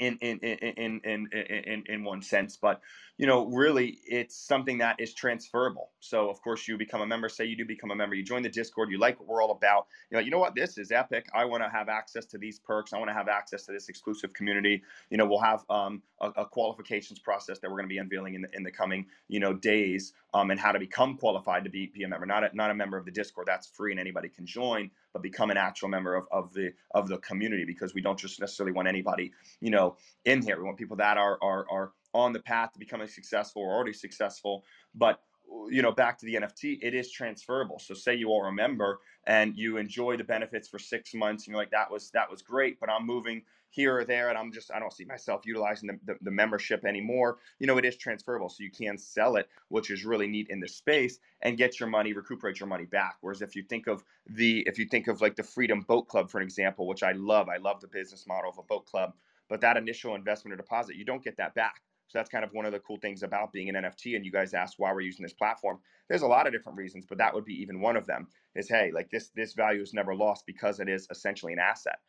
in 0.00 0.16
in 0.22 0.38
in 0.38 1.00
in 1.04 1.28
in 1.32 1.84
in 1.86 2.04
one 2.04 2.22
sense 2.22 2.56
but 2.56 2.80
you 3.18 3.26
know 3.26 3.46
really 3.48 3.98
it's 4.06 4.34
something 4.34 4.78
that 4.78 4.96
is 4.98 5.12
transferable. 5.12 5.90
So 6.00 6.30
of 6.30 6.40
course 6.40 6.66
you 6.66 6.78
become 6.78 7.02
a 7.02 7.06
member 7.06 7.28
say 7.28 7.44
you 7.44 7.56
do 7.56 7.66
become 7.66 7.90
a 7.90 7.94
member 7.94 8.14
you 8.14 8.24
join 8.24 8.42
the 8.42 8.48
discord 8.48 8.90
you 8.90 8.98
like 8.98 9.20
what 9.20 9.28
we're 9.28 9.42
all 9.42 9.50
about 9.50 9.86
you 10.10 10.16
know 10.16 10.24
you 10.24 10.30
know 10.30 10.38
what? 10.38 10.54
This 10.54 10.78
is 10.78 10.90
epic. 10.90 11.28
I 11.34 11.44
want 11.44 11.62
to 11.62 11.68
have 11.68 11.90
access 11.90 12.24
to 12.26 12.38
these 12.38 12.58
perks. 12.58 12.94
I 12.94 12.98
want 12.98 13.10
to 13.10 13.14
have 13.14 13.28
access 13.28 13.66
to 13.66 13.72
this 13.72 13.90
exclusive 13.90 14.32
community. 14.32 14.82
You 15.10 15.18
know 15.18 15.26
we'll 15.26 15.40
have 15.40 15.64
um, 15.68 16.02
a, 16.20 16.30
a, 16.30 16.46
qualifications 16.46 17.18
process 17.18 17.58
that 17.58 17.70
we're 17.70 17.76
going 17.76 17.88
to 17.88 17.94
be 17.94 17.98
unveiling 17.98 18.34
in 18.34 18.42
the, 18.42 18.48
in 18.54 18.62
the 18.62 18.72
coming 18.72 19.06
you 19.28 19.38
know 19.38 19.52
days 19.52 20.14
um, 20.32 20.50
and 20.50 20.58
how 20.58 20.72
to 20.72 20.78
become 20.78 21.18
qualified 21.18 21.64
to 21.64 21.70
be, 21.70 21.90
be 21.92 22.04
a 22.04 22.08
member. 22.08 22.24
Not 22.24 22.44
a, 22.44 22.56
not 22.56 22.70
a 22.70 22.74
member 22.74 22.96
of 22.96 23.04
the 23.04 23.10
discord. 23.10 23.46
That's 23.46 23.66
free 23.66 23.90
and 23.90 24.00
anybody 24.00 24.30
can 24.30 24.46
join 24.46 24.90
but 25.12 25.22
become 25.22 25.50
an 25.50 25.56
actual 25.56 25.88
member 25.88 26.14
of, 26.14 26.26
of 26.30 26.52
the 26.52 26.72
of 26.94 27.08
the 27.08 27.18
community 27.18 27.64
because 27.64 27.94
we 27.94 28.00
don't 28.00 28.18
just 28.18 28.40
necessarily 28.40 28.72
want 28.72 28.88
anybody 28.88 29.32
you 29.60 29.70
know 29.70 29.96
in 30.24 30.42
here. 30.42 30.56
We 30.58 30.64
want 30.64 30.78
people 30.78 30.96
that 30.96 31.16
are 31.16 31.38
are 31.42 31.66
are 31.70 31.92
on 32.12 32.32
the 32.32 32.40
path 32.40 32.72
to 32.72 32.78
becoming 32.78 33.08
successful 33.08 33.62
or 33.62 33.74
already 33.74 33.92
successful. 33.92 34.64
But 34.94 35.20
you 35.68 35.82
know 35.82 35.90
back 35.92 36.16
to 36.18 36.26
the 36.26 36.34
nft 36.34 36.78
it 36.80 36.94
is 36.94 37.10
transferable. 37.10 37.78
So 37.78 37.94
say 37.94 38.14
you 38.14 38.28
all 38.28 38.42
remember 38.42 39.00
and 39.26 39.56
you 39.56 39.76
enjoy 39.76 40.16
the 40.16 40.24
benefits 40.24 40.68
for 40.68 40.78
six 40.78 41.14
months 41.14 41.46
and 41.46 41.52
you're 41.52 41.60
like 41.60 41.70
that 41.70 41.90
was 41.90 42.10
that 42.12 42.30
was 42.30 42.42
great 42.42 42.80
but 42.80 42.88
i'm 42.88 43.06
moving 43.06 43.42
here 43.70 43.98
or 43.98 44.04
there 44.04 44.28
and 44.28 44.38
i'm 44.38 44.52
just 44.52 44.70
i 44.74 44.78
don't 44.78 44.92
see 44.92 45.04
myself 45.04 45.42
utilizing 45.44 45.88
the, 45.88 46.12
the, 46.12 46.18
the, 46.22 46.30
membership 46.30 46.84
anymore 46.84 47.38
you 47.58 47.66
know 47.66 47.78
it 47.78 47.84
is 47.84 47.96
transferable 47.96 48.48
so 48.48 48.62
you 48.62 48.70
can 48.70 48.98
sell 48.98 49.36
it 49.36 49.48
which 49.68 49.90
is 49.90 50.04
really 50.04 50.26
neat 50.26 50.48
in 50.50 50.60
this 50.60 50.76
space 50.76 51.18
and 51.42 51.56
get 51.56 51.80
your 51.80 51.88
money 51.88 52.12
recuperate 52.12 52.60
your 52.60 52.68
money 52.68 52.86
back 52.86 53.16
whereas 53.20 53.42
if 53.42 53.56
you 53.56 53.62
think 53.62 53.86
of 53.86 54.04
the 54.26 54.60
if 54.66 54.78
you 54.78 54.86
think 54.86 55.08
of 55.08 55.20
like 55.20 55.36
the 55.36 55.42
freedom 55.42 55.82
boat 55.88 56.08
club 56.08 56.30
for 56.30 56.38
an 56.38 56.44
example 56.44 56.86
which 56.86 57.02
i 57.02 57.12
love 57.12 57.48
i 57.48 57.56
love 57.56 57.80
the 57.80 57.88
business 57.88 58.26
model 58.26 58.50
of 58.50 58.58
a 58.58 58.62
boat 58.64 58.86
club 58.86 59.12
but 59.48 59.60
that 59.60 59.76
initial 59.76 60.14
investment 60.14 60.52
or 60.52 60.56
deposit 60.56 60.96
you 60.96 61.04
don't 61.04 61.24
get 61.24 61.36
that 61.36 61.54
back 61.54 61.82
So 62.08 62.18
that's 62.18 62.30
kind 62.30 62.44
of 62.44 62.52
one 62.52 62.66
of 62.66 62.72
the 62.72 62.80
cool 62.80 62.98
things 62.98 63.22
about 63.22 63.52
being 63.52 63.68
an 63.68 63.76
NFT. 63.76 64.16
And 64.16 64.24
you 64.24 64.32
guys 64.32 64.52
asked 64.52 64.78
why 64.78 64.92
we're 64.92 65.00
using 65.02 65.22
this 65.22 65.32
platform. 65.32 65.78
There's 66.08 66.22
a 66.22 66.26
lot 66.26 66.46
of 66.46 66.52
different 66.52 66.76
reasons, 66.76 67.06
but 67.08 67.18
that 67.18 67.32
would 67.32 67.44
be 67.44 67.54
even 67.62 67.80
one 67.80 67.96
of 67.96 68.06
them. 68.06 68.26
Is 68.56 68.68
hey, 68.68 68.90
like 68.92 69.10
this 69.10 69.30
this 69.36 69.54
value 69.54 69.80
is 69.80 69.94
never 69.94 70.14
lost 70.14 70.44
because 70.44 70.80
it 70.80 70.88
is 70.88 71.06
essentially 71.10 71.52
an 71.52 71.60
asset. 71.60 72.00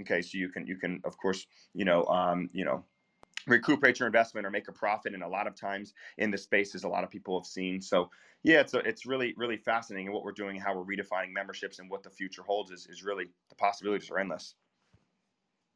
Okay, 0.00 0.22
so 0.22 0.38
you 0.38 0.48
can 0.48 0.66
you 0.66 0.76
can 0.76 1.00
of 1.04 1.16
course 1.18 1.46
you 1.74 1.84
know 1.84 2.04
um, 2.06 2.48
you 2.52 2.64
know 2.64 2.84
recuperate 3.46 3.98
your 3.98 4.06
investment 4.06 4.46
or 4.46 4.50
make 4.50 4.68
a 4.68 4.72
profit 4.72 5.14
and 5.14 5.22
a 5.22 5.28
lot 5.28 5.46
of 5.46 5.54
times 5.54 5.94
in 6.18 6.30
the 6.30 6.38
spaces 6.38 6.84
a 6.84 6.88
lot 6.88 7.04
of 7.04 7.10
people 7.10 7.38
have 7.38 7.46
seen. 7.46 7.80
So 7.80 8.10
yeah 8.42 8.60
it's 8.60 8.74
a, 8.74 8.78
it's 8.78 9.06
really 9.06 9.34
really 9.36 9.56
fascinating 9.56 10.06
and 10.06 10.14
what 10.14 10.24
we're 10.24 10.32
doing 10.32 10.58
how 10.58 10.74
we're 10.74 10.96
redefining 10.96 11.32
memberships 11.32 11.78
and 11.78 11.90
what 11.90 12.02
the 12.02 12.10
future 12.10 12.42
holds 12.42 12.70
is, 12.70 12.86
is 12.86 13.02
really 13.02 13.26
the 13.48 13.54
possibilities 13.56 14.10
are 14.10 14.18
endless 14.18 14.54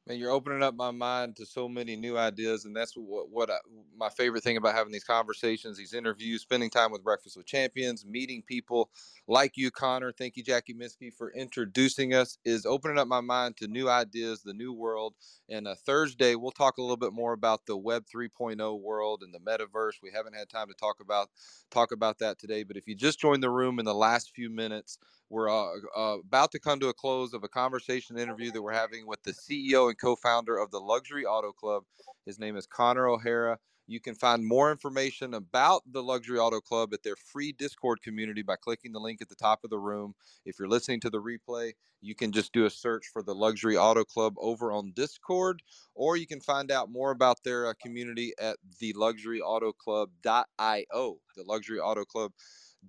Man, 0.07 0.19
you're 0.19 0.33
opening 0.33 0.63
up 0.63 0.75
my 0.77 0.93
mind 0.93 1.39
to 1.39 1.47
so 1.47 1.71
many 1.71 1.97
new 1.97 2.19
ideas, 2.19 2.67
and 2.67 2.77
that's 2.77 2.93
what 2.95 3.31
what 3.31 3.51
I, 3.51 3.57
my 3.97 4.11
favorite 4.11 4.45
thing 4.45 4.59
about 4.59 4.75
having 4.77 4.93
these 4.93 5.07
conversations, 5.07 5.79
these 5.79 5.95
interviews, 5.95 6.43
spending 6.43 6.71
time 6.71 6.93
with 6.93 7.03
Breakfast 7.07 7.39
with 7.39 7.47
Champions, 7.47 8.05
meeting 8.07 8.43
people 8.47 8.91
like 9.29 9.57
you, 9.57 9.73
Connor. 9.73 10.13
Thank 10.13 10.37
you, 10.37 10.45
Jackie 10.45 10.75
Miskey, 10.75 11.11
for 11.11 11.33
introducing 11.33 12.15
us. 12.15 12.39
Is 12.45 12.67
opening 12.67 12.99
up 12.99 13.09
my 13.09 13.23
mind 13.23 13.57
to 13.59 13.69
new 13.69 13.89
ideas, 13.89 14.43
the 14.43 14.55
new 14.55 14.75
world. 14.75 15.15
And 15.49 15.67
uh, 15.67 15.77
Thursday, 15.77 16.35
we'll 16.37 16.53
talk 16.53 16.79
a 16.79 16.83
little 16.83 16.99
bit 16.99 17.15
more 17.15 17.33
about 17.33 17.67
the 17.67 17.79
Web 17.79 18.05
3.0 18.15 18.83
world 18.83 19.23
and 19.25 19.35
the 19.35 19.41
metaverse. 19.41 20.03
We 20.03 20.13
haven't 20.15 20.37
had 20.37 20.51
time 20.51 20.69
to 20.69 20.75
talk 20.75 20.99
about 21.01 21.31
talk 21.71 21.93
about 21.95 22.19
that 22.21 22.39
today, 22.39 22.65
but 22.65 22.77
if 22.77 22.87
you 22.89 22.95
just 22.97 23.21
joined 23.21 23.43
the 23.43 23.51
room 23.51 23.79
in 23.81 23.87
the 23.87 23.95
last 23.95 24.33
few 24.37 24.51
minutes. 24.51 24.99
We're 25.35 25.51
uh, 25.51 25.79
uh, 25.97 26.19
about 26.21 26.53
to 26.53 26.61
come 26.61 26.79
to 26.79 26.91
a 26.91 26.95
close 26.95 27.35
of 27.35 27.43
a 27.43 27.49
conversation 27.49 28.17
interview 28.17 28.53
that 28.53 28.63
we're 28.63 28.73
having 28.73 29.05
with 29.05 29.21
the 29.25 29.33
CEO 29.33 29.89
and 29.89 29.99
co 29.99 30.15
founder 30.15 30.57
of 30.57 30.71
the 30.71 30.79
Luxury 30.79 31.27
Auto 31.27 31.51
Club. 31.51 31.83
His 32.25 32.39
name 32.39 32.57
is 32.57 32.69
Connor 32.69 33.09
O'Hara. 33.09 33.59
You 33.89 33.99
can 33.99 34.15
find 34.15 34.47
more 34.47 34.71
information 34.71 35.35
about 35.35 35.83
the 35.91 36.05
Luxury 36.05 36.39
Auto 36.39 36.61
Club 36.61 36.95
at 36.95 37.03
their 37.03 37.17
free 37.17 37.51
Discord 37.51 38.01
community 38.01 38.43
by 38.43 38.55
clicking 38.55 38.93
the 38.93 39.01
link 39.01 39.21
at 39.21 39.29
the 39.29 39.35
top 39.35 39.65
of 39.65 39.71
the 39.71 39.79
room. 39.81 40.15
If 40.47 40.61
you're 40.61 40.69
listening 40.69 41.01
to 41.01 41.11
the 41.11 41.21
replay, 41.21 41.73
you 42.01 42.15
can 42.15 42.31
just 42.31 42.53
do 42.53 42.65
a 42.65 42.71
search 42.71 43.07
for 43.13 43.21
the 43.21 43.35
Luxury 43.35 43.77
Auto 43.77 44.05
Club 44.05 44.35
over 44.39 44.71
on 44.71 44.93
Discord, 44.95 45.65
or 45.97 46.17
you 46.17 46.29
can 46.29 46.41
find 46.41 46.71
out 46.71 46.93
more 46.93 47.11
about 47.11 47.43
their 47.43 47.67
uh, 47.67 47.73
community 47.83 48.35
at 48.41 48.59
theluxuryautoclub.io. 48.81 51.19
The 51.37 51.43
Luxury 51.43 51.81
Auto 51.81 52.05
Club 52.05 52.31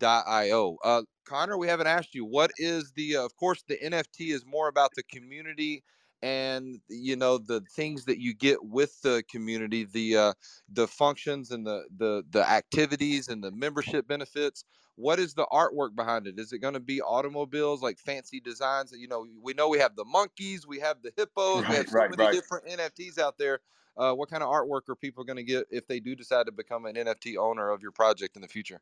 io. 0.04 0.78
Uh, 0.84 1.04
Connor, 1.26 1.58
we 1.58 1.68
haven't 1.68 1.88
asked 1.88 2.14
you 2.14 2.26
what 2.26 2.52
is 2.58 2.92
the, 2.96 3.18
uh, 3.18 3.26
of 3.26 3.36
course, 3.36 3.64
the 3.68 3.78
NFT 3.78 4.34
is 4.34 4.46
more 4.46 4.68
about 4.68 4.92
the 4.96 5.04
community 5.04 5.84
and 6.22 6.80
you 6.88 7.16
know 7.16 7.38
the 7.38 7.62
things 7.76 8.06
that 8.06 8.20
you 8.20 8.34
get 8.34 8.64
with 8.64 9.00
the 9.02 9.24
community 9.30 9.84
the 9.84 10.18
uh 10.18 10.34
the 10.72 10.88
functions 10.88 11.52
and 11.52 11.68
the 11.68 11.84
the 11.98 12.24
the 12.32 12.50
activities 12.50 13.28
and 13.28 13.44
the 13.44 13.52
membership 13.52 14.08
benefits 14.08 14.64
what 14.96 15.20
is 15.20 15.34
the 15.34 15.46
artwork 15.52 15.96
behind 15.96 16.26
it 16.26 16.40
is 16.40 16.54
it 16.54 16.60
going 16.60 16.74
to 16.74 16.80
be 16.80 17.02
automobiles 17.02 17.82
like 17.82 18.00
fancy 18.00 18.40
designs 18.40 18.92
you 18.98 19.08
know 19.08 19.28
we 19.42 19.54
know 19.54 19.68
we 19.70 19.78
have 19.78 19.96
the 19.96 20.06
monkeys 20.06 20.66
we 20.66 20.80
have 20.80 20.98
the 21.04 21.12
hippos 21.16 21.62
right, 21.62 21.70
we 21.70 21.76
have 21.76 21.90
so 21.90 22.00
right, 22.00 22.10
many 22.10 22.24
right. 22.24 22.34
different 22.34 22.66
nfts 22.68 23.20
out 23.20 23.38
there 23.38 23.60
uh, 23.98 24.12
what 24.12 24.30
kind 24.30 24.44
of 24.44 24.50
artwork 24.50 24.90
are 24.90 24.96
people 24.96 25.24
going 25.24 25.38
to 25.38 25.44
get 25.44 25.66
if 25.70 25.88
they 25.88 26.00
do 26.00 26.16
decide 26.16 26.46
to 26.46 26.52
become 26.52 26.86
an 26.86 26.96
nft 26.96 27.38
owner 27.38 27.70
of 27.70 27.82
your 27.82 27.92
project 27.92 28.36
in 28.36 28.42
the 28.42 28.48
future 28.48 28.82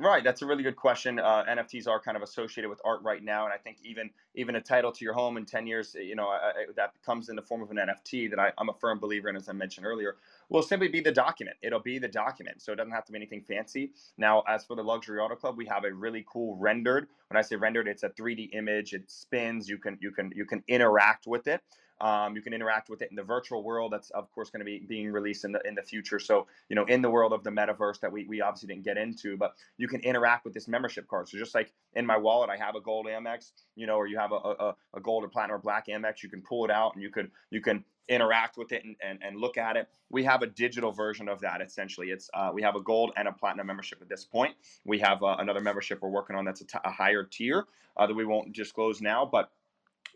Right, 0.00 0.24
that's 0.24 0.40
a 0.40 0.46
really 0.46 0.62
good 0.62 0.76
question. 0.76 1.18
Uh, 1.18 1.44
NFTs 1.46 1.86
are 1.86 2.00
kind 2.00 2.16
of 2.16 2.22
associated 2.22 2.70
with 2.70 2.80
art 2.86 3.02
right 3.02 3.22
now, 3.22 3.44
and 3.44 3.52
I 3.52 3.58
think 3.58 3.76
even 3.84 4.08
even 4.34 4.56
a 4.56 4.60
title 4.60 4.90
to 4.92 5.04
your 5.04 5.12
home 5.12 5.36
in 5.36 5.44
ten 5.44 5.66
years, 5.66 5.94
you 5.94 6.16
know, 6.16 6.26
I, 6.26 6.36
I, 6.36 6.52
that 6.76 6.94
comes 7.04 7.28
in 7.28 7.36
the 7.36 7.42
form 7.42 7.60
of 7.60 7.70
an 7.70 7.76
NFT 7.76 8.30
that 8.30 8.38
I, 8.38 8.50
am 8.58 8.70
a 8.70 8.72
firm 8.72 8.98
believer 8.98 9.28
in, 9.28 9.36
as 9.36 9.50
I 9.50 9.52
mentioned 9.52 9.84
earlier, 9.84 10.16
will 10.48 10.62
simply 10.62 10.88
be 10.88 11.02
the 11.02 11.12
document. 11.12 11.58
It'll 11.60 11.80
be 11.80 11.98
the 11.98 12.08
document, 12.08 12.62
so 12.62 12.72
it 12.72 12.76
doesn't 12.76 12.92
have 12.92 13.04
to 13.04 13.12
be 13.12 13.18
anything 13.18 13.42
fancy. 13.42 13.92
Now, 14.16 14.42
as 14.48 14.64
for 14.64 14.74
the 14.74 14.82
Luxury 14.82 15.20
Auto 15.20 15.36
Club, 15.36 15.58
we 15.58 15.66
have 15.66 15.84
a 15.84 15.92
really 15.92 16.24
cool 16.26 16.56
rendered. 16.56 17.08
When 17.28 17.36
I 17.36 17.42
say 17.42 17.56
rendered, 17.56 17.86
it's 17.86 18.02
a 18.02 18.08
3D 18.08 18.54
image. 18.54 18.94
It 18.94 19.10
spins. 19.10 19.68
You 19.68 19.76
can 19.76 19.98
you 20.00 20.12
can 20.12 20.32
you 20.34 20.46
can 20.46 20.64
interact 20.66 21.26
with 21.26 21.46
it. 21.46 21.60
Um, 22.00 22.34
you 22.34 22.42
can 22.42 22.52
interact 22.52 22.88
with 22.88 23.02
it 23.02 23.10
in 23.10 23.16
the 23.16 23.22
virtual 23.22 23.62
world. 23.62 23.92
That's 23.92 24.10
of 24.10 24.30
course 24.32 24.50
going 24.50 24.60
to 24.60 24.64
be 24.64 24.80
being 24.80 25.10
released 25.10 25.44
in 25.44 25.52
the 25.52 25.60
in 25.66 25.74
the 25.74 25.82
future. 25.82 26.18
So 26.18 26.46
you 26.68 26.76
know, 26.76 26.84
in 26.84 27.02
the 27.02 27.10
world 27.10 27.32
of 27.32 27.44
the 27.44 27.50
metaverse 27.50 28.00
that 28.00 28.10
we 28.10 28.26
we 28.26 28.40
obviously 28.40 28.68
didn't 28.68 28.84
get 28.84 28.96
into, 28.96 29.36
but 29.36 29.54
you 29.76 29.88
can 29.88 30.00
interact 30.00 30.44
with 30.44 30.54
this 30.54 30.68
membership 30.68 31.08
card. 31.08 31.28
So 31.28 31.38
just 31.38 31.54
like 31.54 31.72
in 31.94 32.06
my 32.06 32.16
wallet, 32.16 32.50
I 32.50 32.56
have 32.56 32.74
a 32.74 32.80
gold 32.80 33.06
Amex, 33.06 33.52
you 33.76 33.86
know, 33.86 33.96
or 33.96 34.06
you 34.06 34.18
have 34.18 34.32
a 34.32 34.36
a, 34.36 34.74
a 34.94 35.00
gold 35.00 35.24
or 35.24 35.28
platinum 35.28 35.56
or 35.56 35.58
black 35.58 35.86
Amex, 35.88 36.22
you 36.22 36.28
can 36.28 36.42
pull 36.42 36.64
it 36.64 36.70
out 36.70 36.94
and 36.94 37.02
you 37.02 37.10
can 37.10 37.30
you 37.50 37.60
can 37.60 37.84
interact 38.10 38.58
with 38.58 38.72
it 38.72 38.84
and, 38.84 38.96
and, 39.02 39.18
and 39.22 39.36
look 39.36 39.56
at 39.56 39.76
it. 39.76 39.88
We 40.10 40.24
have 40.24 40.42
a 40.42 40.46
digital 40.46 40.90
version 40.90 41.28
of 41.28 41.40
that. 41.40 41.62
Essentially, 41.62 42.08
it's 42.08 42.28
uh, 42.34 42.50
we 42.52 42.60
have 42.62 42.74
a 42.74 42.80
gold 42.80 43.12
and 43.16 43.28
a 43.28 43.32
platinum 43.32 43.68
membership 43.68 44.02
at 44.02 44.08
this 44.08 44.24
point. 44.24 44.54
We 44.84 44.98
have 44.98 45.22
uh, 45.22 45.36
another 45.38 45.60
membership 45.60 46.02
we're 46.02 46.10
working 46.10 46.36
on 46.36 46.44
that's 46.44 46.60
a, 46.60 46.66
t- 46.66 46.78
a 46.84 46.90
higher 46.90 47.22
tier 47.24 47.66
uh, 47.96 48.06
that 48.06 48.14
we 48.14 48.24
won't 48.24 48.52
disclose 48.52 49.00
now, 49.00 49.24
but 49.24 49.50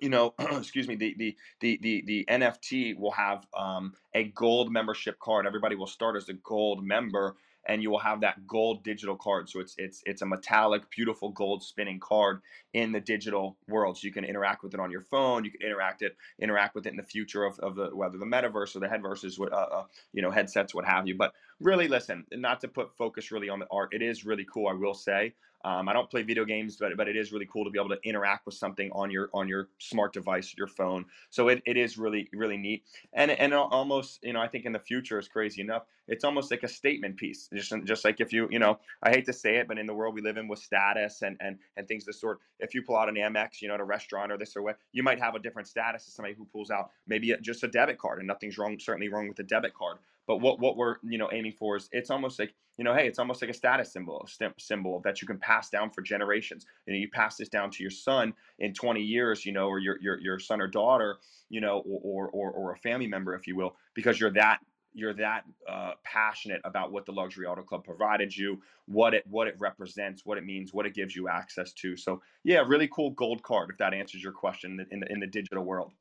you 0.05 0.11
know, 0.11 0.35
excuse 0.39 0.87
me, 0.87 0.97
the, 0.97 1.15
the 1.17 1.37
the 1.61 1.79
the 1.81 2.05
the 2.07 2.27
NFT 2.29 2.99
will 2.99 3.13
have 3.13 3.47
um, 3.57 3.95
a 4.13 4.25
gold 4.25 4.71
membership 4.71 5.19
card. 5.19 5.47
Everybody 5.47 5.77
will 5.77 5.87
start 5.87 6.15
as 6.17 6.29
a 6.29 6.35
gold 6.35 6.85
member, 6.85 7.37
and 7.67 7.83
you 7.83 7.91
will 7.91 8.01
have 8.01 8.21
that 8.21 8.47
gold 8.47 8.85
digital 8.85 9.17
card. 9.17 9.49
So 9.49 9.61
it's 9.61 9.75
it's 9.79 10.03
it's 10.05 10.21
a 10.21 10.27
metallic, 10.27 10.91
beautiful 10.91 11.31
gold 11.31 11.63
spinning 11.63 12.01
card 12.01 12.43
in 12.75 12.93
the 12.93 13.01
digital 13.01 13.57
world. 13.67 13.97
So 13.97 14.07
you 14.07 14.13
can 14.13 14.27
interact 14.27 14.63
with 14.63 14.75
it 14.75 14.81
on 14.81 14.91
your 14.91 15.01
phone. 15.01 15.43
You 15.43 15.51
can 15.51 15.63
interact 15.63 16.03
it 16.03 16.19
interact 16.39 16.75
with 16.75 16.87
it 16.87 16.91
in 16.91 16.99
the 16.99 17.03
future 17.03 17.45
of, 17.45 17.59
of 17.61 17.75
the 17.75 17.87
whether 17.97 18.19
the 18.19 18.27
metaverse 18.27 18.77
or 18.77 18.81
the 18.81 18.89
headverses, 18.89 19.41
uh, 19.41 19.45
uh, 19.55 19.85
you 20.13 20.21
know, 20.21 20.31
headsets, 20.31 20.75
what 20.75 20.85
have 20.85 21.09
you. 21.09 21.17
But 21.17 21.33
really, 21.65 21.89
listen, 21.89 22.25
not 22.33 22.61
to 22.61 22.69
put 22.69 22.97
focus 22.97 23.33
really 23.33 23.49
on 23.49 23.59
the 23.59 23.67
art. 23.71 23.89
It 23.93 24.03
is 24.03 24.25
really 24.25 24.47
cool. 24.53 24.69
I 24.69 24.75
will 24.75 24.95
say. 24.95 25.35
Um, 25.65 25.89
I 25.89 25.95
don't 25.95 26.11
play 26.11 26.23
video 26.23 26.45
games, 26.45 26.77
but 26.77 26.95
but 26.97 27.09
it 27.09 27.17
is 27.17 27.33
really 27.33 27.47
cool 27.47 27.65
to 27.65 27.71
be 27.71 27.79
able 27.79 27.89
to 27.89 27.99
interact 28.05 28.45
with 28.45 28.55
something 28.55 28.91
on 28.93 29.11
your 29.11 29.31
on 29.33 29.49
your 29.49 29.71
smart 29.79 30.13
device, 30.13 30.55
your 30.59 30.67
phone. 30.67 31.07
So 31.31 31.49
it, 31.49 31.63
it 31.65 31.79
is 31.79 31.97
really 31.97 32.29
really 32.35 32.59
neat, 32.59 32.85
and 33.15 33.31
and 33.31 33.55
almost 33.55 34.23
you 34.23 34.35
know 34.35 34.43
I 34.43 34.47
think 34.47 34.67
in 34.67 34.73
the 34.73 34.79
future 34.79 35.19
is 35.19 35.27
crazy 35.27 35.63
enough. 35.63 35.85
It's 36.07 36.23
almost 36.23 36.51
like 36.51 36.65
a 36.65 36.69
statement 36.69 37.17
piece, 37.17 37.49
just 37.55 37.73
just 37.85 38.05
like 38.05 38.21
if 38.21 38.31
you 38.31 38.47
you 38.51 38.59
know 38.59 38.79
I 39.03 39.09
hate 39.09 39.25
to 39.25 39.33
say 39.33 39.57
it, 39.57 39.67
but 39.67 39.79
in 39.79 39.87
the 39.87 39.95
world 39.95 40.15
we 40.15 40.21
live 40.21 40.37
in 40.37 40.49
with 40.49 40.59
status 40.59 41.23
and 41.23 41.39
and 41.41 41.59
and 41.79 41.89
things 41.89 42.03
of 42.03 42.09
the 42.09 42.13
sort, 42.13 42.41
if 42.61 42.75
you 42.75 42.83
pull 42.83 42.99
out 42.99 43.09
an 43.09 43.15
Amex, 43.15 43.63
you 43.63 43.69
know, 43.69 43.75
at 43.75 43.81
a 43.81 43.85
restaurant 43.85 44.31
or 44.31 44.37
this 44.37 44.55
or 44.55 44.61
what, 44.61 44.77
you 44.93 45.03
might 45.03 45.19
have 45.19 45.35
a 45.35 45.39
different 45.39 45.67
status 45.67 46.07
as 46.07 46.13
somebody 46.13 46.35
who 46.35 46.45
pulls 46.45 46.71
out 46.71 46.91
maybe 47.07 47.35
just 47.41 47.65
a 47.65 47.69
debit 47.69 47.97
card, 47.97 48.19
and 48.19 48.29
nothing's 48.29 48.59
wrong 48.59 48.79
certainly 48.79 49.09
wrong 49.09 49.29
with 49.29 49.39
a 49.39 49.45
debit 49.45 49.73
card. 49.73 49.97
But 50.27 50.39
what 50.39 50.61
what 50.61 50.77
we're 50.77 50.97
you 51.03 51.19
know 51.19 51.31
aiming 51.33 51.53
for 51.53 51.77
is 51.77 51.89
it's 51.93 52.11
almost 52.11 52.39
like 52.39 52.55
you 52.79 52.85
know 52.85 52.95
hey 52.95 53.07
it's 53.07 53.19
almost 53.19 53.43
like 53.43 53.51
a 53.51 53.55
status 53.55 53.93
symbol 53.93 54.27
symbol 54.59 55.01
that 55.05 55.21
you 55.21 55.29
can 55.29 55.39
pass 55.39 55.71
down 55.71 55.91
for 55.91 56.03
generations. 56.03 56.67
You 56.87 56.95
know 56.95 56.99
you 56.99 57.11
pass 57.11 57.37
this 57.37 57.49
down 57.49 57.71
to 57.73 57.83
your 57.83 57.91
son 57.91 58.35
in 58.59 58.75
20 58.75 59.01
years, 59.01 59.45
you 59.45 59.53
know, 59.53 59.69
or 59.69 59.79
your 59.79 59.99
your 60.01 60.21
your 60.21 60.39
son 60.39 60.61
or 60.61 60.69
daughter, 60.69 61.19
you 61.49 61.61
know, 61.61 61.81
or 61.87 62.29
or 62.29 62.51
or 62.51 62.73
a 62.73 62.79
family 62.79 63.07
member, 63.07 63.35
if 63.35 63.47
you 63.47 63.57
will, 63.57 63.77
because 63.95 64.19
you're 64.19 64.33
that 64.33 64.61
you're 64.95 65.13
that 65.13 65.45
uh, 65.69 65.93
passionate 66.05 66.61
about 66.65 66.93
what 66.93 67.05
the 67.05 67.13
luxury 67.13 67.47
auto 67.47 67.63
club 67.63 67.85
provided 67.85 68.35
you 68.35 68.63
what 68.87 69.13
it 69.13 69.25
what 69.27 69.49
it 69.49 69.57
represents 69.59 70.25
what 70.25 70.39
it 70.39 70.45
means 70.45 70.73
what 70.73 70.87
it 70.87 70.95
gives 70.95 71.15
you 71.15 71.29
access 71.29 71.73
to 71.73 71.97
so 71.97 72.23
yeah 72.45 72.63
really 72.67 72.89
cool 72.89 73.11
gold 73.11 73.43
card 73.43 73.71
if 73.71 73.77
that 73.79 73.93
answers 73.93 74.23
your 74.23 74.33
question 74.33 74.87
in 74.91 75.01
the, 75.01 75.13
in 75.13 75.21
the 75.21 75.27
digital 75.27 75.65
world 75.65 75.93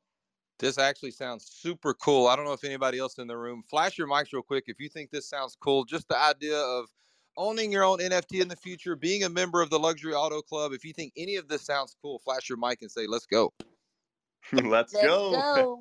this 0.58 0.78
actually 0.78 1.10
sounds 1.10 1.46
super 1.46 1.94
cool. 1.94 2.26
I 2.28 2.36
don't 2.36 2.44
know 2.44 2.52
if 2.52 2.64
anybody 2.64 2.98
else 2.98 3.18
in 3.18 3.26
the 3.26 3.36
room, 3.36 3.62
flash 3.68 3.98
your 3.98 4.06
mics 4.06 4.32
real 4.32 4.42
quick 4.42 4.64
if 4.66 4.78
you 4.78 4.88
think 4.88 5.10
this 5.10 5.28
sounds 5.28 5.56
cool. 5.60 5.84
Just 5.84 6.08
the 6.08 6.18
idea 6.18 6.58
of 6.58 6.86
owning 7.36 7.72
your 7.72 7.84
own 7.84 7.98
NFT 7.98 8.40
in 8.40 8.48
the 8.48 8.56
future, 8.56 8.96
being 8.96 9.24
a 9.24 9.28
member 9.28 9.60
of 9.60 9.70
the 9.70 9.78
Luxury 9.78 10.14
Auto 10.14 10.40
Club. 10.40 10.72
If 10.72 10.84
you 10.84 10.92
think 10.92 11.12
any 11.16 11.36
of 11.36 11.48
this 11.48 11.62
sounds 11.62 11.96
cool, 12.00 12.20
flash 12.20 12.48
your 12.48 12.58
mic 12.58 12.82
and 12.82 12.90
say, 12.90 13.06
let's 13.06 13.26
go. 13.26 13.52
let's, 14.52 14.92
let's 14.92 14.92
go. 14.92 15.32
go. 15.32 15.80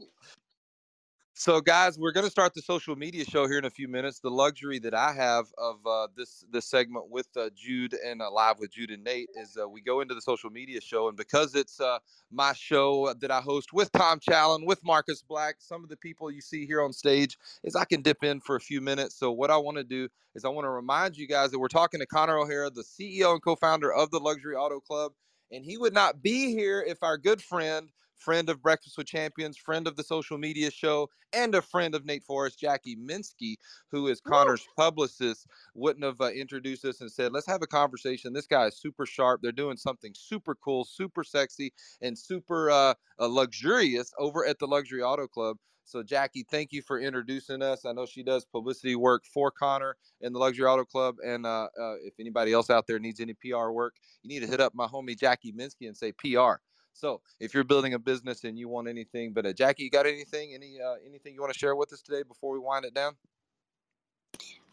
So, 1.44 1.60
guys, 1.60 2.00
we're 2.00 2.14
going 2.14 2.26
to 2.26 2.32
start 2.32 2.54
the 2.54 2.62
social 2.62 2.96
media 2.96 3.26
show 3.26 3.50
here 3.50 3.58
in 3.58 3.66
a 3.66 3.70
few 3.70 3.90
minutes. 3.90 4.20
The 4.20 4.30
luxury 4.30 4.80
that 4.80 4.94
I 4.94 5.12
have 5.12 5.48
of 5.58 5.86
uh, 5.86 6.08
this 6.16 6.46
this 6.50 6.66
segment 6.66 7.10
with 7.10 7.28
uh, 7.36 7.50
Jude 7.54 7.94
and 7.96 8.22
uh, 8.22 8.32
live 8.32 8.60
with 8.60 8.72
Jude 8.72 8.92
and 8.92 9.04
Nate 9.04 9.28
is 9.36 9.58
uh, 9.62 9.68
we 9.68 9.82
go 9.82 10.00
into 10.00 10.16
the 10.16 10.22
social 10.22 10.50
media 10.50 10.80
show, 10.80 11.10
and 11.10 11.18
because 11.18 11.54
it's 11.54 11.82
uh, 11.82 12.00
my 12.32 12.54
show 12.54 13.14
that 13.20 13.30
I 13.30 13.42
host 13.42 13.74
with 13.74 13.92
Tom 13.92 14.22
Challen, 14.22 14.66
with 14.66 14.86
Marcus 14.86 15.22
Black, 15.22 15.56
some 15.60 15.84
of 15.84 15.90
the 15.90 15.98
people 15.98 16.32
you 16.32 16.40
see 16.40 16.66
here 16.66 16.82
on 16.82 16.94
stage, 16.94 17.38
is 17.66 17.76
I 17.76 17.84
can 17.84 18.02
dip 18.02 18.24
in 18.24 18.40
for 18.40 18.56
a 18.56 18.62
few 18.62 18.80
minutes. 18.80 19.18
So, 19.20 19.30
what 19.30 19.52
I 19.52 19.58
want 19.58 19.76
to 19.76 19.84
do 19.84 20.08
is 20.36 20.46
I 20.46 20.48
want 20.48 20.64
to 20.64 20.72
remind 20.72 21.18
you 21.18 21.28
guys 21.28 21.52
that 21.52 21.60
we're 21.60 21.68
talking 21.68 22.00
to 22.00 22.06
Connor 22.06 22.38
O'Hara, 22.38 22.70
the 22.70 22.84
CEO 22.84 23.34
and 23.34 23.44
co-founder 23.44 23.92
of 23.92 24.12
the 24.12 24.20
Luxury 24.22 24.56
Auto 24.56 24.80
Club, 24.80 25.12
and 25.52 25.66
he 25.66 25.78
would 25.78 25.94
not 25.94 26.24
be 26.24 26.54
here 26.54 26.82
if 26.88 27.04
our 27.04 27.18
good 27.18 27.42
friend 27.42 27.90
friend 28.24 28.50
of 28.50 28.62
Breakfast 28.62 28.98
with 28.98 29.08
Champions, 29.08 29.58
friend 29.58 29.88
of 29.88 29.96
the 29.96 30.04
social 30.04 30.38
media 30.38 30.72
show, 30.72 31.10
and 31.34 31.54
a 31.56 31.62
friend 31.62 31.94
of 31.94 32.06
Nate 32.06 32.24
Forrest, 32.24 32.60
Jackie 32.60 32.96
Minsky, 32.96 33.56
who 33.92 34.08
is 34.08 34.22
Conor's 34.22 34.66
publicist, 34.78 35.48
wouldn't 35.76 36.06
have 36.06 36.22
uh, 36.22 36.30
introduced 36.30 36.86
us 36.86 37.02
and 37.02 37.12
said, 37.12 37.32
let's 37.34 37.48
have 37.48 37.62
a 37.62 37.68
conversation. 37.68 38.34
This 38.34 38.48
guy 38.48 38.68
is 38.68 38.78
super 38.78 39.06
sharp. 39.06 39.42
They're 39.42 39.52
doing 39.52 39.78
something 39.78 40.14
super 40.16 40.56
cool, 40.56 40.86
super 40.86 41.24
sexy, 41.24 41.74
and 42.02 42.18
super 42.18 42.72
uh, 42.72 42.94
uh, 43.20 43.28
luxurious 43.28 44.12
over 44.18 44.46
at 44.46 44.60
the 44.60 44.68
Luxury 44.68 45.02
Auto 45.02 45.28
Club. 45.28 45.58
So, 45.86 46.02
Jackie, 46.02 46.46
thank 46.50 46.72
you 46.72 46.82
for 46.82 47.00
introducing 47.00 47.62
us. 47.62 47.86
I 47.86 47.92
know 47.92 48.06
she 48.06 48.24
does 48.24 48.46
publicity 48.46 48.96
work 48.96 49.26
for 49.26 49.52
Connor 49.52 49.98
in 50.22 50.32
the 50.32 50.40
Luxury 50.40 50.66
Auto 50.66 50.86
Club. 50.86 51.18
And 51.26 51.46
uh, 51.46 51.68
uh, 51.80 51.96
if 52.04 52.14
anybody 52.20 52.54
else 52.54 52.70
out 52.70 52.88
there 52.88 53.00
needs 53.00 53.20
any 53.20 53.34
PR 53.34 53.70
work, 53.70 53.96
you 54.22 54.30
need 54.30 54.46
to 54.46 54.50
hit 54.50 54.62
up 54.62 54.74
my 54.74 54.88
homie 54.88 55.20
Jackie 55.20 55.52
Minsky 55.52 55.88
and 55.88 55.98
say 55.98 56.14
PR. 56.14 56.62
So, 56.94 57.22
if 57.40 57.54
you're 57.54 57.64
building 57.64 57.94
a 57.94 58.00
business 58.00 58.44
and 58.44 58.58
you 58.58 58.70
want 58.70 58.88
anything, 58.88 59.34
but 59.34 59.46
uh, 59.46 59.54
Jackie, 59.54 59.84
you 59.84 59.90
got 59.90 60.06
anything, 60.06 60.54
any 60.54 60.80
uh, 60.80 60.96
anything 61.06 61.34
you 61.34 61.42
want 61.42 61.54
to 61.54 61.60
share 61.60 61.76
with 61.76 61.92
us 61.92 62.02
today 62.02 62.24
before 62.24 62.54
we 62.54 62.60
wind 62.60 62.86
it 62.86 62.94
down? 62.94 63.14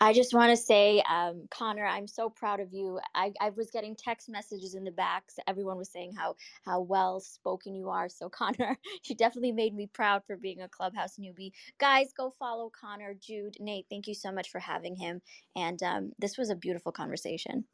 I 0.02 0.14
just 0.14 0.32
want 0.32 0.48
to 0.50 0.56
say, 0.56 1.02
um, 1.10 1.46
Conor, 1.50 1.84
I'm 1.84 2.06
so 2.06 2.30
proud 2.30 2.60
of 2.60 2.72
you. 2.72 2.98
I, 3.14 3.32
I 3.38 3.50
was 3.50 3.70
getting 3.70 3.94
text 3.94 4.30
messages 4.30 4.74
in 4.74 4.82
the 4.82 4.90
back. 4.90 5.24
So 5.30 5.42
everyone 5.46 5.76
was 5.76 5.90
saying 5.90 6.14
how 6.16 6.36
how 6.64 6.80
well 6.80 7.20
spoken 7.20 7.74
you 7.74 7.90
are. 7.90 8.08
So 8.08 8.28
Connor, 8.30 8.78
you 9.04 9.14
definitely 9.14 9.52
made 9.52 9.74
me 9.74 9.86
proud 9.86 10.22
for 10.26 10.38
being 10.38 10.62
a 10.62 10.68
clubhouse 10.68 11.18
newbie. 11.18 11.52
Guys, 11.78 12.12
go 12.16 12.32
follow 12.38 12.70
Connor, 12.70 13.14
Jude, 13.20 13.56
Nate. 13.60 13.86
Thank 13.90 14.06
you 14.06 14.14
so 14.14 14.32
much 14.32 14.50
for 14.50 14.58
having 14.58 14.96
him. 14.96 15.20
And 15.54 15.82
um, 15.82 16.12
this 16.18 16.38
was 16.38 16.48
a 16.48 16.56
beautiful 16.56 16.92
conversation. 16.92 17.66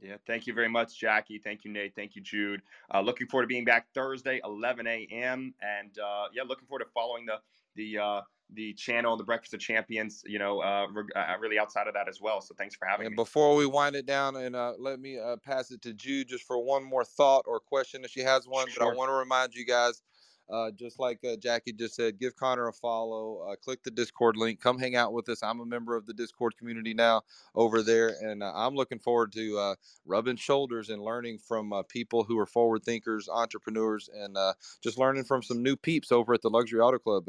Yeah, 0.00 0.16
thank 0.26 0.46
you 0.46 0.54
very 0.54 0.68
much, 0.68 0.98
Jackie. 0.98 1.38
Thank 1.38 1.64
you, 1.64 1.72
Nate. 1.72 1.94
Thank 1.94 2.14
you, 2.14 2.22
Jude. 2.22 2.62
Uh, 2.92 3.00
looking 3.00 3.26
forward 3.26 3.44
to 3.44 3.48
being 3.48 3.64
back 3.64 3.86
Thursday, 3.94 4.40
11 4.44 4.86
a.m. 4.86 5.54
And 5.60 5.98
uh, 5.98 6.26
yeah, 6.32 6.42
looking 6.46 6.66
forward 6.66 6.84
to 6.84 6.90
following 6.92 7.26
the 7.26 7.38
the 7.74 7.98
uh, 7.98 8.20
the 8.54 8.72
channel, 8.74 9.16
the 9.16 9.24
Breakfast 9.24 9.54
of 9.54 9.60
Champions, 9.60 10.22
you 10.26 10.38
know, 10.38 10.60
uh, 10.60 10.86
uh, 11.16 11.36
really 11.38 11.58
outside 11.58 11.86
of 11.86 11.94
that 11.94 12.08
as 12.08 12.20
well. 12.20 12.40
So 12.40 12.54
thanks 12.56 12.74
for 12.74 12.86
having 12.86 13.04
me. 13.04 13.06
and 13.06 13.12
me. 13.12 13.16
before 13.16 13.54
we 13.54 13.66
wind 13.66 13.96
it 13.96 14.06
down, 14.06 14.36
and 14.36 14.56
uh, 14.56 14.74
let 14.78 15.00
me 15.00 15.18
uh, 15.18 15.36
pass 15.36 15.70
it 15.70 15.82
to 15.82 15.92
Jude 15.92 16.28
just 16.28 16.44
for 16.44 16.62
one 16.62 16.82
more 16.82 17.04
thought 17.04 17.44
or 17.46 17.60
question 17.60 18.04
if 18.04 18.10
she 18.10 18.20
has 18.20 18.46
one. 18.46 18.68
Sure. 18.68 18.86
But 18.86 18.92
I 18.92 18.96
want 18.96 19.10
to 19.10 19.14
remind 19.14 19.54
you 19.54 19.66
guys, 19.66 20.02
uh, 20.50 20.70
just 20.70 20.98
like 20.98 21.18
uh, 21.24 21.36
Jackie 21.36 21.72
just 21.72 21.94
said, 21.94 22.18
give 22.18 22.36
Connor 22.36 22.68
a 22.68 22.72
follow. 22.72 23.48
Uh, 23.48 23.56
click 23.56 23.82
the 23.82 23.90
Discord 23.90 24.36
link. 24.36 24.60
Come 24.60 24.78
hang 24.78 24.96
out 24.96 25.12
with 25.12 25.28
us. 25.28 25.42
I'm 25.42 25.60
a 25.60 25.66
member 25.66 25.96
of 25.96 26.06
the 26.06 26.14
Discord 26.14 26.56
community 26.56 26.94
now 26.94 27.22
over 27.54 27.82
there, 27.82 28.14
and 28.22 28.42
uh, 28.42 28.52
I'm 28.54 28.74
looking 28.74 28.98
forward 28.98 29.32
to 29.32 29.58
uh, 29.58 29.74
rubbing 30.06 30.36
shoulders 30.36 30.90
and 30.90 31.02
learning 31.02 31.38
from 31.38 31.72
people 31.88 32.24
who 32.24 32.38
are 32.38 32.46
forward 32.46 32.84
thinkers, 32.84 33.28
entrepreneurs, 33.28 34.08
and 34.14 34.36
just 34.82 34.98
learning 34.98 35.24
from 35.24 35.42
some 35.42 35.62
new 35.62 35.76
peeps 35.76 36.12
over 36.12 36.34
at 36.34 36.42
the 36.42 36.50
Luxury 36.50 36.80
Auto 36.80 36.98
Club. 36.98 37.26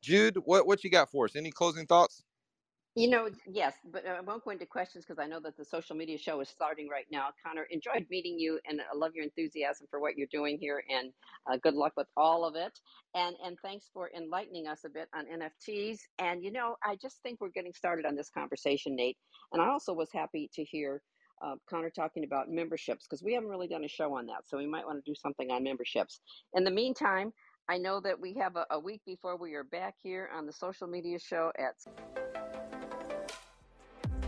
Jude, 0.00 0.36
what 0.44 0.66
what 0.66 0.84
you 0.84 0.90
got 0.90 1.10
for 1.10 1.24
us? 1.24 1.36
Any 1.36 1.50
closing 1.50 1.86
thoughts? 1.86 2.22
You 2.96 3.10
know, 3.10 3.28
yes, 3.50 3.74
but 3.92 4.06
I 4.06 4.20
won't 4.20 4.44
go 4.44 4.52
into 4.52 4.66
questions 4.66 5.04
because 5.04 5.20
I 5.20 5.26
know 5.26 5.40
that 5.40 5.56
the 5.56 5.64
social 5.64 5.96
media 5.96 6.16
show 6.16 6.38
is 6.40 6.48
starting 6.48 6.88
right 6.88 7.06
now. 7.10 7.30
Connor, 7.44 7.66
enjoyed 7.70 8.06
meeting 8.08 8.38
you, 8.38 8.60
and 8.68 8.80
I 8.80 8.96
love 8.96 9.16
your 9.16 9.24
enthusiasm 9.24 9.88
for 9.90 9.98
what 9.98 10.16
you're 10.16 10.28
doing 10.30 10.58
here, 10.60 10.84
and 10.88 11.10
uh, 11.50 11.56
good 11.60 11.74
luck 11.74 11.94
with 11.96 12.06
all 12.16 12.44
of 12.44 12.54
it. 12.54 12.78
And 13.16 13.34
and 13.44 13.56
thanks 13.62 13.90
for 13.92 14.10
enlightening 14.16 14.68
us 14.68 14.84
a 14.84 14.88
bit 14.88 15.08
on 15.12 15.24
NFTs. 15.26 15.98
And 16.20 16.44
you 16.44 16.52
know, 16.52 16.76
I 16.84 16.94
just 16.94 17.20
think 17.24 17.40
we're 17.40 17.48
getting 17.48 17.72
started 17.72 18.06
on 18.06 18.14
this 18.14 18.30
conversation, 18.30 18.94
Nate. 18.94 19.18
And 19.52 19.60
I 19.60 19.70
also 19.70 19.92
was 19.92 20.10
happy 20.12 20.48
to 20.54 20.62
hear 20.62 21.02
uh, 21.44 21.56
Conor 21.68 21.90
talking 21.90 22.22
about 22.22 22.48
memberships 22.48 23.08
because 23.08 23.24
we 23.24 23.34
haven't 23.34 23.48
really 23.48 23.66
done 23.66 23.82
a 23.82 23.88
show 23.88 24.16
on 24.16 24.26
that, 24.26 24.46
so 24.46 24.56
we 24.56 24.68
might 24.68 24.86
want 24.86 25.04
to 25.04 25.10
do 25.10 25.16
something 25.16 25.50
on 25.50 25.64
memberships. 25.64 26.20
In 26.52 26.62
the 26.62 26.70
meantime, 26.70 27.32
I 27.68 27.76
know 27.76 27.98
that 28.02 28.20
we 28.20 28.34
have 28.34 28.54
a, 28.54 28.66
a 28.70 28.78
week 28.78 29.00
before 29.04 29.36
we 29.36 29.54
are 29.54 29.64
back 29.64 29.96
here 30.00 30.30
on 30.32 30.46
the 30.46 30.52
social 30.52 30.86
media 30.86 31.18
show 31.18 31.50
at. 31.58 31.74